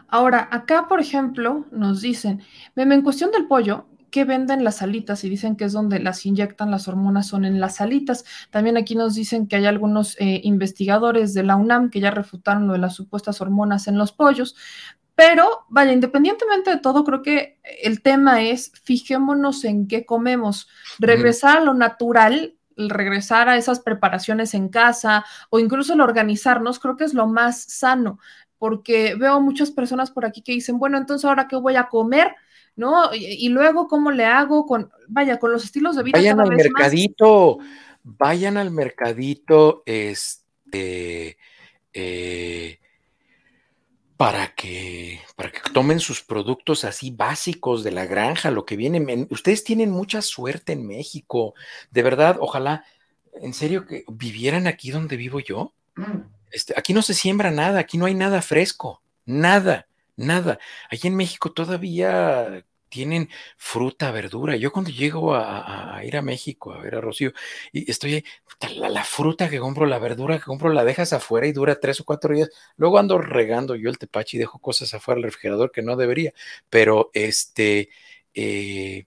Ahora, 0.08 0.48
acá, 0.52 0.88
por 0.88 1.00
ejemplo, 1.00 1.66
nos 1.72 2.02
dicen, 2.02 2.44
en 2.76 3.02
cuestión 3.02 3.32
del 3.32 3.48
pollo, 3.48 3.88
que 4.14 4.26
venden 4.26 4.64
las 4.64 4.84
alitas 4.84 5.24
y 5.24 5.30
dicen 5.30 5.56
que 5.56 5.66
es 5.66 5.74
donde 5.74 5.98
las 5.98 6.24
inyectan 6.28 6.70
las 6.70 6.88
hormonas, 6.88 7.26
son 7.26 7.46
en 7.46 7.60
las 7.60 7.82
alitas. 7.82 8.26
También 8.52 8.78
aquí 8.78 8.94
nos 8.94 9.16
dicen 9.16 9.48
que 9.48 9.56
hay 9.56 9.66
algunos 9.66 10.16
eh, 10.20 10.40
investigadores 10.44 11.34
de 11.34 11.42
la 11.42 11.56
UNAM 11.56 11.90
que 11.90 12.00
ya 12.00 12.12
refutaron 12.12 12.68
lo 12.68 12.74
de 12.74 12.80
las 12.80 12.94
supuestas 12.94 13.42
hormonas 13.42 13.88
en 13.88 13.98
los 13.98 14.12
pollos. 14.12 14.56
Pero, 15.16 15.66
vaya, 15.68 15.94
independientemente 15.94 16.70
de 16.70 16.78
todo, 16.78 17.04
creo 17.04 17.24
que 17.24 17.60
el 17.82 18.04
tema 18.04 18.44
es 18.44 18.72
fijémonos 18.84 19.66
en 19.66 19.88
qué 19.88 20.06
comemos, 20.06 20.70
regresar 21.00 21.58
a 21.58 21.64
lo 21.64 21.74
natural, 21.74 22.54
regresar 22.78 23.50
a 23.50 23.58
esas 23.58 23.80
preparaciones 23.80 24.54
en 24.54 24.70
casa 24.70 25.26
o 25.50 25.58
incluso 25.58 25.94
el 25.94 26.02
organizarnos, 26.02 26.78
creo 26.78 26.98
que 26.98 27.06
es 27.06 27.16
lo 27.16 27.26
más 27.26 27.64
sano, 27.64 28.20
porque 28.60 29.16
veo 29.16 29.42
muchas 29.42 29.72
personas 29.72 30.12
por 30.12 30.24
aquí 30.24 30.44
que 30.44 30.52
dicen, 30.52 30.78
bueno, 30.78 31.00
entonces 31.00 31.26
ahora 31.26 31.48
qué 31.48 31.56
voy 31.56 31.78
a 31.78 31.90
comer, 31.90 32.36
¿no? 32.76 33.14
Y, 33.14 33.50
luego, 33.50 33.88
¿cómo 33.88 34.12
le 34.12 34.26
hago 34.26 34.66
con, 34.66 34.92
vaya, 35.08 35.38
con 35.40 35.52
los 35.52 35.64
estilos 35.64 35.96
de 35.96 36.04
vida? 36.04 36.18
Vayan 36.18 36.40
al 36.40 36.50
mercadito, 36.50 37.60
vayan 38.04 38.58
al 38.58 38.72
mercadito, 38.72 39.84
este, 39.86 41.38
eh, 41.94 42.80
para 44.18 44.54
que, 44.56 45.20
para 45.36 45.52
que 45.52 45.60
tomen 45.72 46.00
sus 46.00 46.22
productos 46.22 46.84
así 46.86 47.12
básicos 47.12 47.84
de 47.84 47.92
la 47.92 48.06
granja, 48.06 48.52
lo 48.52 48.66
que 48.66 48.76
viene. 48.76 49.28
Ustedes 49.30 49.64
tienen 49.64 49.92
mucha 49.92 50.22
suerte 50.22 50.74
en 50.74 50.88
México, 50.88 51.54
de 51.92 52.04
verdad, 52.04 52.38
ojalá, 52.40 52.86
en 53.34 53.54
serio, 53.54 53.86
que 53.86 54.06
vivieran 54.08 54.68
aquí 54.68 54.92
donde 54.92 55.18
vivo 55.18 55.40
yo. 55.40 55.74
Este, 56.52 56.74
aquí 56.78 56.94
no 56.94 57.02
se 57.02 57.14
siembra 57.14 57.52
nada, 57.52 57.80
aquí 57.80 57.98
no 57.98 58.06
hay 58.06 58.14
nada 58.14 58.42
fresco, 58.42 59.02
nada. 59.26 59.88
Nada. 60.16 60.60
Allí 60.90 61.08
en 61.08 61.16
México 61.16 61.52
todavía 61.52 62.66
tienen 62.94 63.30
fruta, 63.58 64.12
verdura. 64.12 64.56
Yo 64.56 64.72
cuando 64.72 64.92
llego 64.92 65.34
a, 65.34 66.00
ir 66.06 66.16
a 66.16 66.22
México 66.22 66.74
a 66.74 66.78
ver 66.80 66.94
a 66.94 67.02
Rocío, 67.02 67.34
y 67.72 67.90
estoy 67.90 68.14
ahí, 68.14 68.24
la, 68.78 69.04
fruta 69.04 69.50
que 69.50 69.60
compro, 69.60 69.88
la 69.88 69.98
verdura 69.98 70.38
que 70.38 70.44
compro, 70.44 70.72
la 70.72 70.84
dejas 70.84 71.12
afuera 71.12 71.48
y 71.48 71.54
dura 71.54 71.80
tres 71.80 72.00
o 72.02 72.06
cuatro 72.06 72.36
días. 72.36 72.52
Luego 72.78 73.00
ando 73.00 73.18
regando 73.18 73.76
yo 73.76 73.90
el 73.90 73.98
tepache 73.98 74.38
y 74.38 74.40
dejo 74.40 74.60
cosas 74.60 74.94
afuera 74.94 75.18
del 75.18 75.24
refrigerador 75.24 75.72
que 75.72 75.82
no 75.82 75.96
debería. 75.96 76.34
Pero 76.70 77.10
este, 77.14 77.90
eh, 78.36 79.06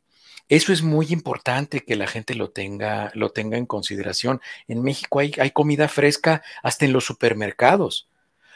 eso 0.48 0.72
es 0.72 0.82
muy 0.82 1.06
importante 1.10 1.84
que 1.84 1.94
la 1.94 2.08
gente 2.08 2.34
lo 2.34 2.50
tenga, 2.50 3.12
lo 3.14 3.30
tenga 3.30 3.56
en 3.56 3.66
consideración. 3.66 4.40
En 4.66 4.82
México 4.82 5.20
hay, 5.20 5.32
hay 5.38 5.52
comida 5.52 5.86
fresca 5.86 6.42
hasta 6.64 6.86
en 6.86 6.92
los 6.92 7.04
supermercados. 7.04 8.08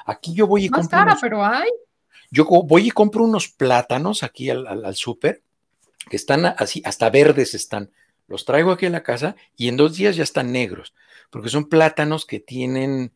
Aquí 0.06 0.34
yo 0.34 0.48
voy 0.48 0.64
y 0.64 0.70
Más 0.70 0.88
cara, 0.88 1.16
pero 1.20 1.44
hay. 1.44 1.70
Yo 2.30 2.44
voy 2.44 2.88
y 2.88 2.90
compro 2.90 3.24
unos 3.24 3.48
plátanos 3.48 4.22
aquí 4.22 4.50
al, 4.50 4.94
súper, 4.94 5.42
que 6.08 6.16
están 6.16 6.46
así, 6.46 6.82
hasta 6.84 7.10
verdes 7.10 7.54
están. 7.54 7.90
los 8.28 8.44
traigo 8.44 8.70
aquí 8.70 8.86
a 8.86 8.90
la 8.90 9.02
casa 9.02 9.36
y 9.56 9.68
en 9.68 9.76
dos 9.76 9.96
días 9.96 10.16
ya 10.16 10.22
están 10.22 10.52
negros, 10.52 10.94
porque 11.30 11.48
son 11.48 11.68
plátanos 11.68 12.26
que 12.26 12.38
tienen 12.38 13.12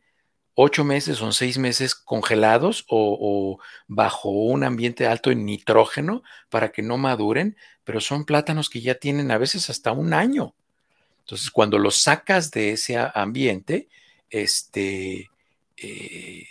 ocho 0.55 0.83
meses 0.83 1.21
o 1.21 1.31
seis 1.31 1.57
meses 1.57 1.95
congelados 1.95 2.85
o, 2.89 3.59
bajo 3.87 4.29
un 4.29 4.63
ambiente 4.63 5.05
alto 5.05 5.31
en 5.31 5.45
nitrógeno 5.45 6.23
para 6.49 6.71
que 6.71 6.81
no 6.81 6.97
maduren, 6.97 7.57
pero 7.83 8.01
son 8.01 8.25
plátanos 8.25 8.69
que 8.69 8.81
ya 8.81 8.95
tienen 8.95 9.31
a 9.31 9.37
veces 9.37 9.69
hasta 9.69 9.91
un 9.91 10.13
año. 10.13 10.55
Entonces, 11.19 11.51
cuando 11.51 11.77
los 11.77 11.97
sacas 11.97 12.51
de 12.51 12.71
ese 12.71 12.97
ambiente, 13.13 13.89
este, 14.29 15.29
eh, 15.77 16.47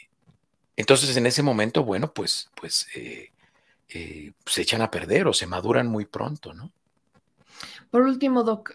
entonces 0.76 1.16
en 1.16 1.26
ese 1.26 1.42
momento, 1.42 1.84
bueno, 1.84 2.12
pues, 2.12 2.50
pues 2.60 2.86
eh, 2.94 3.30
eh, 3.88 4.32
se 4.46 4.62
echan 4.62 4.82
a 4.82 4.90
perder 4.90 5.26
o 5.26 5.32
se 5.32 5.46
maduran 5.46 5.86
muy 5.86 6.04
pronto, 6.04 6.52
¿no? 6.52 6.70
Por 7.90 8.02
último, 8.02 8.42
Doc, 8.42 8.72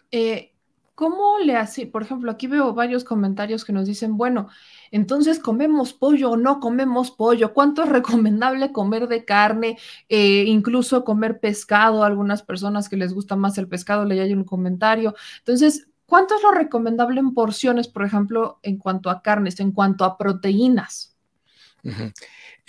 ¿cómo 0.96 1.40
le 1.40 1.58
hace? 1.58 1.88
Por 1.88 2.04
ejemplo, 2.04 2.32
aquí 2.32 2.48
veo 2.48 2.74
varios 2.74 3.04
comentarios 3.04 3.66
que 3.66 3.74
nos 3.74 3.86
dicen, 3.86 4.16
bueno, 4.16 4.48
entonces 4.92 5.40
comemos 5.40 5.92
pollo 5.92 6.32
o 6.32 6.38
no 6.38 6.62
comemos 6.62 7.12
pollo, 7.12 7.54
¿cuánto 7.54 7.84
es 7.84 7.90
recomendable 7.90 8.72
comer 8.72 9.08
de 9.08 9.26
carne? 9.26 9.78
incluso 10.08 11.04
comer 11.04 11.42
pescado, 11.42 12.06
algunas 12.06 12.42
personas 12.44 12.88
que 12.88 12.96
les 12.96 13.14
gusta 13.14 13.36
más 13.36 13.58
el 13.58 13.68
pescado, 13.68 14.06
le 14.06 14.22
hay 14.22 14.32
un 14.34 14.46
comentario. 14.46 15.14
Entonces, 15.40 15.90
¿Cuánto 16.10 16.36
es 16.36 16.42
lo 16.42 16.50
recomendable 16.50 17.20
en 17.20 17.36
porciones, 17.36 17.88
por 17.88 18.04
ejemplo, 18.04 18.60
en 18.64 18.78
cuanto 18.78 19.12
a 19.12 19.22
carnes, 19.22 19.60
en 19.60 19.72
cuanto 19.72 20.04
a 20.04 20.18
proteínas? 20.18 21.16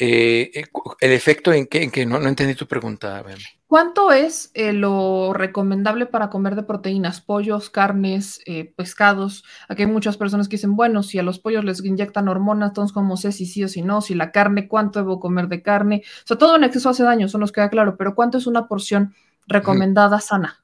Eh, 0.02 0.50
eh, 0.54 0.64
el 1.00 1.12
efecto 1.12 1.52
en 1.52 1.66
que, 1.66 1.82
en 1.82 1.90
que 1.90 2.06
no, 2.06 2.16
entendí 2.26 2.54
tu 2.54 2.66
pregunta. 2.66 3.22
¿Cuánto 3.66 4.12
es 4.12 4.50
eh, 4.54 4.72
lo 4.72 5.32
recomendable 5.34 6.06
para 6.06 6.30
comer 6.30 6.56
de 6.56 6.62
proteínas? 6.62 7.20
Pollos, 7.20 7.68
carnes, 7.68 8.40
pescados. 8.76 9.44
Aquí 9.68 9.82
hay 9.82 9.88
muchas 9.88 10.16
personas 10.16 10.48
que 10.48 10.56
dicen, 10.56 10.74
bueno, 10.74 11.02
si 11.02 11.18
a 11.18 11.22
los 11.22 11.38
pollos 11.38 11.64
les 11.64 11.84
inyectan 11.84 12.28
hormonas, 12.28 12.70
entonces 12.70 12.94
cómo 12.94 13.16
sé 13.16 13.32
si 13.32 13.46
sí 13.46 13.62
o 13.62 13.68
si 13.68 13.82
no, 13.82 14.00
si 14.00 14.14
la 14.14 14.32
carne, 14.32 14.68
cuánto 14.68 15.00
debo 15.00 15.20
comer 15.20 15.48
de 15.48 15.62
carne. 15.62 16.02
O 16.24 16.26
sea, 16.26 16.38
todo 16.38 16.56
en 16.56 16.64
exceso 16.64 16.88
hace 16.88 17.02
daño, 17.02 17.26
eso 17.26 17.38
nos 17.38 17.52
queda 17.52 17.68
claro, 17.68 17.96
pero 17.96 18.14
¿cuánto 18.14 18.38
es 18.38 18.46
una 18.46 18.68
porción 18.68 19.14
recomendada 19.46 20.20
sana? 20.20 20.62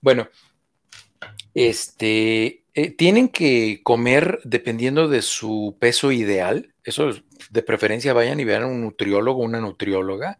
Bueno, 0.00 0.28
este, 1.54 2.61
eh, 2.74 2.90
tienen 2.90 3.28
que 3.28 3.80
comer 3.82 4.40
dependiendo 4.44 5.08
de 5.08 5.22
su 5.22 5.76
peso 5.78 6.12
ideal. 6.12 6.74
Eso 6.84 7.10
de 7.50 7.62
preferencia 7.62 8.12
vayan 8.12 8.40
y 8.40 8.44
vean 8.44 8.62
a 8.62 8.66
un 8.66 8.80
nutriólogo, 8.80 9.42
una 9.42 9.60
nutrióloga, 9.60 10.38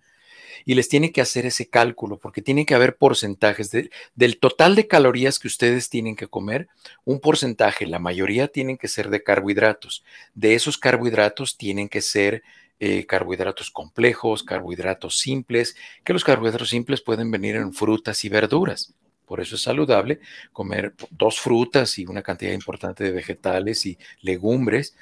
y 0.64 0.74
les 0.74 0.88
tiene 0.88 1.12
que 1.12 1.20
hacer 1.20 1.46
ese 1.46 1.68
cálculo, 1.68 2.18
porque 2.18 2.42
tiene 2.42 2.64
que 2.64 2.74
haber 2.74 2.96
porcentajes 2.96 3.70
del 4.14 4.38
total 4.38 4.76
de 4.76 4.86
calorías 4.86 5.38
que 5.38 5.48
ustedes 5.48 5.88
tienen 5.88 6.16
que 6.16 6.28
comer, 6.28 6.68
un 7.04 7.20
porcentaje, 7.20 7.86
la 7.86 7.98
mayoría 7.98 8.48
tienen 8.48 8.78
que 8.78 8.88
ser 8.88 9.10
de 9.10 9.22
carbohidratos. 9.22 10.04
De 10.34 10.54
esos 10.54 10.78
carbohidratos 10.78 11.56
tienen 11.56 11.88
que 11.88 12.00
ser 12.00 12.42
eh, 12.80 13.06
carbohidratos 13.06 13.70
complejos, 13.70 14.42
carbohidratos 14.42 15.18
simples, 15.18 15.76
que 16.04 16.12
los 16.12 16.24
carbohidratos 16.24 16.70
simples 16.70 17.00
pueden 17.00 17.30
venir 17.30 17.56
en 17.56 17.72
frutas 17.72 18.24
y 18.24 18.28
verduras. 18.28 18.94
Por 19.26 19.40
eso 19.40 19.56
es 19.56 19.62
saludable 19.62 20.20
comer 20.52 20.94
dos 21.10 21.40
frutas 21.40 21.98
y 21.98 22.06
una 22.06 22.22
cantidad 22.22 22.52
importante 22.52 23.04
de 23.04 23.12
vegetales 23.12 23.86
y 23.86 23.98
legumbres. 24.20 24.94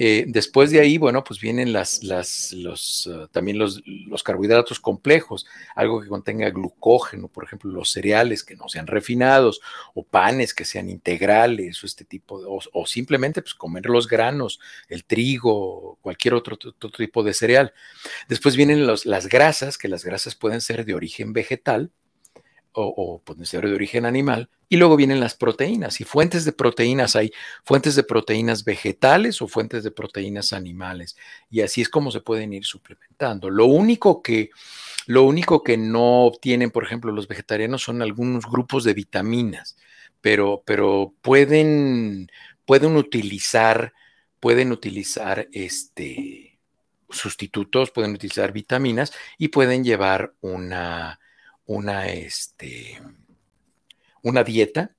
Eh, 0.00 0.26
después 0.28 0.70
de 0.70 0.78
ahí, 0.78 0.96
bueno, 0.96 1.24
pues 1.24 1.40
vienen 1.40 1.72
las, 1.72 2.04
las, 2.04 2.52
los, 2.52 3.10
ah, 3.12 3.28
también 3.32 3.58
los, 3.58 3.82
los, 3.84 4.22
carbohidratos 4.22 4.78
complejos, 4.78 5.44
algo 5.74 6.00
que 6.00 6.06
contenga 6.06 6.50
glucógeno, 6.50 7.26
por 7.26 7.42
ejemplo, 7.42 7.72
los 7.72 7.90
cereales 7.90 8.44
que 8.44 8.54
no 8.54 8.68
sean 8.68 8.86
refinados 8.86 9.60
o 9.94 10.04
panes 10.04 10.54
que 10.54 10.64
sean 10.64 10.88
integrales 10.88 11.82
o 11.82 11.86
este 11.86 12.04
tipo, 12.04 12.40
de, 12.40 12.46
o, 12.48 12.86
simplemente 12.86 13.42
pues 13.42 13.54
comer 13.54 13.86
los 13.86 14.06
granos, 14.06 14.60
el 14.88 15.04
trigo, 15.04 15.98
cualquier 16.00 16.34
otro, 16.34 16.54
otro 16.54 16.90
tipo 16.90 17.24
de 17.24 17.34
cereal. 17.34 17.72
Después 18.28 18.54
vienen 18.54 18.86
los, 18.86 19.04
las 19.04 19.28
grasas, 19.28 19.78
que 19.78 19.88
las 19.88 20.04
grasas 20.04 20.36
pueden 20.36 20.60
ser 20.60 20.84
de 20.84 20.94
origen 20.94 21.32
vegetal, 21.32 21.90
o, 22.72 23.22
o 23.26 23.44
ser 23.44 23.66
de 23.66 23.74
origen 23.74 24.06
animal, 24.06 24.48
y 24.68 24.76
luego 24.76 24.96
vienen 24.96 25.20
las 25.20 25.34
proteínas. 25.34 26.00
Y 26.00 26.04
fuentes 26.04 26.44
de 26.44 26.52
proteínas 26.52 27.16
hay 27.16 27.32
fuentes 27.64 27.96
de 27.96 28.02
proteínas 28.02 28.64
vegetales 28.64 29.40
o 29.40 29.48
fuentes 29.48 29.82
de 29.82 29.90
proteínas 29.90 30.52
animales. 30.52 31.16
Y 31.50 31.62
así 31.62 31.80
es 31.80 31.88
como 31.88 32.10
se 32.10 32.20
pueden 32.20 32.52
ir 32.52 32.64
suplementando. 32.64 33.50
Lo 33.50 33.66
único 33.66 34.22
que, 34.22 34.50
lo 35.06 35.24
único 35.24 35.62
que 35.62 35.76
no 35.76 36.24
obtienen, 36.24 36.70
por 36.70 36.84
ejemplo, 36.84 37.12
los 37.12 37.28
vegetarianos 37.28 37.82
son 37.82 38.02
algunos 38.02 38.44
grupos 38.44 38.84
de 38.84 38.94
vitaminas, 38.94 39.76
pero, 40.20 40.62
pero 40.66 41.14
pueden, 41.22 42.30
pueden 42.66 42.96
utilizar, 42.96 43.94
pueden 44.40 44.72
utilizar 44.72 45.48
este 45.52 46.58
sustitutos, 47.10 47.90
pueden 47.90 48.12
utilizar 48.12 48.52
vitaminas 48.52 49.12
y 49.38 49.48
pueden 49.48 49.82
llevar 49.82 50.34
una, 50.42 51.18
una, 51.68 52.08
este, 52.08 52.98
una 54.22 54.42
dieta 54.42 54.90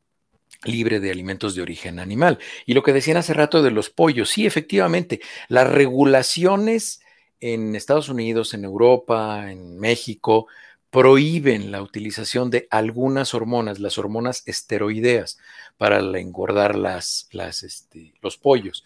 libre 0.63 0.99
de 0.99 1.11
alimentos 1.11 1.55
de 1.55 1.61
origen 1.61 1.99
animal. 1.99 2.39
Y 2.65 2.73
lo 2.73 2.83
que 2.83 2.93
decían 2.93 3.17
hace 3.17 3.33
rato 3.33 3.61
de 3.61 3.71
los 3.71 3.89
pollos, 3.89 4.29
sí, 4.29 4.45
efectivamente, 4.45 5.19
las 5.49 5.69
regulaciones 5.69 7.01
en 7.41 7.75
Estados 7.75 8.09
Unidos, 8.09 8.53
en 8.53 8.65
Europa, 8.65 9.51
en 9.51 9.79
México, 9.79 10.47
prohíben 10.89 11.71
la 11.71 11.81
utilización 11.81 12.49
de 12.49 12.67
algunas 12.69 13.33
hormonas, 13.33 13.79
las 13.79 13.97
hormonas 13.97 14.43
esteroideas, 14.45 15.39
para 15.77 15.99
engordar 16.19 16.75
las, 16.75 17.29
las, 17.31 17.63
este, 17.63 18.13
los 18.21 18.37
pollos. 18.37 18.83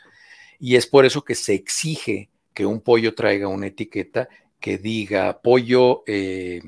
Y 0.59 0.75
es 0.75 0.87
por 0.87 1.05
eso 1.05 1.23
que 1.23 1.35
se 1.35 1.53
exige 1.53 2.29
que 2.53 2.65
un 2.65 2.81
pollo 2.81 3.13
traiga 3.15 3.47
una 3.47 3.67
etiqueta 3.67 4.29
que 4.59 4.77
diga 4.77 5.41
pollo 5.41 6.03
eh, 6.07 6.61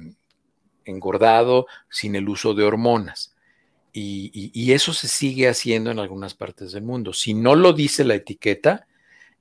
engordado 0.86 1.68
sin 1.90 2.16
el 2.16 2.30
uso 2.30 2.54
de 2.54 2.64
hormonas. 2.64 3.36
Y, 3.98 4.72
eso 4.74 4.94
se 4.94 5.08
sigue 5.08 5.48
haciendo 5.48 5.90
en 5.90 6.00
algunas 6.00 6.34
partes 6.34 6.74
del 6.74 6.84
mundo. 6.84 7.14
Si 7.14 7.34
no 7.34 7.56
lo 7.56 7.72
dice 7.72 8.04
la 8.04 8.16
etiqueta, 8.16 8.88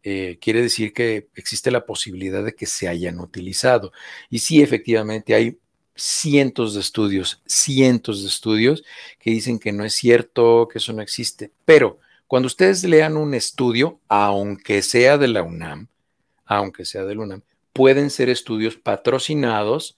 eh, 0.05 0.39
quiere 0.41 0.63
decir 0.63 0.93
que 0.93 1.29
existe 1.35 1.73
la 1.73 1.85
posibilidad 1.85 2.45
de 2.45 2.55
que 2.55 2.67
se 2.67 2.87
hayan 2.87 3.19
utilizado. 3.19 3.93
Y 4.31 4.39
sí, 4.39 4.63
efectivamente, 4.63 5.35
hay 5.35 5.59
cientos 5.97 6.75
de 6.75 6.81
estudios, 6.81 7.43
cientos 7.47 8.23
de 8.23 8.29
estudios 8.29 8.85
que 9.19 9.31
dicen 9.31 9.59
que 9.59 9.73
no 9.73 9.85
es 9.85 9.95
cierto, 9.95 10.69
que 10.71 10.79
eso 10.79 10.93
no 10.93 11.03
existe. 11.03 11.51
Pero 11.65 11.99
cuando 12.27 12.47
ustedes 12.47 12.85
lean 12.85 13.17
un 13.17 13.35
estudio, 13.35 14.01
aunque 14.09 14.83
sea 14.83 15.19
de 15.19 15.29
la 15.29 15.43
UNAM, 15.43 15.89
aunque 16.45 16.85
sea 16.85 17.05
de 17.05 17.15
la 17.15 17.23
UNAM, 17.23 17.43
pueden 17.73 18.11
ser 18.11 18.29
estudios 18.29 18.77
patrocinados 18.77 19.97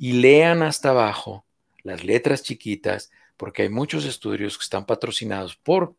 y 0.00 0.14
lean 0.14 0.62
hasta 0.62 0.88
abajo 0.88 1.44
las 1.82 2.02
letras 2.04 2.42
chiquitas, 2.42 3.10
porque 3.36 3.62
hay 3.62 3.68
muchos 3.68 4.06
estudios 4.06 4.56
que 4.56 4.62
están 4.62 4.86
patrocinados 4.86 5.56
por 5.56 5.94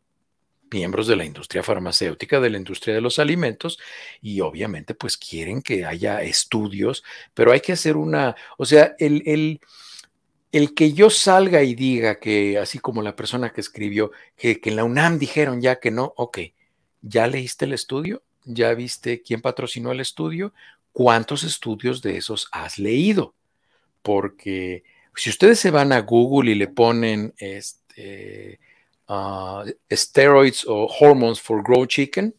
miembros 0.72 1.06
de 1.06 1.16
la 1.16 1.24
industria 1.24 1.62
farmacéutica, 1.62 2.40
de 2.40 2.50
la 2.50 2.58
industria 2.58 2.96
de 2.96 3.02
los 3.02 3.20
alimentos, 3.20 3.78
y 4.20 4.42
obviamente 4.42 4.96
pues 4.96 5.18
quieren 5.18 5.62
que 5.62 5.86
haya 5.86 6.24
estudios, 6.24 7.04
pero 7.36 7.52
hay 7.52 7.60
que 7.60 7.74
hacer 7.74 7.96
una, 7.96 8.36
o 8.58 8.66
sea, 8.66 8.96
el, 8.98 9.22
el, 9.28 9.62
el 10.52 10.74
que 10.74 10.94
yo 10.94 11.12
salga 11.12 11.62
y 11.62 11.76
diga 11.76 12.20
que, 12.20 12.58
así 12.58 12.80
como 12.80 13.04
la 13.04 13.16
persona 13.16 13.54
que 13.54 13.62
escribió, 13.62 14.12
que, 14.36 14.60
que 14.60 14.72
en 14.72 14.78
la 14.78 14.84
UNAM 14.84 15.20
dijeron 15.20 15.62
ya 15.62 15.80
que 15.80 15.92
no, 15.92 16.12
ok, 16.18 16.40
¿ya 17.04 17.28
leíste 17.28 17.66
el 17.66 17.74
estudio? 17.74 18.24
¿Ya 18.46 18.74
viste 18.74 19.22
quién 19.22 19.42
patrocinó 19.42 19.92
el 19.92 20.00
estudio? 20.00 20.56
¿Cuántos 20.92 21.44
estudios 21.44 22.02
de 22.02 22.18
esos 22.18 22.48
has 22.52 22.80
leído? 22.80 23.36
Porque 24.02 24.84
si 25.16 25.30
ustedes 25.30 25.60
se 25.60 25.72
van 25.72 25.92
a 25.92 26.02
Google 26.02 26.52
y 26.52 26.56
le 26.56 26.68
ponen 26.68 27.34
este, 27.38 28.60
uh, 29.08 29.64
steroids 29.92 30.66
o 30.68 30.88
hormones 31.00 31.40
for 31.40 31.64
grow 31.64 31.86
chicken, 31.86 32.36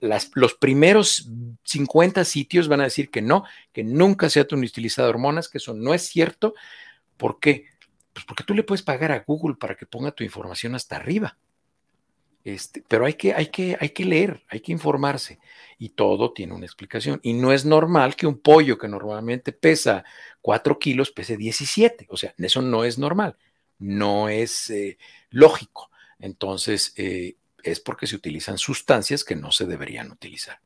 los 0.00 0.54
primeros 0.54 1.28
50 1.64 2.24
sitios 2.24 2.68
van 2.68 2.80
a 2.80 2.84
decir 2.84 3.10
que 3.10 3.22
no, 3.22 3.44
que 3.72 3.84
nunca 3.84 4.28
se 4.28 4.40
han 4.40 4.46
utilizado 4.52 5.08
hormonas, 5.08 5.48
que 5.48 5.58
eso 5.58 5.74
no 5.74 5.94
es 5.94 6.02
cierto. 6.02 6.54
¿Por 7.16 7.40
qué? 7.40 7.66
Pues 8.12 8.24
porque 8.26 8.44
tú 8.44 8.54
le 8.54 8.62
puedes 8.62 8.82
pagar 8.82 9.12
a 9.12 9.24
Google 9.26 9.56
para 9.56 9.74
que 9.74 9.86
ponga 9.86 10.12
tu 10.12 10.22
información 10.22 10.74
hasta 10.74 10.96
arriba. 10.96 11.38
Este, 12.44 12.84
pero 12.86 13.06
hay 13.06 13.14
que, 13.14 13.32
hay, 13.32 13.46
que, 13.46 13.76
hay 13.80 13.88
que 13.88 14.04
leer, 14.04 14.44
hay 14.48 14.60
que 14.60 14.70
informarse 14.70 15.38
y 15.78 15.90
todo 15.90 16.32
tiene 16.34 16.52
una 16.52 16.66
explicación. 16.66 17.18
Y 17.22 17.32
no 17.32 17.52
es 17.52 17.64
normal 17.64 18.16
que 18.16 18.26
un 18.26 18.38
pollo 18.38 18.76
que 18.76 18.86
normalmente 18.86 19.52
pesa 19.52 20.04
4 20.42 20.78
kilos 20.78 21.10
pese 21.10 21.38
17. 21.38 22.06
O 22.10 22.18
sea, 22.18 22.34
eso 22.36 22.60
no 22.60 22.84
es 22.84 22.98
normal, 22.98 23.36
no 23.78 24.28
es 24.28 24.68
eh, 24.68 24.98
lógico. 25.30 25.90
Entonces, 26.18 26.92
eh, 26.96 27.36
es 27.62 27.80
porque 27.80 28.06
se 28.06 28.16
utilizan 28.16 28.58
sustancias 28.58 29.24
que 29.24 29.36
no 29.36 29.50
se 29.50 29.64
deberían 29.64 30.12
utilizar. 30.12 30.60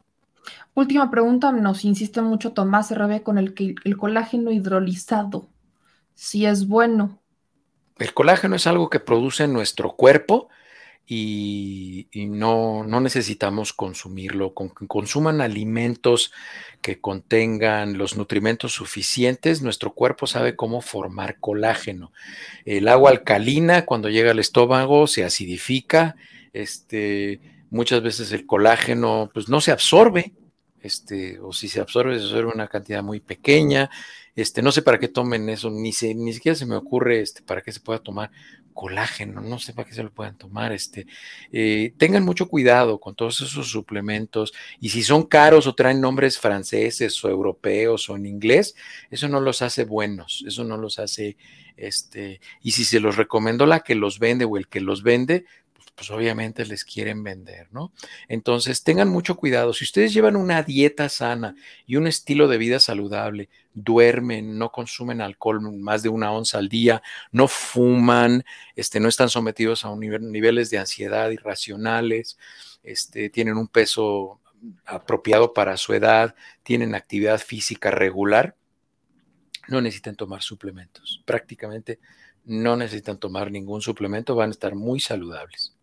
Última 0.75 1.11
pregunta, 1.11 1.53
nos 1.53 1.85
insiste 1.85 2.21
mucho 2.23 2.53
Tomás 2.53 2.93
RB 2.93 3.23
con 3.23 3.39
el, 3.39 3.55
el 3.85 3.97
colágeno 3.97 4.51
hidrolizado. 4.51 5.49
Si 6.15 6.45
es 6.45 6.67
bueno. 6.67 7.21
el 7.99 8.13
colágeno 8.13 8.57
es 8.57 8.67
algo 8.67 8.91
que 8.91 8.99
produce 8.99 9.47
nuestro 9.47 9.95
cuerpo 9.95 10.49
y, 11.11 12.07
no, 12.29 12.85
necesitamos 12.85 13.73
consumirlo. 13.73 14.53
Con 14.53 14.69
que 14.69 14.87
consuman 14.87 15.41
alimentos 15.41 16.33
que 16.83 17.01
contengan 17.01 17.97
los 17.97 18.19
nutrimentos 18.19 18.73
suficientes, 18.75 19.63
nuestro 19.63 19.95
cuerpo 19.95 20.27
sabe 20.27 20.55
cómo 20.55 20.83
formar 20.83 21.41
colágeno. 21.41 22.13
El 22.67 22.89
agua 22.89 23.11
alcalina, 23.11 23.87
cuando 23.87 24.11
llega 24.11 24.33
al 24.33 24.39
estómago, 24.39 25.07
se 25.07 25.25
acidifica. 25.25 26.17
Este, 26.53 27.41
muchas 27.71 28.03
veces 28.03 28.31
el 28.33 28.45
colágeno 28.45 29.31
pues, 29.33 29.49
no 29.49 29.63
se 29.63 29.73
absorbe. 29.73 30.35
Este, 30.83 31.41
o 31.41 31.55
si 31.55 31.69
se 31.69 31.81
absorbe, 31.81 32.19
se 32.19 32.25
absorbe 32.25 32.53
una 32.53 32.69
cantidad 32.69 33.03
muy 33.03 33.21
pequeña. 33.21 33.89
Este, 34.37 34.61
no 34.61 34.73
sé 34.73 34.83
para 34.83 34.99
qué 34.99 35.09
tomen 35.09 35.49
eso, 35.49 35.71
ni, 35.71 35.91
ni 36.15 36.33
siquiera 36.33 36.55
se 36.55 36.67
me 36.67 36.77
ocurre 36.77 37.23
este, 37.23 37.43
para 37.43 37.63
qué 37.63 37.73
se 37.73 37.81
pueda 37.81 37.99
tomar 37.99 38.31
colágeno, 38.79 39.41
no 39.41 39.59
sé 39.59 39.73
para 39.73 39.89
qué 39.89 39.95
se 39.97 40.05
lo 40.05 40.13
puedan 40.13 40.39
tomar. 40.39 40.71
Este, 40.71 41.05
eh, 41.51 41.93
tengan 41.97 42.25
mucho 42.25 42.47
cuidado 42.47 43.01
con 43.01 43.17
todos 43.17 43.41
esos 43.41 43.69
suplementos 43.69 44.55
y 44.79 44.91
si 44.91 45.03
son 45.03 45.25
caros 45.25 45.67
o 45.67 45.75
traen 45.75 46.01
nombres 46.01 46.39
franceses 46.39 47.25
o 47.25 47.29
europeos 47.29 48.09
o 48.09 48.15
en 48.15 48.27
inglés, 48.27 48.77
eso 49.11 49.27
no 49.27 49.41
los 49.41 49.63
hace 49.63 49.83
buenos, 49.83 50.45
eso 50.47 50.63
no 50.63 50.77
los 50.77 51.01
hace, 51.01 51.37
este, 51.77 52.41
y 52.63 52.71
si 52.71 52.85
se 52.85 53.01
los 53.01 53.17
recomendó 53.17 53.67
la 53.67 53.81
que 53.81 53.97
los 53.97 54.21
vende 54.21 54.45
o 54.45 54.57
el 54.57 54.69
que 54.69 54.81
los 54.81 55.03
vende, 55.03 55.45
pues 55.99 56.13
obviamente 56.13 56.65
les 56.65 56.85
quieren 56.85 57.25
vender, 57.25 57.67
¿no? 57.73 57.93
Entonces, 58.29 58.85
tengan 58.85 59.09
mucho 59.09 59.35
cuidado. 59.35 59.73
Si 59.73 59.83
ustedes 59.83 60.15
llevan 60.15 60.37
una 60.37 60.63
dieta 60.63 61.09
sana 61.09 61.57
y 61.87 61.97
un 61.97 62.07
estilo 62.07 62.47
de 62.47 62.57
vida 62.57 62.79
saludable, 62.79 63.49
duermen, 63.75 64.59
no 64.59 64.71
consumen 64.71 65.21
alcohol 65.21 65.61
más 65.81 66.05
de 66.05 66.09
una 66.09 66.31
onza 66.31 66.59
al 66.59 66.69
día, 66.69 67.03
no 67.33 67.49
fuman, 67.49 68.45
este, 68.77 69.01
no 69.01 69.09
están 69.09 69.29
sometidos 69.29 69.85
a 69.85 69.93
niveles 69.97 70.71
de 70.71 70.79
ansiedad 70.79 71.31
irracionales, 71.31 72.39
este, 72.85 73.29
tienen 73.29 73.57
un 73.57 73.67
peso 73.67 74.41
apropiado 74.85 75.53
para 75.53 75.77
su 75.77 75.95
edad, 75.95 76.37
tienen 76.63 76.95
actividad 76.95 77.41
física 77.41 77.91
regular, 77.91 78.55
no 79.67 79.81
necesitan 79.81 80.15
tomar 80.15 80.43
suplementos. 80.43 81.25
Prácticamente 81.25 81.99
no 82.45 82.77
necesitan 82.77 83.19
tomar 83.19 83.51
ningún 83.51 83.83
suplemento, 83.83 84.37
van 84.37 84.51
a 84.51 84.53
estar 84.53 84.77
muy 84.77 85.01
saludables. 85.01 85.75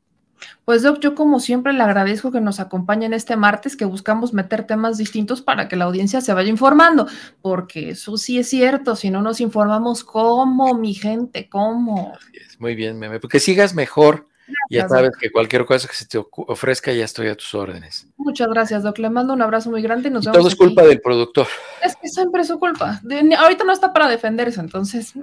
Pues 0.64 0.82
Doc, 0.82 1.00
yo 1.00 1.16
como 1.16 1.40
siempre 1.40 1.74
le 1.74 1.84
agradezco 1.84 2.32
que 2.32 2.42
nos 2.42 2.60
acompañen 2.60 3.14
este 3.14 3.36
martes, 3.36 3.76
que 3.76 3.86
buscamos 3.86 4.34
meter 4.34 4.66
temas 4.66 4.98
distintos 4.98 5.42
para 5.42 5.68
que 5.68 5.76
la 5.76 5.86
audiencia 5.86 6.22
se 6.22 6.34
vaya 6.34 6.50
informando, 6.50 7.08
porque 7.42 7.92
eso 7.92 8.18
sí 8.18 8.40
es 8.40 8.50
cierto, 8.50 8.96
si 8.96 9.10
no 9.10 9.22
nos 9.22 9.42
informamos, 9.42 10.04
¿cómo, 10.04 10.74
mi 10.76 10.94
gente? 10.94 11.50
¿Cómo? 11.50 12.14
Muy 12.60 12.76
bien, 12.76 12.98
meme, 12.98 13.20
porque 13.20 13.40
sigas 13.40 13.76
mejor. 13.76 14.28
ya 14.70 14.88
sabes 14.88 15.12
que 15.20 15.32
cualquier 15.32 15.66
cosa 15.66 15.88
que 15.88 15.96
se 15.96 16.06
te 16.06 16.20
ofrezca, 16.32 16.92
ya 16.94 17.06
estoy 17.06 17.28
a 17.28 17.36
tus 17.36 17.54
órdenes. 17.56 18.08
Muchas 18.18 18.48
gracias, 18.48 18.84
Doc. 18.84 18.98
Le 19.00 19.10
mando 19.10 19.34
un 19.34 19.42
abrazo 19.42 19.72
muy 19.72 19.82
grande 19.82 20.10
y 20.10 20.12
nos 20.12 20.26
Todo 20.26 20.48
es 20.48 20.56
culpa 20.56 20.84
del 20.84 21.02
productor. 21.02 21.48
Es 21.84 21.96
que 21.96 22.08
siempre 22.08 22.42
es 22.42 22.48
su 22.48 22.60
culpa. 22.60 23.02
ahorita 23.40 23.64
no 23.64 23.74
está 23.74 23.92
para 23.92 24.08
defenderse, 24.08 24.60
entonces. 24.60 25.14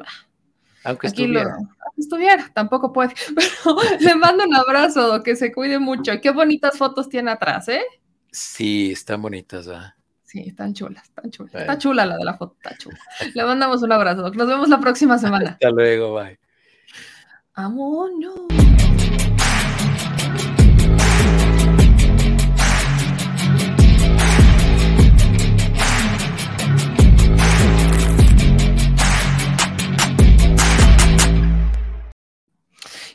Aunque 0.85 1.07
estuviera. 1.09 1.57
estuviera, 1.97 2.51
tampoco 2.55 2.93
puede. 2.93 3.15
Pero 3.35 3.77
le 4.01 4.15
mando 4.15 4.45
un 4.45 4.55
abrazo, 4.55 5.23
que 5.23 5.37
se 5.37 5.53
cuide 5.53 5.79
mucho. 5.79 6.13
Qué 6.21 6.31
bonitas 6.31 6.77
fotos 6.77 7.09
tiene 7.09 7.31
atrás, 7.31 7.69
¿eh? 7.69 7.83
Sí, 8.31 8.93
están 8.93 9.23
bonitas, 9.23 9.67
¿verdad? 9.67 9.95
Sí, 10.25 10.45
están 10.47 10.73
chulas, 10.73 11.05
están 11.05 11.31
chulas. 11.31 11.55
Está 11.55 11.77
chula 11.77 12.07
la 12.07 12.17
de 12.17 12.25
la 12.25 12.39
foto, 12.39 12.57
está 12.57 12.77
chula. 12.79 12.99
Le 13.35 13.45
mandamos 13.45 13.83
un 13.83 13.93
abrazo. 13.93 14.31
Nos 14.31 14.49
vemos 14.49 14.69
la 14.69 14.81
próxima 14.81 15.19
semana. 15.19 15.51
Hasta 15.61 15.71
luego, 15.71 16.15
bye. 16.15 16.39
no. 17.57 18.92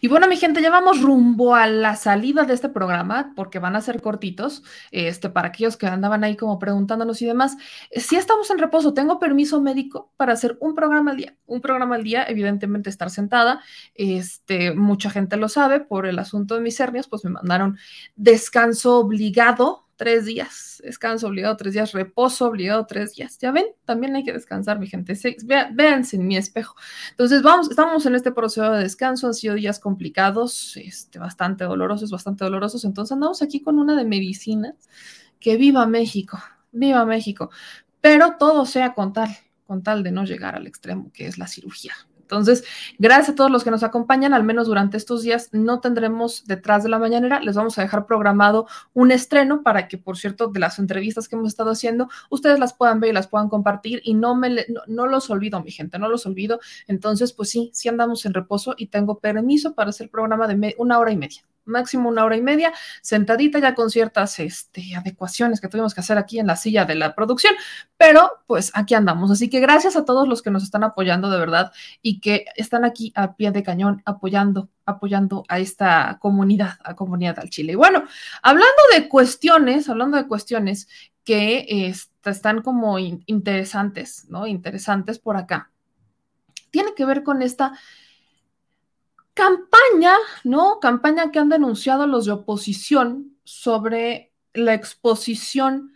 Y 0.01 0.07
bueno, 0.07 0.27
mi 0.27 0.37
gente, 0.37 0.61
ya 0.61 0.69
vamos 0.69 1.01
rumbo 1.01 1.55
a 1.55 1.67
la 1.67 1.95
salida 1.95 2.43
de 2.43 2.53
este 2.53 2.69
programa, 2.69 3.33
porque 3.35 3.59
van 3.59 3.75
a 3.75 3.81
ser 3.81 4.01
cortitos, 4.01 4.63
este, 4.91 5.29
para 5.29 5.49
aquellos 5.49 5.77
que 5.77 5.87
andaban 5.87 6.23
ahí 6.23 6.35
como 6.35 6.59
preguntándonos 6.59 7.21
y 7.21 7.25
demás. 7.25 7.57
Si 7.91 8.15
estamos 8.15 8.49
en 8.51 8.59
reposo, 8.59 8.93
tengo 8.93 9.19
permiso 9.19 9.61
médico 9.61 10.11
para 10.17 10.33
hacer 10.33 10.57
un 10.59 10.75
programa 10.75 11.11
al 11.11 11.17
día. 11.17 11.35
Un 11.45 11.61
programa 11.61 11.95
al 11.95 12.03
día, 12.03 12.25
evidentemente, 12.27 12.89
estar 12.89 13.09
sentada. 13.09 13.61
Este, 13.95 14.73
mucha 14.73 15.09
gente 15.09 15.37
lo 15.37 15.49
sabe 15.49 15.79
por 15.79 16.05
el 16.05 16.19
asunto 16.19 16.55
de 16.55 16.61
mis 16.61 16.79
hernias, 16.79 17.07
pues 17.07 17.23
me 17.23 17.31
mandaron 17.31 17.77
descanso 18.15 18.97
obligado 18.99 19.86
tres 19.97 20.25
días, 20.25 20.81
descanso 20.85 21.27
obligado 21.27 21.57
tres 21.57 21.73
días, 21.73 21.91
reposo 21.91 22.45
obligado 22.45 22.85
tres 22.85 23.15
días. 23.15 23.37
Ya 23.39 23.51
ven, 23.51 23.65
también 23.83 24.15
hay 24.15 24.23
que 24.23 24.31
descansar, 24.31 24.79
mi 24.79 24.87
gente. 24.87 25.13
véanse 25.73 26.15
en 26.15 26.27
mi 26.27 26.37
espejo. 26.37 26.75
Entonces, 27.11 27.41
vamos, 27.41 27.69
estamos 27.69 28.05
en 28.05 28.15
este 28.15 28.31
proceso 28.31 28.71
de 28.71 28.83
descanso, 28.83 29.27
han 29.27 29.33
sido 29.33 29.55
días 29.55 29.79
complicados, 29.79 30.77
este, 30.77 31.19
bastante 31.19 31.65
dolorosos, 31.65 32.11
bastante 32.11 32.45
dolorosos. 32.45 32.85
Entonces, 32.85 33.11
andamos 33.11 33.41
aquí 33.41 33.59
con 33.61 33.79
una 33.79 33.95
de 33.95 34.05
medicina. 34.05 34.75
Que 35.39 35.55
viva 35.57 35.85
México, 35.85 36.39
viva 36.71 37.05
México. 37.05 37.51
Pero 38.01 38.37
todo 38.39 38.65
sea 38.65 38.93
con 38.93 39.13
tal, 39.13 39.29
con 39.65 39.83
tal 39.83 40.01
de 40.01 40.11
no 40.11 40.23
llegar 40.23 40.55
al 40.55 40.65
extremo 40.65 41.11
que 41.13 41.27
es 41.27 41.37
la 41.37 41.47
cirugía. 41.47 41.93
Entonces, 42.27 42.65
gracias 42.99 43.29
a 43.29 43.35
todos 43.35 43.49
los 43.49 43.63
que 43.63 43.71
nos 43.71 43.83
acompañan, 43.83 44.33
al 44.33 44.43
menos 44.43 44.67
durante 44.67 44.97
estos 44.97 45.23
días 45.23 45.47
no 45.53 45.79
tendremos 45.79 46.45
detrás 46.45 46.83
de 46.83 46.89
la 46.89 46.99
mañanera, 46.99 47.39
les 47.39 47.55
vamos 47.55 47.77
a 47.77 47.83
dejar 47.83 48.05
programado 48.05 48.67
un 48.93 49.11
estreno 49.11 49.63
para 49.63 49.87
que, 49.87 49.97
por 49.97 50.17
cierto, 50.17 50.47
de 50.47 50.59
las 50.59 50.77
entrevistas 50.77 51.29
que 51.29 51.37
hemos 51.37 51.47
estado 51.47 51.71
haciendo, 51.71 52.09
ustedes 52.29 52.59
las 52.59 52.73
puedan 52.73 52.99
ver 52.99 53.11
y 53.11 53.13
las 53.13 53.27
puedan 53.27 53.47
compartir 53.47 54.01
y 54.03 54.13
no 54.13 54.35
me 54.35 54.65
no, 54.87 55.07
los 55.07 55.29
olvido, 55.29 55.63
mi 55.63 55.71
gente, 55.71 55.99
no 55.99 56.09
los 56.09 56.25
olvido. 56.25 56.59
Entonces, 56.87 57.31
pues 57.31 57.49
sí, 57.49 57.71
sí 57.73 57.87
andamos 57.87 58.25
en 58.25 58.33
reposo 58.33 58.75
y 58.77 58.87
tengo 58.87 59.19
permiso 59.19 59.73
para 59.73 59.91
hacer 59.91 60.09
programa 60.09 60.47
de 60.47 60.75
una 60.77 60.99
hora 60.99 61.11
y 61.11 61.17
media 61.17 61.43
máximo 61.67 62.09
una 62.09 62.25
hora 62.25 62.35
y 62.35 62.41
media, 62.41 62.73
sentadita 63.01 63.59
ya 63.59 63.75
con 63.75 63.89
ciertas 63.89 64.39
este, 64.39 64.95
adecuaciones 64.95 65.61
que 65.61 65.67
tuvimos 65.67 65.93
que 65.93 66.01
hacer 66.01 66.17
aquí 66.17 66.39
en 66.39 66.47
la 66.47 66.55
silla 66.55 66.85
de 66.85 66.95
la 66.95 67.15
producción, 67.15 67.53
pero 67.97 68.39
pues 68.47 68.71
aquí 68.73 68.93
andamos. 68.93 69.31
Así 69.31 69.49
que 69.49 69.59
gracias 69.59 69.95
a 69.95 70.05
todos 70.05 70.27
los 70.27 70.41
que 70.41 70.51
nos 70.51 70.63
están 70.63 70.83
apoyando 70.83 71.29
de 71.29 71.39
verdad 71.39 71.71
y 72.01 72.19
que 72.19 72.45
están 72.55 72.85
aquí 72.85 73.11
a 73.15 73.35
pie 73.35 73.51
de 73.51 73.63
cañón 73.63 74.01
apoyando 74.05 74.69
apoyando 74.87 75.43
a 75.49 75.59
esta 75.59 76.17
comunidad, 76.19 76.75
a 76.83 76.95
comunidad 76.95 77.37
al 77.39 77.49
Chile. 77.49 77.73
Y 77.73 77.75
bueno, 77.75 78.03
hablando 78.41 78.81
de 78.95 79.09
cuestiones, 79.09 79.89
hablando 79.89 80.15
de 80.15 80.27
cuestiones 80.27 80.87
que 81.25 81.65
este, 81.67 82.29
están 82.29 82.61
como 82.61 82.97
interesantes, 82.97 84.25
¿no? 84.29 84.47
Interesantes 84.47 85.19
por 85.19 85.35
acá. 85.35 85.71
Tiene 86.71 86.93
que 86.95 87.05
ver 87.05 87.23
con 87.23 87.41
esta 87.41 87.73
campaña, 89.37 90.15
¿no? 90.43 90.79
Campaña 90.79 91.31
que 91.31 91.37
han 91.37 91.49
denunciado 91.49 92.07
los 92.07 92.25
de 92.25 92.31
oposición 92.31 93.37
sobre 93.43 94.33
la 94.53 94.73
exposición 94.73 95.93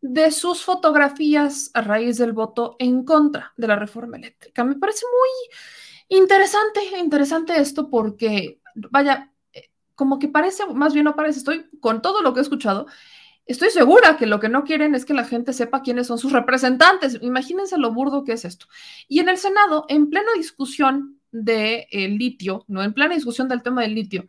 de 0.00 0.30
sus 0.30 0.62
fotografías 0.62 1.72
a 1.74 1.80
raíz 1.80 2.16
del 2.16 2.32
voto 2.32 2.76
en 2.78 3.04
contra 3.04 3.52
de 3.56 3.66
la 3.66 3.74
reforma 3.74 4.18
eléctrica. 4.18 4.62
Me 4.62 4.76
parece 4.76 5.04
muy 5.04 6.16
interesante, 6.16 6.80
interesante 6.96 7.58
esto 7.58 7.90
porque, 7.90 8.60
vaya, 8.76 9.32
eh, 9.52 9.70
como 9.96 10.20
que 10.20 10.28
parece, 10.28 10.64
más 10.66 10.94
bien 10.94 11.06
no 11.06 11.16
parece, 11.16 11.40
estoy 11.40 11.68
con 11.80 12.00
todo 12.00 12.22
lo 12.22 12.32
que 12.32 12.38
he 12.38 12.42
escuchado, 12.42 12.86
estoy 13.46 13.70
segura 13.70 14.16
que 14.16 14.26
lo 14.26 14.38
que 14.38 14.48
no 14.48 14.62
quieren 14.62 14.94
es 14.94 15.04
que 15.04 15.14
la 15.14 15.24
gente 15.24 15.52
sepa 15.52 15.82
quiénes 15.82 16.06
son 16.06 16.18
sus 16.18 16.30
representantes. 16.30 17.18
Imagínense 17.20 17.78
lo 17.78 17.92
burdo 17.92 18.22
que 18.22 18.34
es 18.34 18.44
esto. 18.44 18.66
Y 19.08 19.18
en 19.18 19.28
el 19.28 19.38
Senado, 19.38 19.86
en 19.88 20.08
plena 20.08 20.30
discusión 20.36 21.20
de 21.44 21.86
el 21.90 22.18
litio, 22.18 22.64
¿no? 22.68 22.82
En 22.82 22.92
plena 22.92 23.14
discusión 23.14 23.48
del 23.48 23.62
tema 23.62 23.82
del 23.82 23.94
litio, 23.94 24.28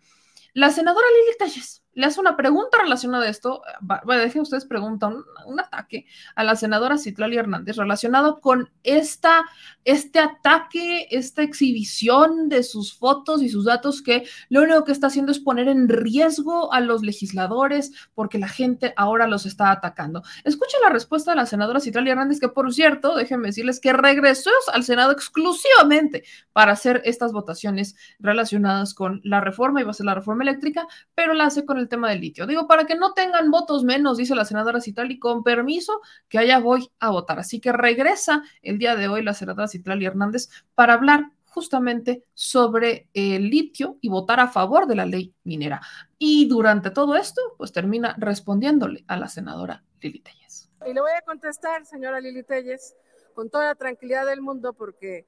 la 0.54 0.72
senadora 0.72 1.08
Lili 1.10 1.38
Talles 1.38 1.84
le 1.98 2.06
hace 2.06 2.20
una 2.20 2.38
pregunta 2.38 2.78
relacionada 2.80 3.26
a 3.26 3.30
esto. 3.30 3.64
Bueno, 3.82 4.22
dejen 4.22 4.44
ustedes 4.44 4.66
preguntan 4.66 5.24
un, 5.48 5.60
ataque 5.60 6.06
a 6.36 6.44
la 6.44 6.56
senadora 6.56 7.00
Citlali 7.00 7.38
Hernández 7.38 7.76
relacionado 7.76 8.40
con 8.40 8.70
esta, 8.84 9.46
este 9.84 10.20
ataque, 10.20 11.08
esta 11.10 11.42
exhibición 11.42 12.50
de 12.50 12.62
sus 12.62 12.96
fotos 12.96 13.42
y 13.42 13.50
sus 13.50 13.66
datos 13.66 14.04
que 14.04 14.28
lo 14.50 14.62
único 14.62 14.84
que 14.84 14.92
está 14.92 15.08
haciendo 15.08 15.32
es 15.32 15.40
poner 15.40 15.68
en 15.68 15.90
riesgo 15.90 16.72
a 16.72 16.82
los 16.82 17.02
legisladores 17.02 17.92
porque 18.14 18.38
la 18.38 18.48
gente 18.48 18.94
ahora 18.96 19.26
los 19.26 19.48
está 19.48 19.72
atacando. 19.72 20.22
Escuchen 20.44 20.80
la 20.84 20.90
respuesta 20.90 21.32
de 21.32 21.38
la 21.38 21.48
senadora 21.48 21.80
Citlali 21.80 22.12
Hernández, 22.12 22.40
que 22.40 22.50
por 22.50 22.72
cierto, 22.72 23.16
déjenme 23.16 23.48
decirles 23.48 23.80
que 23.80 23.94
regresó 23.94 24.52
al 24.72 24.84
Senado 24.84 25.14
exclusivamente 25.14 26.24
para 26.54 26.74
hacer 26.74 27.02
estas 27.06 27.32
votaciones 27.32 27.96
relacionadas 28.20 28.94
con 28.94 29.20
la 29.24 29.42
reforma, 29.42 29.82
iba 29.82 29.90
a 29.90 29.96
ser 29.96 30.06
la 30.06 30.14
reforma 30.14 30.44
eléctrica, 30.44 30.86
pero 31.16 31.34
la 31.34 31.46
hace 31.46 31.66
con 31.66 31.80
el 31.80 31.87
tema 31.90 32.10
del 32.10 32.22
litio. 32.22 32.46
Digo, 32.48 32.68
para 32.68 32.86
que 32.86 32.96
no 32.96 33.14
tengan 33.14 33.52
votos 33.52 33.84
menos, 33.84 34.18
dice 34.18 34.36
la 34.36 34.46
senadora 34.46 34.82
Citlali, 34.82 35.20
con 35.20 35.44
permiso, 35.44 36.02
que 36.30 36.40
allá 36.40 36.60
voy 36.60 36.90
a 37.00 37.10
votar. 37.10 37.40
Así 37.40 37.60
que 37.60 37.72
regresa 37.72 38.44
el 38.62 38.78
día 38.78 38.96
de 38.96 39.08
hoy 39.08 39.24
la 39.24 39.34
senadora 39.34 39.68
Citlali 39.68 40.06
Hernández 40.06 40.50
para 40.76 40.94
hablar 40.94 41.32
justamente 41.58 42.24
sobre 42.36 43.10
el 43.16 43.50
litio 43.50 43.98
y 44.00 44.10
votar 44.10 44.40
a 44.40 44.48
favor 44.48 44.86
de 44.86 44.96
la 44.96 45.08
ley 45.08 45.34
minera. 45.44 45.82
Y 46.20 46.48
durante 46.48 46.92
todo 46.92 47.16
esto, 47.16 47.42
pues 47.58 47.72
termina 47.72 48.16
respondiéndole 48.20 49.04
a 49.08 49.18
la 49.18 49.28
senadora 49.28 49.84
Lili 50.00 50.20
Telles. 50.20 50.70
Y 50.86 50.94
le 50.94 51.02
voy 51.02 51.12
a 51.18 51.22
contestar, 51.24 51.84
señora 51.86 52.20
Lili 52.22 52.44
Telles, 52.44 52.96
con 53.34 53.50
toda 53.50 53.66
la 53.66 53.76
tranquilidad 53.76 54.28
del 54.28 54.42
mundo, 54.42 54.74
porque 54.74 55.26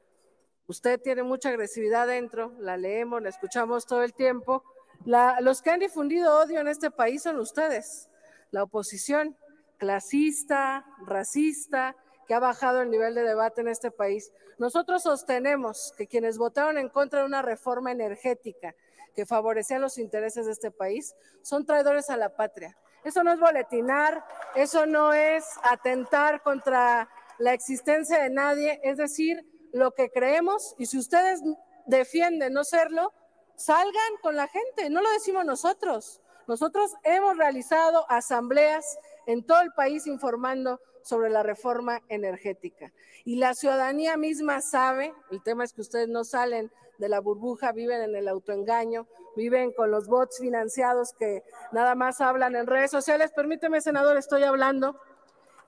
usted 0.67 1.01
tiene 1.01 1.23
mucha 1.23 1.49
agresividad 1.49 2.05
dentro, 2.05 2.53
la 2.59 2.77
leemos, 2.77 3.23
la 3.23 3.29
escuchamos 3.29 3.87
todo 3.87 4.03
el 4.03 4.13
tiempo. 4.13 4.63
Los 5.05 5.61
que 5.61 5.71
han 5.71 5.79
difundido 5.79 6.39
odio 6.39 6.59
en 6.59 6.67
este 6.67 6.91
país 6.91 7.23
son 7.23 7.39
ustedes, 7.39 8.09
la 8.51 8.63
oposición 8.63 9.37
clasista, 9.77 10.85
racista, 11.05 11.95
que 12.27 12.35
ha 12.35 12.39
bajado 12.39 12.81
el 12.81 12.91
nivel 12.91 13.15
de 13.15 13.23
debate 13.23 13.61
en 13.61 13.69
este 13.69 13.89
país. 13.89 14.31
Nosotros 14.59 15.01
sostenemos 15.01 15.93
que 15.97 16.07
quienes 16.07 16.37
votaron 16.37 16.77
en 16.77 16.89
contra 16.89 17.21
de 17.21 17.25
una 17.25 17.41
reforma 17.41 17.91
energética 17.91 18.75
que 19.15 19.25
favorecía 19.25 19.79
los 19.79 19.97
intereses 19.97 20.45
de 20.45 20.51
este 20.51 20.69
país 20.69 21.15
son 21.41 21.65
traidores 21.65 22.09
a 22.09 22.17
la 22.17 22.35
patria. 22.35 22.77
Eso 23.03 23.23
no 23.23 23.33
es 23.33 23.39
boletinar, 23.39 24.23
eso 24.55 24.85
no 24.85 25.13
es 25.13 25.45
atentar 25.63 26.43
contra 26.43 27.09
la 27.39 27.53
existencia 27.53 28.21
de 28.21 28.29
nadie, 28.29 28.79
es 28.83 28.97
decir, 28.97 29.43
lo 29.71 29.91
que 29.91 30.09
creemos 30.09 30.75
y 30.77 30.85
si 30.85 30.97
ustedes 30.97 31.41
defienden 31.85 32.53
no 32.53 32.63
serlo, 32.63 33.13
salgan 33.59 34.17
con 34.21 34.35
la 34.35 34.47
gente, 34.47 34.89
no 34.89 35.01
lo 35.01 35.11
decimos 35.11 35.45
nosotros. 35.45 36.21
Nosotros 36.47 36.93
hemos 37.03 37.37
realizado 37.37 38.09
asambleas 38.09 38.97
en 39.27 39.45
todo 39.45 39.61
el 39.61 39.71
país 39.73 40.07
informando 40.07 40.79
sobre 41.03 41.29
la 41.29 41.43
reforma 41.43 42.01
energética. 42.07 42.91
Y 43.25 43.35
la 43.35 43.53
ciudadanía 43.53 44.17
misma 44.17 44.61
sabe, 44.61 45.13
el 45.29 45.43
tema 45.43 45.65
es 45.65 45.73
que 45.73 45.81
ustedes 45.81 46.07
no 46.07 46.23
salen 46.23 46.71
de 46.97 47.09
la 47.09 47.19
burbuja, 47.19 47.71
viven 47.71 48.01
en 48.01 48.15
el 48.15 48.27
autoengaño, 48.27 49.07
viven 49.35 49.71
con 49.73 49.91
los 49.91 50.07
bots 50.07 50.39
financiados 50.39 51.13
que 51.13 51.43
nada 51.71 51.95
más 51.95 52.21
hablan 52.21 52.55
en 52.55 52.65
redes 52.65 52.91
sociales. 52.91 53.31
Permíteme, 53.35 53.81
senador, 53.81 54.17
estoy 54.17 54.43
hablando. 54.43 54.99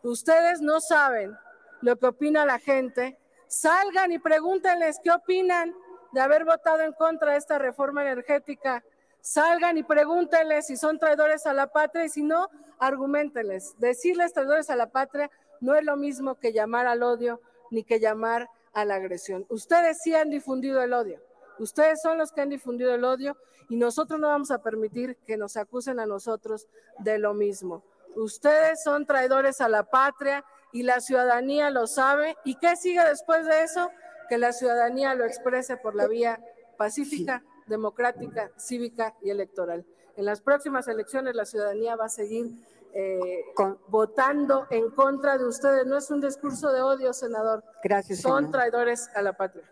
Ustedes 0.02 0.62
no 0.62 0.80
saben 0.82 1.38
lo 1.82 1.98
que 1.98 2.08
opina 2.08 2.46
la 2.46 2.58
gente. 2.58 3.18
Salgan 3.48 4.12
y 4.12 4.20
pregúntenles 4.20 5.00
qué 5.04 5.12
opinan 5.12 5.76
de 6.12 6.22
haber 6.22 6.46
votado 6.46 6.82
en 6.82 6.94
contra 6.94 7.34
de 7.34 7.38
esta 7.38 7.58
reforma 7.58 8.02
energética. 8.02 8.84
Salgan 9.22 9.78
y 9.78 9.84
pregúntenles 9.84 10.68
si 10.68 10.78
son 10.78 10.98
traidores 10.98 11.46
a 11.46 11.54
la 11.54 11.68
patria 11.68 12.06
y 12.06 12.10
si 12.10 12.24
no, 12.24 12.50
argumentenles. 12.80 13.76
Decirles 13.78 14.34
traidores 14.34 14.70
a 14.70 14.76
la 14.76 14.90
patria 14.90 15.30
no 15.60 15.76
es 15.76 15.84
lo 15.84 15.96
mismo 15.96 16.36
que 16.36 16.54
llamar 16.54 16.88
al 16.88 17.04
odio 17.04 17.40
ni 17.70 17.84
que 17.84 18.00
llamar 18.00 18.50
a 18.74 18.86
la 18.86 18.96
agresión. 18.96 19.46
Ustedes 19.50 20.00
sí 20.02 20.16
han 20.16 20.30
difundido 20.30 20.82
el 20.82 20.94
odio. 20.94 21.22
Ustedes 21.60 22.02
son 22.02 22.18
los 22.18 22.32
que 22.32 22.42
han 22.42 22.50
difundido 22.50 22.94
el 22.94 23.04
odio 23.04 23.38
y 23.70 23.78
nosotros 23.78 24.20
no 24.20 24.28
vamos 24.28 24.52
a 24.52 24.62
permitir 24.62 25.18
que 25.28 25.38
nos 25.38 25.56
acusen 25.58 26.00
a 26.00 26.06
nosotros 26.06 26.68
de 27.00 27.20
lo 27.20 27.34
mismo. 27.34 27.84
Ustedes 28.16 28.84
son 28.84 29.06
traidores 29.06 29.62
a 29.62 29.70
la 29.70 29.84
patria 29.84 30.44
y 30.72 30.84
la 30.84 31.00
ciudadanía 31.00 31.70
lo 31.70 31.88
sabe. 31.88 32.36
¿Y 32.44 32.56
qué 32.56 32.76
sigue 32.76 33.04
después 33.06 33.46
de 33.46 33.64
eso? 33.64 33.90
Que 34.30 34.38
la 34.38 34.54
ciudadanía 34.54 35.16
lo 35.16 35.26
exprese 35.26 35.78
por 35.78 35.96
la 35.96 36.08
vía 36.08 36.40
pacífica, 36.78 37.44
democrática, 37.68 38.52
cívica 38.58 39.16
y 39.22 39.30
electoral. 39.30 39.86
En 40.18 40.26
las 40.26 40.42
próximas 40.42 40.88
elecciones 40.88 41.36
la 41.36 41.46
ciudadanía 41.46 41.96
va 41.96 42.06
a 42.06 42.10
seguir 42.10 42.52
eh, 42.94 43.46
votando 43.88 44.68
en 44.70 44.90
contra 44.92 45.38
de 45.38 45.46
ustedes. 45.46 45.86
No 45.86 45.98
es 45.98 46.10
un 46.12 46.22
discurso 46.22 46.72
de 46.72 46.82
odio, 46.82 47.14
senador. 47.14 47.64
Gracias. 47.84 48.22
Son 48.22 48.52
traidores 48.52 49.10
a 49.16 49.22
la 49.22 49.34
patria. 49.34 49.64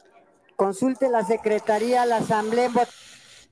Consulte 0.55 1.09
la 1.09 1.23
Secretaría, 1.23 2.05
la 2.05 2.17
Asamblea. 2.17 2.69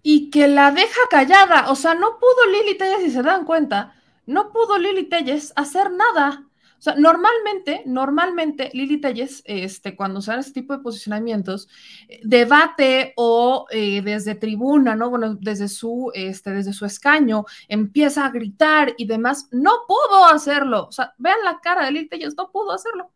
Y 0.03 0.29
que 0.29 0.47
la 0.47 0.71
deja 0.71 1.01
callada. 1.09 1.69
O 1.71 1.75
sea, 1.75 1.95
no 1.95 2.17
pudo 2.19 2.45
Lili 2.51 2.77
Telles, 2.77 3.01
si 3.01 3.11
se 3.11 3.21
dan 3.23 3.45
cuenta, 3.45 3.93
no 4.25 4.51
pudo 4.51 4.77
Lili 4.77 5.09
Telles 5.09 5.51
hacer 5.55 5.91
nada. 5.91 6.46
O 6.77 6.81
sea, 6.81 6.95
normalmente, 6.95 7.81
normalmente 7.85 8.69
Lili 8.73 9.01
Telles, 9.01 9.41
este, 9.45 9.95
cuando 9.95 10.21
se 10.21 10.35
este 10.35 10.61
tipo 10.61 10.73
de 10.73 10.83
posicionamientos, 10.83 11.67
eh, 12.07 12.19
debate 12.23 13.13
o 13.15 13.65
eh, 13.71 14.01
desde 14.03 14.35
tribuna, 14.35 14.95
¿no? 14.95 15.09
Bueno, 15.09 15.35
desde 15.35 15.69
su, 15.69 16.11
este, 16.13 16.51
desde 16.51 16.73
su 16.73 16.85
escaño, 16.85 17.45
empieza 17.67 18.25
a 18.25 18.29
gritar 18.29 18.93
y 18.97 19.07
demás. 19.07 19.47
No 19.51 19.71
pudo 19.87 20.25
hacerlo. 20.25 20.87
O 20.87 20.91
sea, 20.91 21.13
vean 21.17 21.37
la 21.43 21.59
cara 21.59 21.85
de 21.85 21.91
Lili 21.91 22.09
Telles, 22.09 22.35
no 22.37 22.51
pudo 22.51 22.71
hacerlo. 22.71 23.11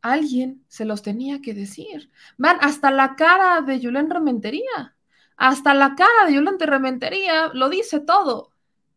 Alguien 0.00 0.64
se 0.68 0.84
los 0.84 1.02
tenía 1.02 1.40
que 1.42 1.54
decir. 1.54 2.10
Van 2.38 2.58
hasta 2.60 2.90
la 2.90 3.14
cara 3.16 3.60
de 3.60 3.80
Julián 3.80 4.10
Rementería. 4.10 4.96
Hasta 5.36 5.74
la 5.74 5.94
cara 5.94 6.26
de 6.26 6.36
Julián 6.36 6.58
Rementería 6.58 7.50
lo 7.52 7.68
dice 7.68 8.00
todo 8.00 8.53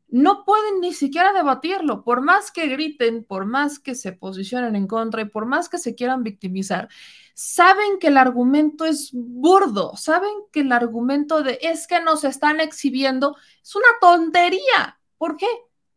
no 0.09 0.45
pueden 0.45 0.79
ni 0.79 0.93
siquiera 0.93 1.33
debatirlo, 1.33 2.03
por 2.03 2.21
más 2.21 2.51
que 2.51 2.67
griten, 2.67 3.23
por 3.23 3.45
más 3.45 3.79
que 3.79 3.93
se 3.93 4.13
posicionen 4.13 4.75
en 4.75 4.87
contra 4.87 5.21
y 5.21 5.25
por 5.25 5.45
más 5.45 5.67
que 5.67 5.77
se 5.77 5.95
quieran 5.95 6.23
victimizar, 6.23 6.87
saben 7.33 7.99
que 7.99 8.07
el 8.07 8.17
argumento 8.17 8.85
es 8.85 9.11
burdo, 9.13 9.95
saben 9.97 10.31
que 10.51 10.61
el 10.61 10.71
argumento 10.71 11.43
de 11.43 11.59
es 11.61 11.87
que 11.87 11.99
nos 11.99 12.23
están 12.23 12.61
exhibiendo 12.61 13.35
es 13.61 13.75
una 13.75 13.87
tontería. 13.99 14.99
¿Por 15.17 15.35
qué? 15.35 15.47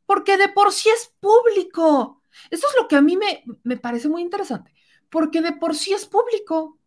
Porque 0.07 0.37
de 0.37 0.49
por 0.49 0.73
sí 0.73 0.89
es 0.89 1.15
público. 1.21 2.23
Eso 2.51 2.67
es 2.69 2.77
lo 2.81 2.89
que 2.89 2.97
a 2.97 3.03
mí 3.03 3.17
me, 3.17 3.45
me 3.63 3.77
parece 3.77 4.09
muy 4.09 4.23
interesante, 4.23 4.75
porque 5.09 5.41
de 5.41 5.53
por 5.53 5.77
sí 5.77 5.93
es 5.93 6.07
público. 6.07 6.79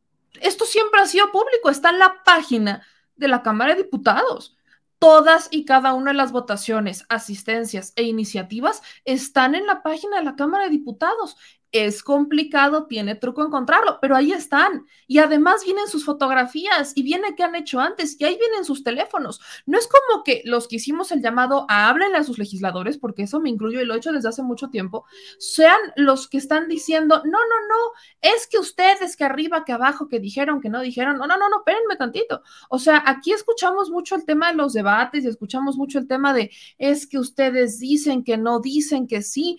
Esto 0.42 0.66
siempre 0.66 1.00
ha 1.00 1.06
sido 1.06 1.32
público, 1.32 1.70
está 1.70 1.90
en 1.92 2.00
la 2.00 2.22
página 2.26 2.86
de 3.16 3.28
la 3.30 3.44
Cámara 3.44 3.76
de 3.76 3.84
Diputados 3.84 4.58
Todas 5.04 5.50
y 5.52 5.66
cada 5.66 5.94
una 5.96 6.12
de 6.12 6.18
las 6.18 6.32
votaciones, 6.32 7.04
asistencias 7.10 7.92
e 7.98 8.04
iniciativas 8.04 8.82
están 9.04 9.54
en 9.54 9.66
la 9.66 9.84
página 9.84 10.16
de 10.20 10.24
la 10.24 10.38
Cámara 10.38 10.64
de 10.64 10.70
Diputados 10.70 11.36
es 11.74 12.04
complicado, 12.04 12.86
tiene 12.86 13.16
truco 13.16 13.44
encontrarlo, 13.44 13.98
pero 14.00 14.16
ahí 14.16 14.32
están. 14.32 14.86
Y 15.08 15.18
además 15.18 15.66
vienen 15.66 15.88
sus 15.88 16.06
fotografías 16.06 16.94
y 16.96 17.02
viene 17.02 17.36
qué 17.36 17.44
han 17.44 17.56
hecho 17.56 17.80
antes 17.80 18.16
y 18.20 18.26
ahí 18.26 18.38
vienen 18.38 18.64
sus 18.64 18.84
teléfonos. 18.84 19.42
No 19.66 19.80
es 19.80 19.88
como 19.88 20.24
que 20.24 20.44
los 20.46 20.68
que 20.68 20.76
hicimos 20.76 21.12
el 21.12 21.22
llamado 21.22 21.66
a 21.70 21.90
háblenle 21.90 22.18
a 22.18 22.24
sus 22.24 22.38
legisladores, 22.38 23.00
porque 23.00 23.24
eso 23.24 23.40
me 23.40 23.50
incluyo 23.50 23.82
y 23.82 23.86
lo 23.86 23.96
he 23.96 23.98
hecho 23.98 24.12
desde 24.12 24.30
hace 24.30 24.44
mucho 24.44 24.70
tiempo, 24.70 25.06
sean 25.40 25.80
los 25.96 26.30
que 26.30 26.38
están 26.38 26.68
diciendo, 26.68 27.24
no, 27.26 27.32
no, 27.32 27.68
no, 27.68 27.92
es 28.22 28.48
que 28.48 28.60
ustedes 28.60 29.18
que 29.18 29.24
arriba, 29.24 29.66
que 29.66 29.72
abajo, 29.72 30.08
que 30.08 30.20
dijeron, 30.20 30.62
que 30.62 30.70
no 30.70 30.80
dijeron, 30.80 31.18
no, 31.18 31.26
no, 31.26 31.38
no, 31.38 31.50
no, 31.50 31.58
espérenme 31.58 31.96
tantito. 31.96 32.44
O 32.70 32.78
sea, 32.78 33.04
aquí 33.06 33.32
escuchamos 33.32 33.90
mucho 33.90 34.16
el 34.16 34.26
tema 34.26 34.52
de 34.52 34.58
los 34.58 34.74
debates 34.74 35.26
y 35.26 35.28
escuchamos 35.28 35.76
mucho 35.76 35.98
el 35.98 36.08
tema 36.08 36.34
de, 36.34 36.52
es 36.78 37.08
que 37.08 37.18
ustedes 37.18 37.80
dicen 37.80 38.24
que 38.24 38.38
no 38.38 38.60
dicen 38.60 39.08
que 39.08 39.24
sí. 39.24 39.58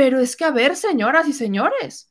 Pero 0.00 0.18
es 0.18 0.34
que, 0.34 0.46
a 0.46 0.50
ver, 0.50 0.76
señoras 0.76 1.28
y 1.28 1.34
señores, 1.34 2.10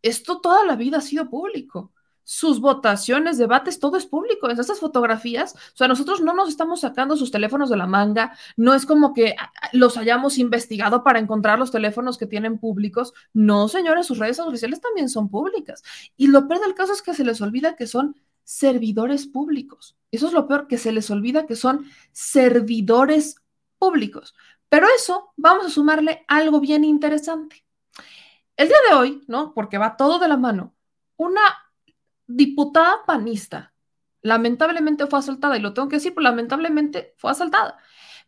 esto 0.00 0.40
toda 0.40 0.64
la 0.64 0.76
vida 0.76 0.96
ha 0.96 1.00
sido 1.02 1.28
público. 1.28 1.92
Sus 2.24 2.58
votaciones, 2.58 3.36
debates, 3.36 3.78
todo 3.80 3.98
es 3.98 4.06
público. 4.06 4.48
Esas 4.48 4.80
fotografías, 4.80 5.54
o 5.54 5.76
sea, 5.76 5.88
nosotros 5.88 6.22
no 6.22 6.32
nos 6.32 6.48
estamos 6.48 6.80
sacando 6.80 7.18
sus 7.18 7.30
teléfonos 7.30 7.68
de 7.68 7.76
la 7.76 7.86
manga, 7.86 8.34
no 8.56 8.72
es 8.72 8.86
como 8.86 9.12
que 9.12 9.34
ah, 9.38 9.52
ah, 9.60 9.68
los 9.74 9.98
hayamos 9.98 10.38
investigado 10.38 11.04
para 11.04 11.18
encontrar 11.18 11.58
los 11.58 11.70
teléfonos 11.70 12.16
que 12.16 12.24
tienen 12.24 12.56
públicos. 12.58 13.12
No, 13.34 13.68
señores, 13.68 14.06
sus 14.06 14.16
redes 14.16 14.38
sociales 14.38 14.80
también 14.80 15.10
son 15.10 15.28
públicas. 15.28 15.82
Y 16.16 16.28
lo 16.28 16.48
peor 16.48 16.62
del 16.62 16.74
caso 16.74 16.94
es 16.94 17.02
que 17.02 17.12
se 17.12 17.24
les 17.24 17.42
olvida 17.42 17.76
que 17.76 17.86
son 17.86 18.16
servidores 18.42 19.26
públicos. 19.26 19.98
Eso 20.10 20.28
es 20.28 20.32
lo 20.32 20.48
peor, 20.48 20.66
que 20.66 20.78
se 20.78 20.92
les 20.92 21.10
olvida 21.10 21.44
que 21.44 21.56
son 21.56 21.84
servidores 22.10 23.36
públicos. 23.78 24.34
Pero 24.68 24.86
eso 24.94 25.32
vamos 25.36 25.66
a 25.66 25.70
sumarle 25.70 26.24
algo 26.28 26.60
bien 26.60 26.84
interesante. 26.84 27.64
El 28.56 28.68
día 28.68 28.76
de 28.88 28.96
hoy, 28.96 29.24
¿no? 29.28 29.54
Porque 29.54 29.78
va 29.78 29.96
todo 29.96 30.18
de 30.18 30.28
la 30.28 30.36
mano, 30.36 30.74
una 31.16 31.40
diputada 32.26 33.04
panista 33.06 33.72
lamentablemente 34.22 35.06
fue 35.06 35.18
asaltada, 35.18 35.56
y 35.56 35.60
lo 35.60 35.74
tengo 35.74 35.88
que 35.88 35.96
decir, 35.96 36.14
pues 36.14 36.24
lamentablemente 36.24 37.14
fue 37.16 37.30
asaltada. 37.30 37.78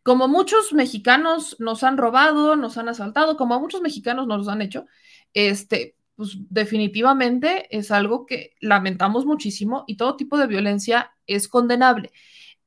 Como 0.03 0.29
muchos 0.29 0.73
mexicanos 0.73 1.57
nos 1.59 1.83
han 1.83 1.99
robado, 1.99 2.57
nos 2.57 2.79
han 2.79 2.89
asaltado, 2.89 3.37
como 3.37 3.61
muchos 3.61 3.83
mexicanos 3.83 4.27
nos 4.27 4.49
han 4.49 4.63
hecho, 4.63 4.87
este, 5.35 5.97
pues 6.17 6.39
definitivamente 6.49 7.77
es 7.77 7.91
algo 7.91 8.27
que 8.27 8.55
lamentamos 8.61 9.27
muchísimo 9.27 9.85
y 9.87 9.97
todo 9.97 10.17
tipo 10.17 10.39
de 10.39 10.47
violencia 10.47 11.13
es 11.27 11.49
condenable. 11.49 12.13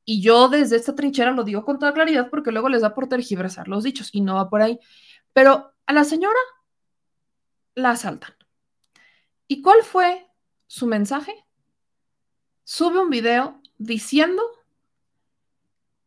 Y 0.06 0.22
yo 0.22 0.50
desde 0.50 0.76
esta 0.76 0.96
trinchera 0.96 1.32
lo 1.32 1.44
digo 1.44 1.64
con 1.64 1.80
toda 1.80 1.94
claridad 1.94 2.30
porque 2.30 2.52
luego 2.52 2.70
les 2.70 2.82
da 2.82 2.94
por 2.94 3.08
tergiversar 3.08 3.68
los 3.68 3.84
dichos 3.84 4.10
y 4.14 4.22
no 4.22 4.36
va 4.36 4.50
por 4.50 4.62
ahí. 4.62 4.80
Pero 5.32 5.74
a 5.86 5.94
la 5.94 6.04
señora 6.04 6.40
la 7.76 7.92
asaltan. 7.92 8.36
¿Y 9.48 9.62
cuál 9.62 9.84
fue 9.84 10.28
su 10.68 10.88
mensaje? 10.88 11.46
Sube 12.64 13.00
un 13.00 13.10
video 13.10 13.62
diciendo 13.78 14.44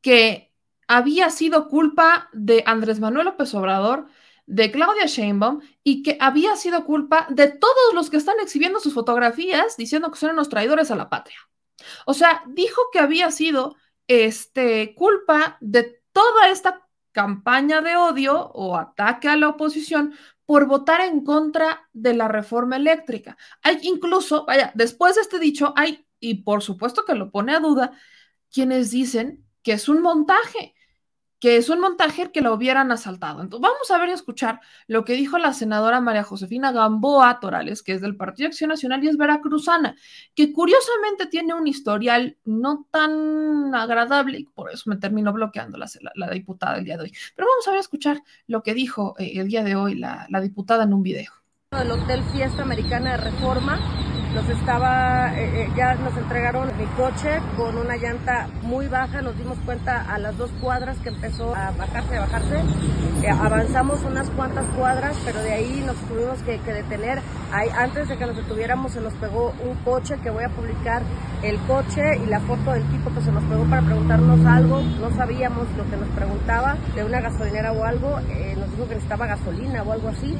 que 0.00 0.52
había 0.88 1.30
sido 1.30 1.68
culpa 1.68 2.28
de 2.32 2.62
Andrés 2.66 3.00
Manuel 3.00 3.26
López 3.26 3.52
Obrador 3.54 4.06
de 4.46 4.70
Claudia 4.70 5.06
Sheinbaum 5.06 5.60
y 5.82 6.02
que 6.02 6.16
había 6.20 6.54
sido 6.56 6.84
culpa 6.84 7.26
de 7.30 7.48
todos 7.48 7.94
los 7.94 8.10
que 8.10 8.16
están 8.16 8.36
exhibiendo 8.40 8.78
sus 8.78 8.94
fotografías 8.94 9.76
diciendo 9.76 10.10
que 10.10 10.18
son 10.18 10.30
unos 10.30 10.48
traidores 10.48 10.90
a 10.90 10.96
la 10.96 11.10
patria. 11.10 11.38
O 12.06 12.14
sea, 12.14 12.42
dijo 12.46 12.82
que 12.92 13.00
había 13.00 13.30
sido 13.30 13.76
este, 14.06 14.94
culpa 14.94 15.58
de 15.60 16.02
toda 16.12 16.48
esta 16.48 16.86
campaña 17.12 17.80
de 17.80 17.96
odio 17.96 18.50
o 18.52 18.76
ataque 18.76 19.28
a 19.28 19.36
la 19.36 19.48
oposición 19.48 20.14
por 20.44 20.66
votar 20.66 21.00
en 21.00 21.24
contra 21.24 21.88
de 21.92 22.14
la 22.14 22.28
reforma 22.28 22.76
eléctrica. 22.76 23.36
Hay 23.62 23.78
incluso, 23.82 24.46
vaya, 24.46 24.70
después 24.74 25.16
de 25.16 25.22
este 25.22 25.38
dicho, 25.38 25.74
hay, 25.76 26.06
y 26.20 26.42
por 26.42 26.62
supuesto 26.62 27.04
que 27.04 27.14
lo 27.14 27.32
pone 27.32 27.54
a 27.54 27.60
duda, 27.60 27.92
quienes 28.52 28.92
dicen 28.92 29.44
que 29.62 29.72
es 29.72 29.88
un 29.88 30.00
montaje, 30.02 30.75
que 31.38 31.56
es 31.56 31.68
un 31.68 31.80
montaje 31.80 32.30
que 32.32 32.40
lo 32.40 32.54
hubieran 32.54 32.90
asaltado. 32.92 33.42
Entonces, 33.42 33.68
vamos 33.68 33.90
a 33.90 33.98
ver 33.98 34.08
y 34.08 34.12
escuchar 34.12 34.60
lo 34.86 35.04
que 35.04 35.14
dijo 35.14 35.38
la 35.38 35.52
senadora 35.52 36.00
María 36.00 36.22
Josefina 36.22 36.72
Gamboa 36.72 37.40
Torales, 37.40 37.82
que 37.82 37.92
es 37.92 38.00
del 38.00 38.16
Partido 38.16 38.48
Acción 38.48 38.68
Nacional 38.68 39.04
y 39.04 39.08
es 39.08 39.16
veracruzana, 39.16 39.96
que 40.34 40.52
curiosamente 40.52 41.26
tiene 41.26 41.54
un 41.54 41.66
historial 41.66 42.36
no 42.44 42.86
tan 42.90 43.74
agradable 43.74 44.38
y 44.38 44.44
por 44.44 44.70
eso 44.70 44.88
me 44.88 44.96
terminó 44.96 45.32
bloqueando 45.32 45.78
la, 45.78 45.86
la, 46.14 46.30
diputada 46.30 46.78
el 46.78 46.84
día 46.84 46.96
de 46.96 47.04
hoy. 47.04 47.12
Pero 47.34 47.48
vamos 47.48 47.66
a 47.66 47.70
ver 47.70 47.78
a 47.78 47.82
escuchar 47.82 48.22
lo 48.46 48.62
que 48.62 48.74
dijo 48.74 49.14
eh, 49.18 49.32
el 49.36 49.48
día 49.48 49.62
de 49.62 49.76
hoy 49.76 49.94
la, 49.94 50.26
la 50.30 50.40
diputada 50.40 50.84
en 50.84 50.94
un 50.94 51.02
video. 51.02 51.32
El 51.72 51.90
Hotel 51.90 52.22
Fiesta 52.32 52.62
Americana 52.62 53.12
de 53.12 53.16
Reforma 53.18 54.05
nos 54.36 54.50
estaba, 54.50 55.32
eh, 55.34 55.62
eh, 55.62 55.68
ya 55.74 55.94
nos 55.94 56.14
entregaron 56.14 56.70
mi 56.76 56.84
coche 56.88 57.40
con 57.56 57.78
una 57.78 57.96
llanta 57.96 58.46
muy 58.60 58.86
baja, 58.86 59.22
nos 59.22 59.34
dimos 59.38 59.56
cuenta 59.64 60.02
a 60.12 60.18
las 60.18 60.36
dos 60.36 60.50
cuadras 60.60 60.98
que 60.98 61.08
empezó 61.08 61.56
a 61.56 61.70
bajarse, 61.70 62.16
a 62.18 62.20
bajarse. 62.20 62.56
Eh, 63.22 63.30
avanzamos 63.30 64.04
unas 64.04 64.28
cuantas 64.30 64.66
cuadras, 64.76 65.16
pero 65.24 65.40
de 65.40 65.52
ahí 65.52 65.82
nos 65.86 65.96
tuvimos 65.96 66.38
que, 66.42 66.58
detener. 66.70 67.22
Ahí, 67.50 67.70
antes 67.74 68.08
de 68.08 68.18
que 68.18 68.26
nos 68.26 68.36
detuviéramos 68.36 68.92
se 68.92 69.00
nos 69.00 69.14
pegó 69.14 69.54
un 69.64 69.74
coche 69.76 70.16
que 70.22 70.28
voy 70.28 70.44
a 70.44 70.50
publicar 70.50 71.00
el 71.42 71.58
coche 71.60 72.02
y 72.22 72.26
la 72.26 72.40
foto 72.40 72.72
del 72.72 72.84
tipo 72.90 73.08
que 73.14 73.22
se 73.22 73.32
nos 73.32 73.42
pegó 73.44 73.64
para 73.64 73.80
preguntarnos 73.80 74.44
algo. 74.44 74.82
No 75.00 75.16
sabíamos 75.16 75.66
lo 75.78 75.88
que 75.88 75.96
nos 75.96 76.08
preguntaba 76.10 76.76
de 76.94 77.04
una 77.04 77.20
gasolinera 77.22 77.72
o 77.72 77.84
algo. 77.84 78.20
nos 78.20 78.70
dijo 78.72 78.86
que 78.86 78.96
necesitaba 78.96 79.26
gasolina 79.26 79.82
o 79.82 79.92
algo 79.92 80.08
así. 80.10 80.36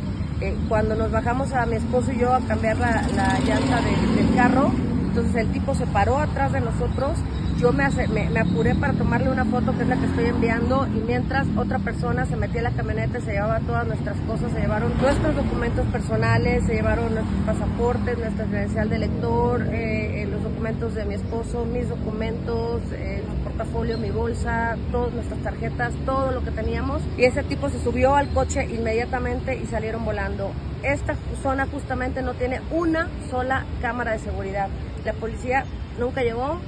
cuando 0.68 0.94
nos 0.94 1.10
bajamos 1.10 1.50
a 1.54 1.64
mi 1.64 1.76
esposo 1.76 2.12
y 2.12 2.18
yo 2.18 2.34
a 2.34 2.40
cambiar 2.40 2.76
la, 2.76 3.02
la 3.14 3.38
llanta 3.40 3.85
del, 3.86 4.34
carro. 4.34 4.70
Entonces 5.08 5.34
el 5.36 5.52
tipo 5.52 5.74
se 5.74 5.86
paró 5.86 6.18
atrás 6.18 6.52
de 6.52 6.60
nosotros. 6.60 7.18
Yo 7.58 7.72
me, 7.72 7.88
me, 8.30 8.40
apuré 8.40 8.74
para 8.74 8.92
tomarle 8.92 9.30
una 9.30 9.46
foto 9.46 9.74
que 9.74 9.82
es 9.82 9.88
la 9.88 9.96
que 9.96 10.04
estoy 10.04 10.26
enviando 10.26 10.86
y 10.88 11.00
mientras 11.00 11.46
otra 11.56 11.78
persona 11.78 12.26
se 12.26 12.36
metía 12.36 12.58
en 12.58 12.64
la 12.64 12.70
camioneta, 12.72 13.18
se 13.20 13.32
llevaba 13.32 13.60
todas 13.60 13.86
nuestras 13.86 14.18
cosas, 14.20 14.52
se 14.52 14.60
llevaron 14.60 14.92
nuestros 15.00 15.34
documentos 15.34 15.86
personales, 15.86 16.66
se 16.66 16.74
llevaron 16.74 17.14
nuestros 17.14 17.40
pasaportes, 17.46 18.18
nuestra 18.18 18.44
credencial 18.44 18.90
de 18.90 18.98
lector, 18.98 19.62
eh, 19.72 20.22
eh, 20.22 20.26
los 20.26 20.42
documentos 20.42 20.94
de 20.94 21.06
mi 21.06 21.14
esposo, 21.14 21.64
mis 21.64 21.88
documentos, 21.88 22.82
eh, 22.92 23.22
el 23.26 23.42
portafolio, 23.42 23.96
mi 23.96 24.10
bolsa, 24.10 24.76
todas 24.92 25.14
nuestras 25.14 25.40
tarjetas, 25.40 25.94
todo 26.04 26.32
lo 26.32 26.42
que 26.44 26.50
teníamos. 26.50 27.00
Y 27.16 27.24
ese 27.24 27.42
tipo 27.42 27.70
se 27.70 27.82
subió 27.82 28.16
al 28.16 28.28
coche 28.34 28.66
inmediatamente 28.66 29.56
y 29.56 29.66
salieron 29.66 30.04
volando 30.04 30.52
esta 30.82 31.16
zona 31.42 31.66
justamente 31.66 32.22
no 32.22 32.34
tiene 32.34 32.60
una 32.70 33.08
sola 33.30 33.64
cámara 33.80 34.12
de 34.12 34.18
seguridad. 34.20 34.68
La 35.04 35.12
policía 35.14 35.64
nunca 35.98 36.22
llegó, 36.22 36.60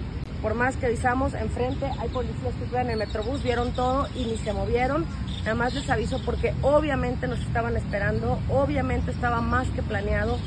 por 0.43 0.55
más 0.55 0.77
que 0.77 0.87
avisamos, 0.87 1.35
enfrente 1.35 1.91
hay 1.99 2.09
policías 2.09 2.55
que 2.55 2.65
están 2.65 2.87
en 2.87 2.93
el 2.93 2.99
metrobús, 2.99 3.43
vieron 3.43 3.73
todo 3.73 4.07
y 4.15 4.25
ni 4.25 4.37
se 4.37 4.53
movieron. 4.53 5.05
Nada 5.41 5.55
más 5.55 5.75
les 5.75 5.89
aviso 5.91 6.21
porque 6.25 6.55
obviamente 6.63 7.27
nos 7.27 7.41
estaban 7.41 7.77
esperando, 7.77 8.39
obviamente 8.49 9.11
estaba 9.11 9.41
más 9.41 9.69
que 9.71 9.83
planeado 9.83 10.39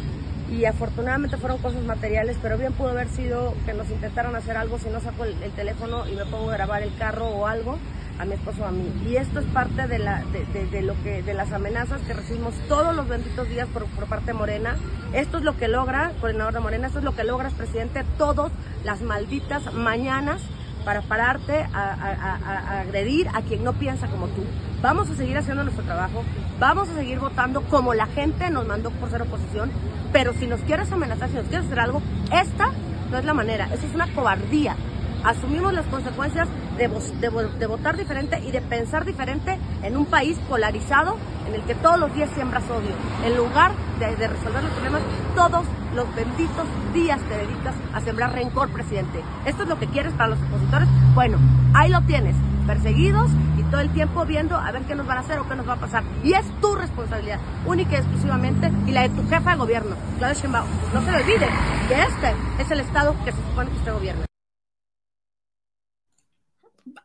y 0.50 0.66
afortunadamente 0.66 1.38
fueron 1.38 1.60
cosas 1.60 1.84
materiales, 1.84 2.38
pero 2.42 2.58
bien 2.58 2.74
pudo 2.74 2.90
haber 2.90 3.08
sido 3.10 3.54
que 3.66 3.74
nos 3.74 3.90
intentaran 3.90 4.36
hacer 4.36 4.58
algo 4.58 4.78
si 4.80 4.90
no 4.90 5.00
saco 5.00 5.24
el, 5.24 5.42
el 5.44 5.52
teléfono 5.52 6.08
y 6.08 6.14
me 6.14 6.26
pongo 6.26 6.50
a 6.52 6.54
grabar 6.54 6.84
el 6.84 6.94
carro 6.98 7.28
o 7.28 7.48
algo 7.48 7.78
a 8.22 8.26
mi 8.26 8.34
esposo 8.36 8.66
a 8.66 8.72
mí. 8.72 8.88
Y 9.10 9.16
esto 9.16 9.40
es 9.40 9.46
parte 9.48 9.88
de, 9.88 9.98
la, 9.98 10.24
de, 10.24 10.82
lo 10.84 10.94
que, 11.02 11.24
de 11.24 11.34
las 11.34 11.52
amenazas 11.52 12.02
que 12.02 12.14
recibimos 12.14 12.54
todos 12.68 12.96
los 12.96 13.08
benditos 13.08 13.50
días 13.50 13.68
por, 13.70 13.86
por 13.86 14.06
parte 14.06 14.28
de 14.28 14.34
Morena. 14.34 14.76
Esto 15.14 15.40
es 15.40 15.44
lo 15.44 15.58
que 15.58 15.68
logra, 15.68 16.12
coordinador 16.22 16.54
de 16.54 16.60
Morena, 16.60 16.88
esto 16.88 17.00
es 17.00 17.06
lo 17.06 17.16
que 17.16 17.24
logras, 17.24 17.54
presidente, 17.54 18.06
todas 18.20 18.52
las 18.84 19.02
malditas 19.02 19.74
mañanas 19.74 20.42
para 20.86 21.02
pararte 21.02 21.66
a, 21.74 22.82
agredir 22.82 23.28
a 23.34 23.42
quien 23.42 23.64
no 23.64 23.74
piensa 23.74 24.08
como 24.08 24.28
tú. 24.28 24.44
Vamos 24.82 25.10
a 25.10 25.16
seguir 25.16 25.38
haciendo 25.38 25.64
nuestro 25.64 25.84
trabajo, 25.84 26.24
vamos 26.60 26.90
a 26.90 26.96
seguir 26.96 27.20
votando 27.20 27.62
como 27.64 27.94
la 27.94 28.06
gente 28.08 28.50
nos 28.50 28.68
mandó 28.68 28.92
por 28.92 29.10
ser 29.10 29.24
oposición, 29.24 29.72
pero 30.12 30.34
si 30.34 30.48
nos 30.48 30.62
quieres 30.62 30.92
amenazar, 30.92 31.30
si 31.30 31.36
nos 31.36 31.46
quieres 31.46 31.68
hacer 31.68 31.80
algo, 31.80 32.02
esta 32.32 32.72
no 33.12 33.18
es 33.18 33.26
la 33.26 33.34
manera, 33.34 33.66
eso 33.72 33.86
es 33.86 33.94
una 33.94 34.08
cobardía 34.14 34.76
asumimos 35.24 35.74
las 35.74 35.86
consecuencias 35.88 36.48
de, 36.78 37.68
votar 37.68 37.98
diferente 37.98 38.40
y 38.40 38.52
de 38.52 38.62
pensar 38.62 39.06
diferente 39.06 39.58
en 39.84 39.98
un 39.98 40.06
país 40.06 40.38
polarizado 40.50 41.18
en 41.48 41.56
el 41.56 41.62
que 41.64 41.76
todos 41.76 42.00
los 42.00 42.14
días 42.14 42.30
siembras 42.34 42.64
odio. 42.70 42.96
En 43.26 43.38
lugar 43.38 43.72
de, 44.00 44.28
resolver 44.28 44.64
los 44.64 44.72
problemas, 44.74 45.02
todos 45.36 45.66
los 45.96 46.16
benditos 46.16 46.66
días 46.94 47.20
te 47.22 47.38
dedicas 47.38 47.76
a 47.94 48.02
sembrar 48.02 48.34
rencor, 48.34 48.70
presidente. 48.70 49.22
¿Esto 49.46 49.64
es 49.64 49.70
lo 49.70 49.78
que 49.78 49.88
quieres 49.88 50.14
para 50.14 50.30
los 50.30 50.40
opositores? 50.42 50.88
Bueno, 51.14 51.38
ahí 51.74 51.90
lo 51.90 52.02
tienes, 52.02 52.36
perseguidos 52.66 53.30
y 53.58 53.64
todo 53.64 53.82
el 53.82 53.90
tiempo 53.92 54.26
viendo 54.26 54.56
a 54.56 54.72
ver 54.72 54.84
qué 54.84 54.96
nos 54.96 55.06
van 55.06 55.18
a 55.18 55.22
hacer 55.22 55.40
o 55.40 55.48
qué 55.48 55.56
nos 55.56 55.68
va 55.68 55.74
a 55.74 55.78
pasar. 55.78 56.04
Y 56.24 56.34
es 56.34 56.46
tu 56.62 56.76
responsabilidad, 56.76 57.40
única 57.66 57.94
y 57.94 57.96
exclusivamente, 57.96 58.72
y 58.88 58.92
la 58.92 59.02
de 59.04 59.10
tu 59.10 59.28
jefa 59.28 59.52
de 59.52 59.58
gobierno, 59.58 59.96
Claudia. 60.18 60.50
No 60.94 61.02
se 61.02 61.12
le 61.12 61.18
olvide 61.18 61.48
que 61.88 62.02
este 62.02 62.34
es 62.60 62.72
el 62.72 62.80
Estado 62.80 63.16
que 63.24 63.32
se 63.32 63.38
supone 63.38 63.70
que 63.70 63.78
usted 63.78 63.94
gobierna. 63.94 64.31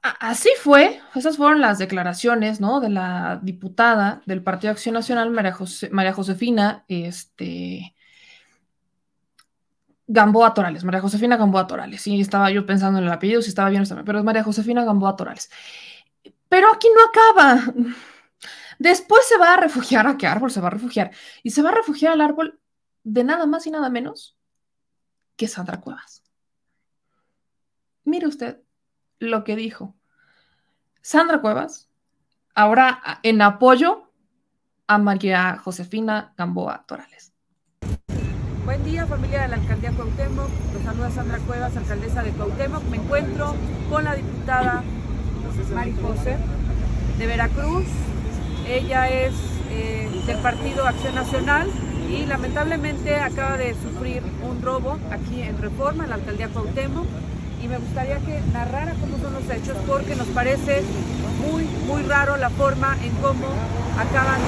Así 0.02 0.48
fue, 0.60 1.00
esas 1.14 1.36
fueron 1.36 1.60
las 1.60 1.78
declaraciones, 1.78 2.60
¿no? 2.60 2.80
De 2.80 2.88
la 2.88 3.40
diputada 3.42 4.22
del 4.26 4.42
Partido 4.42 4.72
Acción 4.72 4.94
Nacional, 4.94 5.30
María, 5.30 5.54
María 5.90 6.12
Josefina, 6.12 6.84
este, 6.88 7.94
Gamboa 10.06 10.54
Torales, 10.54 10.84
María 10.84 11.00
Josefina 11.00 11.36
Gamboa 11.36 11.66
Torales, 11.66 12.00
sí, 12.00 12.20
estaba 12.20 12.50
yo 12.50 12.64
pensando 12.64 12.98
en 12.98 13.06
el 13.06 13.12
apellido, 13.12 13.42
si 13.42 13.48
estaba 13.48 13.70
bien 13.70 13.82
o 13.82 14.04
pero 14.04 14.18
es 14.18 14.24
María 14.24 14.44
Josefina 14.44 14.84
Gamboa 14.84 15.16
Torales. 15.16 15.50
Pero 16.48 16.72
aquí 16.72 16.88
no 16.94 17.02
acaba. 17.04 17.74
Después 18.78 19.26
se 19.26 19.38
va 19.38 19.54
a 19.54 19.56
refugiar, 19.56 20.06
¿a 20.06 20.16
qué 20.16 20.26
árbol 20.26 20.50
se 20.50 20.60
va 20.60 20.68
a 20.68 20.70
refugiar? 20.70 21.10
Y 21.42 21.50
se 21.50 21.62
va 21.62 21.70
a 21.70 21.74
refugiar 21.74 22.12
al 22.12 22.20
árbol 22.20 22.60
de 23.02 23.24
nada 23.24 23.46
más 23.46 23.66
y 23.66 23.70
nada 23.70 23.90
menos 23.90 24.36
que 25.36 25.48
Sandra 25.48 25.80
Cuevas. 25.80 26.22
Mire 28.04 28.26
usted, 28.26 28.60
lo 29.18 29.44
que 29.44 29.56
dijo 29.56 29.94
Sandra 31.00 31.40
Cuevas, 31.40 31.88
ahora 32.54 33.00
en 33.22 33.40
apoyo 33.40 34.10
a 34.86 34.98
María 34.98 35.56
Josefina 35.58 36.32
Gamboa 36.36 36.84
Torales. 36.86 37.32
Buen 38.64 38.82
día 38.82 39.06
familia 39.06 39.42
de 39.42 39.48
la 39.48 39.56
Alcaldía 39.56 39.92
Cuauhtémoc, 39.92 40.50
los 40.72 40.82
saluda 40.82 41.10
Sandra 41.10 41.38
Cuevas, 41.38 41.76
alcaldesa 41.76 42.22
de 42.24 42.32
Cuauhtémoc. 42.32 42.82
Me 42.84 42.96
encuentro 42.96 43.54
con 43.88 44.04
la 44.04 44.14
diputada 44.14 44.82
Mari 45.72 45.94
José 46.02 46.36
de 47.18 47.26
Veracruz. 47.26 47.86
Ella 48.68 49.08
es 49.08 49.34
eh, 49.70 50.10
del 50.26 50.38
Partido 50.38 50.86
Acción 50.86 51.14
Nacional 51.14 51.70
y 52.10 52.26
lamentablemente 52.26 53.16
acaba 53.16 53.56
de 53.56 53.74
sufrir 53.74 54.22
un 54.42 54.60
robo 54.62 54.98
aquí 55.10 55.42
en 55.42 55.56
Reforma, 55.60 56.04
en 56.04 56.10
la 56.10 56.16
Alcaldía 56.16 56.48
Cuauhtémoc 56.48 57.06
y 57.62 57.68
me 57.68 57.78
gustaría 57.78 58.18
que 58.18 58.40
narrara 58.52 58.92
cómo 59.00 59.18
son 59.18 59.34
los 59.34 59.48
hechos 59.50 59.76
porque 59.86 60.14
nos 60.14 60.26
parece 60.28 60.82
muy, 61.40 61.64
muy 61.86 62.02
raro 62.02 62.36
la 62.36 62.50
forma 62.50 62.96
en 63.02 63.12
cómo 63.16 63.46
acaban 63.96 64.40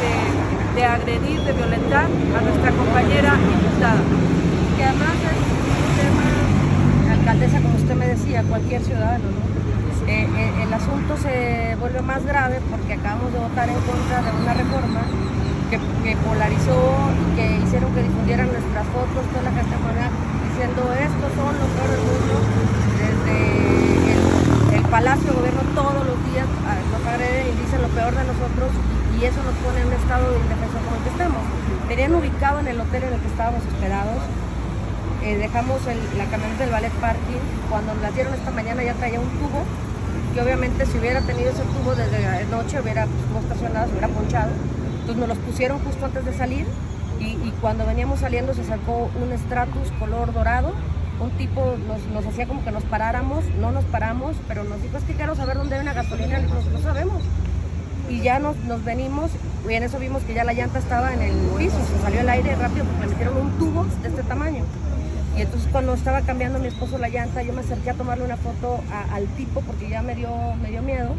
de, 0.74 0.84
agredir, 0.84 1.40
de 1.42 1.52
violentar 1.52 2.04
a 2.04 2.40
nuestra 2.40 2.70
compañera 2.72 3.34
diputada. 3.34 4.02
Que 4.76 4.84
además 4.84 5.16
es 5.26 5.42
un 5.48 5.92
tema, 5.98 7.12
alcaldesa, 7.12 7.60
como 7.60 7.76
usted 7.76 7.94
me 7.94 8.06
decía, 8.08 8.42
cualquier 8.44 8.82
ciudadano, 8.82 9.24
eh, 10.06 10.26
eh, 10.36 10.52
el 10.62 10.72
asunto 10.72 11.16
se 11.16 11.76
vuelve 11.80 12.00
más 12.02 12.24
grave 12.24 12.60
porque 12.70 12.94
acabamos 12.94 13.32
de 13.32 13.38
votar 13.38 13.68
en 13.68 13.80
contra 13.82 14.22
de 14.22 14.30
una 14.40 14.54
reforma 14.54 15.00
que, 15.70 16.16
polarizó 16.24 17.12
y 17.12 17.36
que 17.36 17.64
hicieron 17.64 17.92
que 17.94 18.02
difundieran 18.02 18.48
nuestras 18.48 18.86
fotos, 18.88 19.26
toda 19.32 19.42
la 19.42 19.52
gente 19.52 19.76
diciendo 20.48 20.92
estos 20.92 21.30
son 21.36 21.52
los 21.54 21.68
peores 21.76 22.00
mundo 22.02 22.87
el, 24.74 24.82
Palacio 24.90 25.30
de 25.30 25.36
Gobierno 25.36 25.60
todos 25.74 26.06
los 26.06 26.18
días 26.32 26.48
ah, 26.64 26.76
nos 26.90 27.02
agreden 27.06 27.46
y 27.46 27.60
dicen 27.60 27.82
lo 27.82 27.88
peor 27.88 28.16
de 28.16 28.24
nosotros 28.24 28.72
y 29.20 29.24
eso 29.24 29.42
nos 29.42 29.54
pone 29.60 29.80
en 29.80 29.86
un 29.88 29.92
estado 29.92 30.30
de 30.32 30.38
indefensión 30.38 30.82
como 30.84 30.96
el 30.96 31.02
que 31.02 31.10
estamos. 31.10 31.42
Tenían 31.88 32.14
ubicado 32.14 32.60
en 32.60 32.68
el 32.68 32.80
hotel 32.80 33.02
en 33.04 33.12
el 33.14 33.20
que 33.20 33.28
estábamos 33.28 33.62
hospedados. 33.66 34.22
Eh, 35.24 35.36
dejamos 35.36 35.82
la 35.84 36.24
camioneta 36.26 36.64
del 36.64 36.72
ballet 36.72 36.92
parking. 37.00 37.42
Cuando 37.68 37.94
la 38.00 38.10
dieron 38.12 38.32
esta 38.34 38.50
mañana 38.50 38.82
ya 38.82 38.94
traía 38.94 39.20
un 39.20 39.28
tubo 39.36 39.64
que 40.34 40.40
obviamente 40.40 40.86
si 40.86 40.98
hubiera 40.98 41.20
tenido 41.20 41.50
ese 41.50 41.62
tubo 41.62 41.94
desde 41.94 42.20
la 42.20 42.42
noche 42.44 42.80
hubiera 42.80 43.06
pues, 43.06 43.44
estacionado, 43.44 43.86
se 43.86 43.92
hubiera 43.92 44.08
ponchado. 44.08 44.50
Entonces 45.00 45.16
nos 45.16 45.28
los 45.28 45.38
pusieron 45.38 45.78
justo 45.80 46.04
antes 46.04 46.24
de 46.24 46.32
salir 46.34 46.66
y, 47.20 47.52
cuando 47.60 47.84
veníamos 47.84 48.20
saliendo 48.20 48.54
se 48.54 48.62
sacó 48.64 49.10
un 49.20 49.36
Stratus 49.36 49.90
color 49.98 50.32
dorado. 50.32 50.72
Un 51.20 51.30
tipo 51.32 51.74
nos, 52.12 52.26
hacía 52.26 52.46
como 52.46 52.64
que 52.64 52.70
nos 52.70 52.84
paráramos, 52.84 53.44
no 53.60 53.72
nos 53.72 53.84
paramos, 53.84 54.36
pero 54.46 54.64
nos 54.64 54.80
dijo 54.82 54.96
es 54.98 55.04
que 55.04 55.14
quiero 55.14 55.34
saber 55.34 55.56
dónde 55.56 55.76
hay 55.76 55.82
una 55.82 55.92
gasolina, 55.92 56.38
y 56.38 56.42
no 56.42 56.80
sabemos. 56.80 57.22
Y 58.08 58.22
ya 58.22 58.38
nos, 58.38 58.56
nos 58.64 58.84
venimos 58.84 59.30
y 59.68 59.74
en 59.74 59.82
eso 59.82 59.98
vimos 59.98 60.22
que 60.22 60.34
ya 60.34 60.44
la 60.44 60.52
llanta 60.52 60.78
estaba 60.78 61.12
en 61.12 61.20
el 61.20 61.34
piso, 61.58 61.76
se 61.84 62.02
salió 62.02 62.20
el 62.20 62.28
aire 62.28 62.54
rápido 62.56 62.84
porque 62.86 63.00
le 63.02 63.06
metieron 63.08 63.36
un 63.36 63.58
tubo 63.58 63.84
de 64.02 64.08
este 64.08 64.22
tamaño. 64.22 64.64
Y 65.36 65.42
entonces 65.42 65.68
cuando 65.70 65.94
estaba 65.94 66.22
cambiando 66.22 66.58
mi 66.58 66.68
esposo 66.68 66.98
la 66.98 67.08
llanta, 67.08 67.42
yo 67.42 67.52
me 67.52 67.60
acerqué 67.60 67.90
a 67.90 67.94
tomarle 67.94 68.24
una 68.24 68.36
foto 68.36 68.80
al 69.12 69.26
tipo 69.36 69.60
porque 69.60 69.88
ya 69.88 70.02
me 70.02 70.14
dio, 70.14 70.30
me 70.62 70.70
dio 70.70 70.82
miedo. 70.82 71.10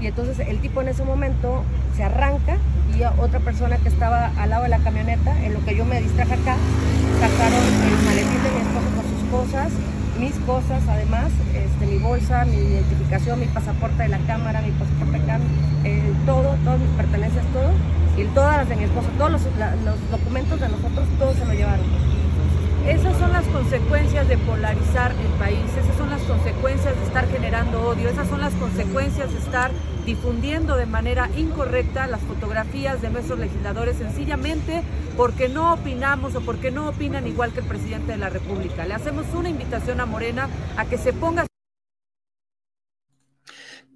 Y 0.00 0.06
entonces 0.06 0.38
el 0.46 0.60
tipo 0.60 0.80
en 0.80 0.88
ese 0.88 1.04
momento 1.04 1.64
se 1.96 2.04
arranca 2.04 2.56
y 2.96 3.02
otra 3.20 3.40
persona 3.40 3.76
que 3.78 3.88
estaba 3.88 4.30
al 4.38 4.50
lado 4.50 4.62
de 4.62 4.70
la 4.70 4.78
camioneta, 4.78 5.36
en 5.44 5.52
lo 5.52 5.64
que 5.64 5.76
yo 5.76 5.84
me 5.84 6.00
distraje 6.00 6.34
acá, 6.34 6.56
sacaron 7.20 7.60
el 7.60 8.06
maletín 8.06 8.42
de 8.42 8.50
mi 8.50 8.60
esposo 8.60 9.09
cosas, 9.30 9.72
mis 10.18 10.34
cosas 10.46 10.82
además, 10.88 11.30
este, 11.54 11.86
mi 11.86 11.98
bolsa, 11.98 12.44
mi 12.44 12.56
identificación, 12.56 13.40
mi 13.40 13.46
pasaporte 13.46 14.02
de 14.02 14.08
la 14.08 14.18
cámara, 14.26 14.60
mi 14.60 14.72
pasaporte 14.72 15.16
acá, 15.16 15.38
todo, 16.26 16.56
todas 16.64 16.80
mis 16.80 16.90
pertenencias, 16.90 17.44
todo, 17.52 17.70
y 18.16 18.24
todas 18.34 18.58
las 18.58 18.68
de 18.68 18.76
mi 18.76 18.84
esposo, 18.84 19.08
todos 19.16 19.32
los, 19.32 19.42
los 19.84 20.10
documentos 20.10 20.60
de 20.60 20.68
nosotros, 20.68 21.06
todos 21.18 21.36
se 21.36 21.44
lo 21.46 21.52
llevaron. 21.54 22.19
Esas 22.86 23.16
son 23.18 23.32
las 23.32 23.44
consecuencias 23.46 24.26
de 24.26 24.38
polarizar 24.38 25.12
el 25.12 25.38
país, 25.38 25.60
esas 25.78 25.96
son 25.96 26.10
las 26.10 26.22
consecuencias 26.22 26.96
de 26.96 27.04
estar 27.04 27.28
generando 27.28 27.86
odio, 27.86 28.08
esas 28.08 28.26
son 28.28 28.40
las 28.40 28.54
consecuencias 28.54 29.30
de 29.32 29.38
estar 29.38 29.70
difundiendo 30.06 30.76
de 30.76 30.86
manera 30.86 31.28
incorrecta 31.36 32.06
las 32.06 32.20
fotografías 32.22 33.02
de 33.02 33.10
nuestros 33.10 33.38
legisladores 33.38 33.96
sencillamente 33.96 34.82
porque 35.16 35.48
no 35.48 35.74
opinamos 35.74 36.34
o 36.34 36.40
porque 36.40 36.70
no 36.70 36.88
opinan 36.88 37.26
igual 37.26 37.52
que 37.52 37.60
el 37.60 37.66
presidente 37.66 38.12
de 38.12 38.18
la 38.18 38.30
República. 38.30 38.86
Le 38.86 38.94
hacemos 38.94 39.26
una 39.34 39.50
invitación 39.50 40.00
a 40.00 40.06
Morena 40.06 40.48
a 40.76 40.86
que 40.86 40.96
se 40.96 41.12
ponga 41.12 41.46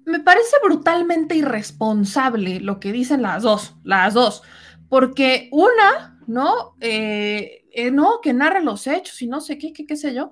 me 0.05 0.19
parece 0.19 0.55
brutalmente 0.63 1.35
irresponsable 1.35 2.59
lo 2.59 2.79
que 2.79 2.91
dicen 2.91 3.23
las 3.23 3.41
dos, 3.41 3.75
las 3.83 4.13
dos, 4.13 4.43
porque 4.87 5.49
una, 5.51 6.19
¿no? 6.27 6.75
Eh, 6.79 7.64
eh, 7.75 7.91
no, 7.91 8.21
que 8.21 8.33
narra 8.33 8.61
los 8.61 8.87
hechos 8.87 9.21
y 9.21 9.27
no 9.27 9.41
sé 9.41 9.57
qué, 9.57 9.73
qué, 9.73 9.85
qué 9.85 9.95
sé 9.95 10.13
yo. 10.13 10.31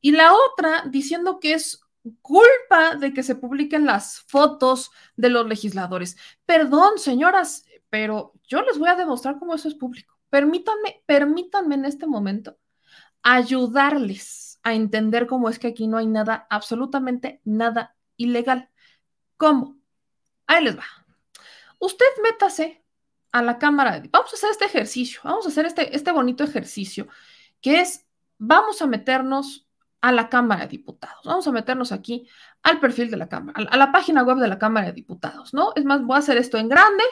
Y 0.00 0.12
la 0.12 0.32
otra 0.34 0.84
diciendo 0.88 1.40
que 1.40 1.54
es 1.54 1.80
culpa 2.22 2.96
de 2.96 3.12
que 3.12 3.22
se 3.22 3.34
publiquen 3.34 3.86
las 3.86 4.20
fotos 4.28 4.90
de 5.16 5.30
los 5.30 5.46
legisladores. 5.46 6.16
Perdón, 6.44 6.98
señoras, 6.98 7.64
pero 7.90 8.34
yo 8.46 8.62
les 8.62 8.78
voy 8.78 8.88
a 8.88 8.94
demostrar 8.94 9.38
cómo 9.38 9.54
eso 9.54 9.68
es 9.68 9.74
público. 9.74 10.14
Permítanme, 10.30 11.02
permítanme 11.06 11.74
en 11.76 11.84
este 11.84 12.06
momento 12.06 12.58
ayudarles 13.22 14.60
a 14.62 14.74
entender 14.74 15.26
cómo 15.26 15.48
es 15.48 15.58
que 15.58 15.68
aquí 15.68 15.88
no 15.88 15.96
hay 15.96 16.06
nada, 16.06 16.46
absolutamente 16.50 17.40
nada 17.44 17.96
ilegal. 18.16 18.70
¿Cómo? 19.36 19.76
Ahí 20.46 20.64
les 20.64 20.78
va. 20.78 20.84
Usted 21.78 22.06
métase 22.22 22.84
a 23.36 23.42
la 23.42 23.58
Cámara. 23.58 24.02
Vamos 24.10 24.32
a 24.32 24.36
hacer 24.36 24.50
este 24.50 24.64
ejercicio, 24.64 25.20
vamos 25.22 25.44
a 25.44 25.50
hacer 25.50 25.66
este, 25.66 25.94
este 25.94 26.10
bonito 26.10 26.42
ejercicio, 26.42 27.06
que 27.60 27.80
es, 27.80 28.06
vamos 28.38 28.80
a 28.80 28.86
meternos 28.86 29.66
a 30.00 30.10
la 30.10 30.28
Cámara 30.30 30.62
de 30.62 30.68
Diputados, 30.68 31.20
vamos 31.24 31.46
a 31.46 31.52
meternos 31.52 31.92
aquí 31.92 32.26
al 32.62 32.80
perfil 32.80 33.10
de 33.10 33.18
la 33.18 33.28
Cámara, 33.28 33.68
a 33.70 33.76
la 33.76 33.92
página 33.92 34.22
web 34.22 34.38
de 34.38 34.48
la 34.48 34.58
Cámara 34.58 34.86
de 34.86 34.92
Diputados, 34.94 35.52
¿no? 35.52 35.72
Es 35.74 35.84
más, 35.84 36.02
voy 36.02 36.16
a 36.16 36.20
hacer 36.20 36.38
esto 36.38 36.56
en 36.56 36.70
grande, 36.70 37.04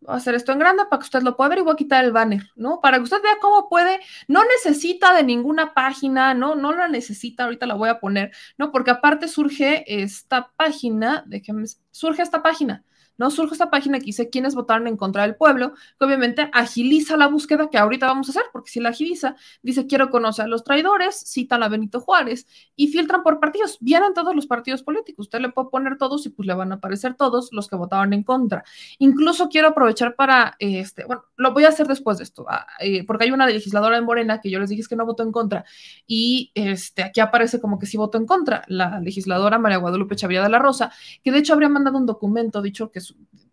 voy 0.00 0.14
a 0.14 0.16
hacer 0.16 0.34
esto 0.34 0.50
en 0.50 0.58
grande 0.58 0.86
para 0.86 0.98
que 0.98 1.04
usted 1.04 1.22
lo 1.22 1.36
pueda 1.36 1.50
ver 1.50 1.58
y 1.58 1.62
voy 1.62 1.74
a 1.74 1.76
quitar 1.76 2.04
el 2.04 2.12
banner, 2.12 2.50
¿no? 2.56 2.80
Para 2.80 2.96
que 2.96 3.04
usted 3.04 3.22
vea 3.22 3.38
cómo 3.40 3.68
puede, 3.68 4.00
no 4.26 4.42
necesita 4.44 5.14
de 5.14 5.22
ninguna 5.22 5.72
página, 5.72 6.34
¿no? 6.34 6.56
No 6.56 6.72
la 6.72 6.88
necesita, 6.88 7.44
ahorita 7.44 7.66
la 7.66 7.74
voy 7.74 7.90
a 7.90 8.00
poner, 8.00 8.32
¿no? 8.56 8.72
Porque 8.72 8.90
aparte 8.90 9.28
surge 9.28 9.84
esta 10.02 10.50
página, 10.56 11.22
déjenme, 11.26 11.66
surge 11.92 12.22
esta 12.22 12.42
página 12.42 12.84
¿no? 13.18 13.30
Surge 13.30 13.52
esta 13.52 13.70
página 13.70 13.98
que 13.98 14.06
dice 14.06 14.30
quiénes 14.30 14.54
votaron 14.54 14.86
en 14.86 14.96
contra 14.96 15.22
del 15.22 15.36
pueblo, 15.36 15.74
que 15.98 16.04
obviamente 16.06 16.48
agiliza 16.52 17.16
la 17.16 17.26
búsqueda 17.26 17.68
que 17.68 17.76
ahorita 17.76 18.06
vamos 18.06 18.28
a 18.28 18.30
hacer, 18.30 18.44
porque 18.52 18.70
si 18.70 18.80
la 18.80 18.90
agiliza, 18.90 19.36
dice 19.62 19.86
quiero 19.86 20.10
conocer 20.10 20.46
a 20.46 20.48
los 20.48 20.64
traidores, 20.64 21.16
citan 21.26 21.62
a 21.62 21.68
Benito 21.68 22.00
Juárez 22.00 22.46
y 22.76 22.88
filtran 22.88 23.22
por 23.22 23.40
partidos. 23.40 23.78
Vienen 23.80 24.14
todos 24.14 24.34
los 24.34 24.46
partidos 24.46 24.82
políticos, 24.82 25.26
usted 25.26 25.40
le 25.40 25.50
puede 25.50 25.68
poner 25.68 25.98
todos 25.98 26.24
y 26.26 26.30
pues 26.30 26.46
le 26.46 26.54
van 26.54 26.72
a 26.72 26.76
aparecer 26.76 27.14
todos 27.14 27.50
los 27.52 27.68
que 27.68 27.76
votaron 27.76 28.12
en 28.12 28.22
contra. 28.22 28.64
Incluso 28.98 29.48
quiero 29.48 29.68
aprovechar 29.68 30.14
para, 30.14 30.56
este, 30.58 31.04
bueno, 31.04 31.24
lo 31.36 31.52
voy 31.52 31.64
a 31.64 31.68
hacer 31.68 31.86
después 31.86 32.18
de 32.18 32.24
esto, 32.24 32.46
ah, 32.48 32.66
eh, 32.80 33.04
porque 33.04 33.24
hay 33.24 33.32
una 33.32 33.46
legisladora 33.46 33.98
en 33.98 34.04
Morena 34.04 34.40
que 34.40 34.50
yo 34.50 34.60
les 34.60 34.70
dije 34.70 34.78
que 34.88 34.96
no 34.96 35.04
votó 35.04 35.24
en 35.24 35.32
contra 35.32 35.64
y 36.06 36.52
este, 36.54 37.02
aquí 37.02 37.20
aparece 37.20 37.60
como 37.60 37.78
que 37.78 37.86
sí 37.86 37.96
votó 37.96 38.16
en 38.16 38.26
contra, 38.26 38.62
la 38.68 39.00
legisladora 39.00 39.58
María 39.58 39.78
Guadalupe 39.78 40.14
Chavilla 40.14 40.42
de 40.42 40.48
la 40.48 40.58
Rosa, 40.58 40.92
que 41.22 41.32
de 41.32 41.38
hecho 41.38 41.52
habría 41.52 41.68
mandado 41.68 41.98
un 41.98 42.06
documento 42.06 42.62
dicho 42.62 42.90
que 42.90 43.00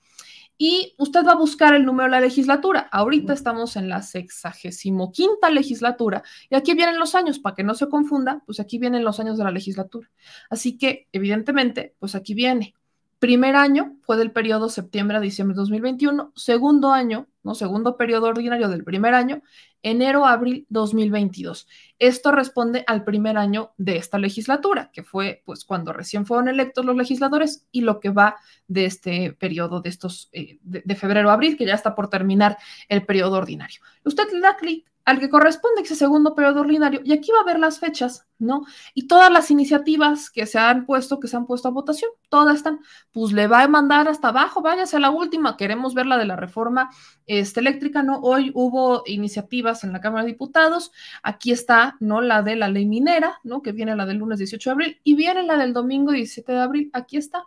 Y 0.59 0.95
usted 0.99 1.25
va 1.27 1.33
a 1.33 1.37
buscar 1.37 1.75
el 1.75 1.85
número 1.85 2.05
de 2.05 2.13
la 2.13 2.21
legislatura. 2.21 2.89
Ahorita 2.93 3.33
estamos 3.33 3.75
en 3.75 3.89
la 3.89 4.03
sexagésimo 4.03 5.11
quinta 5.11 5.51
legislatura 5.51 6.23
y 6.49 6.55
aquí 6.55 6.75
vienen 6.75 7.01
los 7.01 7.17
años, 7.17 7.41
para 7.41 7.57
que 7.57 7.65
no 7.65 7.75
se 7.75 7.89
confunda, 7.89 8.45
pues 8.47 8.61
aquí 8.61 8.79
vienen 8.79 9.03
los 9.03 9.19
años 9.19 9.37
de 9.39 9.45
la 9.45 9.51
legislatura. 9.51 10.09
Así 10.51 10.79
que, 10.79 11.09
evidentemente, 11.11 11.97
pues 11.99 12.15
aquí 12.15 12.35
viene. 12.35 12.77
Primer 13.23 13.55
año 13.55 13.99
fue 14.03 14.16
del 14.16 14.32
periodo 14.32 14.69
septiembre 14.69 15.16
a 15.16 15.20
diciembre 15.20 15.55
de 15.55 15.61
2021. 15.61 16.32
Segundo 16.35 16.90
año, 16.90 17.28
¿no? 17.44 17.55
Segundo 17.55 17.97
periodo 17.97 18.27
ordinario 18.27 18.69
del 18.69 18.82
primer 18.82 19.15
año, 19.15 19.43
enero 19.81 20.27
a 20.27 20.32
abril 20.32 20.66
2022. 20.70 21.69
Esto 22.01 22.32
responde 22.32 22.82
al 22.85 23.05
primer 23.05 23.39
año 23.39 23.74
de 23.77 23.97
esta 23.97 24.19
legislatura, 24.19 24.90
que 24.93 25.05
fue 25.05 25.44
pues 25.44 25.65
cuando 25.65 25.93
recién 25.93 26.27
fueron 26.27 26.49
electos 26.49 26.85
los 26.85 26.97
legisladores 26.97 27.65
y 27.70 27.82
lo 27.82 28.01
que 28.01 28.11
va 28.11 28.39
de 28.66 28.86
este 28.86 29.32
periodo 29.35 29.81
de 29.81 29.90
estos 29.90 30.28
eh, 30.32 30.59
de, 30.62 30.97
febrero 30.97 31.31
a 31.31 31.35
abril, 31.35 31.57
que 31.57 31.65
ya 31.65 31.74
está 31.74 31.94
por 31.94 32.11
terminar 32.11 32.59
el 32.89 33.07
periodo 33.07 33.36
ordinario. 33.36 33.82
Usted 34.05 34.24
le 34.32 34.40
da 34.40 34.57
clic 34.57 34.91
al 35.05 35.19
que 35.19 35.29
corresponde 35.29 35.83
ese 35.83 35.97
segundo 35.97 36.35
periodo 36.35 36.61
ordinario 36.61 37.01
y 37.05 37.12
aquí 37.12 37.31
va 37.33 37.41
a 37.41 37.45
ver 37.45 37.59
las 37.59 37.79
fechas, 37.81 38.27
¿no? 38.39 38.65
Y 38.95 39.07
todas 39.09 39.33
las 39.33 39.51
iniciativas 39.51 40.31
que 40.31 40.47
se 40.47 40.59
han 40.59 40.87
puesto, 40.87 41.19
que 41.19 41.29
se 41.29 41.37
han 41.37 41.47
puesto 41.47 41.69
a 41.69 41.73
votación, 41.73 42.11
todas 42.29 42.57
están, 42.57 42.81
pues 43.11 43.33
le 43.33 43.47
va 43.47 43.62
a 43.62 43.69
mandar 43.69 44.09
hasta 44.09 44.29
abajo, 44.29 44.62
váyase 44.62 44.97
a 44.97 45.01
la 45.01 45.11
última, 45.11 45.57
queremos 45.57 45.95
ver 45.95 46.07
la 46.07 46.19
de 46.19 46.27
la 46.27 46.37
reforma 46.37 46.91
este, 47.27 47.61
eléctrica, 47.61 48.03
¿no? 48.03 48.20
Hoy 48.20 48.53
hubo 48.55 49.03
iniciativas 49.07 49.83
en 49.85 49.93
la 49.93 50.01
Cámara 50.01 50.24
de 50.24 50.33
Diputados, 50.33 50.93
aquí 51.23 51.53
está, 51.53 51.97
¿no? 52.01 52.20
La 52.20 52.43
de 52.43 52.57
la 52.57 52.69
ley 52.69 52.87
minera, 52.87 53.41
¿no? 53.43 53.62
Que 53.62 53.73
viene 53.73 53.97
la 53.97 54.07
del 54.07 54.19
lunes 54.19 54.39
18 54.39 54.70
de 54.70 54.73
abril 54.73 55.01
y 55.03 55.15
viene 55.15 55.43
la 55.43 55.57
del 55.57 55.73
domingo 55.73 56.12
17 56.12 56.53
de 56.53 56.61
abril, 56.61 56.91
aquí 56.93 57.16
está. 57.16 57.45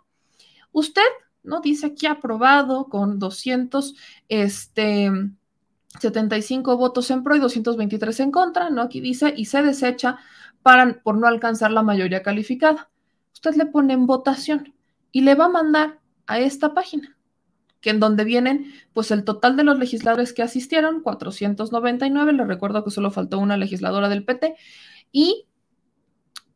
Usted, 0.72 1.02
¿no? 1.42 1.60
Dice 1.60 1.86
aquí 1.86 2.06
aprobado 2.06 2.88
con 2.88 3.18
200, 3.18 3.94
este 4.28 5.10
75 5.98 6.76
votos 6.76 7.10
en 7.10 7.22
pro 7.22 7.36
y 7.36 7.40
223 7.40 8.20
en 8.20 8.30
contra, 8.30 8.70
¿no? 8.70 8.82
Aquí 8.82 9.00
dice, 9.00 9.32
y 9.36 9.46
se 9.46 9.62
desecha 9.62 10.18
para, 10.62 11.00
por 11.02 11.16
no 11.16 11.26
alcanzar 11.26 11.70
la 11.70 11.82
mayoría 11.82 12.22
calificada. 12.22 12.90
Usted 13.32 13.54
le 13.54 13.66
pone 13.66 13.94
en 13.94 14.06
votación 14.06 14.74
y 15.12 15.22
le 15.22 15.34
va 15.34 15.46
a 15.46 15.50
mandar 15.50 16.00
a 16.26 16.38
esta 16.38 16.74
página, 16.74 17.16
que 17.80 17.90
en 17.90 18.00
donde 18.00 18.24
vienen, 18.24 18.72
pues 18.92 19.10
el 19.10 19.24
total 19.24 19.56
de 19.56 19.64
los 19.64 19.78
legisladores 19.78 20.32
que 20.32 20.42
asistieron, 20.42 21.02
499, 21.02 22.32
le 22.32 22.44
recuerdo 22.44 22.84
que 22.84 22.90
solo 22.90 23.10
faltó 23.10 23.38
una 23.38 23.56
legisladora 23.56 24.08
del 24.08 24.24
PT, 24.24 24.56
y 25.12 25.45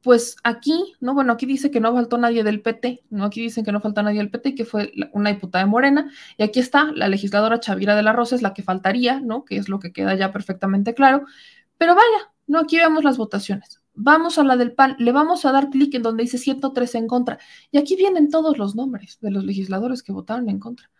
pues 0.03 0.37
aquí, 0.45 0.95
no, 1.01 1.15
bueno, 1.15 1.33
aquí 1.33 1.47
dice 1.47 1.71
que 1.71 1.81
no 1.81 1.93
faltó 1.93 2.17
nadie 2.17 2.43
del 2.43 2.63
PT, 2.63 3.03
no, 3.11 3.25
aquí 3.25 3.43
dicen 3.43 3.65
que 3.65 3.73
no 3.73 3.81
faltó 3.81 4.03
nadie 4.03 4.19
del 4.19 4.31
PT, 4.31 4.55
que 4.55 4.65
fue 4.65 4.93
una 5.13 5.31
diputada 5.31 5.65
de 5.65 5.71
Morena, 5.71 6.11
y 6.39 6.43
aquí 6.43 6.61
está 6.61 6.91
la 6.93 7.09
legisladora 7.09 7.61
Chavira 7.61 7.95
de 7.95 8.03
la 8.03 8.13
Rosa, 8.13 8.35
es 8.35 8.43
la 8.43 8.55
que 8.55 8.63
faltaría, 8.63 9.21
¿no? 9.21 9.45
Que 9.45 9.57
es 9.57 9.69
lo 9.69 9.79
que 9.79 9.93
queda 9.93 10.15
ya 10.15 10.33
perfectamente 10.33 10.95
claro, 10.95 11.25
pero 11.77 11.95
vaya, 11.95 12.33
no, 12.47 12.59
aquí 12.59 12.79
vemos 12.79 13.05
las 13.05 13.17
votaciones. 13.17 13.81
vamos 13.95 14.39
a 14.39 14.45
la 14.45 14.57
del 14.57 14.73
PAN, 14.73 14.97
le 14.99 15.13
vamos 15.13 15.45
a 15.45 15.53
dar 15.53 15.71
clic 15.71 15.95
en 15.95 16.03
donde 16.03 16.23
dice 16.25 16.39
113 16.39 16.99
en 16.99 17.07
contra. 17.07 17.39
Y 17.71 17.79
aquí 17.79 17.97
vienen 17.97 18.31
todos 18.31 18.59
los 18.59 18.75
nombres 18.75 19.19
de 19.21 19.31
los 19.31 19.45
legisladores 19.45 20.03
que 20.03 20.13
votaron 20.13 20.49
en 20.49 20.59
contra. 20.59 20.91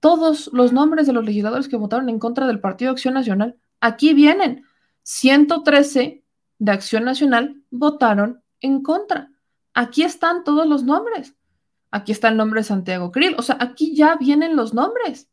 Todos 0.00 0.50
los 0.52 0.72
nombres 0.72 1.06
de 1.06 1.12
los 1.12 1.24
legisladores 1.24 1.68
que 1.68 1.76
votaron 1.76 2.08
en 2.08 2.18
contra 2.18 2.46
del 2.46 2.60
Partido 2.60 2.90
Acción 2.92 3.14
Nacional. 3.14 3.56
Aquí 3.80 4.14
vienen. 4.14 4.64
113 5.02 6.22
de 6.58 6.72
Acción 6.72 7.04
Nacional 7.04 7.62
votaron 7.70 8.42
en 8.60 8.82
contra. 8.82 9.30
Aquí 9.74 10.02
están 10.02 10.44
todos 10.44 10.66
los 10.66 10.82
nombres. 10.82 11.34
Aquí 11.90 12.12
está 12.12 12.28
el 12.28 12.36
nombre 12.36 12.60
de 12.60 12.64
Santiago 12.64 13.10
Krill. 13.10 13.34
O 13.38 13.42
sea, 13.42 13.56
aquí 13.60 13.94
ya 13.94 14.16
vienen 14.16 14.56
los 14.56 14.74
nombres. 14.74 15.28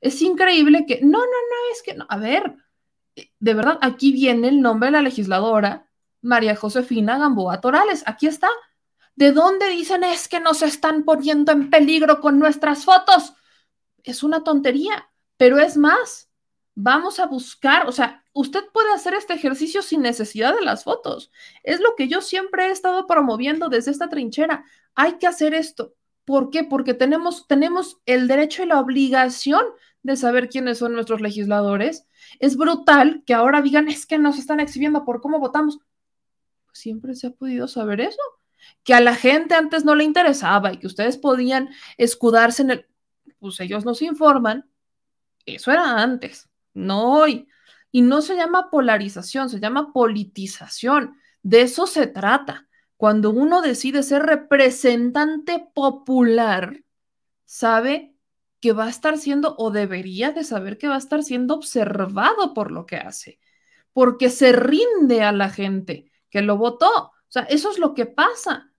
Es 0.00 0.22
increíble 0.22 0.86
que, 0.86 1.00
no, 1.02 1.18
no, 1.18 1.24
no, 1.24 1.72
es 1.72 1.82
que 1.82 1.94
no. 1.94 2.06
A 2.08 2.16
ver, 2.16 2.56
de 3.38 3.54
verdad, 3.54 3.78
aquí 3.82 4.12
viene 4.12 4.48
el 4.48 4.60
nombre 4.60 4.88
de 4.88 4.92
la 4.92 5.02
legisladora 5.02 5.86
María 6.22 6.56
Josefina 6.56 7.18
Gamboa 7.18 7.60
Torales. 7.60 8.02
Aquí 8.06 8.26
está. 8.26 8.48
¿De 9.14 9.32
dónde 9.32 9.68
dicen 9.68 10.04
es 10.04 10.28
que 10.28 10.40
nos 10.40 10.62
están 10.62 11.04
poniendo 11.04 11.52
en 11.52 11.70
peligro 11.70 12.20
con 12.20 12.38
nuestras 12.38 12.84
fotos? 12.84 13.34
Es 14.02 14.22
una 14.22 14.42
tontería, 14.42 15.10
pero 15.36 15.58
es 15.58 15.76
más. 15.76 16.30
Vamos 16.74 17.20
a 17.20 17.26
buscar, 17.26 17.86
o 17.86 17.92
sea, 17.92 18.19
usted 18.32 18.64
puede 18.72 18.92
hacer 18.92 19.14
este 19.14 19.34
ejercicio 19.34 19.82
sin 19.82 20.02
necesidad 20.02 20.54
de 20.54 20.64
las 20.64 20.84
fotos. 20.84 21.30
Es 21.62 21.80
lo 21.80 21.94
que 21.96 22.08
yo 22.08 22.20
siempre 22.20 22.66
he 22.66 22.70
estado 22.70 23.06
promoviendo 23.06 23.68
desde 23.68 23.90
esta 23.90 24.08
trinchera. 24.08 24.64
Hay 24.94 25.18
que 25.18 25.26
hacer 25.26 25.54
esto. 25.54 25.94
¿Por 26.24 26.50
qué? 26.50 26.64
Porque 26.64 26.94
tenemos, 26.94 27.46
tenemos 27.48 28.00
el 28.06 28.28
derecho 28.28 28.62
y 28.62 28.66
la 28.66 28.80
obligación 28.80 29.64
de 30.02 30.16
saber 30.16 30.48
quiénes 30.48 30.78
son 30.78 30.92
nuestros 30.92 31.20
legisladores. 31.20 32.06
Es 32.38 32.56
brutal 32.56 33.22
que 33.26 33.34
ahora 33.34 33.62
digan 33.62 33.88
es 33.88 34.06
que 34.06 34.18
nos 34.18 34.38
están 34.38 34.60
exhibiendo 34.60 35.04
por 35.04 35.20
cómo 35.20 35.40
votamos. 35.40 35.78
Pues 36.66 36.78
siempre 36.78 37.14
se 37.14 37.28
ha 37.28 37.30
podido 37.30 37.68
saber 37.68 38.00
eso. 38.00 38.20
Que 38.84 38.94
a 38.94 39.00
la 39.00 39.14
gente 39.14 39.54
antes 39.54 39.84
no 39.84 39.94
le 39.94 40.04
interesaba 40.04 40.72
y 40.72 40.78
que 40.78 40.86
ustedes 40.86 41.18
podían 41.18 41.70
escudarse 41.96 42.62
en 42.62 42.70
el. 42.70 42.86
Pues 43.38 43.58
ellos 43.60 43.84
nos 43.84 44.02
informan. 44.02 44.70
Eso 45.46 45.72
era 45.72 46.00
antes, 46.00 46.48
no 46.74 47.14
hoy. 47.14 47.48
Y 47.92 48.02
no 48.02 48.22
se 48.22 48.36
llama 48.36 48.70
polarización, 48.70 49.50
se 49.50 49.60
llama 49.60 49.92
politización. 49.92 51.16
De 51.42 51.62
eso 51.62 51.86
se 51.86 52.06
trata. 52.06 52.68
Cuando 52.96 53.30
uno 53.30 53.62
decide 53.62 54.02
ser 54.02 54.22
representante 54.22 55.66
popular, 55.74 56.84
sabe 57.44 58.14
que 58.60 58.72
va 58.72 58.84
a 58.84 58.90
estar 58.90 59.16
siendo 59.18 59.54
o 59.58 59.70
debería 59.70 60.32
de 60.32 60.44
saber 60.44 60.78
que 60.78 60.88
va 60.88 60.96
a 60.96 60.98
estar 60.98 61.22
siendo 61.22 61.54
observado 61.54 62.52
por 62.54 62.70
lo 62.70 62.86
que 62.86 62.96
hace, 62.96 63.40
porque 63.92 64.28
se 64.28 64.52
rinde 64.52 65.22
a 65.22 65.32
la 65.32 65.48
gente 65.48 66.12
que 66.28 66.42
lo 66.42 66.58
votó. 66.58 66.90
O 66.90 67.32
sea, 67.32 67.42
eso 67.44 67.70
es 67.70 67.78
lo 67.78 67.94
que 67.94 68.06
pasa. 68.06 68.69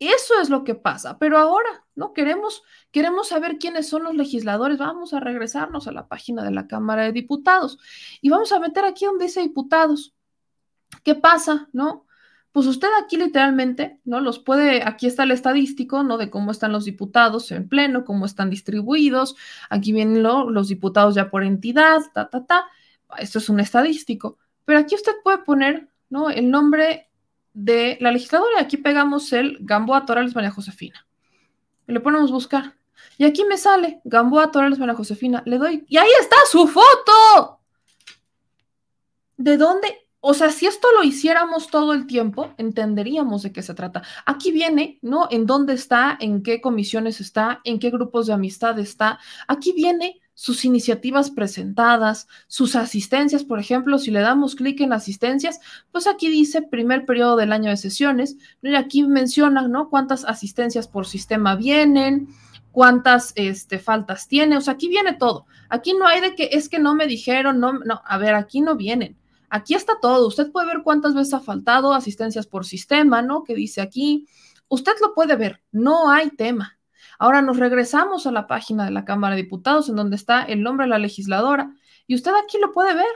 Eso 0.00 0.40
es 0.40 0.50
lo 0.50 0.64
que 0.64 0.74
pasa. 0.74 1.18
Pero 1.18 1.38
ahora, 1.38 1.84
¿no? 1.94 2.12
Queremos, 2.12 2.64
queremos 2.90 3.28
saber 3.28 3.58
quiénes 3.58 3.88
son 3.88 4.02
los 4.04 4.14
legisladores. 4.16 4.78
Vamos 4.78 5.14
a 5.14 5.20
regresarnos 5.20 5.86
a 5.86 5.92
la 5.92 6.08
página 6.08 6.42
de 6.42 6.50
la 6.50 6.66
Cámara 6.66 7.04
de 7.04 7.12
Diputados 7.12 7.78
y 8.20 8.30
vamos 8.30 8.50
a 8.52 8.58
meter 8.58 8.84
aquí 8.84 9.04
donde 9.04 9.26
dice 9.26 9.40
diputados. 9.40 10.14
¿Qué 11.04 11.14
pasa, 11.14 11.68
no? 11.72 12.06
pues 12.52 12.66
usted 12.66 12.88
aquí 13.00 13.16
literalmente, 13.16 14.00
¿no? 14.04 14.20
Los 14.20 14.38
puede, 14.40 14.82
aquí 14.82 15.06
está 15.06 15.22
el 15.22 15.30
estadístico, 15.30 16.02
¿no? 16.02 16.18
De 16.18 16.30
cómo 16.30 16.50
están 16.50 16.72
los 16.72 16.84
diputados 16.84 17.52
en 17.52 17.68
pleno, 17.68 18.04
cómo 18.04 18.26
están 18.26 18.50
distribuidos. 18.50 19.36
Aquí 19.68 19.92
vienen 19.92 20.22
los 20.22 20.68
diputados 20.68 21.14
ya 21.14 21.30
por 21.30 21.44
entidad, 21.44 22.00
ta, 22.12 22.28
ta, 22.28 22.44
ta. 22.46 22.66
Esto 23.18 23.38
es 23.38 23.48
un 23.48 23.60
estadístico. 23.60 24.38
Pero 24.64 24.80
aquí 24.80 24.96
usted 24.96 25.12
puede 25.22 25.38
poner, 25.38 25.90
¿no? 26.08 26.28
El 26.30 26.50
nombre 26.50 27.09
de 27.52 27.98
la 28.00 28.12
legisladora. 28.12 28.60
Aquí 28.60 28.76
pegamos 28.76 29.32
el 29.32 29.58
Gamboa 29.60 30.06
Torales 30.06 30.34
María 30.34 30.50
Josefina. 30.50 31.06
Le 31.86 32.00
ponemos 32.00 32.30
buscar. 32.30 32.76
Y 33.18 33.24
aquí 33.24 33.44
me 33.44 33.56
sale 33.56 34.00
Gamboa 34.04 34.50
Torales 34.50 34.78
María 34.78 34.94
Josefina. 34.94 35.42
Le 35.46 35.58
doy. 35.58 35.84
Y 35.88 35.98
ahí 35.98 36.10
está 36.20 36.36
su 36.50 36.66
foto. 36.66 37.60
¿De 39.36 39.56
dónde 39.56 40.00
o 40.22 40.34
sea, 40.34 40.50
si 40.50 40.66
esto 40.66 40.88
lo 40.92 41.02
hiciéramos 41.02 41.68
todo 41.68 41.94
el 41.94 42.06
tiempo, 42.06 42.52
entenderíamos 42.58 43.42
de 43.42 43.52
qué 43.52 43.62
se 43.62 43.72
trata. 43.72 44.02
Aquí 44.26 44.52
viene, 44.52 44.98
¿no? 45.00 45.28
En 45.30 45.46
dónde 45.46 45.72
está, 45.72 46.18
en 46.20 46.42
qué 46.42 46.60
comisiones 46.60 47.20
está, 47.22 47.62
en 47.64 47.78
qué 47.78 47.90
grupos 47.90 48.26
de 48.26 48.34
amistad 48.34 48.78
está. 48.78 49.18
Aquí 49.48 49.72
viene 49.72 50.20
sus 50.40 50.64
iniciativas 50.64 51.30
presentadas, 51.30 52.26
sus 52.46 52.74
asistencias, 52.74 53.44
por 53.44 53.60
ejemplo, 53.60 53.98
si 53.98 54.10
le 54.10 54.20
damos 54.20 54.54
clic 54.54 54.80
en 54.80 54.94
asistencias, 54.94 55.60
pues 55.92 56.06
aquí 56.06 56.30
dice 56.30 56.62
primer 56.62 57.04
periodo 57.04 57.36
del 57.36 57.52
año 57.52 57.68
de 57.68 57.76
sesiones, 57.76 58.38
y 58.62 58.74
aquí 58.74 59.02
menciona, 59.02 59.68
¿no? 59.68 59.90
Cuántas 59.90 60.24
asistencias 60.24 60.88
por 60.88 61.06
sistema 61.06 61.56
vienen, 61.56 62.28
cuántas 62.72 63.34
este, 63.36 63.78
faltas 63.78 64.28
tiene, 64.28 64.56
o 64.56 64.62
sea, 64.62 64.72
aquí 64.72 64.88
viene 64.88 65.12
todo. 65.12 65.44
Aquí 65.68 65.92
no 65.92 66.06
hay 66.06 66.22
de 66.22 66.34
que 66.34 66.48
es 66.52 66.70
que 66.70 66.78
no 66.78 66.94
me 66.94 67.06
dijeron, 67.06 67.60
no, 67.60 67.74
no, 67.74 68.00
a 68.02 68.16
ver, 68.16 68.34
aquí 68.34 68.62
no 68.62 68.76
vienen. 68.76 69.18
Aquí 69.50 69.74
está 69.74 70.00
todo. 70.00 70.26
Usted 70.26 70.50
puede 70.50 70.68
ver 70.68 70.80
cuántas 70.82 71.12
veces 71.12 71.34
ha 71.34 71.40
faltado 71.40 71.92
asistencias 71.92 72.46
por 72.46 72.64
sistema, 72.64 73.20
¿no? 73.20 73.44
Que 73.44 73.54
dice 73.54 73.82
aquí. 73.82 74.26
Usted 74.68 74.92
lo 75.02 75.12
puede 75.12 75.36
ver. 75.36 75.60
No 75.70 76.10
hay 76.10 76.30
tema. 76.30 76.79
Ahora 77.20 77.42
nos 77.42 77.58
regresamos 77.58 78.26
a 78.26 78.32
la 78.32 78.46
página 78.46 78.86
de 78.86 78.92
la 78.92 79.04
Cámara 79.04 79.36
de 79.36 79.42
Diputados 79.42 79.90
en 79.90 79.96
donde 79.96 80.16
está 80.16 80.42
el 80.42 80.62
nombre 80.62 80.86
de 80.86 80.90
la 80.90 80.98
legisladora 80.98 81.74
y 82.06 82.14
usted 82.14 82.32
aquí 82.42 82.56
lo 82.58 82.72
puede 82.72 82.94
ver. 82.94 83.06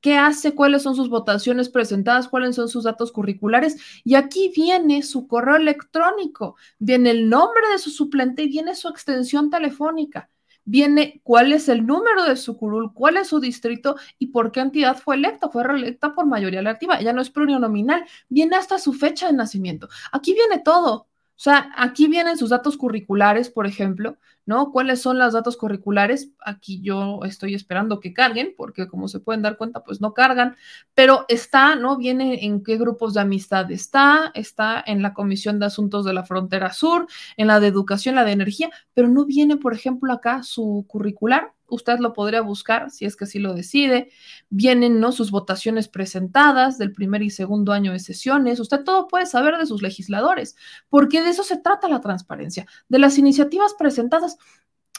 ¿Qué 0.00 0.16
hace? 0.16 0.54
¿Cuáles 0.54 0.82
son 0.82 0.96
sus 0.96 1.10
votaciones 1.10 1.68
presentadas? 1.68 2.26
¿Cuáles 2.28 2.56
son 2.56 2.70
sus 2.70 2.84
datos 2.84 3.12
curriculares? 3.12 3.76
Y 4.02 4.14
aquí 4.14 4.50
viene 4.56 5.02
su 5.02 5.28
correo 5.28 5.56
electrónico, 5.56 6.56
viene 6.78 7.10
el 7.10 7.28
nombre 7.28 7.68
de 7.70 7.78
su 7.78 7.90
suplente 7.90 8.44
y 8.44 8.48
viene 8.48 8.74
su 8.74 8.88
extensión 8.88 9.50
telefónica 9.50 10.30
viene 10.64 11.20
cuál 11.24 11.52
es 11.52 11.68
el 11.68 11.84
número 11.84 12.24
de 12.24 12.36
su 12.36 12.56
curul, 12.56 12.92
cuál 12.94 13.16
es 13.16 13.28
su 13.28 13.40
distrito 13.40 13.96
y 14.18 14.28
por 14.28 14.52
qué 14.52 14.60
entidad 14.60 14.96
fue 14.96 15.16
electa. 15.16 15.48
Fue 15.48 15.64
reelecta 15.64 16.14
por 16.14 16.26
mayoría 16.26 16.60
relativa. 16.60 16.98
Ella 17.00 17.12
no 17.12 17.22
es 17.22 17.30
plurinominal. 17.30 18.04
Viene 18.28 18.56
hasta 18.56 18.78
su 18.78 18.92
fecha 18.92 19.26
de 19.26 19.32
nacimiento. 19.32 19.88
Aquí 20.12 20.32
viene 20.32 20.60
todo. 20.60 21.09
O 21.40 21.42
sea, 21.42 21.72
aquí 21.74 22.06
vienen 22.06 22.36
sus 22.36 22.50
datos 22.50 22.76
curriculares, 22.76 23.48
por 23.48 23.66
ejemplo, 23.66 24.18
¿no? 24.44 24.72
¿Cuáles 24.72 25.00
son 25.00 25.18
los 25.18 25.32
datos 25.32 25.56
curriculares? 25.56 26.32
Aquí 26.44 26.82
yo 26.82 27.20
estoy 27.24 27.54
esperando 27.54 27.98
que 27.98 28.12
carguen, 28.12 28.52
porque 28.58 28.86
como 28.88 29.08
se 29.08 29.20
pueden 29.20 29.40
dar 29.40 29.56
cuenta, 29.56 29.82
pues 29.82 30.02
no 30.02 30.12
cargan, 30.12 30.56
pero 30.92 31.24
está, 31.28 31.76
¿no? 31.76 31.96
Viene 31.96 32.44
en 32.44 32.62
qué 32.62 32.76
grupos 32.76 33.14
de 33.14 33.22
amistad 33.22 33.70
está, 33.70 34.32
está 34.34 34.84
en 34.86 35.00
la 35.00 35.14
Comisión 35.14 35.58
de 35.58 35.64
Asuntos 35.64 36.04
de 36.04 36.12
la 36.12 36.24
Frontera 36.24 36.74
Sur, 36.74 37.06
en 37.38 37.46
la 37.46 37.58
de 37.58 37.68
Educación, 37.68 38.16
la 38.16 38.24
de 38.24 38.32
Energía, 38.32 38.68
pero 38.92 39.08
no 39.08 39.24
viene, 39.24 39.56
por 39.56 39.72
ejemplo, 39.72 40.12
acá 40.12 40.42
su 40.42 40.84
curricular, 40.88 41.54
usted 41.70 41.98
lo 41.98 42.12
podría 42.12 42.40
buscar 42.42 42.90
si 42.90 43.04
es 43.04 43.16
que 43.16 43.24
así 43.24 43.38
lo 43.38 43.54
decide. 43.54 44.10
Vienen 44.48 45.00
¿no? 45.00 45.12
sus 45.12 45.30
votaciones 45.30 45.88
presentadas 45.88 46.78
del 46.78 46.92
primer 46.92 47.22
y 47.22 47.30
segundo 47.30 47.72
año 47.72 47.92
de 47.92 47.98
sesiones. 47.98 48.60
Usted 48.60 48.84
todo 48.84 49.08
puede 49.08 49.26
saber 49.26 49.56
de 49.58 49.66
sus 49.66 49.82
legisladores, 49.82 50.56
porque 50.88 51.22
de 51.22 51.30
eso 51.30 51.42
se 51.42 51.56
trata 51.56 51.88
la 51.88 52.00
transparencia. 52.00 52.66
De 52.88 52.98
las 52.98 53.18
iniciativas 53.18 53.74
presentadas. 53.74 54.36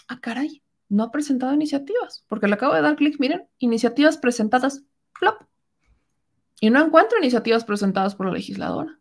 Ah, 0.07 0.19
caray, 0.19 0.63
no 0.89 1.03
ha 1.03 1.11
presentado 1.11 1.53
iniciativas, 1.53 2.25
porque 2.27 2.47
le 2.47 2.55
acabo 2.55 2.73
de 2.73 2.81
dar 2.81 2.95
clic, 2.95 3.19
miren, 3.19 3.47
iniciativas 3.59 4.17
presentadas, 4.17 4.83
plop. 5.19 5.43
Y 6.59 6.69
no 6.69 6.83
encuentro 6.83 7.17
iniciativas 7.17 7.63
presentadas 7.65 8.15
por 8.15 8.25
la 8.27 8.33
legisladora. 8.33 8.99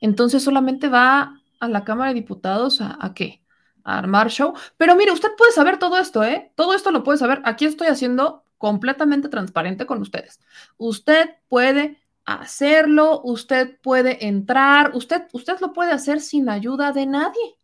Entonces 0.00 0.42
solamente 0.42 0.88
va 0.88 1.40
a 1.60 1.68
la 1.68 1.84
Cámara 1.84 2.08
de 2.08 2.20
Diputados 2.20 2.80
a 2.80 3.12
qué? 3.14 3.41
Armar 3.84 4.30
show. 4.30 4.54
Pero 4.76 4.96
mire, 4.96 5.12
usted 5.12 5.30
puede 5.36 5.52
saber 5.52 5.78
todo 5.78 5.98
esto, 5.98 6.22
¿eh? 6.22 6.52
Todo 6.54 6.74
esto 6.74 6.90
lo 6.90 7.02
puede 7.02 7.18
saber. 7.18 7.42
Aquí 7.44 7.64
estoy 7.64 7.88
haciendo 7.88 8.44
completamente 8.58 9.28
transparente 9.28 9.86
con 9.86 10.00
ustedes. 10.00 10.40
Usted 10.76 11.30
puede 11.48 12.00
hacerlo, 12.24 13.20
usted 13.24 13.80
puede 13.80 14.26
entrar, 14.26 14.94
usted, 14.94 15.22
usted 15.32 15.58
lo 15.60 15.72
puede 15.72 15.92
hacer 15.92 16.20
sin 16.20 16.48
ayuda 16.48 16.92
de 16.92 17.06
nadie, 17.06 17.56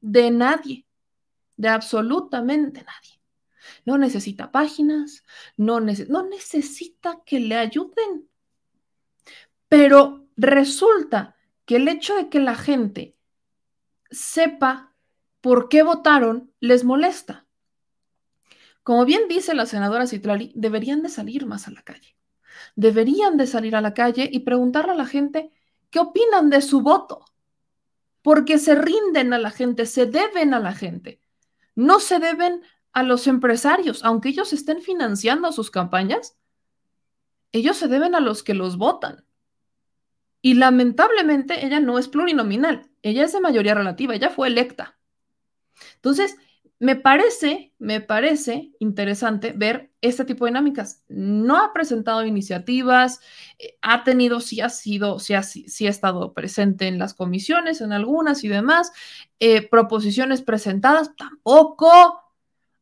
de 0.00 0.30
nadie, 0.30 0.86
de 1.56 1.68
absolutamente 1.68 2.82
nadie. 2.82 3.20
No 3.84 3.98
necesita 3.98 4.50
páginas, 4.50 5.24
no, 5.56 5.80
no 5.80 6.22
necesita 6.28 7.22
que 7.24 7.40
le 7.40 7.56
ayuden. 7.56 8.28
Pero 9.68 10.26
resulta 10.36 11.36
que 11.64 11.76
el 11.76 11.88
hecho 11.88 12.16
de 12.16 12.28
que 12.28 12.40
la 12.40 12.54
gente 12.54 13.16
sepa 14.10 14.94
por 15.46 15.68
qué 15.68 15.84
votaron 15.84 16.52
les 16.58 16.82
molesta. 16.82 17.46
Como 18.82 19.04
bien 19.04 19.28
dice 19.28 19.54
la 19.54 19.64
senadora 19.64 20.08
Citlali, 20.08 20.50
deberían 20.56 21.04
de 21.04 21.08
salir 21.08 21.46
más 21.46 21.68
a 21.68 21.70
la 21.70 21.82
calle. 21.82 22.16
Deberían 22.74 23.36
de 23.36 23.46
salir 23.46 23.76
a 23.76 23.80
la 23.80 23.94
calle 23.94 24.28
y 24.28 24.40
preguntarle 24.40 24.90
a 24.90 24.96
la 24.96 25.06
gente 25.06 25.52
qué 25.90 26.00
opinan 26.00 26.50
de 26.50 26.60
su 26.62 26.80
voto. 26.80 27.24
Porque 28.22 28.58
se 28.58 28.74
rinden 28.74 29.32
a 29.32 29.38
la 29.38 29.52
gente, 29.52 29.86
se 29.86 30.06
deben 30.06 30.52
a 30.52 30.58
la 30.58 30.72
gente. 30.72 31.20
No 31.76 32.00
se 32.00 32.18
deben 32.18 32.62
a 32.92 33.04
los 33.04 33.28
empresarios, 33.28 34.04
aunque 34.04 34.30
ellos 34.30 34.52
estén 34.52 34.82
financiando 34.82 35.52
sus 35.52 35.70
campañas, 35.70 36.36
ellos 37.52 37.76
se 37.76 37.86
deben 37.86 38.16
a 38.16 38.20
los 38.20 38.42
que 38.42 38.54
los 38.54 38.78
votan. 38.78 39.24
Y 40.42 40.54
lamentablemente 40.54 41.64
ella 41.64 41.78
no 41.78 42.00
es 42.00 42.08
plurinominal, 42.08 42.90
ella 43.02 43.22
es 43.22 43.32
de 43.32 43.40
mayoría 43.40 43.76
relativa, 43.76 44.16
ella 44.16 44.30
fue 44.30 44.48
electa. 44.48 44.95
Entonces, 45.96 46.36
me 46.78 46.94
parece, 46.96 47.72
me 47.78 48.00
parece 48.00 48.72
interesante 48.80 49.52
ver 49.56 49.92
este 50.02 50.24
tipo 50.24 50.44
de 50.44 50.50
dinámicas. 50.50 51.04
No 51.08 51.56
ha 51.56 51.72
presentado 51.72 52.24
iniciativas, 52.26 53.20
eh, 53.58 53.78
ha 53.80 54.04
tenido, 54.04 54.40
sí 54.40 54.60
ha 54.60 54.68
sido, 54.68 55.18
sí 55.18 55.34
ha, 55.34 55.42
sí 55.42 55.86
ha 55.86 55.90
estado 55.90 56.34
presente 56.34 56.86
en 56.86 56.98
las 56.98 57.14
comisiones, 57.14 57.80
en 57.80 57.92
algunas 57.92 58.44
y 58.44 58.48
demás, 58.48 58.92
eh, 59.40 59.66
proposiciones 59.68 60.42
presentadas, 60.42 61.16
tampoco. 61.16 62.20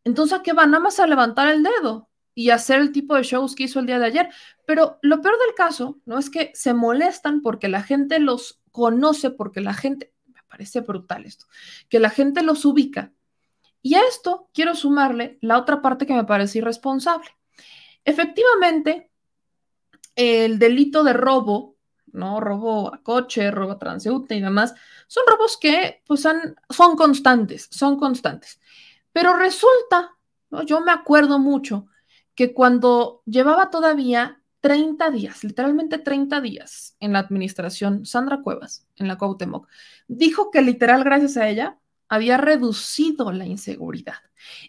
Entonces, 0.03 0.39
¿a 0.39 0.43
qué 0.43 0.53
van? 0.53 0.73
Nada 0.73 0.83
más 0.83 0.99
a 0.99 1.07
levantar 1.07 1.49
el 1.49 1.63
dedo 1.63 2.09
y 2.35 2.51
hacer 2.51 2.81
el 2.81 2.93
tipo 2.93 3.15
de 3.15 3.23
shows 3.23 3.55
que 3.55 3.65
hizo 3.65 3.81
el 3.81 3.87
día 3.87 3.99
de 3.99 4.07
ayer. 4.07 4.29
Pero 4.67 4.99
lo 5.03 5.21
peor 5.21 5.39
del 5.39 5.55
caso, 5.55 6.01
¿no? 6.05 6.19
Es 6.19 6.31
que 6.31 6.51
se 6.55 6.75
molestan 6.75 7.43
porque 7.43 7.69
la 7.69 7.83
gente 7.83 8.19
los 8.19 8.61
conoce, 8.73 9.31
porque 9.31 9.61
la 9.61 9.75
gente, 9.75 10.14
parece 10.55 10.83
brutal 10.83 11.25
esto, 11.27 11.47
que 11.89 11.99
la 11.99 12.11
gente 12.11 12.43
los 12.45 12.65
ubica 12.65 13.13
y 13.83 13.97
a 13.97 14.03
esto 14.03 14.49
quiero 14.55 14.77
sumarle 14.77 15.37
la 15.41 15.59
otra 15.59 15.83
parte 15.83 16.07
que 16.07 16.15
me 16.15 16.25
parece 16.25 16.59
irresponsable. 16.59 17.29
Efectivamente, 18.05 19.11
el 20.15 20.61
delito 20.61 21.03
de 21.03 21.13
robo, 21.13 21.77
¿no? 22.13 22.39
Robo 22.39 22.95
a 22.95 23.03
coche, 23.03 23.51
robo 23.51 23.73
a 23.73 23.79
transeúnte 23.79 24.37
y 24.37 24.41
demás, 24.41 24.75
son 25.09 25.25
robos 25.27 25.59
que 25.59 26.03
pues 26.07 26.21
son 26.21 26.97
constantes, 26.97 27.67
son 27.71 27.99
constantes. 27.99 28.61
Pero 29.13 29.37
resulta, 29.37 30.17
yo 30.67 30.81
me 30.81 30.93
acuerdo 30.93 31.41
mucho 31.41 31.89
que 32.37 32.55
cuando 32.55 33.23
llevaba 33.27 33.71
todavía 33.71 34.41
30 34.65 35.11
días, 35.11 35.45
literalmente 35.45 35.99
30 35.99 36.41
días 36.41 36.97
en 36.99 37.13
la 37.13 37.19
administración, 37.19 38.07
Sandra 38.07 38.41
Cuevas, 38.41 38.89
en 38.97 39.09
la 39.09 39.19
Cuauhtémoc, 39.19 39.69
dijo 40.09 40.51
que 40.51 40.63
literal 40.63 41.05
gracias 41.05 41.37
a 41.37 41.51
ella 41.51 41.79
había 42.09 42.39
reducido 42.39 43.31
la 43.31 43.45
inseguridad. 43.45 44.15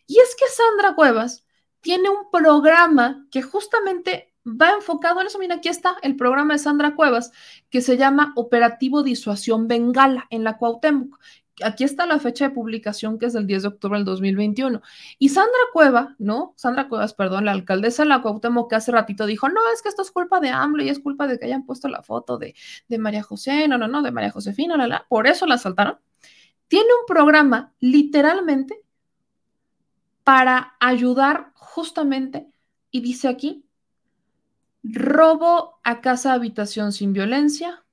Y 0.05 0.19
es 0.19 0.35
que 0.35 0.47
Sandra 0.49 0.95
Cuevas 0.95 1.45
tiene 1.79 2.09
un 2.09 2.29
programa 2.29 3.25
que 3.31 3.41
justamente 3.41 4.33
va 4.45 4.73
enfocado 4.73 5.21
en 5.21 5.27
eso. 5.27 5.39
Mira, 5.39 5.55
aquí 5.55 5.69
está 5.69 5.95
el 6.01 6.17
programa 6.17 6.55
de 6.55 6.59
Sandra 6.59 6.93
Cuevas 6.93 7.31
que 7.69 7.79
se 7.79 7.95
llama 7.95 8.33
Operativo 8.35 9.01
Disuasión 9.01 9.69
Bengala 9.69 10.27
en 10.29 10.43
la 10.43 10.57
Cuauhtémoc. 10.57 11.17
Aquí 11.63 11.83
está 11.83 12.05
la 12.05 12.19
fecha 12.19 12.49
de 12.49 12.53
publicación 12.53 13.17
que 13.17 13.27
es 13.27 13.33
del 13.33 13.47
10 13.47 13.61
de 13.63 13.67
octubre 13.69 13.97
del 13.97 14.05
2021. 14.05 14.81
Y 15.19 15.29
Sandra 15.29 15.53
Cueva, 15.73 16.15
¿no? 16.19 16.53
Sandra 16.57 16.87
Cuevas, 16.89 17.13
perdón, 17.13 17.45
la 17.45 17.51
alcaldesa 17.51 18.03
de 18.03 18.09
la 18.09 18.21
Cuauhtémoc 18.21 18.69
que 18.69 18.75
hace 18.75 18.91
ratito 18.91 19.25
dijo, 19.25 19.47
no, 19.49 19.61
es 19.73 19.81
que 19.81 19.89
esto 19.89 20.01
es 20.01 20.11
culpa 20.11 20.39
de 20.39 20.49
AMLO 20.49 20.83
y 20.83 20.89
es 20.89 20.99
culpa 20.99 21.27
de 21.27 21.39
que 21.39 21.45
hayan 21.45 21.65
puesto 21.65 21.87
la 21.87 22.03
foto 22.03 22.37
de, 22.37 22.55
de 22.87 22.97
María 22.97 23.23
José, 23.23 23.67
no, 23.67 23.77
no, 23.77 23.87
no, 23.87 24.01
de 24.01 24.11
María 24.11 24.31
Josefina, 24.31 24.75
la, 24.77 24.87
la, 24.87 25.05
por 25.07 25.27
eso 25.27 25.45
la 25.45 25.57
saltaron 25.57 25.97
tiene 26.67 26.89
un 26.99 27.05
programa 27.07 27.73
literalmente 27.79 28.81
para 30.23 30.75
ayudar 30.79 31.51
justamente, 31.53 32.47
y 32.89 33.01
dice 33.01 33.27
aquí, 33.27 33.65
robo 34.83 35.79
a 35.83 36.01
casa 36.01 36.33
habitación 36.33 36.91
sin 36.91 37.13
violencia, 37.13 37.83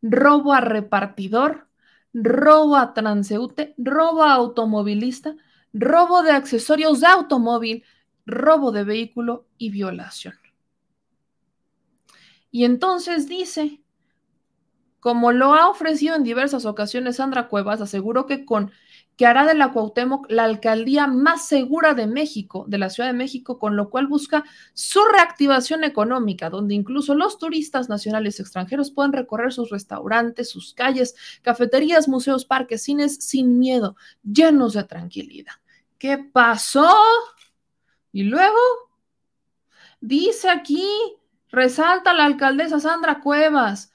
robo 0.00 0.52
a 0.52 0.60
repartidor, 0.60 1.68
robo 2.12 2.76
a 2.76 2.94
transeúnte, 2.94 3.74
robo 3.78 4.22
a 4.22 4.34
automovilista, 4.34 5.34
robo 5.72 6.22
de 6.22 6.32
accesorios 6.32 7.00
de 7.00 7.06
automóvil, 7.06 7.84
robo 8.26 8.72
de 8.72 8.84
vehículo 8.84 9.46
y 9.58 9.70
violación. 9.70 10.34
Y 12.50 12.64
entonces 12.64 13.28
dice, 13.28 13.80
como 15.00 15.32
lo 15.32 15.54
ha 15.54 15.68
ofrecido 15.68 16.14
en 16.14 16.22
diversas 16.22 16.66
ocasiones 16.66 17.16
Sandra 17.16 17.48
Cuevas, 17.48 17.80
aseguró 17.80 18.26
que 18.26 18.44
con 18.44 18.70
que 19.16 19.26
hará 19.26 19.46
de 19.46 19.54
la 19.54 19.72
Cuauhtémoc 19.72 20.30
la 20.30 20.44
alcaldía 20.44 21.06
más 21.06 21.46
segura 21.46 21.94
de 21.94 22.06
México, 22.06 22.64
de 22.66 22.78
la 22.78 22.90
Ciudad 22.90 23.10
de 23.10 23.16
México, 23.16 23.58
con 23.58 23.76
lo 23.76 23.90
cual 23.90 24.06
busca 24.06 24.44
su 24.72 25.00
reactivación 25.04 25.84
económica, 25.84 26.48
donde 26.50 26.74
incluso 26.74 27.14
los 27.14 27.38
turistas 27.38 27.88
nacionales 27.88 28.38
y 28.38 28.42
extranjeros 28.42 28.90
pueden 28.90 29.12
recorrer 29.12 29.52
sus 29.52 29.70
restaurantes, 29.70 30.50
sus 30.50 30.74
calles, 30.74 31.14
cafeterías, 31.42 32.08
museos, 32.08 32.44
parques, 32.44 32.82
cines 32.82 33.16
sin 33.16 33.58
miedo, 33.58 33.96
llenos 34.22 34.72
de 34.72 34.84
tranquilidad. 34.84 35.54
¿Qué 35.98 36.18
pasó? 36.18 36.92
Y 38.12 38.24
luego 38.24 38.58
dice 40.00 40.48
aquí, 40.48 40.88
resalta 41.48 42.12
la 42.12 42.24
alcaldesa 42.24 42.80
Sandra 42.80 43.20
Cuevas, 43.20 43.91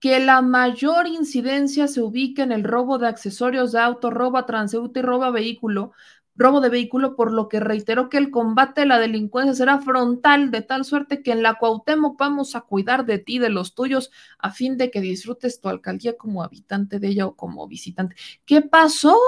que 0.00 0.18
la 0.18 0.40
mayor 0.40 1.06
incidencia 1.06 1.86
se 1.86 2.00
ubica 2.00 2.42
en 2.42 2.52
el 2.52 2.64
robo 2.64 2.98
de 2.98 3.06
accesorios 3.06 3.72
de 3.72 3.80
auto, 3.80 4.10
robo 4.10 4.38
a 4.38 4.46
transeúnte 4.46 5.00
y 5.00 5.02
robo 5.02 5.24
a 5.24 5.30
vehículo, 5.30 5.92
robo 6.34 6.62
de 6.62 6.70
vehículo, 6.70 7.16
por 7.16 7.32
lo 7.32 7.48
que 7.50 7.60
reiteró 7.60 8.08
que 8.08 8.16
el 8.16 8.30
combate 8.30 8.82
a 8.82 8.86
la 8.86 8.98
delincuencia 8.98 9.52
será 9.54 9.78
frontal, 9.80 10.50
de 10.50 10.62
tal 10.62 10.86
suerte 10.86 11.22
que 11.22 11.32
en 11.32 11.42
la 11.42 11.56
Cuauhtémoc 11.56 12.18
vamos 12.18 12.56
a 12.56 12.62
cuidar 12.62 13.04
de 13.04 13.18
ti, 13.18 13.38
de 13.38 13.50
los 13.50 13.74
tuyos, 13.74 14.10
a 14.38 14.50
fin 14.50 14.78
de 14.78 14.90
que 14.90 15.02
disfrutes 15.02 15.60
tu 15.60 15.68
alcaldía 15.68 16.16
como 16.16 16.42
habitante 16.42 16.98
de 16.98 17.08
ella 17.08 17.26
o 17.26 17.36
como 17.36 17.68
visitante. 17.68 18.16
¿Qué 18.46 18.62
pasó? 18.62 19.18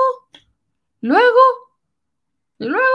Luego, 1.03 1.41
luego. 2.59 2.87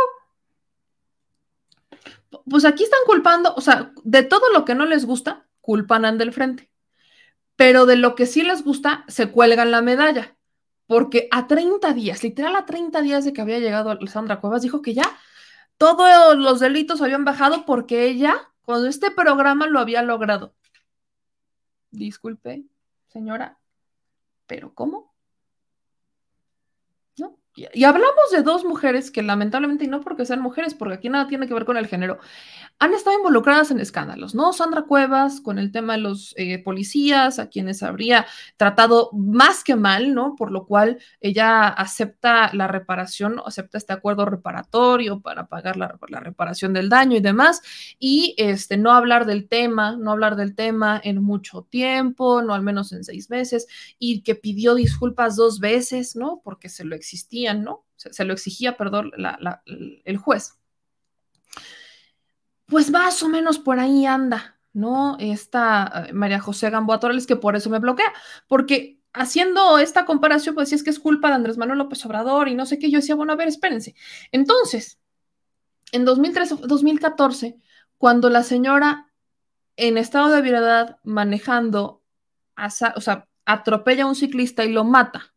Pues 2.49 2.65
aquí 2.65 2.83
están 2.83 3.01
culpando, 3.05 3.53
o 3.55 3.61
sea, 3.61 3.91
de 4.03 4.23
todo 4.23 4.51
lo 4.51 4.65
que 4.65 4.73
no 4.73 4.85
les 4.85 5.05
gusta, 5.05 5.45
culpan 5.61 6.05
a 6.05 6.11
del 6.13 6.33
frente 6.33 6.71
pero 7.57 7.85
de 7.85 7.97
lo 7.97 8.15
que 8.15 8.25
sí 8.25 8.43
les 8.43 8.63
gusta, 8.63 9.03
se 9.09 9.29
cuelgan 9.31 9.71
la 9.71 9.81
medalla, 9.81 10.37
porque 10.85 11.27
a 11.31 11.47
30 11.47 11.93
días, 11.93 12.23
literal 12.23 12.55
a 12.55 12.65
30 12.65 13.01
días 13.01 13.25
de 13.25 13.33
que 13.33 13.41
había 13.41 13.59
llegado 13.59 13.89
Alessandra 13.89 14.39
Cuevas, 14.39 14.61
dijo 14.61 14.81
que 14.81 14.93
ya 14.93 15.17
todos 15.77 16.37
los 16.37 16.59
delitos 16.59 17.01
habían 17.01 17.25
bajado 17.25 17.65
porque 17.65 18.05
ella, 18.05 18.53
cuando 18.61 18.87
este 18.87 19.11
programa 19.11 19.67
lo 19.67 19.79
había 19.79 20.01
logrado. 20.03 20.55
Disculpe, 21.91 22.63
señora, 23.07 23.59
pero 24.45 24.73
¿cómo? 24.73 25.16
Y 27.73 27.83
hablamos 27.85 28.31
de 28.31 28.43
dos 28.43 28.63
mujeres 28.63 29.09
que 29.09 29.23
lamentablemente, 29.23 29.85
y 29.85 29.87
no 29.87 30.01
porque 30.01 30.25
sean 30.25 30.41
mujeres, 30.41 30.75
porque 30.75 30.93
aquí 30.95 31.09
nada 31.09 31.27
tiene 31.27 31.47
que 31.47 31.55
ver 31.55 31.65
con 31.65 31.75
el 31.77 31.87
género, 31.87 32.19
han 32.79 32.93
estado 32.93 33.17
involucradas 33.17 33.71
en 33.71 33.79
escándalos, 33.79 34.35
¿no? 34.35 34.53
Sandra 34.53 34.83
Cuevas 34.83 35.41
con 35.41 35.57
el 35.57 35.71
tema 35.71 35.93
de 35.93 35.99
los 35.99 36.35
eh, 36.37 36.59
policías, 36.59 37.39
a 37.39 37.49
quienes 37.49 37.81
habría 37.81 38.27
tratado 38.57 39.09
más 39.13 39.63
que 39.63 39.75
mal, 39.75 40.13
¿no? 40.13 40.35
Por 40.35 40.51
lo 40.51 40.67
cual 40.67 40.99
ella 41.19 41.67
acepta 41.67 42.53
la 42.53 42.67
reparación, 42.67 43.41
acepta 43.43 43.79
este 43.79 43.93
acuerdo 43.93 44.25
reparatorio 44.25 45.21
para 45.21 45.47
pagar 45.47 45.77
la, 45.77 45.97
la 46.09 46.19
reparación 46.19 46.73
del 46.73 46.89
daño 46.89 47.17
y 47.17 47.21
demás, 47.21 47.63
y 47.97 48.35
este, 48.37 48.77
no 48.77 48.91
hablar 48.91 49.25
del 49.25 49.47
tema, 49.47 49.97
no 49.97 50.11
hablar 50.11 50.35
del 50.35 50.53
tema 50.53 51.01
en 51.03 51.23
mucho 51.23 51.63
tiempo, 51.63 52.43
no 52.43 52.53
al 52.53 52.61
menos 52.61 52.91
en 52.91 53.03
seis 53.03 53.31
meses, 53.31 53.67
y 53.97 54.21
que 54.21 54.35
pidió 54.35 54.75
disculpas 54.75 55.35
dos 55.35 55.59
veces, 55.59 56.15
¿no? 56.15 56.41
Porque 56.43 56.69
se 56.69 56.85
lo 56.85 56.95
existía 56.95 57.46
¿no? 57.53 57.85
Se, 57.95 58.25
lo 58.25 58.33
exigía, 58.33 58.77
perdón, 58.77 59.11
el 60.05 60.17
juez. 60.17 60.53
Pues 62.65 62.91
más 62.91 63.23
o 63.23 63.29
menos 63.29 63.59
por 63.59 63.79
ahí 63.79 64.05
anda, 64.05 64.59
¿no? 64.73 65.17
Esta 65.19 66.05
eh, 66.07 66.13
María 66.13 66.39
José 66.39 66.69
Gamboa 66.69 66.99
Torres, 66.99 67.25
que 67.25 67.35
por 67.35 67.55
eso 67.55 67.69
me 67.69 67.79
bloquea, 67.79 68.13
porque 68.47 68.99
haciendo 69.13 69.79
esta 69.79 70.05
comparación, 70.05 70.53
pues 70.53 70.69
si 70.69 70.75
es 70.75 70.83
que 70.83 70.89
es 70.89 70.99
culpa 70.99 71.29
de 71.29 71.35
Andrés 71.35 71.57
Manuel 71.57 71.79
López 71.79 72.05
Obrador 72.05 72.49
y 72.49 72.55
no 72.55 72.65
sé 72.65 72.77
qué, 72.77 72.91
yo 72.91 72.99
decía, 72.99 73.15
bueno, 73.15 73.33
a 73.33 73.37
ver, 73.37 73.47
espérense. 73.47 73.95
Entonces, 74.31 74.99
en 75.91 76.05
2013, 76.05 76.57
2014, 76.67 77.57
cuando 77.97 78.29
la 78.29 78.43
señora 78.43 79.11
en 79.77 79.97
estado 79.97 80.29
de 80.29 80.39
ebriedad 80.39 80.97
manejando, 81.03 82.03
o 82.95 83.01
sea, 83.01 83.27
atropella 83.45 84.03
a 84.03 84.07
un 84.07 84.15
ciclista 84.15 84.65
y 84.65 84.71
lo 84.71 84.83
mata, 84.83 85.33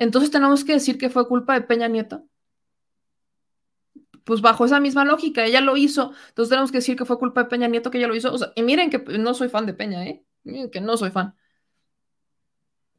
entonces 0.00 0.30
tenemos 0.30 0.64
que 0.64 0.72
decir 0.72 0.96
que 0.98 1.10
fue 1.10 1.28
culpa 1.28 1.54
de 1.54 1.60
Peña 1.60 1.86
Nieto. 1.86 2.24
Pues 4.24 4.40
bajo 4.40 4.64
esa 4.64 4.80
misma 4.80 5.04
lógica, 5.04 5.44
ella 5.44 5.60
lo 5.60 5.76
hizo, 5.76 6.12
entonces 6.28 6.48
tenemos 6.48 6.72
que 6.72 6.78
decir 6.78 6.96
que 6.96 7.04
fue 7.04 7.18
culpa 7.18 7.42
de 7.42 7.50
Peña 7.50 7.68
Nieto 7.68 7.90
que 7.90 7.98
ella 7.98 8.08
lo 8.08 8.14
hizo. 8.16 8.34
y 8.56 8.62
miren 8.62 8.88
que 8.90 8.98
no 9.18 9.34
soy 9.34 9.50
fan 9.50 9.66
de 9.66 9.74
Peña, 9.74 10.06
¿eh? 10.06 10.24
Miren 10.42 10.70
que 10.70 10.80
no 10.80 10.96
soy 10.96 11.10
fan. 11.10 11.34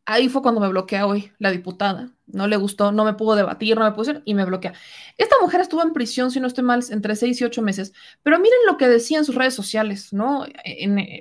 Ahí 0.05 0.29
fue 0.29 0.41
cuando 0.43 0.61
me 0.61 0.67
bloquea 0.67 1.07
hoy 1.07 1.31
la 1.39 1.51
diputada. 1.51 2.11
No 2.27 2.47
le 2.47 2.57
gustó, 2.57 2.91
no 2.91 3.03
me 3.05 3.13
pudo 3.13 3.35
debatir, 3.35 3.77
no 3.77 3.85
me 3.85 3.91
pudo 3.93 4.21
y 4.25 4.35
me 4.35 4.45
bloquea. 4.45 4.73
Esta 5.17 5.35
mujer 5.41 5.61
estuvo 5.61 5.81
en 5.81 5.93
prisión, 5.93 6.29
si 6.31 6.39
no 6.39 6.47
estoy 6.47 6.63
mal, 6.63 6.83
entre 6.91 7.15
seis 7.15 7.39
y 7.41 7.45
ocho 7.45 7.61
meses. 7.63 7.93
Pero 8.21 8.37
miren 8.37 8.59
lo 8.67 8.77
que 8.77 8.87
decía 8.87 9.17
en 9.19 9.25
sus 9.25 9.35
redes 9.35 9.55
sociales, 9.55 10.13
¿no? 10.13 10.45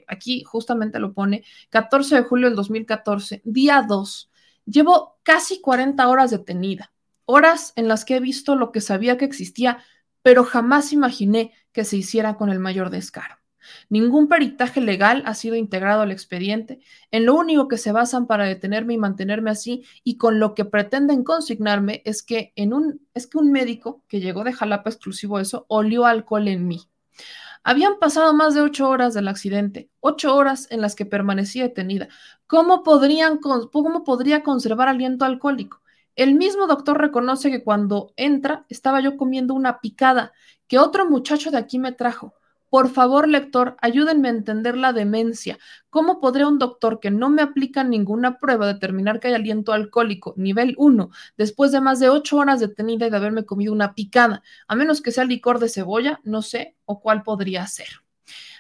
aquí 0.09 0.44
justamente 0.44 0.98
lo 0.98 1.15
pone, 1.15 1.44
14 1.70 2.16
de 2.16 2.23
julio 2.23 2.48
del 2.48 2.57
2014, 2.57 3.43
día 3.44 3.85
2 3.89 4.30
Llevo 4.71 5.19
casi 5.25 5.61
40 5.61 6.07
horas 6.07 6.31
detenida, 6.31 6.93
horas 7.25 7.73
en 7.75 7.89
las 7.89 8.05
que 8.05 8.17
he 8.17 8.21
visto 8.21 8.55
lo 8.55 8.71
que 8.71 8.81
sabía 8.81 9.19
que 9.19 9.25
existía, 9.25 9.83
pero 10.23 10.45
jamás 10.45 10.93
imaginé 10.93 11.53
que 11.73 11.85
se 11.85 11.97
hiciera 11.97 12.37
con 12.37 12.51
el 12.51 12.61
mayor 12.61 12.91
descaro. 12.91 13.37
Ningún 13.89 14.29
peritaje 14.29 14.81
legal 14.81 15.25
ha 15.27 15.35
sido 15.35 15.57
integrado 15.57 16.03
al 16.03 16.13
expediente. 16.13 16.81
En 17.11 17.27
lo 17.27 17.35
único 17.35 17.67
que 17.67 17.79
se 17.79 17.91
basan 17.91 18.27
para 18.27 18.45
detenerme 18.45 18.95
y 18.95 18.99
mantenerme 18.99 19.51
así 19.51 19.85
y 20.05 20.17
con 20.17 20.39
lo 20.39 20.55
que 20.55 20.65
pretenden 20.65 21.25
consignarme 21.25 22.03
es 22.05 22.23
que 22.23 22.53
en 22.55 22.73
un 22.73 23.07
es 23.13 23.27
que 23.27 23.39
un 23.39 23.51
médico 23.51 24.05
que 24.09 24.21
llegó 24.21 24.45
de 24.45 24.53
Jalapa 24.53 24.91
exclusivo 24.91 25.41
eso 25.41 25.67
olió 25.69 26.07
alcohol 26.07 26.47
en 26.49 26.69
mí. 26.69 26.81
Habían 27.62 27.99
pasado 27.99 28.32
más 28.32 28.55
de 28.55 28.62
ocho 28.62 28.89
horas 28.89 29.12
del 29.15 29.28
accidente, 29.28 29.91
ocho 30.01 30.35
horas 30.35 30.66
en 30.70 30.81
las 30.81 30.95
que 30.95 31.05
permanecía 31.07 31.65
detenida. 31.65 32.09
¿Cómo, 32.47 32.82
podrían, 32.82 33.39
¿Cómo 33.39 34.05
podría 34.05 34.43
conservar 34.43 34.89
aliento 34.89 35.24
alcohólico? 35.24 35.82
El 36.16 36.35
mismo 36.35 36.66
doctor 36.66 36.99
reconoce 36.99 37.51
que 37.51 37.62
cuando 37.62 38.12
entra 38.16 38.65
estaba 38.69 39.01
yo 39.01 39.16
comiendo 39.16 39.55
una 39.55 39.81
picada 39.81 40.32
que 40.66 40.78
otro 40.78 41.09
muchacho 41.09 41.51
de 41.51 41.59
aquí 41.59 41.78
me 41.78 41.93
trajo. 41.93 42.35
Por 42.71 42.89
favor, 42.89 43.29
lector, 43.29 43.77
ayúdenme 43.83 44.29
a 44.29 44.31
entender 44.31 44.77
la 44.77 44.93
demencia. 44.93 45.59
¿Cómo 45.91 46.21
podría 46.21 46.47
un 46.47 46.61
doctor 46.61 47.01
que 47.01 47.11
no 47.11 47.29
me 47.29 47.43
aplica 47.43 47.83
ninguna 47.83 48.39
prueba 48.39 48.69
determinar 48.69 49.19
que 49.19 49.27
hay 49.27 49.35
aliento 49.35 49.73
alcohólico 49.73 50.35
nivel 50.37 50.77
1 50.79 51.11
después 51.37 51.73
de 51.73 51.81
más 51.81 51.99
de 51.99 52.11
ocho 52.11 52.37
horas 52.37 52.61
detenida 52.61 53.09
y 53.09 53.11
de 53.11 53.17
haberme 53.17 53.45
comido 53.45 53.73
una 53.73 53.95
picada? 53.95 54.43
A 54.69 54.77
menos 54.77 55.03
que 55.03 55.11
sea 55.11 55.25
licor 55.25 55.59
de 55.59 55.69
cebolla, 55.69 56.21
no 56.23 56.43
sé, 56.43 56.77
o 56.85 57.01
cuál 57.01 57.25
podría 57.25 57.67
ser. 57.67 57.89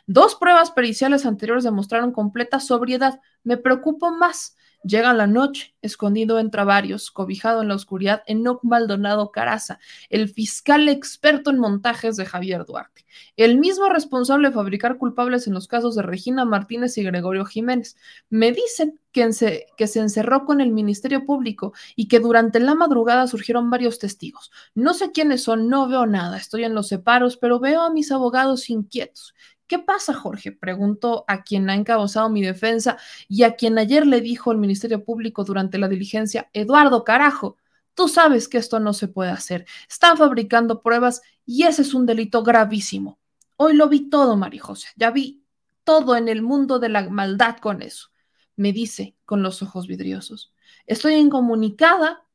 Dos 0.08 0.34
pruebas 0.34 0.72
periciales 0.72 1.24
anteriores 1.24 1.62
demostraron 1.62 2.10
completa 2.10 2.58
sobriedad. 2.58 3.20
Me 3.44 3.58
preocupo 3.58 4.10
más 4.10 4.56
Llega 4.82 5.12
la 5.12 5.26
noche, 5.26 5.74
escondido 5.82 6.38
entre 6.38 6.64
varios, 6.64 7.10
cobijado 7.10 7.60
en 7.60 7.68
la 7.68 7.74
oscuridad, 7.74 8.22
Enoc 8.26 8.64
Maldonado 8.64 9.30
Caraza, 9.30 9.78
el 10.08 10.30
fiscal 10.30 10.88
experto 10.88 11.50
en 11.50 11.58
montajes 11.58 12.16
de 12.16 12.24
Javier 12.24 12.64
Duarte, 12.64 13.04
el 13.36 13.58
mismo 13.58 13.90
responsable 13.90 14.48
de 14.48 14.54
fabricar 14.54 14.96
culpables 14.96 15.46
en 15.46 15.52
los 15.52 15.68
casos 15.68 15.96
de 15.96 16.02
Regina 16.02 16.46
Martínez 16.46 16.96
y 16.96 17.02
Gregorio 17.02 17.44
Jiménez. 17.44 17.96
Me 18.30 18.52
dicen 18.52 18.98
que, 19.12 19.30
se, 19.34 19.66
que 19.76 19.86
se 19.86 20.00
encerró 20.00 20.46
con 20.46 20.62
el 20.62 20.70
Ministerio 20.70 21.26
Público 21.26 21.74
y 21.94 22.08
que 22.08 22.18
durante 22.18 22.58
la 22.58 22.74
madrugada 22.74 23.26
surgieron 23.26 23.68
varios 23.68 23.98
testigos. 23.98 24.50
No 24.74 24.94
sé 24.94 25.12
quiénes 25.12 25.42
son, 25.42 25.68
no 25.68 25.88
veo 25.88 26.06
nada, 26.06 26.38
estoy 26.38 26.64
en 26.64 26.74
los 26.74 26.88
separos, 26.88 27.36
pero 27.36 27.60
veo 27.60 27.82
a 27.82 27.90
mis 27.90 28.10
abogados 28.12 28.70
inquietos. 28.70 29.34
¿Qué 29.70 29.78
pasa, 29.78 30.14
Jorge? 30.14 30.50
Preguntó 30.50 31.24
a 31.28 31.44
quien 31.44 31.70
ha 31.70 31.76
encabezado 31.76 32.28
mi 32.28 32.42
defensa 32.42 32.98
y 33.28 33.44
a 33.44 33.54
quien 33.54 33.78
ayer 33.78 34.04
le 34.04 34.20
dijo 34.20 34.50
el 34.50 34.58
Ministerio 34.58 35.04
Público 35.04 35.44
durante 35.44 35.78
la 35.78 35.86
diligencia, 35.86 36.50
Eduardo, 36.52 37.04
carajo, 37.04 37.56
tú 37.94 38.08
sabes 38.08 38.48
que 38.48 38.58
esto 38.58 38.80
no 38.80 38.92
se 38.94 39.06
puede 39.06 39.30
hacer. 39.30 39.66
Están 39.88 40.16
fabricando 40.16 40.82
pruebas 40.82 41.22
y 41.46 41.66
ese 41.66 41.82
es 41.82 41.94
un 41.94 42.04
delito 42.04 42.42
gravísimo. 42.42 43.20
Hoy 43.58 43.74
lo 43.74 43.88
vi 43.88 44.10
todo, 44.10 44.36
María 44.36 44.60
José, 44.60 44.88
ya 44.96 45.12
vi 45.12 45.44
todo 45.84 46.16
en 46.16 46.26
el 46.26 46.42
mundo 46.42 46.80
de 46.80 46.88
la 46.88 47.08
maldad 47.08 47.58
con 47.58 47.80
eso. 47.80 48.08
Me 48.56 48.72
dice 48.72 49.14
con 49.24 49.44
los 49.44 49.62
ojos 49.62 49.86
vidriosos. 49.86 50.52
Estoy 50.84 51.14
incomunicada. 51.14 52.26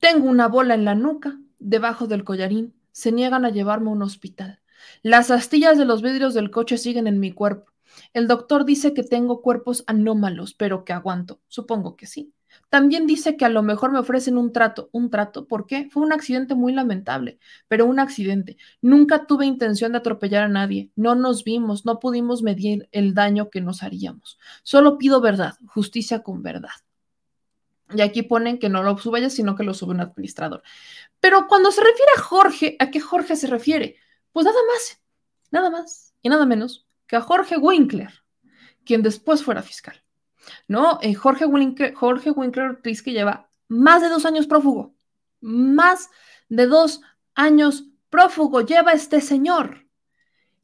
Tengo 0.00 0.28
una 0.28 0.48
bola 0.48 0.74
en 0.74 0.84
la 0.84 0.96
nuca, 0.96 1.38
debajo 1.60 2.08
del 2.08 2.24
collarín. 2.24 2.74
Se 2.90 3.12
niegan 3.12 3.44
a 3.44 3.50
llevarme 3.50 3.90
a 3.90 3.92
un 3.92 4.02
hospital. 4.02 4.59
Las 5.02 5.30
astillas 5.30 5.78
de 5.78 5.84
los 5.84 6.02
vidrios 6.02 6.34
del 6.34 6.50
coche 6.50 6.78
siguen 6.78 7.06
en 7.06 7.20
mi 7.20 7.32
cuerpo. 7.32 7.72
El 8.12 8.28
doctor 8.28 8.64
dice 8.64 8.94
que 8.94 9.02
tengo 9.02 9.42
cuerpos 9.42 9.84
anómalos, 9.86 10.54
pero 10.54 10.84
que 10.84 10.92
aguanto. 10.92 11.40
Supongo 11.48 11.96
que 11.96 12.06
sí. 12.06 12.32
También 12.68 13.06
dice 13.06 13.36
que 13.36 13.44
a 13.44 13.48
lo 13.48 13.62
mejor 13.62 13.92
me 13.92 13.98
ofrecen 13.98 14.36
un 14.36 14.52
trato. 14.52 14.88
¿Un 14.92 15.10
trato? 15.10 15.46
¿Por 15.46 15.66
qué? 15.66 15.88
Fue 15.90 16.02
un 16.02 16.12
accidente 16.12 16.54
muy 16.54 16.72
lamentable, 16.72 17.38
pero 17.68 17.86
un 17.86 17.98
accidente. 17.98 18.56
Nunca 18.80 19.26
tuve 19.26 19.46
intención 19.46 19.92
de 19.92 19.98
atropellar 19.98 20.44
a 20.44 20.48
nadie. 20.48 20.90
No 20.96 21.14
nos 21.14 21.44
vimos, 21.44 21.84
no 21.84 22.00
pudimos 22.00 22.42
medir 22.42 22.88
el 22.92 23.14
daño 23.14 23.50
que 23.50 23.60
nos 23.60 23.82
haríamos. 23.82 24.38
Solo 24.62 24.98
pido 24.98 25.20
verdad, 25.20 25.54
justicia 25.66 26.22
con 26.22 26.42
verdad. 26.42 26.70
Y 27.92 28.02
aquí 28.02 28.22
ponen 28.22 28.58
que 28.58 28.68
no 28.68 28.82
lo 28.82 28.96
sube 28.98 29.18
ella, 29.18 29.30
sino 29.30 29.56
que 29.56 29.64
lo 29.64 29.74
sube 29.74 29.92
un 29.92 30.00
administrador. 30.00 30.62
Pero 31.18 31.46
cuando 31.48 31.72
se 31.72 31.80
refiere 31.80 32.12
a 32.16 32.20
Jorge, 32.20 32.76
¿a 32.78 32.90
qué 32.90 33.00
Jorge 33.00 33.34
se 33.36 33.48
refiere? 33.48 33.96
Pues 34.32 34.46
nada 34.46 34.58
más, 34.72 35.00
nada 35.50 35.70
más 35.70 36.14
y 36.22 36.28
nada 36.28 36.46
menos 36.46 36.86
que 37.06 37.16
a 37.16 37.20
Jorge 37.20 37.56
Winkler, 37.56 38.22
quien 38.84 39.02
después 39.02 39.42
fuera 39.42 39.62
fiscal. 39.62 40.02
¿No? 40.68 40.98
Eh, 41.02 41.14
Jorge 41.14 41.44
Winkler, 41.44 41.94
Jorge 41.94 42.30
Winkler 42.30 42.80
que 43.02 43.12
lleva 43.12 43.50
más 43.68 44.02
de 44.02 44.08
dos 44.08 44.24
años 44.24 44.46
prófugo. 44.46 44.94
Más 45.40 46.10
de 46.48 46.66
dos 46.66 47.00
años 47.34 47.84
prófugo 48.08 48.62
lleva 48.62 48.92
este 48.92 49.20
señor. 49.20 49.86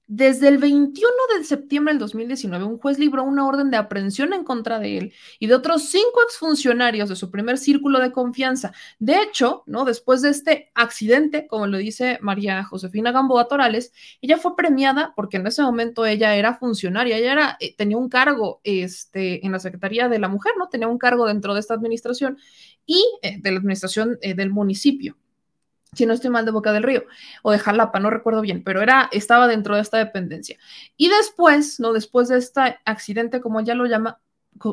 Desde 0.09 0.47
el 0.47 0.59
21 0.59 1.11
de 1.37 1.43
septiembre 1.43 1.93
del 1.93 1.99
2019, 1.99 2.65
un 2.65 2.79
juez 2.79 2.97
libró 2.97 3.25
una 3.25 3.45
orden 3.45 3.73
de 3.73 3.77
aprehensión 3.77 4.33
en 4.35 4.45
contra 4.45 4.79
de 4.79 4.99
él 4.99 5.13
y 5.41 5.49
de 5.49 5.55
otros 5.57 5.89
cinco 5.89 6.23
exfuncionarios 6.25 7.09
de 7.09 7.17
su 7.17 7.33
primer 7.33 7.59
círculo 7.59 7.99
de 7.99 8.13
confianza. 8.13 8.73
De 9.01 9.21
hecho, 9.21 9.65
¿no? 9.67 9.85
después 9.85 10.23
de 10.23 10.29
este 10.31 10.71
accidente, 10.77 11.49
como 11.49 11.67
lo 11.67 11.79
dice 11.79 12.19
María 12.23 12.63
Josefina 12.63 13.11
Gamboa 13.11 13.49
Torales, 13.49 13.93
ella 14.21 14.39
fue 14.39 14.55
premiada 14.55 15.13
porque 15.17 15.39
en 15.39 15.49
ese 15.49 15.63
momento 15.63 16.07
ella 16.07 16.37
era 16.37 16.55
funcionaria, 16.55 17.17
ella 17.19 17.33
era, 17.33 17.57
eh, 17.59 17.75
tenía 17.75 17.97
un 17.97 18.09
cargo 18.09 18.61
este, 18.63 19.45
en 19.45 19.51
la 19.51 19.59
Secretaría 19.59 20.09
de 20.09 20.21
la 20.21 20.29
Mujer, 20.29 20.53
¿no? 20.57 20.69
Tenía 20.69 20.87
un 20.87 20.99
cargo 20.99 21.27
dentro 21.27 21.53
de 21.53 21.59
esta 21.59 21.75
administración 21.75 22.39
y 22.87 23.05
eh, 23.23 23.39
de 23.41 23.51
la 23.51 23.59
administración 23.59 24.19
eh, 24.23 24.35
del 24.35 24.51
municipio 24.51 25.17
si 25.97 26.07
no 26.07 26.13
estoy 26.13 26.31
mal 26.31 26.45
de 26.45 26.53
Boca 26.53 26.73
del 26.73 26.83
Río 26.83 27.05
o 27.43 27.51
de 27.51 27.59
Jalapa, 27.59 27.99
no 27.99 28.11
recuerdo 28.11 28.41
bien, 28.41 28.63
pero 28.63 28.83
era, 28.83 29.09
estaba 29.13 29.49
dentro 29.49 29.75
de 29.75 29.83
esta 29.83 29.99
dependencia. 29.99 30.59
Y 30.97 31.09
después, 31.09 31.81
¿no? 31.81 31.93
Después 31.93 32.29
de 32.29 32.39
este 32.39 32.79
accidente, 32.85 33.41
como 33.41 33.61
ella 33.61 33.75
lo 33.75 33.87
llama, 33.87 34.21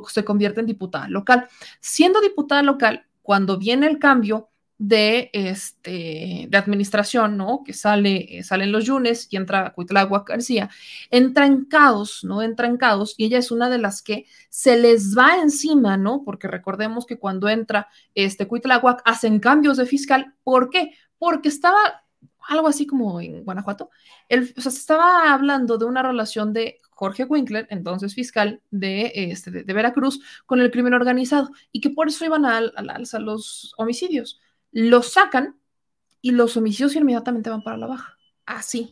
se 0.10 0.24
convierte 0.24 0.60
en 0.60 0.68
diputada 0.68 1.08
local. 1.08 1.48
Siendo 1.80 2.22
diputada 2.22 2.62
local, 2.62 3.06
cuando 3.22 3.58
viene 3.58 3.88
el 3.88 4.00
cambio 4.00 4.50
de, 4.78 5.30
este, 5.34 6.48
de 6.50 6.58
administración, 6.58 7.38
¿no? 7.38 7.64
Que 7.66 7.74
sale, 7.74 8.40
eh, 8.40 8.44
salen 8.44 8.72
los 8.72 8.86
Yunes 8.86 9.28
y 9.32 9.38
entra 9.38 9.72
Cuitlagua 9.74 10.26
García, 10.28 10.70
entra 11.10 11.46
en 11.46 11.66
caos, 11.66 12.24
¿no? 12.24 12.42
Entra 12.42 12.68
en 12.68 12.78
caos 12.78 13.16
y 13.18 13.26
ella 13.26 13.38
es 13.38 13.52
una 13.52 13.70
de 13.70 13.78
las 13.78 14.02
que 14.02 14.26
se 14.50 14.78
les 14.78 15.18
va 15.18 15.38
encima, 15.42 15.96
¿no? 15.96 16.24
Porque 16.26 16.48
recordemos 16.48 17.06
que 17.06 17.18
cuando 17.18 17.48
entra 17.48 17.88
este 18.14 18.48
Cuitláhuac 18.48 19.02
hacen 19.06 19.40
cambios 19.40 19.78
de 19.78 19.86
fiscal. 19.86 20.34
¿Por 20.44 20.70
qué? 20.70 20.92
Porque 21.24 21.48
estaba 21.48 22.04
algo 22.50 22.68
así 22.68 22.86
como 22.86 23.22
en 23.22 23.46
Guanajuato, 23.46 23.90
el, 24.28 24.54
o 24.58 24.62
sea, 24.62 24.74
se 24.74 24.80
estaba 24.80 25.34
hablando 25.34 25.78
de 25.78 25.86
una 25.86 26.04
relación 26.04 26.52
de 26.52 26.82
Jorge 26.90 27.24
Winkler, 27.24 27.66
entonces 27.70 28.14
fiscal 28.14 28.62
de, 28.72 29.10
este, 29.16 29.50
de, 29.52 29.74
Veracruz, 29.74 30.20
con 30.46 30.60
el 30.60 30.70
crimen 30.70 30.94
organizado 30.94 31.50
y 31.72 31.80
que 31.80 31.92
por 31.92 32.10
eso 32.10 32.26
iban 32.26 32.46
al, 32.46 32.74
al 32.76 32.90
alza 32.90 33.20
los 33.20 33.74
homicidios. 33.78 34.42
Los 34.74 35.14
sacan 35.14 35.58
y 36.22 36.32
los 36.32 36.58
homicidios 36.58 36.94
inmediatamente 36.98 37.50
van 37.50 37.64
para 37.64 37.78
la 37.78 37.88
baja. 37.88 38.18
Así. 38.46 38.90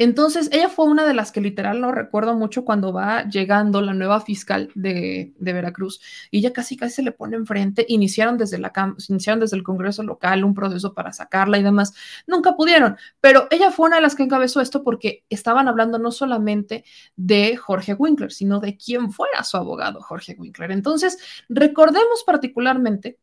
Entonces, 0.00 0.48
ella 0.52 0.68
fue 0.68 0.86
una 0.86 1.04
de 1.04 1.12
las 1.12 1.32
que 1.32 1.40
literal 1.40 1.80
no 1.80 1.90
recuerdo 1.90 2.36
mucho 2.36 2.64
cuando 2.64 2.92
va 2.92 3.24
llegando 3.28 3.80
la 3.80 3.94
nueva 3.94 4.20
fiscal 4.20 4.70
de, 4.76 5.34
Veracruz 5.40 6.00
y 6.30 6.38
ella 6.38 6.52
casi 6.52 6.76
casi 6.76 6.94
se 6.94 7.02
le 7.02 7.10
pone 7.10 7.36
enfrente. 7.36 7.84
Iniciaron 7.88 8.38
desde, 8.38 8.58
la, 8.58 8.72
iniciaron 9.08 9.40
desde 9.40 9.56
el 9.56 9.64
Congreso 9.64 10.04
local 10.04 10.44
un 10.44 10.54
proceso 10.54 10.94
para 10.94 11.12
sacarla 11.12 11.58
y 11.58 11.64
demás. 11.64 11.94
Nunca 12.28 12.54
pudieron, 12.54 12.96
pero 13.20 13.48
ella 13.50 13.72
fue 13.72 13.86
una 13.86 13.96
de 13.96 14.02
las 14.02 14.14
que 14.14 14.22
encabezó 14.22 14.60
esto 14.60 14.84
porque 14.84 15.24
estaban 15.30 15.66
hablando 15.66 15.98
no 15.98 16.12
solamente 16.12 16.84
de 17.16 17.56
Jorge 17.56 17.94
Winkler, 17.94 18.30
sino 18.30 18.60
de 18.60 18.76
quién 18.76 19.10
fuera 19.10 19.42
su 19.42 19.56
abogado, 19.56 20.00
Jorge 20.00 20.36
Winkler. 20.38 20.70
Entonces, 20.70 21.18
recordemos 21.48 22.22
particularmente 22.24 23.18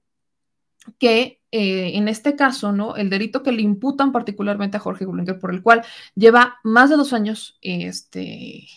que 1.00 1.42
eh, 1.52 1.98
en 1.98 2.10
este 2.10 2.36
caso, 2.36 2.74
¿no? 2.74 2.98
El 2.98 3.10
delito 3.10 3.42
que 3.42 3.54
le 3.54 3.62
imputan 3.62 4.12
particularmente 4.12 4.76
a 4.76 4.82
Jorge 4.82 5.06
Winkler, 5.06 5.40
por 5.40 5.54
el 5.54 5.62
cual 5.62 5.84
lleva 6.16 6.58
más 6.64 6.90
de 6.90 6.98
dos 6.98 7.14
años 7.14 7.58
este, 7.62 8.68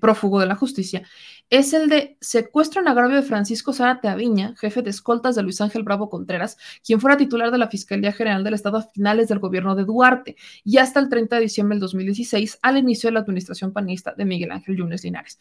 prófugo 0.00 0.38
de 0.38 0.46
la 0.46 0.54
justicia, 0.54 1.02
es 1.48 1.72
el 1.72 1.88
de 1.88 2.16
secuestro 2.20 2.80
en 2.80 2.86
agravio 2.86 3.16
de 3.16 3.22
Francisco 3.22 3.72
Zárate 3.72 4.06
Aviña, 4.06 4.54
jefe 4.58 4.82
de 4.82 4.90
escoltas 4.90 5.34
de 5.34 5.42
Luis 5.42 5.60
Ángel 5.60 5.82
Bravo 5.82 6.08
Contreras, 6.08 6.56
quien 6.84 7.00
fuera 7.00 7.16
titular 7.16 7.50
de 7.50 7.58
la 7.58 7.68
Fiscalía 7.68 8.12
General 8.12 8.44
del 8.44 8.54
Estado 8.54 8.78
a 8.78 8.82
finales 8.82 9.26
del 9.26 9.40
gobierno 9.40 9.74
de 9.74 9.84
Duarte 9.84 10.36
y 10.62 10.78
hasta 10.78 11.00
el 11.00 11.08
30 11.08 11.34
de 11.34 11.42
diciembre 11.42 11.74
del 11.74 11.80
2016, 11.80 12.60
al 12.62 12.76
inicio 12.76 13.08
de 13.08 13.14
la 13.14 13.20
administración 13.20 13.72
panista 13.72 14.14
de 14.16 14.24
Miguel 14.24 14.52
Ángel 14.52 14.76
Yunes 14.76 15.02
Linares. 15.02 15.38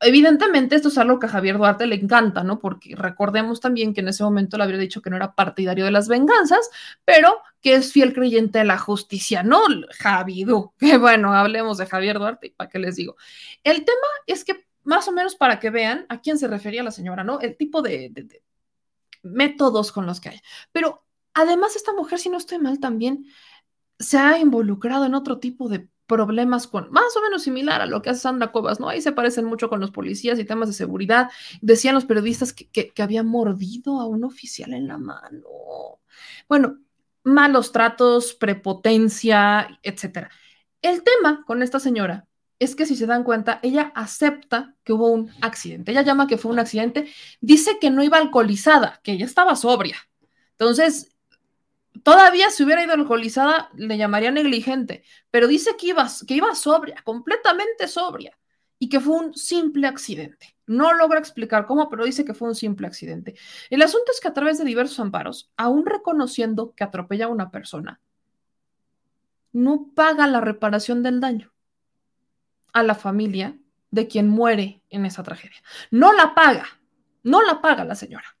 Evidentemente, 0.00 0.76
esto 0.76 0.88
es 0.88 0.98
algo 0.98 1.18
que 1.18 1.26
a 1.26 1.28
Javier 1.28 1.58
Duarte 1.58 1.86
le 1.86 1.96
encanta, 1.96 2.44
¿no? 2.44 2.60
Porque 2.60 2.94
recordemos 2.94 3.60
también 3.60 3.94
que 3.94 4.00
en 4.00 4.08
ese 4.08 4.22
momento 4.22 4.56
le 4.56 4.62
habría 4.62 4.78
dicho 4.78 5.02
que 5.02 5.10
no 5.10 5.16
era 5.16 5.34
partidario 5.34 5.84
de 5.84 5.90
las 5.90 6.06
venganzas, 6.06 6.70
pero 7.04 7.40
que 7.60 7.74
es 7.74 7.92
fiel 7.92 8.14
creyente 8.14 8.60
de 8.60 8.64
la 8.64 8.78
justicia, 8.78 9.42
¿no? 9.42 9.60
Javidú. 9.98 10.72
Que 10.78 10.96
bueno, 10.98 11.34
hablemos 11.34 11.78
de 11.78 11.86
Javier 11.86 12.18
Duarte, 12.18 12.54
¿para 12.56 12.70
qué 12.70 12.78
les 12.78 12.96
digo? 12.96 13.16
El 13.64 13.84
tema 13.84 14.06
es 14.26 14.44
que, 14.44 14.66
más 14.84 15.08
o 15.08 15.12
menos 15.12 15.34
para 15.34 15.58
que 15.58 15.70
vean 15.70 16.06
a 16.08 16.20
quién 16.20 16.38
se 16.38 16.46
refería 16.46 16.84
la 16.84 16.92
señora, 16.92 17.24
¿no? 17.24 17.40
El 17.40 17.56
tipo 17.56 17.82
de, 17.82 18.10
de 18.12 18.42
métodos 19.22 19.90
con 19.90 20.06
los 20.06 20.20
que 20.20 20.28
hay. 20.28 20.40
Pero 20.70 21.04
además, 21.34 21.74
esta 21.74 21.92
mujer, 21.92 22.20
si 22.20 22.28
no 22.28 22.38
estoy 22.38 22.58
mal, 22.58 22.78
también 22.78 23.26
se 23.98 24.18
ha 24.18 24.38
involucrado 24.38 25.06
en 25.06 25.14
otro 25.14 25.40
tipo 25.40 25.68
de 25.68 25.88
problemas 26.08 26.66
con, 26.66 26.90
más 26.90 27.16
o 27.16 27.22
menos 27.22 27.42
similar 27.42 27.80
a 27.80 27.86
lo 27.86 28.02
que 28.02 28.10
hace 28.10 28.20
Sandra 28.20 28.50
Cuevas, 28.50 28.80
¿no? 28.80 28.88
Ahí 28.88 29.00
se 29.00 29.12
parecen 29.12 29.44
mucho 29.44 29.68
con 29.68 29.78
los 29.78 29.92
policías 29.92 30.38
y 30.40 30.44
temas 30.44 30.68
de 30.68 30.74
seguridad. 30.74 31.30
Decían 31.60 31.94
los 31.94 32.06
periodistas 32.06 32.52
que, 32.52 32.66
que, 32.68 33.02
había 33.02 33.22
mordido 33.22 34.00
a 34.00 34.06
un 34.06 34.24
oficial 34.24 34.72
en 34.72 34.88
la 34.88 34.98
mano. 34.98 36.00
Bueno, 36.48 36.78
malos 37.22 37.70
tratos, 37.70 38.34
prepotencia, 38.34 39.78
etcétera. 39.82 40.30
El 40.82 41.02
tema 41.04 41.44
con 41.46 41.62
esta 41.62 41.78
señora 41.78 42.26
es 42.58 42.74
que 42.74 42.86
si 42.86 42.96
se 42.96 43.06
dan 43.06 43.22
cuenta, 43.22 43.60
ella 43.62 43.92
acepta 43.94 44.74
que 44.82 44.92
hubo 44.92 45.08
un 45.10 45.30
accidente. 45.42 45.92
Ella 45.92 46.02
llama 46.02 46.26
que 46.26 46.38
fue 46.38 46.50
un 46.50 46.58
accidente, 46.58 47.12
dice 47.40 47.78
que 47.80 47.90
no 47.90 48.02
iba 48.02 48.18
alcoholizada, 48.18 49.00
que 49.04 49.12
ella 49.12 49.26
estaba 49.26 49.54
sobria. 49.54 49.96
Entonces, 50.52 51.17
todavía 52.02 52.50
si 52.50 52.64
hubiera 52.64 52.82
ido 52.82 52.94
alcoholizada, 52.94 53.70
le 53.74 53.96
llamaría 53.96 54.30
negligente, 54.30 55.04
pero 55.30 55.46
dice 55.46 55.76
que 55.78 55.88
iba, 55.88 56.08
que 56.26 56.34
iba 56.34 56.54
sobria, 56.54 57.02
completamente 57.04 57.88
sobria, 57.88 58.38
y 58.78 58.88
que 58.88 59.00
fue 59.00 59.16
un 59.16 59.34
simple 59.34 59.86
accidente. 59.86 60.56
No 60.66 60.92
logra 60.94 61.18
explicar 61.18 61.66
cómo, 61.66 61.88
pero 61.88 62.04
dice 62.04 62.24
que 62.24 62.34
fue 62.34 62.48
un 62.48 62.54
simple 62.54 62.86
accidente. 62.86 63.34
El 63.70 63.82
asunto 63.82 64.12
es 64.12 64.20
que 64.20 64.28
a 64.28 64.34
través 64.34 64.58
de 64.58 64.64
diversos 64.64 65.00
amparos, 65.00 65.50
aún 65.56 65.84
reconociendo 65.86 66.74
que 66.74 66.84
atropella 66.84 67.26
a 67.26 67.28
una 67.28 67.50
persona, 67.50 68.00
no 69.52 69.90
paga 69.94 70.26
la 70.26 70.40
reparación 70.40 71.02
del 71.02 71.20
daño 71.20 71.52
a 72.72 72.82
la 72.82 72.94
familia 72.94 73.58
de 73.90 74.06
quien 74.06 74.28
muere 74.28 74.82
en 74.90 75.06
esa 75.06 75.22
tragedia. 75.22 75.62
No 75.90 76.12
la 76.12 76.34
paga, 76.34 76.66
no 77.22 77.42
la 77.42 77.60
paga 77.60 77.84
la 77.84 77.94
señora. 77.94 78.36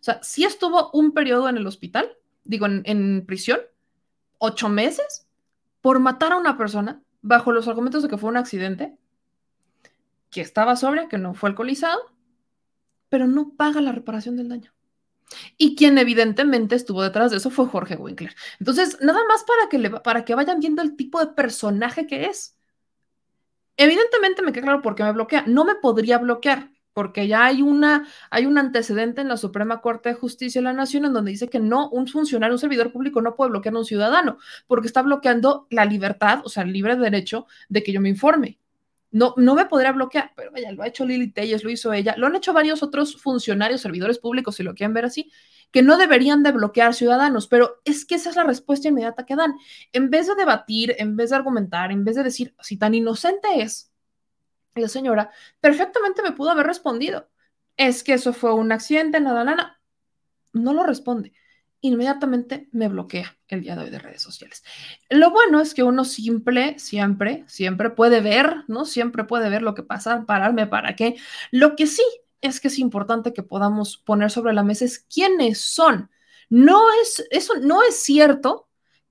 O 0.00 0.02
sea, 0.02 0.20
si 0.22 0.44
estuvo 0.44 0.90
un 0.92 1.12
periodo 1.12 1.48
en 1.48 1.56
el 1.56 1.66
hospital, 1.66 2.17
digo, 2.48 2.66
en, 2.66 3.24
prisión, 3.26 3.60
ocho 4.38 4.68
meses, 4.68 5.28
por 5.80 6.00
matar 6.00 6.32
a 6.32 6.38
una 6.38 6.56
persona 6.58 7.02
bajo 7.22 7.52
los 7.52 7.68
argumentos 7.68 8.02
de 8.02 8.08
que 8.08 8.16
fue 8.16 8.30
un 8.30 8.38
accidente, 8.38 8.96
que 10.30 10.40
estaba 10.40 10.74
sobria, 10.74 11.08
que 11.08 11.18
no 11.18 11.34
fue 11.34 11.50
alcoholizado, 11.50 12.00
pero 13.08 13.26
no 13.26 13.50
paga 13.50 13.80
la 13.80 13.92
reparación 13.92 14.36
del 14.36 14.48
daño. 14.48 14.72
Y 15.58 15.76
quien 15.76 15.98
evidentemente 15.98 16.74
estuvo 16.74 17.02
detrás 17.02 17.30
de 17.30 17.36
eso 17.36 17.50
fue 17.50 17.66
Jorge 17.66 17.96
Winkler. 17.96 18.34
Entonces, 18.58 18.98
nada 19.02 19.20
más 19.28 19.44
para 19.44 19.68
que, 19.68 19.78
le, 19.78 19.90
para 19.90 20.24
que 20.24 20.34
vayan 20.34 20.58
viendo 20.58 20.80
el 20.80 20.96
tipo 20.96 21.20
de 21.20 21.32
personaje 21.32 22.06
que 22.06 22.24
es. 22.24 22.56
Evidentemente 23.76 24.42
me 24.42 24.52
queda 24.52 24.62
claro 24.62 24.82
por 24.82 24.94
qué 24.94 25.04
me 25.04 25.12
bloquea. 25.12 25.44
No 25.46 25.66
me 25.66 25.74
podría 25.74 26.16
bloquear, 26.16 26.70
porque 26.98 27.28
ya 27.28 27.44
hay, 27.44 27.62
una, 27.62 28.08
hay 28.28 28.44
un 28.44 28.58
antecedente 28.58 29.20
en 29.20 29.28
la 29.28 29.36
Suprema 29.36 29.80
Corte 29.80 30.08
de 30.08 30.16
Justicia 30.16 30.60
de 30.60 30.64
la 30.64 30.72
Nación 30.72 31.04
en 31.04 31.12
donde 31.12 31.30
dice 31.30 31.48
que 31.48 31.60
no, 31.60 31.88
un 31.90 32.08
funcionario, 32.08 32.56
un 32.56 32.58
servidor 32.58 32.90
público 32.90 33.22
no 33.22 33.36
puede 33.36 33.50
bloquear 33.50 33.76
a 33.76 33.78
un 33.78 33.84
ciudadano, 33.84 34.38
porque 34.66 34.88
está 34.88 35.02
bloqueando 35.02 35.68
la 35.70 35.84
libertad, 35.84 36.40
o 36.42 36.48
sea, 36.48 36.64
el 36.64 36.72
libre 36.72 36.96
derecho 36.96 37.46
de 37.68 37.84
que 37.84 37.92
yo 37.92 38.00
me 38.00 38.08
informe. 38.08 38.58
No, 39.12 39.32
no 39.36 39.54
me 39.54 39.66
podría 39.66 39.92
bloquear, 39.92 40.32
pero 40.34 40.50
vaya, 40.50 40.72
lo 40.72 40.82
ha 40.82 40.88
hecho 40.88 41.06
Lili 41.06 41.30
Telles, 41.30 41.62
lo 41.62 41.70
hizo 41.70 41.92
ella, 41.92 42.16
lo 42.16 42.26
han 42.26 42.34
hecho 42.34 42.52
varios 42.52 42.82
otros 42.82 43.14
funcionarios, 43.22 43.80
servidores 43.80 44.18
públicos, 44.18 44.56
si 44.56 44.64
lo 44.64 44.74
quieren 44.74 44.92
ver 44.92 45.04
así, 45.04 45.30
que 45.70 45.82
no 45.82 45.98
deberían 45.98 46.42
de 46.42 46.50
bloquear 46.50 46.94
ciudadanos, 46.94 47.46
pero 47.46 47.80
es 47.84 48.06
que 48.06 48.16
esa 48.16 48.30
es 48.30 48.34
la 48.34 48.42
respuesta 48.42 48.88
inmediata 48.88 49.24
que 49.24 49.36
dan. 49.36 49.54
En 49.92 50.10
vez 50.10 50.26
de 50.26 50.34
debatir, 50.34 50.96
en 50.98 51.14
vez 51.14 51.30
de 51.30 51.36
argumentar, 51.36 51.92
en 51.92 52.02
vez 52.02 52.16
de 52.16 52.24
decir 52.24 52.56
si 52.60 52.76
tan 52.76 52.96
inocente 52.96 53.46
es, 53.60 53.92
señora 54.86 55.30
perfectamente 55.60 56.22
me 56.22 56.30
pudo 56.32 56.50
haber 56.50 56.66
respondido. 56.66 57.28
Es 57.76 58.04
que 58.04 58.12
eso 58.14 58.32
fue 58.32 58.54
un 58.54 58.70
accidente, 58.70 59.18
nada, 59.20 59.42
nada. 59.42 59.80
No 60.52 60.72
lo 60.74 60.84
responde. 60.84 61.32
Inmediatamente 61.80 62.68
me 62.72 62.88
bloquea 62.88 63.36
el 63.48 63.62
día 63.62 63.74
de 63.74 63.84
hoy 63.84 63.90
de 63.90 63.98
redes 63.98 64.22
sociales. 64.22 64.62
Lo 65.10 65.30
bueno 65.30 65.60
es 65.60 65.74
que 65.74 65.82
uno 65.82 66.04
simple, 66.04 66.78
siempre, 66.78 67.44
siempre 67.46 67.90
puede 67.90 68.20
ver, 68.20 68.64
¿no? 68.68 68.84
Siempre 68.84 69.24
puede 69.24 69.48
ver 69.48 69.62
lo 69.62 69.74
que 69.74 69.82
pasa, 69.84 70.24
pararme 70.26 70.66
para 70.66 70.94
qué. 70.96 71.16
Lo 71.50 71.76
que 71.76 71.86
sí 71.86 72.02
es 72.40 72.60
que 72.60 72.68
es 72.68 72.78
importante 72.78 73.32
que 73.32 73.42
podamos 73.42 73.96
poner 73.96 74.30
sobre 74.30 74.52
la 74.52 74.62
mesa 74.62 74.84
es 74.84 75.00
quiénes 75.00 75.60
son. 75.60 76.10
No 76.48 76.80
es, 77.02 77.26
eso 77.30 77.54
no 77.60 77.82
es 77.82 77.96
cierto 77.96 78.67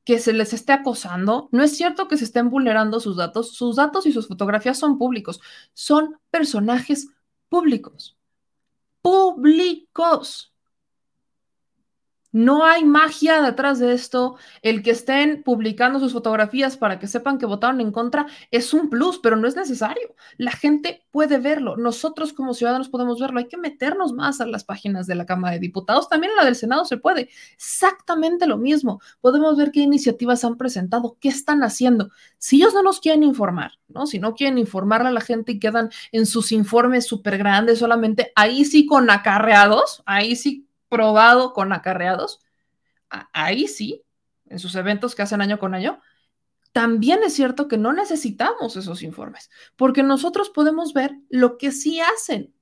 que 0.07 0.19
se 0.19 0.31
les 0.31 0.53
esté 0.53 0.71
acosando, 0.71 1.49
no 1.51 1.63
es 1.63 1.75
cierto 1.75 2.07
que 2.07 2.15
se 2.15 2.23
estén 2.23 2.49
vulnerando 2.49 3.01
sus 3.01 3.17
datos, 3.17 3.51
sus 3.51 3.75
datos 3.75 4.05
y 4.05 4.13
sus 4.13 4.29
fotografías 4.29 4.79
son 4.79 4.97
públicos, 4.97 5.41
son 5.73 6.17
personajes 6.31 7.09
públicos. 7.49 8.17
Públicos. 9.01 10.53
No 12.37 12.65
hay 12.65 12.85
magia 12.85 13.41
detrás 13.41 13.79
de 13.79 13.93
esto. 13.93 14.35
El 14.61 14.83
que 14.83 14.91
estén 14.91 15.41
publicando 15.41 15.99
sus 15.99 16.13
fotografías 16.13 16.77
para 16.77 16.99
que 16.99 17.07
sepan 17.07 17.39
que 17.39 17.47
votaron 17.47 17.81
en 17.81 17.91
contra 17.91 18.27
es 18.51 18.75
un 18.75 18.91
plus, 18.91 19.17
pero 19.17 19.37
no 19.37 19.47
es 19.47 19.55
necesario. 19.55 20.13
La 20.37 20.51
gente 20.51 21.03
puede 21.09 21.39
verlo. 21.39 21.77
Nosotros 21.77 22.33
como 22.33 22.53
ciudadanos 22.53 22.89
podemos 22.89 23.19
verlo. 23.19 23.39
Hay 23.39 23.47
que 23.47 23.57
meternos 23.57 24.13
más 24.13 24.39
a 24.39 24.45
las 24.45 24.63
páginas 24.63 25.07
de 25.07 25.15
la 25.15 25.25
Cámara 25.25 25.55
de 25.55 25.61
Diputados. 25.61 26.09
También 26.09 26.29
en 26.29 26.37
la 26.37 26.45
del 26.45 26.55
Senado 26.55 26.85
se 26.85 26.97
puede. 26.97 27.29
Exactamente 27.55 28.45
lo 28.45 28.57
mismo. 28.57 29.01
Podemos 29.19 29.57
ver 29.57 29.71
qué 29.71 29.79
iniciativas 29.79 30.45
han 30.45 30.57
presentado, 30.57 31.17
qué 31.19 31.29
están 31.29 31.63
haciendo. 31.63 32.11
Si 32.37 32.57
ellos 32.57 32.75
no 32.75 32.83
nos 32.83 32.99
quieren 32.99 33.23
informar, 33.23 33.79
¿no? 33.87 34.05
Si 34.05 34.19
no 34.19 34.35
quieren 34.35 34.59
informarle 34.59 35.07
a 35.07 35.11
la 35.11 35.21
gente 35.21 35.53
y 35.53 35.59
quedan 35.59 35.89
en 36.11 36.27
sus 36.27 36.51
informes 36.51 37.07
súper 37.07 37.39
grandes 37.39 37.79
solamente, 37.79 38.31
ahí 38.35 38.63
sí 38.63 38.85
con 38.85 39.09
acarreados, 39.09 40.03
ahí 40.05 40.35
sí 40.35 40.66
probado 40.89 41.53
con 41.53 41.73
acarreados, 41.73 42.39
ahí 43.33 43.67
sí, 43.67 44.03
en 44.45 44.59
sus 44.59 44.75
eventos 44.75 45.15
que 45.15 45.21
hacen 45.21 45.41
año 45.41 45.59
con 45.59 45.73
año, 45.73 46.01
también 46.71 47.23
es 47.23 47.33
cierto 47.33 47.67
que 47.67 47.77
no 47.77 47.93
necesitamos 47.93 48.75
esos 48.75 49.01
informes, 49.01 49.49
porque 49.75 50.03
nosotros 50.03 50.49
podemos 50.49 50.93
ver 50.93 51.15
lo 51.29 51.57
que 51.57 51.71
sí 51.71 51.99
hacen 52.01 52.53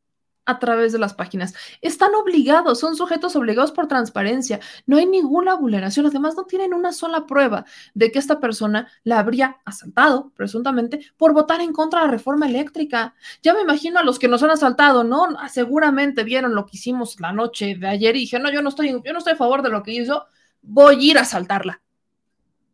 a 0.45 0.59
través 0.59 0.93
de 0.93 0.99
las 0.99 1.13
páginas. 1.13 1.53
Están 1.81 2.13
obligados, 2.15 2.79
son 2.79 2.95
sujetos 2.95 3.35
obligados 3.35 3.71
por 3.71 3.87
transparencia. 3.87 4.59
No 4.85 4.97
hay 4.97 5.05
ninguna 5.05 5.55
vulneración. 5.55 6.05
Además, 6.05 6.35
no 6.35 6.45
tienen 6.45 6.73
una 6.73 6.93
sola 6.93 7.25
prueba 7.25 7.65
de 7.93 8.11
que 8.11 8.19
esta 8.19 8.39
persona 8.39 8.87
la 9.03 9.19
habría 9.19 9.57
asaltado, 9.65 10.31
presuntamente, 10.35 10.99
por 11.17 11.33
votar 11.33 11.61
en 11.61 11.73
contra 11.73 12.01
de 12.01 12.05
la 12.07 12.11
reforma 12.11 12.47
eléctrica. 12.47 13.15
Ya 13.41 13.53
me 13.53 13.61
imagino 13.61 13.99
a 13.99 14.03
los 14.03 14.19
que 14.19 14.27
nos 14.27 14.43
han 14.43 14.51
asaltado, 14.51 15.03
¿no? 15.03 15.27
Seguramente 15.49 16.23
vieron 16.23 16.55
lo 16.55 16.65
que 16.65 16.77
hicimos 16.77 17.19
la 17.19 17.31
noche 17.31 17.75
de 17.75 17.87
ayer 17.87 18.15
y 18.15 18.21
dijeron, 18.21 18.43
no, 18.43 18.51
yo 18.51 18.61
no 18.61 18.69
estoy, 18.69 18.91
yo 18.91 19.13
no 19.13 19.19
estoy 19.19 19.33
a 19.33 19.37
favor 19.37 19.61
de 19.61 19.69
lo 19.69 19.83
que 19.83 19.91
hizo, 19.91 20.25
voy 20.61 20.95
a 20.95 21.11
ir 21.11 21.17
a 21.17 21.21
asaltarla. 21.21 21.81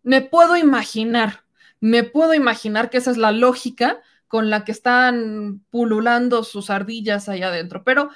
Me 0.03 0.21
puedo 0.21 0.57
imaginar, 0.57 1.43
me 1.79 2.03
puedo 2.03 2.33
imaginar 2.33 2.89
que 2.89 2.97
esa 2.97 3.11
es 3.11 3.17
la 3.17 3.31
lógica 3.31 4.01
con 4.31 4.49
la 4.49 4.63
que 4.63 4.71
están 4.71 5.61
pululando 5.69 6.45
sus 6.45 6.69
ardillas 6.69 7.27
allá 7.27 7.49
adentro. 7.49 7.83
Pero 7.83 8.09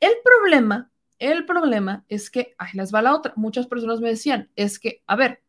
el 0.00 0.14
problema, 0.24 0.90
el 1.20 1.46
problema 1.46 2.04
es 2.08 2.30
que, 2.30 2.56
ahí 2.58 2.70
les 2.74 2.92
va 2.92 3.00
la 3.00 3.14
otra, 3.14 3.32
muchas 3.36 3.68
personas 3.68 4.00
me 4.00 4.08
decían, 4.08 4.50
es 4.56 4.80
que, 4.80 5.04
a 5.06 5.14
ver, 5.14 5.40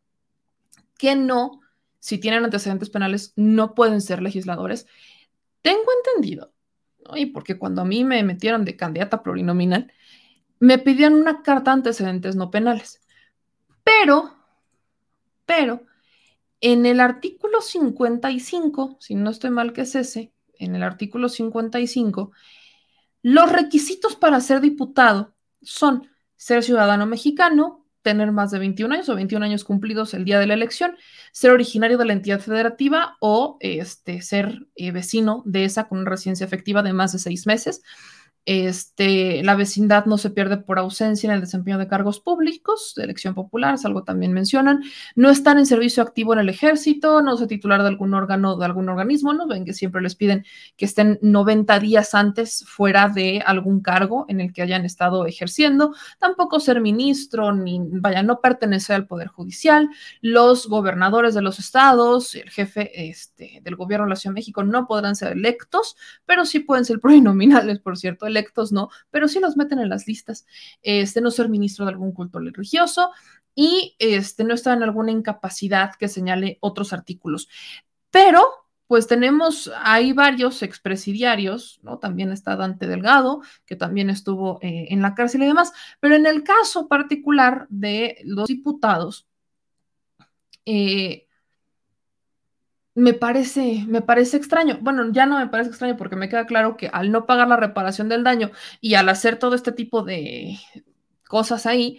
que 0.96 1.16
no, 1.16 1.60
si 1.98 2.18
tienen 2.18 2.44
antecedentes 2.44 2.90
penales, 2.90 3.32
no 3.34 3.74
pueden 3.74 4.00
ser 4.00 4.22
legisladores. 4.22 4.86
Tengo 5.62 5.82
entendido, 6.04 6.52
y 7.16 7.26
porque 7.26 7.58
cuando 7.58 7.82
a 7.82 7.84
mí 7.84 8.04
me 8.04 8.22
metieron 8.22 8.64
de 8.64 8.76
candidata 8.76 9.20
plurinominal, 9.20 9.92
me 10.60 10.78
pidieron 10.78 11.14
una 11.14 11.42
carta 11.42 11.72
de 11.72 11.78
antecedentes 11.78 12.36
no 12.36 12.52
penales. 12.52 13.00
Pero, 13.82 14.32
pero, 15.44 15.82
en 16.64 16.86
el 16.86 16.98
artículo 16.98 17.60
55, 17.60 18.96
si 18.98 19.14
no 19.14 19.28
estoy 19.28 19.50
mal 19.50 19.74
que 19.74 19.82
es 19.82 19.94
ese, 19.94 20.32
en 20.58 20.74
el 20.74 20.82
artículo 20.82 21.28
55, 21.28 22.32
los 23.20 23.52
requisitos 23.52 24.16
para 24.16 24.40
ser 24.40 24.62
diputado 24.62 25.34
son 25.60 26.08
ser 26.36 26.62
ciudadano 26.62 27.04
mexicano, 27.04 27.86
tener 28.00 28.32
más 28.32 28.50
de 28.50 28.60
21 28.60 28.94
años 28.94 29.10
o 29.10 29.14
21 29.14 29.44
años 29.44 29.62
cumplidos 29.62 30.14
el 30.14 30.24
día 30.24 30.38
de 30.38 30.46
la 30.46 30.54
elección, 30.54 30.96
ser 31.32 31.50
originario 31.50 31.98
de 31.98 32.06
la 32.06 32.14
entidad 32.14 32.40
federativa 32.40 33.18
o 33.20 33.58
este, 33.60 34.22
ser 34.22 34.66
eh, 34.74 34.90
vecino 34.90 35.42
de 35.44 35.66
esa 35.66 35.86
con 35.86 35.98
una 35.98 36.10
residencia 36.12 36.46
efectiva 36.46 36.82
de 36.82 36.94
más 36.94 37.12
de 37.12 37.18
seis 37.18 37.46
meses, 37.46 37.82
este, 38.46 39.42
la 39.42 39.54
vecindad 39.54 40.04
no 40.04 40.18
se 40.18 40.28
pierde 40.28 40.58
por 40.58 40.78
ausencia 40.78 41.28
en 41.28 41.34
el 41.34 41.40
desempeño 41.40 41.78
de 41.78 41.88
cargos 41.88 42.20
públicos, 42.20 42.92
de 42.94 43.04
elección 43.04 43.34
popular, 43.34 43.74
es 43.74 43.84
algo 43.86 44.04
también 44.04 44.32
mencionan. 44.32 44.82
No 45.14 45.30
están 45.30 45.58
en 45.58 45.66
servicio 45.66 46.02
activo 46.02 46.34
en 46.34 46.40
el 46.40 46.50
ejército, 46.50 47.22
no 47.22 47.36
se 47.38 47.46
titular 47.46 47.82
de 47.82 47.88
algún 47.88 48.12
órgano, 48.12 48.56
de 48.56 48.64
algún 48.66 48.88
organismo, 48.88 49.32
¿no? 49.32 49.46
Ven 49.46 49.64
que 49.64 49.72
siempre 49.72 50.02
les 50.02 50.14
piden 50.14 50.44
que 50.76 50.84
estén 50.84 51.18
90 51.22 51.78
días 51.78 52.14
antes 52.14 52.64
fuera 52.66 53.08
de 53.08 53.42
algún 53.46 53.80
cargo 53.80 54.26
en 54.28 54.40
el 54.40 54.52
que 54.52 54.62
hayan 54.62 54.84
estado 54.84 55.26
ejerciendo. 55.26 55.94
Tampoco 56.18 56.60
ser 56.60 56.82
ministro, 56.82 57.52
ni 57.52 57.80
vaya, 57.82 58.22
no 58.22 58.40
pertenecer 58.40 58.96
al 58.96 59.06
Poder 59.06 59.28
Judicial. 59.28 59.88
Los 60.20 60.66
gobernadores 60.66 61.34
de 61.34 61.40
los 61.40 61.58
estados, 61.58 62.34
el 62.34 62.50
jefe 62.50 63.08
este, 63.08 63.60
del 63.62 63.76
gobierno 63.76 64.04
de 64.04 64.10
la 64.10 64.16
Ciudad 64.16 64.32
de 64.32 64.40
México 64.40 64.64
no 64.64 64.86
podrán 64.86 65.16
ser 65.16 65.32
electos, 65.32 65.96
pero 66.26 66.44
sí 66.44 66.58
pueden 66.60 66.84
ser 66.84 67.00
plurinominales, 67.04 67.78
por 67.80 67.96
cierto 67.96 68.26
electos 68.34 68.72
no, 68.72 68.90
pero 69.10 69.28
sí 69.28 69.40
los 69.40 69.56
meten 69.56 69.78
en 69.78 69.88
las 69.88 70.06
listas. 70.06 70.46
Este, 70.82 71.20
no 71.20 71.30
ser 71.30 71.48
ministro 71.48 71.84
de 71.84 71.92
algún 71.92 72.12
culto 72.12 72.38
religioso 72.38 73.10
y 73.54 73.96
este, 73.98 74.44
no 74.44 74.54
estar 74.54 74.76
en 74.76 74.82
alguna 74.82 75.12
incapacidad 75.12 75.94
que 75.98 76.08
señale 76.08 76.58
otros 76.60 76.92
artículos. 76.92 77.48
Pero 78.10 78.42
pues 78.86 79.06
tenemos 79.06 79.70
ahí 79.82 80.12
varios 80.12 80.62
expresidiarios, 80.62 81.80
¿no? 81.82 81.98
También 81.98 82.30
está 82.32 82.54
Dante 82.56 82.86
Delgado, 82.86 83.40
que 83.64 83.76
también 83.76 84.10
estuvo 84.10 84.58
eh, 84.62 84.88
en 84.90 85.00
la 85.02 85.14
cárcel 85.14 85.42
y 85.42 85.46
demás, 85.46 85.72
pero 86.00 86.14
en 86.14 86.26
el 86.26 86.44
caso 86.44 86.86
particular 86.86 87.66
de 87.70 88.18
los 88.24 88.46
diputados, 88.46 89.26
eh, 90.66 91.23
me 92.94 93.12
parece, 93.12 93.84
me 93.88 94.02
parece 94.02 94.36
extraño. 94.36 94.78
Bueno, 94.80 95.10
ya 95.12 95.26
no 95.26 95.38
me 95.38 95.48
parece 95.48 95.70
extraño 95.70 95.96
porque 95.96 96.16
me 96.16 96.28
queda 96.28 96.46
claro 96.46 96.76
que 96.76 96.88
al 96.88 97.10
no 97.10 97.26
pagar 97.26 97.48
la 97.48 97.56
reparación 97.56 98.08
del 98.08 98.24
daño 98.24 98.50
y 98.80 98.94
al 98.94 99.08
hacer 99.08 99.38
todo 99.38 99.54
este 99.54 99.72
tipo 99.72 100.02
de 100.02 100.58
cosas 101.26 101.66
ahí, 101.66 101.98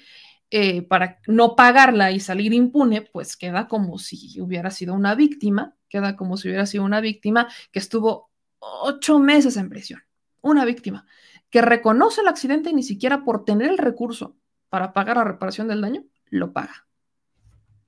eh, 0.51 0.83
para 0.83 1.19
no 1.27 1.55
pagarla 1.55 2.11
y 2.11 2.19
salir 2.19 2.53
impune, 2.53 3.01
pues 3.01 3.35
queda 3.35 3.67
como 3.67 3.97
si 3.97 4.39
hubiera 4.39 4.71
sido 4.71 4.93
una 4.93 5.15
víctima, 5.15 5.75
queda 5.89 6.15
como 6.15 6.37
si 6.37 6.47
hubiera 6.47 6.65
sido 6.65 6.83
una 6.85 7.01
víctima 7.01 7.49
que 7.71 7.79
estuvo 7.79 8.29
ocho 8.59 9.19
meses 9.19 9.57
en 9.57 9.69
prisión, 9.69 10.01
una 10.41 10.63
víctima 10.63 11.05
que 11.49 11.61
reconoce 11.61 12.21
el 12.21 12.27
accidente 12.27 12.69
y 12.69 12.73
ni 12.73 12.83
siquiera 12.83 13.23
por 13.23 13.43
tener 13.43 13.69
el 13.69 13.77
recurso 13.77 14.37
para 14.69 14.93
pagar 14.93 15.17
la 15.17 15.23
reparación 15.23 15.67
del 15.67 15.81
daño, 15.81 16.05
lo 16.29 16.53
paga. 16.53 16.87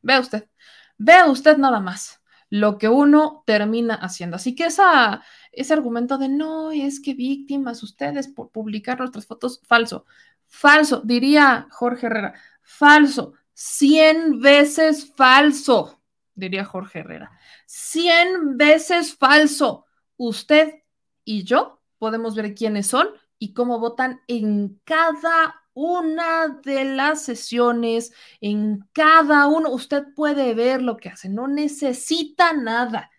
Vea 0.02 0.20
usted, 0.20 0.50
vea 0.98 1.28
usted 1.28 1.58
nada 1.58 1.80
más 1.80 2.22
lo 2.50 2.78
que 2.78 2.90
uno 2.90 3.44
termina 3.46 3.96
haciendo. 3.96 4.36
Así 4.36 4.56
que 4.56 4.66
ese 4.66 5.74
argumento 5.74 6.18
de 6.18 6.30
no, 6.30 6.72
es 6.72 7.00
que 7.00 7.14
víctimas 7.14 7.84
ustedes 7.84 8.28
por 8.28 8.52
publicar 8.52 9.00
nuestras 9.00 9.26
fotos, 9.26 9.62
falso. 9.66 10.06
Falso, 10.46 11.02
diría 11.04 11.68
Jorge 11.72 12.08
Herrera. 12.08 12.34
Falso. 12.62 13.34
Cien 13.54 14.40
veces 14.40 15.14
falso, 15.16 16.00
diría 16.36 16.64
Jorge 16.64 17.00
Herrera. 17.00 17.32
Cien 17.66 18.56
veces 18.56 19.16
falso. 19.16 19.86
Usted 20.16 20.84
y 21.24 21.44
yo 21.44 21.82
podemos 21.98 22.36
ver 22.36 22.54
quiénes 22.54 22.88
son 22.88 23.08
y 23.40 23.54
cómo 23.54 23.80
votan 23.80 24.22
en 24.28 24.80
cada 24.84 25.64
una 25.78 26.60
de 26.64 26.86
las 26.86 27.22
sesiones, 27.22 28.12
en 28.42 28.80
cada 28.94 29.46
uno. 29.46 29.70
Usted 29.70 30.06
puede 30.16 30.56
ver 30.56 30.82
lo 30.82 30.98
que 30.98 31.10
hace, 31.10 31.30
no 31.30 31.48
necesita 31.48 32.54
nada. 32.54 33.12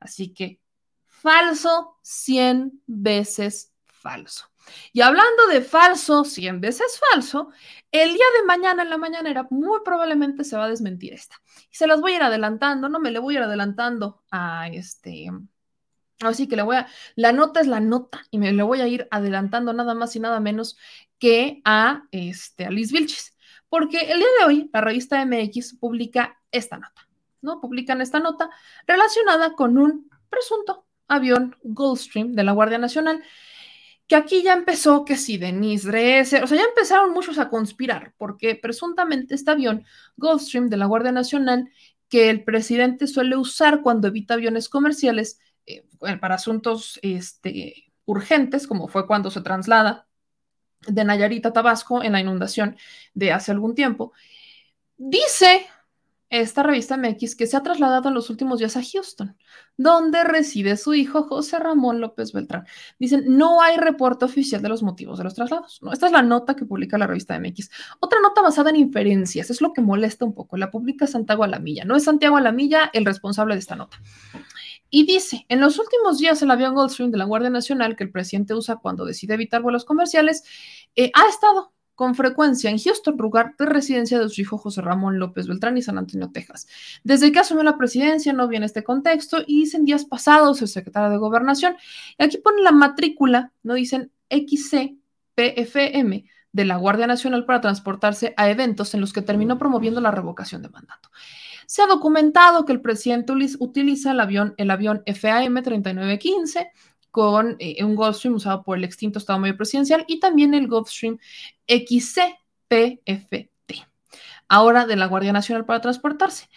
Así 0.00 0.32
que 0.32 0.62
falso, 1.04 1.98
cien 2.02 2.82
veces 2.86 3.74
falso. 3.84 4.46
Y 4.92 5.02
hablando 5.02 5.46
de 5.48 5.60
falso, 5.60 6.24
100 6.24 6.60
veces 6.60 7.00
falso, 7.12 7.50
el 7.92 8.14
día 8.14 8.24
de 8.40 8.46
mañana 8.46 8.82
en 8.82 8.90
la 8.90 8.96
mañanera 8.98 9.46
muy 9.50 9.80
probablemente 9.84 10.42
se 10.42 10.56
va 10.56 10.64
a 10.64 10.68
desmentir 10.68 11.12
esta. 11.12 11.36
Y 11.70 11.76
se 11.76 11.86
las 11.86 12.00
voy 12.00 12.12
a 12.12 12.16
ir 12.16 12.22
adelantando, 12.22 12.88
no 12.88 12.98
me 12.98 13.10
le 13.10 13.18
voy 13.18 13.34
a 13.36 13.38
ir 13.40 13.44
adelantando 13.44 14.24
a 14.30 14.68
este. 14.68 15.30
Así 16.20 16.48
que 16.48 16.56
le 16.56 16.62
voy 16.62 16.76
a. 16.76 16.88
La 17.14 17.32
nota 17.32 17.60
es 17.60 17.66
la 17.66 17.80
nota 17.80 18.24
y 18.30 18.38
me 18.38 18.52
le 18.52 18.62
voy 18.62 18.80
a 18.80 18.88
ir 18.88 19.06
adelantando 19.10 19.72
nada 19.74 19.94
más 19.94 20.16
y 20.16 20.20
nada 20.20 20.40
menos 20.40 20.78
que 21.18 21.60
a, 21.64 22.04
este, 22.10 22.66
a 22.66 22.70
Liz 22.70 22.92
Vilchis. 22.92 23.36
Porque 23.68 24.00
el 24.00 24.18
día 24.18 24.28
de 24.38 24.44
hoy 24.46 24.70
la 24.72 24.80
revista 24.80 25.24
MX 25.24 25.74
publica 25.78 26.40
esta 26.50 26.78
nota, 26.78 27.08
¿no? 27.42 27.60
Publican 27.60 28.00
esta 28.00 28.20
nota 28.20 28.48
relacionada 28.86 29.52
con 29.54 29.76
un 29.78 30.08
presunto 30.30 30.86
avión 31.08 31.56
Gulfstream 31.62 32.32
de 32.32 32.44
la 32.44 32.52
Guardia 32.52 32.78
Nacional 32.78 33.22
que 34.06 34.16
aquí 34.16 34.42
ya 34.42 34.52
empezó 34.52 35.04
que 35.04 35.16
si 35.16 35.36
Denise 35.36 35.88
Dresser, 35.88 36.44
o 36.44 36.46
sea, 36.46 36.58
ya 36.58 36.64
empezaron 36.64 37.12
muchos 37.12 37.38
a 37.38 37.48
conspirar, 37.48 38.14
porque 38.18 38.54
presuntamente 38.54 39.34
este 39.34 39.50
avión 39.50 39.84
Gulfstream 40.16 40.68
de 40.68 40.76
la 40.76 40.86
Guardia 40.86 41.12
Nacional, 41.12 41.70
que 42.08 42.30
el 42.30 42.44
presidente 42.44 43.08
suele 43.08 43.36
usar 43.36 43.82
cuando 43.82 44.08
evita 44.08 44.34
aviones 44.34 44.68
comerciales 44.68 45.40
eh, 45.66 45.84
para 46.20 46.36
asuntos 46.36 47.00
este, 47.02 47.92
urgentes, 48.04 48.68
como 48.68 48.86
fue 48.86 49.08
cuando 49.08 49.30
se 49.30 49.40
traslada 49.40 50.06
de 50.86 51.04
Nayarita 51.04 51.52
Tabasco 51.52 52.02
en 52.02 52.12
la 52.12 52.20
inundación 52.20 52.76
de 53.14 53.32
hace 53.32 53.52
algún 53.52 53.74
tiempo, 53.74 54.12
dice 54.96 55.66
esta 56.28 56.62
revista 56.62 56.96
MX 56.96 57.36
que 57.36 57.46
se 57.46 57.56
ha 57.56 57.62
trasladado 57.62 58.08
en 58.08 58.14
los 58.14 58.30
últimos 58.30 58.58
días 58.58 58.76
a 58.76 58.82
Houston, 58.82 59.36
donde 59.76 60.24
reside 60.24 60.76
su 60.76 60.94
hijo 60.94 61.22
José 61.24 61.58
Ramón 61.58 62.00
López 62.00 62.32
Beltrán. 62.32 62.66
Dicen, 62.98 63.24
no 63.26 63.62
hay 63.62 63.76
reporte 63.76 64.24
oficial 64.24 64.60
de 64.60 64.68
los 64.68 64.82
motivos 64.82 65.18
de 65.18 65.24
los 65.24 65.34
traslados. 65.34 65.80
Esta 65.92 66.06
es 66.06 66.12
la 66.12 66.22
nota 66.22 66.56
que 66.56 66.64
publica 66.64 66.98
la 66.98 67.06
revista 67.06 67.38
MX. 67.38 67.70
Otra 68.00 68.20
nota 68.20 68.42
basada 68.42 68.70
en 68.70 68.76
inferencias, 68.76 69.50
es 69.50 69.60
lo 69.60 69.72
que 69.72 69.82
molesta 69.82 70.24
un 70.24 70.34
poco. 70.34 70.56
La 70.56 70.70
publica 70.70 71.06
Santiago 71.06 71.44
Alamilla. 71.44 71.84
No 71.84 71.94
es 71.94 72.04
Santiago 72.04 72.36
Alamilla 72.36 72.90
el 72.92 73.04
responsable 73.04 73.54
de 73.54 73.60
esta 73.60 73.76
nota. 73.76 73.98
Y 74.90 75.04
dice, 75.04 75.46
en 75.48 75.60
los 75.60 75.78
últimos 75.78 76.18
días 76.18 76.40
el 76.42 76.50
avión 76.50 76.74
Goldstream 76.74 77.10
de 77.10 77.18
la 77.18 77.24
Guardia 77.24 77.50
Nacional 77.50 77.96
que 77.96 78.04
el 78.04 78.10
presidente 78.10 78.54
usa 78.54 78.76
cuando 78.76 79.04
decide 79.04 79.34
evitar 79.34 79.62
vuelos 79.62 79.84
comerciales 79.84 80.44
eh, 80.94 81.10
ha 81.14 81.28
estado 81.28 81.72
con 81.96 82.14
frecuencia 82.14 82.70
en 82.70 82.78
Houston, 82.78 83.16
lugar 83.16 83.56
de 83.58 83.66
residencia 83.66 84.20
de 84.20 84.28
su 84.28 84.42
hijo 84.42 84.58
José 84.58 84.82
Ramón 84.82 85.18
López 85.18 85.48
Beltrán 85.48 85.78
y 85.78 85.82
San 85.82 85.98
Antonio, 85.98 86.30
Texas. 86.30 86.68
Desde 87.02 87.32
que 87.32 87.38
asumió 87.40 87.64
la 87.64 87.78
presidencia 87.78 88.34
no 88.34 88.46
viene 88.46 88.66
este 88.66 88.84
contexto 88.84 89.38
y 89.44 89.60
dicen 89.60 89.86
días 89.86 90.04
pasados 90.04 90.60
el 90.60 90.68
secretario 90.68 91.10
de 91.10 91.16
Gobernación. 91.16 91.74
Y 92.18 92.24
aquí 92.24 92.36
ponen 92.36 92.62
la 92.64 92.72
matrícula, 92.72 93.50
no 93.62 93.72
dicen 93.74 94.12
XCPFM 94.30 94.96
de 96.52 96.64
la 96.64 96.76
Guardia 96.76 97.06
Nacional 97.06 97.46
para 97.46 97.62
transportarse 97.62 98.34
a 98.36 98.50
eventos 98.50 98.92
en 98.94 99.00
los 99.00 99.14
que 99.14 99.22
terminó 99.22 99.58
promoviendo 99.58 100.02
la 100.02 100.10
revocación 100.10 100.60
de 100.62 100.68
mandato. 100.68 101.10
Se 101.66 101.82
ha 101.82 101.86
documentado 101.86 102.64
que 102.64 102.72
el 102.72 102.80
presidente 102.80 103.32
utiliza 103.58 104.12
el 104.12 104.20
avión, 104.20 104.54
el 104.56 104.70
avión 104.70 105.02
FAM 105.06 105.62
3915 105.62 106.70
con 107.10 107.56
eh, 107.60 107.82
un 107.82 107.94
Gulfstream 107.94 108.34
usado 108.34 108.62
por 108.62 108.76
el 108.76 108.84
extinto 108.84 109.18
Estado 109.18 109.38
Mayor 109.38 109.56
Presidencial 109.56 110.04
y 110.06 110.20
también 110.20 110.52
el 110.52 110.68
Gulfstream 110.68 111.18
XCPFT, 111.66 113.46
ahora 114.48 114.84
de 114.86 114.96
la 114.96 115.06
Guardia 115.06 115.32
Nacional 115.32 115.64
para 115.64 115.80
transportarse. 115.80 116.48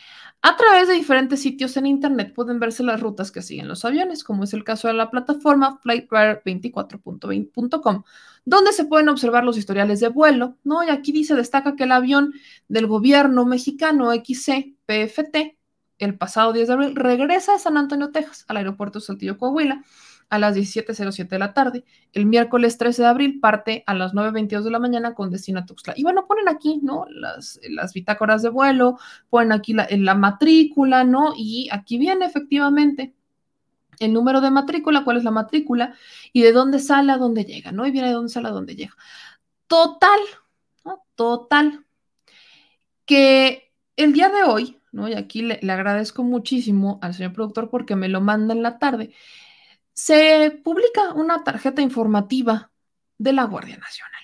A 0.41 0.55
través 0.55 0.87
de 0.87 0.93
diferentes 0.93 1.41
sitios 1.41 1.75
en 1.75 1.85
Internet 1.85 2.33
pueden 2.33 2.61
verse 2.61 2.81
las 2.81 3.01
rutas 3.01 3.29
que 3.29 3.41
siguen 3.41 3.67
los 3.67 3.83
aviones, 3.83 4.23
como 4.23 4.45
es 4.45 4.53
el 4.53 4.63
caso 4.63 4.87
de 4.87 4.93
la 4.93 5.11
plataforma 5.11 5.81
flightradar24.20.com, 5.81 8.03
donde 8.45 8.71
se 8.71 8.85
pueden 8.85 9.09
observar 9.09 9.43
los 9.43 9.57
historiales 9.57 9.99
de 9.99 10.07
vuelo, 10.07 10.57
¿no? 10.63 10.81
Y 10.83 10.89
aquí 10.89 11.11
dice, 11.11 11.35
destaca 11.35 11.75
que 11.75 11.83
el 11.83 11.91
avión 11.91 12.33
del 12.69 12.87
gobierno 12.87 13.45
mexicano 13.45 14.13
XCPFT, 14.13 15.57
el 15.97 16.17
pasado 16.17 16.53
10 16.53 16.67
de 16.69 16.73
abril, 16.73 16.95
regresa 16.95 17.51
de 17.51 17.59
San 17.59 17.75
Antonio, 17.75 18.11
Texas, 18.11 18.45
al 18.47 18.55
aeropuerto 18.57 19.01
Saltillo, 19.01 19.37
Coahuila, 19.37 19.83
a 20.29 20.37
las 20.37 20.55
17.07 20.55 21.27
de 21.27 21.39
la 21.39 21.53
tarde. 21.53 21.83
El 22.13 22.25
miércoles 22.25 22.77
13 22.77 23.01
de 23.01 23.07
abril 23.07 23.39
parte 23.39 23.83
a 23.87 23.93
las 23.93 24.13
9.22 24.13 24.63
de 24.63 24.71
la 24.71 24.79
mañana 24.79 25.15
con 25.15 25.31
destino 25.31 25.59
a 25.59 25.65
Tuxtla. 25.65 25.93
Y 25.97 26.03
bueno, 26.03 26.27
ponen 26.27 26.47
aquí, 26.47 26.79
¿no? 26.83 27.05
Las, 27.09 27.59
las 27.69 27.93
bitácoras 27.93 28.41
de 28.43 28.49
vuelo, 28.49 28.99
ponen 29.29 29.51
aquí 29.51 29.73
la, 29.73 29.87
la 29.89 30.15
matrícula, 30.15 31.03
¿no? 31.03 31.33
Y 31.35 31.67
aquí 31.71 31.97
viene 31.97 32.25
efectivamente 32.25 33.15
el 33.99 34.13
número 34.13 34.39
de 34.39 34.51
matrícula, 34.51 35.03
cuál 35.03 35.17
es 35.17 35.23
la 35.23 35.31
matrícula 35.31 35.95
y 36.31 36.41
de 36.43 36.51
dónde 36.51 36.79
sale 36.79 37.11
a 37.11 37.17
dónde 37.17 37.43
llega, 37.43 37.71
¿no? 37.71 37.85
Y 37.85 37.91
viene 37.91 38.07
de 38.07 38.13
dónde 38.13 38.31
sale 38.31 38.47
a 38.47 38.51
dónde 38.51 38.75
llega. 38.75 38.95
Total, 39.67 40.19
¿no? 40.85 41.03
Total. 41.15 41.85
Que 43.05 43.73
el 43.95 44.13
día 44.13 44.29
de 44.29 44.43
hoy, 44.43 44.79
¿no? 44.91 45.09
Y 45.09 45.13
aquí 45.13 45.41
le, 45.41 45.59
le 45.61 45.71
agradezco 45.73 46.23
muchísimo 46.23 46.99
al 47.01 47.15
señor 47.15 47.33
productor 47.33 47.69
porque 47.71 47.95
me 47.95 48.09
lo 48.09 48.21
manda 48.21 48.53
en 48.53 48.61
la 48.61 48.77
tarde 48.77 49.11
se 49.99 50.61
publica 50.63 51.11
una 51.13 51.43
tarjeta 51.43 51.81
informativa 51.81 52.71
de 53.17 53.33
la 53.33 53.43
Guardia 53.43 53.77
Nacional. 53.77 54.21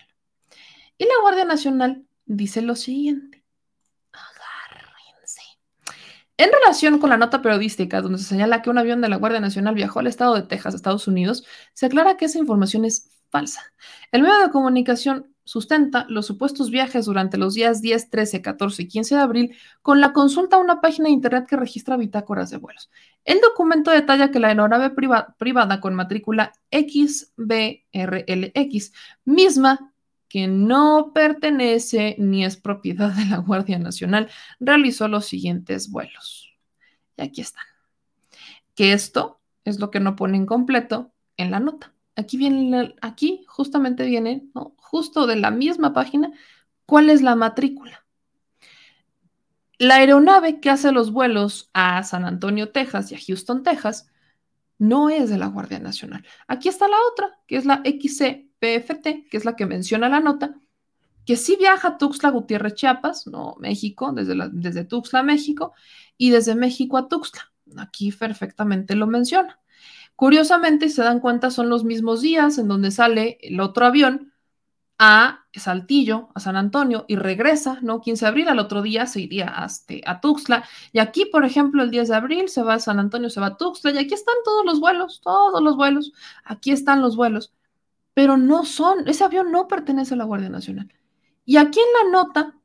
Y 0.97 1.03
la 1.03 1.21
Guardia 1.21 1.43
Nacional 1.43 2.05
dice 2.25 2.61
lo 2.61 2.75
siguiente. 2.75 3.43
Agárrense. 4.13 5.41
En 6.37 6.49
relación 6.49 6.97
con 6.97 7.09
la 7.09 7.17
nota 7.17 7.41
periodística 7.41 8.01
donde 8.01 8.19
se 8.19 8.23
señala 8.23 8.61
que 8.61 8.69
un 8.69 8.77
avión 8.77 9.01
de 9.01 9.09
la 9.09 9.17
Guardia 9.17 9.41
Nacional 9.41 9.75
viajó 9.75 9.99
al 9.99 10.07
estado 10.07 10.35
de 10.35 10.43
Texas, 10.43 10.75
Estados 10.75 11.09
Unidos, 11.09 11.45
se 11.73 11.87
aclara 11.87 12.15
que 12.15 12.25
esa 12.25 12.39
información 12.39 12.85
es 12.85 13.09
falsa. 13.29 13.61
El 14.11 14.21
medio 14.21 14.39
de 14.39 14.51
comunicación 14.51 15.35
sustenta 15.45 16.05
los 16.09 16.25
supuestos 16.25 16.71
viajes 16.71 17.05
durante 17.05 17.37
los 17.37 17.53
días 17.53 17.81
10, 17.81 18.09
13, 18.09 18.41
14 18.41 18.81
y 18.81 18.87
15 18.87 19.15
de 19.15 19.21
abril 19.21 19.55
con 19.81 20.01
la 20.01 20.11
consulta 20.11 20.57
a 20.57 20.59
una 20.59 20.81
página 20.81 21.05
de 21.05 21.13
internet 21.13 21.45
que 21.47 21.55
registra 21.55 21.97
bitácoras 21.97 22.49
de 22.49 22.57
vuelos. 22.57 22.89
El 23.23 23.39
documento 23.41 23.91
detalla 23.91 24.31
que 24.31 24.39
la 24.39 24.47
aeronave 24.49 24.89
privada 25.37 25.79
con 25.79 25.93
matrícula 25.95 26.51
XBRLX, 26.71 27.83
misma 29.23 29.93
que 30.27 30.47
no 30.47 31.11
pertenece 31.13 32.15
ni 32.17 32.43
es 32.43 32.57
propiedad 32.57 33.11
de 33.13 33.25
la 33.25 33.37
Guardia 33.37 33.79
Nacional, 33.79 34.29
realizó 34.59 35.07
los 35.07 35.27
siguientes 35.27 35.89
vuelos. 35.89 36.53
Y 37.15 37.21
aquí 37.21 37.41
están. 37.41 37.63
Que 38.73 38.93
esto 38.93 39.39
es 39.63 39.79
lo 39.79 39.91
que 39.91 39.99
no 39.99 40.15
pone 40.15 40.37
en 40.37 40.45
completo 40.45 41.13
en 41.37 41.51
la 41.51 41.59
nota. 41.59 41.94
Aquí 42.15 42.37
viene, 42.37 42.95
aquí 43.01 43.43
justamente 43.47 44.05
viene, 44.05 44.49
¿no? 44.53 44.75
justo 44.77 45.27
de 45.27 45.35
la 45.35 45.51
misma 45.51 45.93
página, 45.93 46.31
cuál 46.85 47.09
es 47.09 47.21
la 47.21 47.35
matrícula. 47.35 48.05
La 49.77 49.95
aeronave 49.95 50.61
que 50.61 50.69
hace 50.69 50.91
los 50.93 51.11
vuelos 51.11 51.69
a 51.73 52.01
San 52.03 52.23
Antonio, 52.23 52.71
Texas 52.71 53.11
y 53.11 53.15
a 53.15 53.19
Houston, 53.19 53.63
Texas, 53.63 54.09
no 54.77 55.09
es 55.09 55.29
de 55.29 55.37
la 55.37 55.47
Guardia 55.47 55.79
Nacional. 55.79 56.25
Aquí 56.47 56.69
está 56.69 56.87
la 56.87 56.97
otra, 57.11 57.39
que 57.47 57.57
es 57.57 57.65
la 57.65 57.81
XCPFT, 57.83 59.29
que 59.29 59.37
es 59.37 59.45
la 59.45 59.55
que 59.55 59.65
menciona 59.65 60.07
la 60.07 60.19
nota, 60.19 60.55
que 61.25 61.35
sí 61.35 61.57
viaja 61.57 61.89
a 61.89 61.97
Tuxtla 61.97 62.29
Gutiérrez, 62.29 62.75
Chiapas, 62.75 63.27
no 63.27 63.55
México, 63.59 64.13
desde, 64.13 64.35
desde 64.51 64.85
Tuxtla, 64.85 65.23
México, 65.23 65.73
y 66.17 66.29
desde 66.29 66.55
México 66.55 66.97
a 66.97 67.07
Tuxtla. 67.07 67.51
Aquí 67.77 68.11
perfectamente 68.11 68.95
lo 68.95 69.07
menciona. 69.07 69.59
Curiosamente, 70.15 70.89
se 70.89 71.03
dan 71.03 71.19
cuenta, 71.19 71.51
son 71.51 71.69
los 71.69 71.83
mismos 71.83 72.21
días 72.21 72.57
en 72.57 72.67
donde 72.67 72.91
sale 72.91 73.37
el 73.41 73.59
otro 73.59 73.85
avión 73.85 74.33
a 74.97 75.45
Saltillo, 75.53 76.29
a 76.35 76.39
San 76.39 76.55
Antonio, 76.55 77.05
y 77.07 77.17
regresa, 77.17 77.79
¿no? 77.81 77.99
15 77.99 78.25
de 78.25 78.29
abril, 78.29 78.47
al 78.47 78.59
otro 78.59 78.81
día 78.81 79.07
se 79.07 79.21
iría 79.21 79.53
este, 79.65 80.01
a 80.05 80.21
Tuxtla. 80.21 80.63
Y 80.93 80.99
aquí, 80.99 81.25
por 81.25 81.43
ejemplo, 81.43 81.83
el 81.83 81.91
10 81.91 82.07
de 82.09 82.15
abril 82.15 82.49
se 82.49 82.63
va 82.63 82.75
a 82.75 82.79
San 82.79 82.99
Antonio, 82.99 83.29
se 83.29 83.41
va 83.41 83.47
a 83.47 83.57
Tuxtla, 83.57 83.91
y 83.91 83.97
aquí 83.97 84.13
están 84.13 84.35
todos 84.45 84.65
los 84.65 84.79
vuelos, 84.79 85.21
todos 85.21 85.61
los 85.61 85.75
vuelos, 85.75 86.13
aquí 86.45 86.71
están 86.71 87.01
los 87.01 87.17
vuelos, 87.17 87.53
pero 88.13 88.37
no 88.37 88.63
son, 88.63 89.07
ese 89.07 89.23
avión 89.25 89.51
no 89.51 89.67
pertenece 89.67 90.13
a 90.13 90.17
la 90.17 90.23
Guardia 90.23 90.49
Nacional. 90.49 90.91
Y 91.45 91.57
aquí 91.57 91.79
en 91.79 92.11
la 92.11 92.17
nota, 92.17 92.55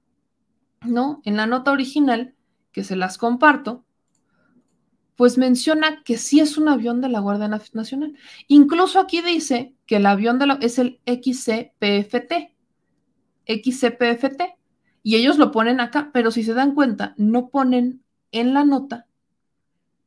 ¿no? 0.83 1.21
En 1.25 1.37
la 1.37 1.47
nota 1.47 1.73
original, 1.73 2.35
que 2.73 2.85
se 2.85 2.95
las 2.95 3.19
comparto, 3.19 3.85
pues 5.21 5.37
menciona 5.37 6.03
que 6.03 6.17
sí 6.17 6.41
es 6.41 6.57
un 6.57 6.67
avión 6.67 7.03
de 7.03 7.11
la 7.11 7.21
Guardia 7.21 7.47
Nacional. 7.47 8.17
Incluso 8.49 8.99
aquí 8.99 9.21
dice 9.21 9.75
que 9.85 9.97
el 9.97 10.07
avión 10.07 10.39
de 10.39 10.57
es 10.63 10.79
el 10.79 10.99
XCPFT. 11.05 12.55
XCPFT. 13.47 14.43
Y 15.03 15.17
ellos 15.17 15.37
lo 15.37 15.51
ponen 15.51 15.79
acá, 15.79 16.09
pero 16.15 16.31
si 16.31 16.43
se 16.43 16.55
dan 16.55 16.75
cuenta, 16.75 17.13
no 17.19 17.51
ponen 17.51 18.03
en 18.33 18.55
la 18.55 18.65
nota, 18.65 19.09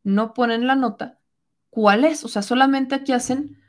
no 0.03 0.33
ponen 0.33 0.65
la 0.65 0.75
nota 0.75 1.19
cuál 1.69 2.05
es. 2.05 2.23
O 2.23 2.27
sea, 2.27 2.41
solamente 2.41 2.95
aquí 2.95 3.11
hacen 3.11 3.59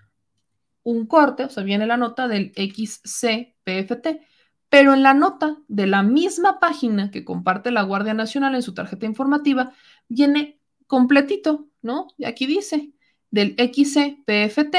un 0.82 1.04
corte, 1.04 1.44
o 1.44 1.50
sea, 1.50 1.62
viene 1.62 1.86
la 1.86 1.98
nota 1.98 2.26
del 2.26 2.54
XCPFT, 2.56 4.22
pero 4.70 4.94
en 4.94 5.02
la 5.02 5.12
nota 5.12 5.58
de 5.68 5.88
la 5.88 6.02
misma 6.02 6.58
página 6.58 7.10
que 7.10 7.22
comparte 7.22 7.70
la 7.70 7.82
Guardia 7.82 8.14
Nacional 8.14 8.54
en 8.54 8.62
su 8.62 8.72
tarjeta 8.72 9.04
informativa, 9.04 9.74
viene 10.08 10.58
completito, 10.86 11.66
¿no? 11.82 12.08
Y 12.18 12.24
aquí 12.24 12.46
dice 12.46 12.92
del 13.30 13.56
XCPFT, 13.58 14.76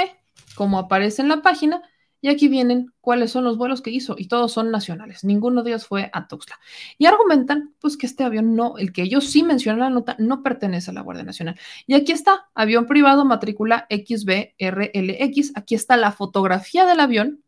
como 0.56 0.80
aparece 0.80 1.22
en 1.22 1.30
la 1.30 1.42
página, 1.42 1.82
y 2.22 2.30
aquí 2.30 2.48
vienen 2.48 2.92
cuáles 3.02 3.30
son 3.30 3.44
los 3.44 3.56
vuelos 3.56 3.82
que 3.82 3.92
hizo, 3.92 4.16
y 4.18 4.28
todos 4.28 4.52
son 4.52 4.72
nacionales, 4.72 5.24
ninguno 5.24 5.62
de 5.62 5.70
ellos 5.72 5.86
fue 5.86 6.10
a 6.12 6.28
Tuxtla. 6.28 6.60
Y 6.98 7.06
argumentan, 7.06 7.76
pues, 7.80 7.98
que 7.98 8.08
este 8.08 8.24
avión 8.24 8.56
no, 8.56 8.78
el 8.80 8.94
que 8.94 9.04
ellos 9.04 9.26
sí 9.26 9.44
mencionan 9.44 9.80
en 9.80 9.84
la 9.84 9.90
nota, 9.92 10.16
no 10.18 10.42
pertenece 10.42 10.90
a 10.90 10.94
la 10.96 11.02
Guardia 11.02 11.24
Nacional. 11.24 11.60
Y 11.86 11.94
aquí 11.94 12.14
está, 12.14 12.50
avión 12.56 12.88
privado, 12.88 13.26
matrícula 13.26 13.86
XBRLX, 13.92 15.52
aquí 15.56 15.76
está 15.76 15.98
la 15.98 16.12
fotografía 16.12 16.86
del 16.86 17.00
avión, 17.00 17.44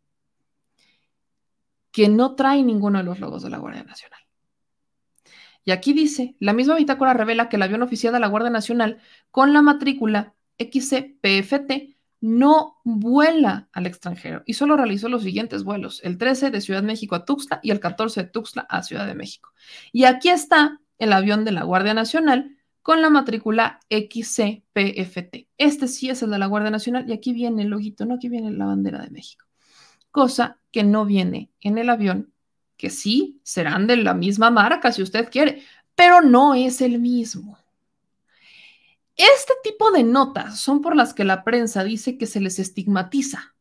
que 1.91 2.09
no 2.09 2.35
trae 2.35 2.61
ninguno 2.61 2.99
de 2.99 3.05
los 3.05 3.19
logos 3.19 3.41
de 3.41 3.49
la 3.49 3.57
Guardia 3.57 3.83
Nacional. 3.83 4.26
Y 5.67 5.71
aquí 5.71 5.91
dice, 5.91 6.33
la 6.39 6.53
misma 6.53 6.77
bitácora 6.77 7.13
revela 7.13 7.49
que 7.49 7.57
el 7.57 7.61
avión 7.61 7.81
oficial 7.81 8.13
de 8.13 8.21
la 8.21 8.29
Guardia 8.29 8.49
Nacional 8.49 8.99
con 9.31 9.51
la 9.51 9.61
matrícula 9.61 10.33
XCPFT 10.57 11.97
no 12.21 12.77
vuela 12.85 13.67
al 13.73 13.85
extranjero 13.85 14.43
y 14.45 14.53
solo 14.53 14.77
realizó 14.77 15.09
los 15.09 15.23
siguientes 15.23 15.65
vuelos, 15.65 15.99
el 16.05 16.17
13 16.17 16.51
de 16.51 16.61
Ciudad 16.61 16.79
de 16.79 16.87
México 16.87 17.15
a 17.15 17.25
Tuxtla 17.25 17.59
y 17.61 17.71
el 17.71 17.81
14 17.81 18.23
de 18.23 18.29
Tuxtla 18.29 18.61
a 18.69 18.81
Ciudad 18.81 19.05
de 19.07 19.15
México. 19.15 19.51
Y 19.91 20.05
aquí 20.05 20.29
está 20.29 20.79
el 20.99 21.11
avión 21.11 21.43
de 21.43 21.51
la 21.51 21.63
Guardia 21.63 21.93
Nacional 21.93 22.55
con 22.81 23.01
la 23.01 23.09
matrícula 23.09 23.81
XCPFT. 23.89 25.49
Este 25.57 25.89
sí 25.89 26.09
es 26.09 26.23
el 26.23 26.29
de 26.29 26.39
la 26.39 26.45
Guardia 26.45 26.71
Nacional 26.71 27.09
y 27.09 27.11
aquí 27.11 27.33
viene 27.33 27.63
el 27.63 27.67
loguito, 27.67 28.05
no 28.05 28.15
aquí 28.15 28.29
viene 28.29 28.51
la 28.51 28.67
bandera 28.67 29.01
de 29.01 29.09
México. 29.09 29.45
Cosa 30.11 30.61
que 30.71 30.85
no 30.85 31.03
viene 31.03 31.51
en 31.59 31.77
el 31.77 31.89
avión 31.89 32.31
que 32.77 32.89
sí, 32.89 33.39
serán 33.43 33.87
de 33.87 33.97
la 33.97 34.13
misma 34.13 34.51
marca 34.51 34.91
si 34.91 35.01
usted 35.01 35.29
quiere, 35.29 35.63
pero 35.95 36.21
no 36.21 36.53
es 36.53 36.81
el 36.81 36.99
mismo. 36.99 37.57
Este 39.15 39.53
tipo 39.63 39.89
de 39.91 40.03
notas 40.03 40.59
son 40.59 40.81
por 40.81 40.95
las 40.95 41.15
que 41.15 41.23
la 41.23 41.43
prensa 41.43 41.83
dice 41.83 42.19
que 42.19 42.27
se 42.27 42.39
les 42.39 42.59
estigmatiza. 42.59 43.55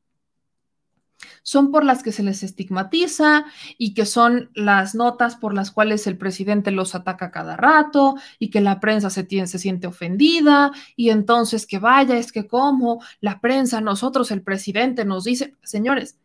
Son 1.42 1.70
por 1.70 1.82
las 1.82 2.02
que 2.02 2.12
se 2.12 2.22
les 2.22 2.42
estigmatiza 2.42 3.46
y 3.78 3.94
que 3.94 4.04
son 4.04 4.50
las 4.54 4.94
notas 4.94 5.36
por 5.36 5.54
las 5.54 5.70
cuales 5.70 6.06
el 6.06 6.18
presidente 6.18 6.72
los 6.72 6.94
ataca 6.94 7.30
cada 7.30 7.56
rato 7.56 8.16
y 8.38 8.50
que 8.50 8.60
la 8.60 8.80
prensa 8.80 9.08
se, 9.08 9.26
se 9.46 9.58
siente 9.58 9.86
ofendida 9.86 10.72
y 10.94 11.08
entonces 11.08 11.66
que 11.66 11.78
vaya, 11.78 12.18
es 12.18 12.32
que 12.32 12.46
como 12.46 13.02
la 13.20 13.40
prensa, 13.40 13.80
nosotros, 13.80 14.30
el 14.30 14.42
presidente 14.42 15.06
nos 15.06 15.24
dice, 15.24 15.54
señores, 15.62 16.18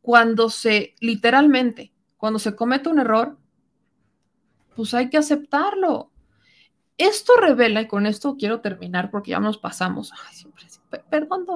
cuando 0.00 0.48
se 0.48 0.94
literalmente 1.00 1.95
cuando 2.16 2.38
se 2.38 2.56
comete 2.56 2.88
un 2.88 2.98
error, 2.98 3.38
pues 4.74 4.94
hay 4.94 5.10
que 5.10 5.18
aceptarlo. 5.18 6.10
Esto 6.98 7.34
revela, 7.36 7.82
y 7.82 7.88
con 7.88 8.06
esto 8.06 8.36
quiero 8.38 8.60
terminar 8.60 9.10
porque 9.10 9.32
ya 9.32 9.40
nos 9.40 9.58
pasamos. 9.58 10.12
perdón, 11.10 11.46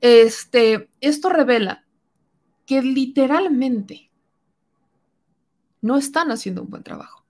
Este, 0.00 0.88
esto 1.00 1.28
revela 1.28 1.84
que 2.66 2.80
literalmente 2.80 4.10
no 5.82 5.98
están 5.98 6.30
haciendo 6.30 6.62
un 6.62 6.70
buen 6.70 6.82
trabajo. 6.82 7.24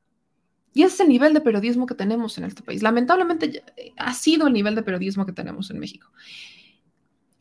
Y 0.72 0.82
es 0.82 0.98
el 1.00 1.08
nivel 1.08 1.34
de 1.34 1.40
periodismo 1.40 1.86
que 1.86 1.94
tenemos 1.94 2.38
en 2.38 2.44
este 2.44 2.62
país. 2.62 2.82
Lamentablemente 2.82 3.64
ha 3.96 4.12
sido 4.12 4.46
el 4.46 4.52
nivel 4.52 4.74
de 4.74 4.82
periodismo 4.82 5.26
que 5.26 5.32
tenemos 5.32 5.70
en 5.70 5.78
México. 5.78 6.10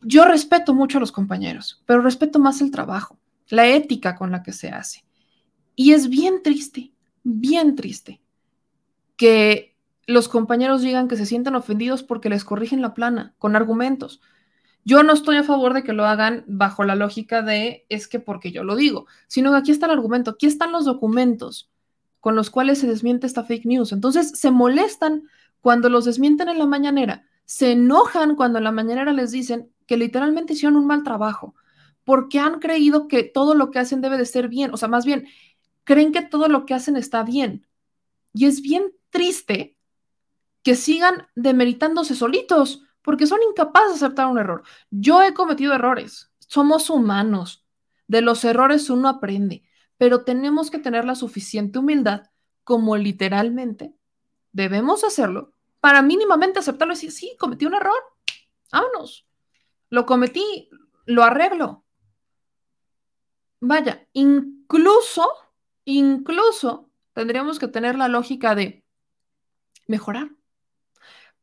Yo 0.02 0.26
respeto 0.26 0.74
mucho 0.74 0.98
a 0.98 1.02
los 1.02 1.12
compañeros, 1.12 1.84
pero 1.86 2.02
respeto 2.02 2.40
más 2.40 2.62
el 2.62 2.72
trabajo 2.72 3.18
la 3.50 3.68
ética 3.68 4.16
con 4.16 4.32
la 4.32 4.44
que 4.44 4.52
se 4.52 4.70
hace. 4.70 5.03
Y 5.76 5.94
es 5.94 6.10
bien 6.10 6.44
triste, 6.44 6.92
bien 7.24 7.76
triste 7.76 8.22
que 9.16 9.76
los 10.06 10.28
compañeros 10.28 10.82
digan 10.82 11.08
que 11.08 11.16
se 11.16 11.26
sienten 11.26 11.56
ofendidos 11.56 12.04
porque 12.04 12.30
les 12.30 12.44
corrigen 12.44 12.82
la 12.82 12.94
plana 12.94 13.36
con 13.40 13.56
argumentos. 13.56 14.22
Yo 14.86 15.02
no 15.04 15.14
estoy 15.14 15.38
a 15.38 15.44
favor 15.44 15.74
de 15.74 15.84
que 15.84 15.94
lo 15.94 16.06
hagan 16.06 16.44
bajo 16.48 16.84
la 16.84 16.96
lógica 16.96 17.42
de 17.42 17.86
es 17.88 18.08
que 18.08 18.20
porque 18.20 18.52
yo 18.52 18.64
lo 18.64 18.76
digo, 18.76 19.08
sino 19.28 19.52
que 19.52 19.58
aquí 19.58 19.72
está 19.72 19.86
el 19.86 19.94
argumento, 19.94 20.32
aquí 20.32 20.46
están 20.46 20.74
los 20.74 20.84
documentos 20.84 21.70
con 22.20 22.36
los 22.36 22.50
cuales 22.50 22.80
se 22.80 22.88
desmiente 22.88 23.28
esta 23.28 23.44
fake 23.44 23.66
news. 23.66 23.94
Entonces 23.94 24.32
se 24.38 24.52
molestan 24.52 25.24
cuando 25.62 25.90
los 25.90 26.04
desmienten 26.06 26.50
en 26.50 26.60
la 26.60 26.66
mañanera, 26.66 27.24
se 27.46 27.72
enojan 27.72 28.36
cuando 28.36 28.58
en 28.58 28.66
la 28.66 28.72
mañanera 28.72 29.14
les 29.14 29.32
dicen 29.32 29.70
que 29.88 29.96
literalmente 29.98 30.54
hicieron 30.54 30.76
un 30.76 30.88
mal 30.88 31.04
trabajo, 31.04 31.56
porque 32.04 32.40
han 32.40 32.60
creído 32.60 33.08
que 33.08 33.24
todo 33.24 33.56
lo 33.56 33.72
que 33.72 33.80
hacen 33.80 34.02
debe 34.02 34.18
de 34.18 34.26
ser 34.26 34.50
bien, 34.50 34.74
o 34.74 34.78
sea, 34.78 34.90
más 34.90 35.06
bien, 35.06 35.28
creen 35.84 36.12
que 36.12 36.22
todo 36.22 36.48
lo 36.48 36.66
que 36.66 36.74
hacen 36.74 36.98
está 36.98 37.24
bien. 37.24 37.68
Y 38.34 38.46
es 38.46 38.62
bien 38.62 38.94
triste 39.10 39.78
que 40.64 40.76
sigan 40.76 41.28
demeritándose 41.36 42.16
solitos, 42.16 42.84
porque 43.02 43.28
son 43.28 43.40
incapaces 43.50 44.00
de 44.00 44.06
aceptar 44.06 44.28
un 44.28 44.38
error. 44.38 44.64
Yo 44.90 45.22
he 45.22 45.34
cometido 45.34 45.74
errores, 45.74 46.32
somos 46.40 46.90
humanos, 46.90 47.66
de 48.08 48.22
los 48.22 48.44
errores 48.46 48.90
uno 48.90 49.10
aprende, 49.10 49.64
pero 49.98 50.24
tenemos 50.24 50.72
que 50.72 50.80
tener 50.80 51.06
la 51.06 51.16
suficiente 51.16 51.80
humildad 51.80 52.24
como 52.64 52.96
literalmente 52.96 53.94
debemos 54.54 55.04
hacerlo 55.04 55.52
para 55.82 56.02
mínimamente 56.02 56.60
aceptarlo 56.60 56.94
y 56.94 56.96
decir, 56.96 57.12
sí, 57.12 57.36
cometí 57.38 57.66
un 57.66 57.74
error, 57.74 57.98
vámonos, 58.72 59.28
lo 59.90 60.06
cometí, 60.06 60.70
lo 61.06 61.24
arreglo. 61.24 61.84
Vaya, 63.60 64.08
incluso, 64.14 65.28
incluso 65.86 66.90
tendríamos 67.14 67.60
que 67.60 67.68
tener 67.68 67.96
la 67.96 68.08
lógica 68.08 68.56
de 68.56 68.84
mejorar. 69.88 70.30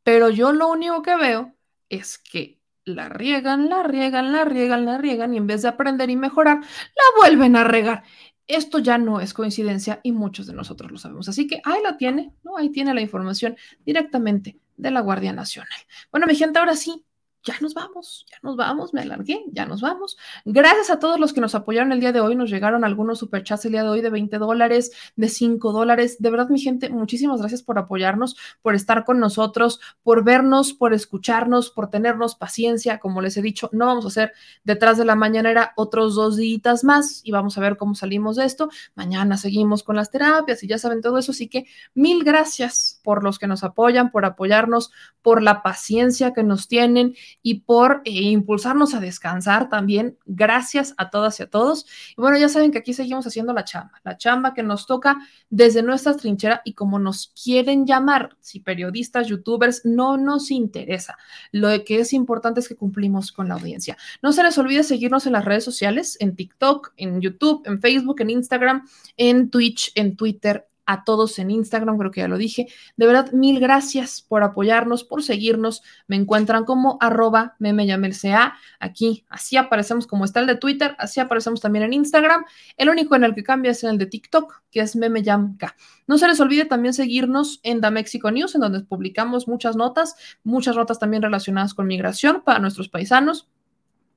Pero 0.03 0.31
yo 0.31 0.53
lo 0.53 0.69
único 0.69 1.03
que 1.03 1.17
veo 1.17 1.55
es 1.89 2.19
que 2.19 2.61
la 2.85 3.09
riegan, 3.09 3.69
la 3.69 3.83
riegan, 3.83 4.33
la 4.33 4.45
riegan, 4.45 4.85
la 4.85 4.99
riegan 4.99 5.35
y 5.35 5.37
en 5.37 5.47
vez 5.47 5.63
de 5.63 5.69
aprender 5.69 6.11
y 6.11 6.17
mejorar, 6.17 6.59
la 6.61 7.21
vuelven 7.21 7.57
a 7.57 7.65
regar. 7.65 8.03
Esto 8.47 8.79
ya 8.81 8.99
no 8.99 9.21
es 9.21 9.33
coincidencia 9.33 10.01
y 10.03 10.13
muchos 10.13 10.47
de 10.47 10.55
nosotros 10.55 10.91
lo 10.91 10.99
sabemos. 10.99 11.29
Así 11.29 11.47
que 11.47 11.61
ahí 11.65 11.81
la 11.83 11.97
tiene, 11.97 12.35
¿no? 12.43 12.57
Ahí 12.57 12.71
tiene 12.71 12.95
la 12.95 13.01
información 13.01 13.57
directamente 13.85 14.59
de 14.77 14.91
la 14.91 15.01
Guardia 15.01 15.33
Nacional. 15.33 15.79
Bueno, 16.11 16.27
mi 16.27 16.35
gente, 16.35 16.59
ahora 16.59 16.75
sí, 16.75 17.05
ya 17.43 17.55
nos 17.61 17.75
vamos, 17.75 18.27
ya 18.31 18.37
nos 18.43 18.57
vamos, 18.57 18.93
me 18.93 19.01
alargué, 19.01 19.45
ya 19.51 19.67
nos 19.67 19.81
vamos. 19.81 20.17
Gracias 20.45 20.91
a 20.91 20.99
todos 20.99 21.19
los 21.19 21.33
que 21.33 21.41
nos 21.41 21.55
apoyaron 21.55 21.93
el 21.93 22.01
día 22.01 22.13
de 22.13 22.21
hoy, 22.21 22.37
nos 22.37 22.51
llegaron 22.51 22.85
algunos 22.85 23.19
superchats 23.19 23.65
el 23.65 23.73
día 23.73 23.83
de 23.83 23.89
hoy 23.89 24.01
de 24.03 24.11
20 24.11 24.39
dólares, 24.39 24.93
de 25.17 25.29
5 25.29 25.73
dólares. 25.73 26.17
De 26.21 26.31
verdad, 26.31 26.49
mi 26.49 26.61
gente, 26.61 26.91
muchísimas 26.91 27.41
gracias 27.41 27.63
por 27.63 27.79
apoyarnos, 27.79 28.37
por 28.63 28.75
estar 28.75 29.05
con 29.05 29.19
nosotros, 29.21 29.81
por 30.03 30.23
vernos, 30.23 30.73
por 30.73 30.93
escucharnos, 30.93 31.71
por 31.71 31.89
tenernos 31.89 32.35
paciencia. 32.35 32.99
Como 32.99 33.23
les 33.23 33.37
he 33.37 33.43
dicho, 33.43 33.71
no 33.73 33.87
vamos 33.87 34.05
a 34.05 34.09
hacer 34.09 34.33
detrás 34.65 34.99
de 34.99 35.05
la 35.05 35.15
mañanera 35.15 35.73
otros 35.77 36.15
dos 36.15 36.37
días 36.37 36.85
más 36.85 37.23
y 37.25 37.33
vamos 37.33 37.57
a 37.57 37.61
ver 37.61 37.77
cómo 37.77 37.95
salimos 37.95 38.37
de 38.37 38.45
esto. 38.45 38.71
Mañana 38.95 39.37
seguimos 39.37 39.83
con 39.83 39.97
las 39.97 40.11
terapias 40.11 40.63
y 40.63 40.69
ya 40.69 40.79
saben 40.79 41.01
todo 41.01 41.19
eso. 41.19 41.33
Así 41.33 41.49
que 41.49 41.67
mil 41.95 42.25
gracias 42.25 43.01
por 43.03 43.25
los 43.25 43.39
que 43.39 43.47
nos 43.47 43.65
apoyan, 43.65 44.11
por 44.11 44.25
apoyarnos, 44.25 44.91
por 45.23 45.43
la 45.43 45.63
paciencia 45.63 46.33
que 46.33 46.43
nos 46.43 46.69
tienen 46.69 47.15
y 47.43 47.61
por 47.61 48.03
eh, 48.05 48.11
impulsarnos 48.11 48.95
a 48.95 49.01
descansar 49.01 49.69
también. 49.69 50.19
Gracias 50.27 50.95
a 50.97 51.11
todas 51.11 51.41
y 51.41 51.43
a 51.43 51.51
todos. 51.51 51.87
Y 52.17 52.21
bueno, 52.21 52.39
ya 52.39 52.49
saben 52.49 52.71
que 52.71 52.79
aquí 52.79 52.95
seguimos 52.95 53.27
haciendo 53.27 53.53
la 53.53 53.65
chamba, 53.65 54.01
la 54.05 54.17
chamba 54.17 54.55
que 54.55 54.63
nos 54.63 54.87
toca 54.87 55.19
desde 55.49 55.83
nuestra 55.83 56.17
trinchera 56.17 56.63
y 56.65 56.75
como 56.75 56.99
nos 56.99 57.33
quieren 57.43 57.87
llamar, 57.87 58.37
si 58.41 58.61
periodistas, 58.61 59.29
youtubers, 59.29 59.85
no 59.85 60.17
nos 60.17 60.51
interesa. 60.51 61.17
Lo 61.53 61.69
que 61.85 62.01
es 62.01 62.13
importante 62.13 62.61
es 62.61 62.69
que 62.69 62.77
cumplimos 62.77 63.33
con 63.33 63.49
la 63.49 63.55
audiencia. 63.55 63.97
No 64.23 64.33
se 64.33 64.43
les 64.43 64.57
olvide 64.59 64.83
seguirnos 64.83 65.27
en 65.27 65.33
las 65.33 65.45
redes 65.45 65.65
sociales, 65.65 66.17
en 66.21 66.37
TikTok, 66.37 66.93
en 66.97 67.21
YouTube, 67.21 67.63
en 67.67 67.81
Facebook, 67.81 68.21
en 68.21 68.31
Instagram, 68.31 68.89
en 69.17 69.51
Twitch, 69.51 69.93
en 69.95 70.17
Twitter, 70.17 70.70
a 70.91 71.05
todos 71.05 71.39
en 71.39 71.53
Instagram, 71.53 71.97
creo 71.99 72.11
que 72.11 72.21
ya 72.21 72.27
lo 72.27 72.37
dije. 72.37 72.67
De 72.97 73.07
verdad, 73.07 73.31
mil 73.31 73.61
gracias 73.61 74.23
por 74.23 74.43
apoyarnos, 74.43 75.05
por 75.05 75.23
seguirnos. 75.23 75.83
Me 76.09 76.17
encuentran 76.17 76.65
como 76.65 76.99
arroba 77.01 77.55
memeyamelca. 77.61 78.55
Aquí, 78.81 79.25
así 79.29 79.57
aparecemos 79.57 80.09
como 80.09 80.25
está 80.25 80.41
el 80.41 80.49
de 80.49 80.57
Twitter, 80.57 80.97
así 80.99 81.21
aparecemos 81.21 81.61
también 81.61 81.85
en 81.85 81.93
Instagram. 81.93 82.45
El 82.77 82.89
único 82.89 83.15
en 83.15 83.23
el 83.23 83.37
que 83.37 83.45
cambia 83.45 83.71
es 83.71 83.85
en 83.85 83.91
el 83.91 83.99
de 83.99 84.07
TikTok, 84.07 84.63
que 84.73 84.81
es 84.81 84.97
memeyamka. 84.97 85.77
No 86.09 86.19
se 86.19 86.27
les 86.27 86.41
olvide 86.41 86.65
también 86.65 86.93
seguirnos 86.93 87.61
en 87.63 87.81
Da 87.81 87.93
Mexico 87.93 88.33
News, 88.33 88.57
en 88.57 88.63
donde 88.63 88.81
publicamos 88.81 89.47
muchas 89.47 89.77
notas, 89.77 90.17
muchas 90.43 90.75
notas 90.75 90.99
también 90.99 91.23
relacionadas 91.23 91.73
con 91.73 91.87
migración 91.87 92.43
para 92.45 92.59
nuestros 92.59 92.89
paisanos 92.89 93.49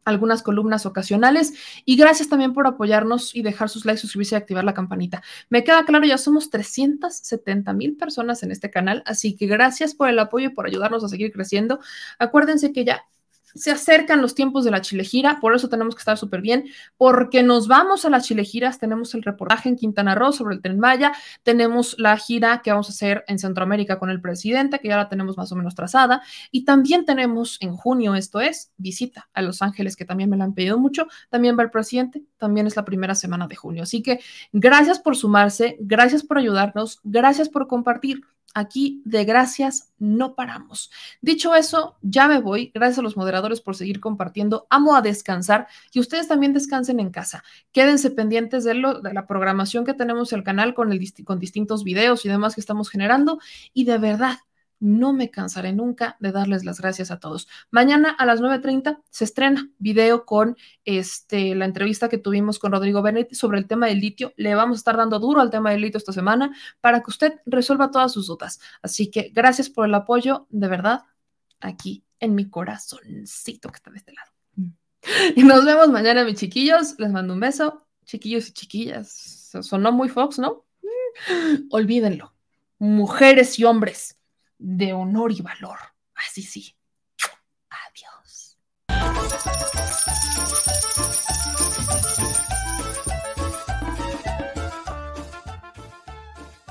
algunas 0.05 0.43
columnas 0.43 0.85
ocasionales 0.85 1.53
y 1.85 1.95
gracias 1.95 2.29
también 2.29 2.53
por 2.53 2.67
apoyarnos 2.67 3.35
y 3.35 3.41
dejar 3.41 3.69
sus 3.69 3.85
likes, 3.85 4.01
suscribirse 4.01 4.35
y 4.35 4.37
activar 4.37 4.63
la 4.63 4.73
campanita. 4.73 5.23
Me 5.49 5.63
queda 5.63 5.85
claro, 5.85 6.05
ya 6.05 6.17
somos 6.17 6.49
370 6.49 7.73
mil 7.73 7.95
personas 7.95 8.43
en 8.43 8.51
este 8.51 8.69
canal, 8.69 9.03
así 9.05 9.35
que 9.35 9.47
gracias 9.47 9.95
por 9.95 10.09
el 10.09 10.19
apoyo 10.19 10.47
y 10.47 10.53
por 10.53 10.67
ayudarnos 10.67 11.03
a 11.03 11.09
seguir 11.09 11.31
creciendo. 11.31 11.79
Acuérdense 12.19 12.71
que 12.71 12.85
ya 12.85 13.05
se 13.55 13.71
acercan 13.71 14.21
los 14.21 14.35
tiempos 14.35 14.63
de 14.63 14.71
la 14.71 14.81
Chilegira, 14.81 15.39
por 15.39 15.55
eso 15.55 15.69
tenemos 15.69 15.95
que 15.95 15.99
estar 15.99 16.17
súper 16.17 16.41
bien, 16.41 16.65
porque 16.97 17.43
nos 17.43 17.67
vamos 17.67 18.05
a 18.05 18.09
las 18.09 18.25
Chilegiras, 18.25 18.79
tenemos 18.79 19.13
el 19.13 19.23
reportaje 19.23 19.69
en 19.69 19.75
Quintana 19.75 20.15
Roo 20.15 20.31
sobre 20.31 20.55
el 20.55 20.61
Tren 20.61 20.79
Maya, 20.79 21.13
tenemos 21.43 21.95
la 21.97 22.17
gira 22.17 22.61
que 22.63 22.71
vamos 22.71 22.89
a 22.89 22.93
hacer 22.93 23.23
en 23.27 23.39
Centroamérica 23.39 23.99
con 23.99 24.09
el 24.09 24.21
presidente, 24.21 24.79
que 24.79 24.87
ya 24.89 24.97
la 24.97 25.09
tenemos 25.09 25.37
más 25.37 25.51
o 25.51 25.55
menos 25.55 25.75
trazada, 25.75 26.21
y 26.51 26.65
también 26.65 27.05
tenemos 27.05 27.57
en 27.61 27.75
junio, 27.75 28.15
esto 28.15 28.41
es, 28.41 28.71
visita 28.77 29.29
a 29.33 29.41
Los 29.41 29.61
Ángeles, 29.61 29.95
que 29.95 30.05
también 30.05 30.29
me 30.29 30.37
la 30.37 30.45
han 30.45 30.53
pedido 30.53 30.77
mucho, 30.79 31.07
también 31.29 31.57
va 31.57 31.63
el 31.63 31.71
presidente, 31.71 32.23
también 32.37 32.67
es 32.67 32.75
la 32.75 32.85
primera 32.85 33.15
semana 33.15 33.47
de 33.47 33.55
junio. 33.55 33.83
Así 33.83 34.01
que 34.01 34.19
gracias 34.51 34.99
por 34.99 35.15
sumarse, 35.15 35.77
gracias 35.79 36.23
por 36.23 36.37
ayudarnos, 36.37 36.99
gracias 37.03 37.49
por 37.49 37.67
compartir 37.67 38.21
aquí 38.53 39.01
de 39.05 39.25
gracias 39.25 39.91
no 39.99 40.35
paramos. 40.35 40.91
Dicho 41.21 41.55
eso, 41.55 41.97
ya 42.01 42.27
me 42.27 42.39
voy. 42.39 42.71
Gracias 42.73 42.99
a 42.99 43.01
los 43.01 43.17
moderadores 43.17 43.61
por 43.61 43.75
seguir 43.75 43.99
compartiendo. 43.99 44.67
Amo 44.69 44.95
a 44.95 45.01
descansar 45.01 45.67
y 45.91 45.99
ustedes 45.99 46.27
también 46.27 46.53
descansen 46.53 46.99
en 46.99 47.09
casa. 47.09 47.43
Quédense 47.71 48.11
pendientes 48.11 48.63
de, 48.63 48.75
lo, 48.75 49.01
de 49.01 49.13
la 49.13 49.27
programación 49.27 49.85
que 49.85 49.93
tenemos 49.93 50.31
en 50.33 50.39
el 50.39 50.45
canal 50.45 50.73
con, 50.73 50.91
el, 50.91 50.99
con 51.25 51.39
distintos 51.39 51.83
videos 51.83 52.25
y 52.25 52.29
demás 52.29 52.55
que 52.55 52.61
estamos 52.61 52.89
generando. 52.89 53.39
Y 53.73 53.85
de 53.85 53.97
verdad, 53.97 54.37
no 54.79 55.13
me 55.13 55.31
cansaré 55.31 55.71
nunca 55.71 56.17
de 56.19 56.31
darles 56.31 56.65
las 56.65 56.79
gracias 56.79 57.11
a 57.11 57.19
todos. 57.19 57.47
Mañana 57.71 58.09
a 58.09 58.25
las 58.25 58.41
9.30 58.41 59.01
se 59.09 59.23
estrena 59.23 59.69
video 59.79 60.25
con 60.25 60.57
este, 60.83 61.55
la 61.55 61.65
entrevista 61.65 62.09
que 62.09 62.17
tuvimos 62.17 62.59
con 62.59 62.71
Rodrigo 62.71 63.01
Bennett 63.01 63.33
sobre 63.33 63.59
el 63.59 63.67
tema 63.67 63.87
del 63.87 63.99
litio. 63.99 64.33
Le 64.35 64.55
vamos 64.55 64.77
a 64.77 64.79
estar 64.79 64.97
dando 64.97 65.19
duro 65.19 65.41
al 65.41 65.49
tema 65.49 65.71
del 65.71 65.81
litio 65.81 65.97
esta 65.97 66.11
semana 66.11 66.55
para 66.81 67.01
que 67.01 67.09
usted 67.09 67.33
resuelva 67.45 67.91
todas 67.91 68.11
sus 68.11 68.27
dudas. 68.27 68.59
Así 68.81 69.09
que 69.09 69.31
gracias 69.33 69.69
por 69.69 69.85
el 69.85 69.93
apoyo, 69.93 70.47
de 70.49 70.67
verdad, 70.67 71.03
aquí 71.59 72.03
en 72.19 72.35
mi 72.35 72.49
corazoncito 72.49 73.69
que 73.69 73.77
está 73.77 73.91
de 73.91 73.97
este 73.97 74.13
lado. 74.13 74.31
Y 75.35 75.43
nos 75.43 75.65
vemos 75.65 75.89
mañana, 75.89 76.23
mis 76.23 76.39
chiquillos. 76.39 76.95
Les 76.97 77.11
mando 77.11 77.33
un 77.33 77.39
beso. 77.39 77.85
Chiquillos 78.05 78.49
y 78.49 78.53
chiquillas. 78.53 79.51
Sonó 79.61 79.91
muy 79.91 80.09
Fox, 80.09 80.39
¿no? 80.39 80.65
Olvídenlo. 81.71 82.33
Mujeres 82.79 83.59
y 83.59 83.65
hombres 83.65 84.19
de 84.63 84.93
honor 84.93 85.33
y 85.33 85.41
valor. 85.41 85.77
Así 86.15 86.41
sí. 86.41 86.73
Adiós. 87.69 88.57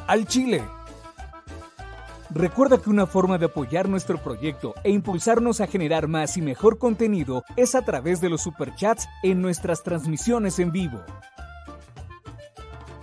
Al 0.06 0.26
Chile. 0.26 0.64
Recuerda 2.30 2.80
que 2.80 2.88
una 2.88 3.06
forma 3.06 3.36
de 3.36 3.44
apoyar 3.44 3.90
nuestro 3.90 4.16
proyecto 4.16 4.74
e 4.84 4.90
impulsarnos 4.90 5.60
a 5.60 5.66
generar 5.66 6.08
más 6.08 6.38
y 6.38 6.40
mejor 6.40 6.78
contenido 6.78 7.44
es 7.56 7.74
a 7.74 7.84
través 7.84 8.22
de 8.22 8.30
los 8.30 8.40
superchats 8.40 9.06
en 9.22 9.42
nuestras 9.42 9.82
transmisiones 9.82 10.58
en 10.58 10.72
vivo. 10.72 11.04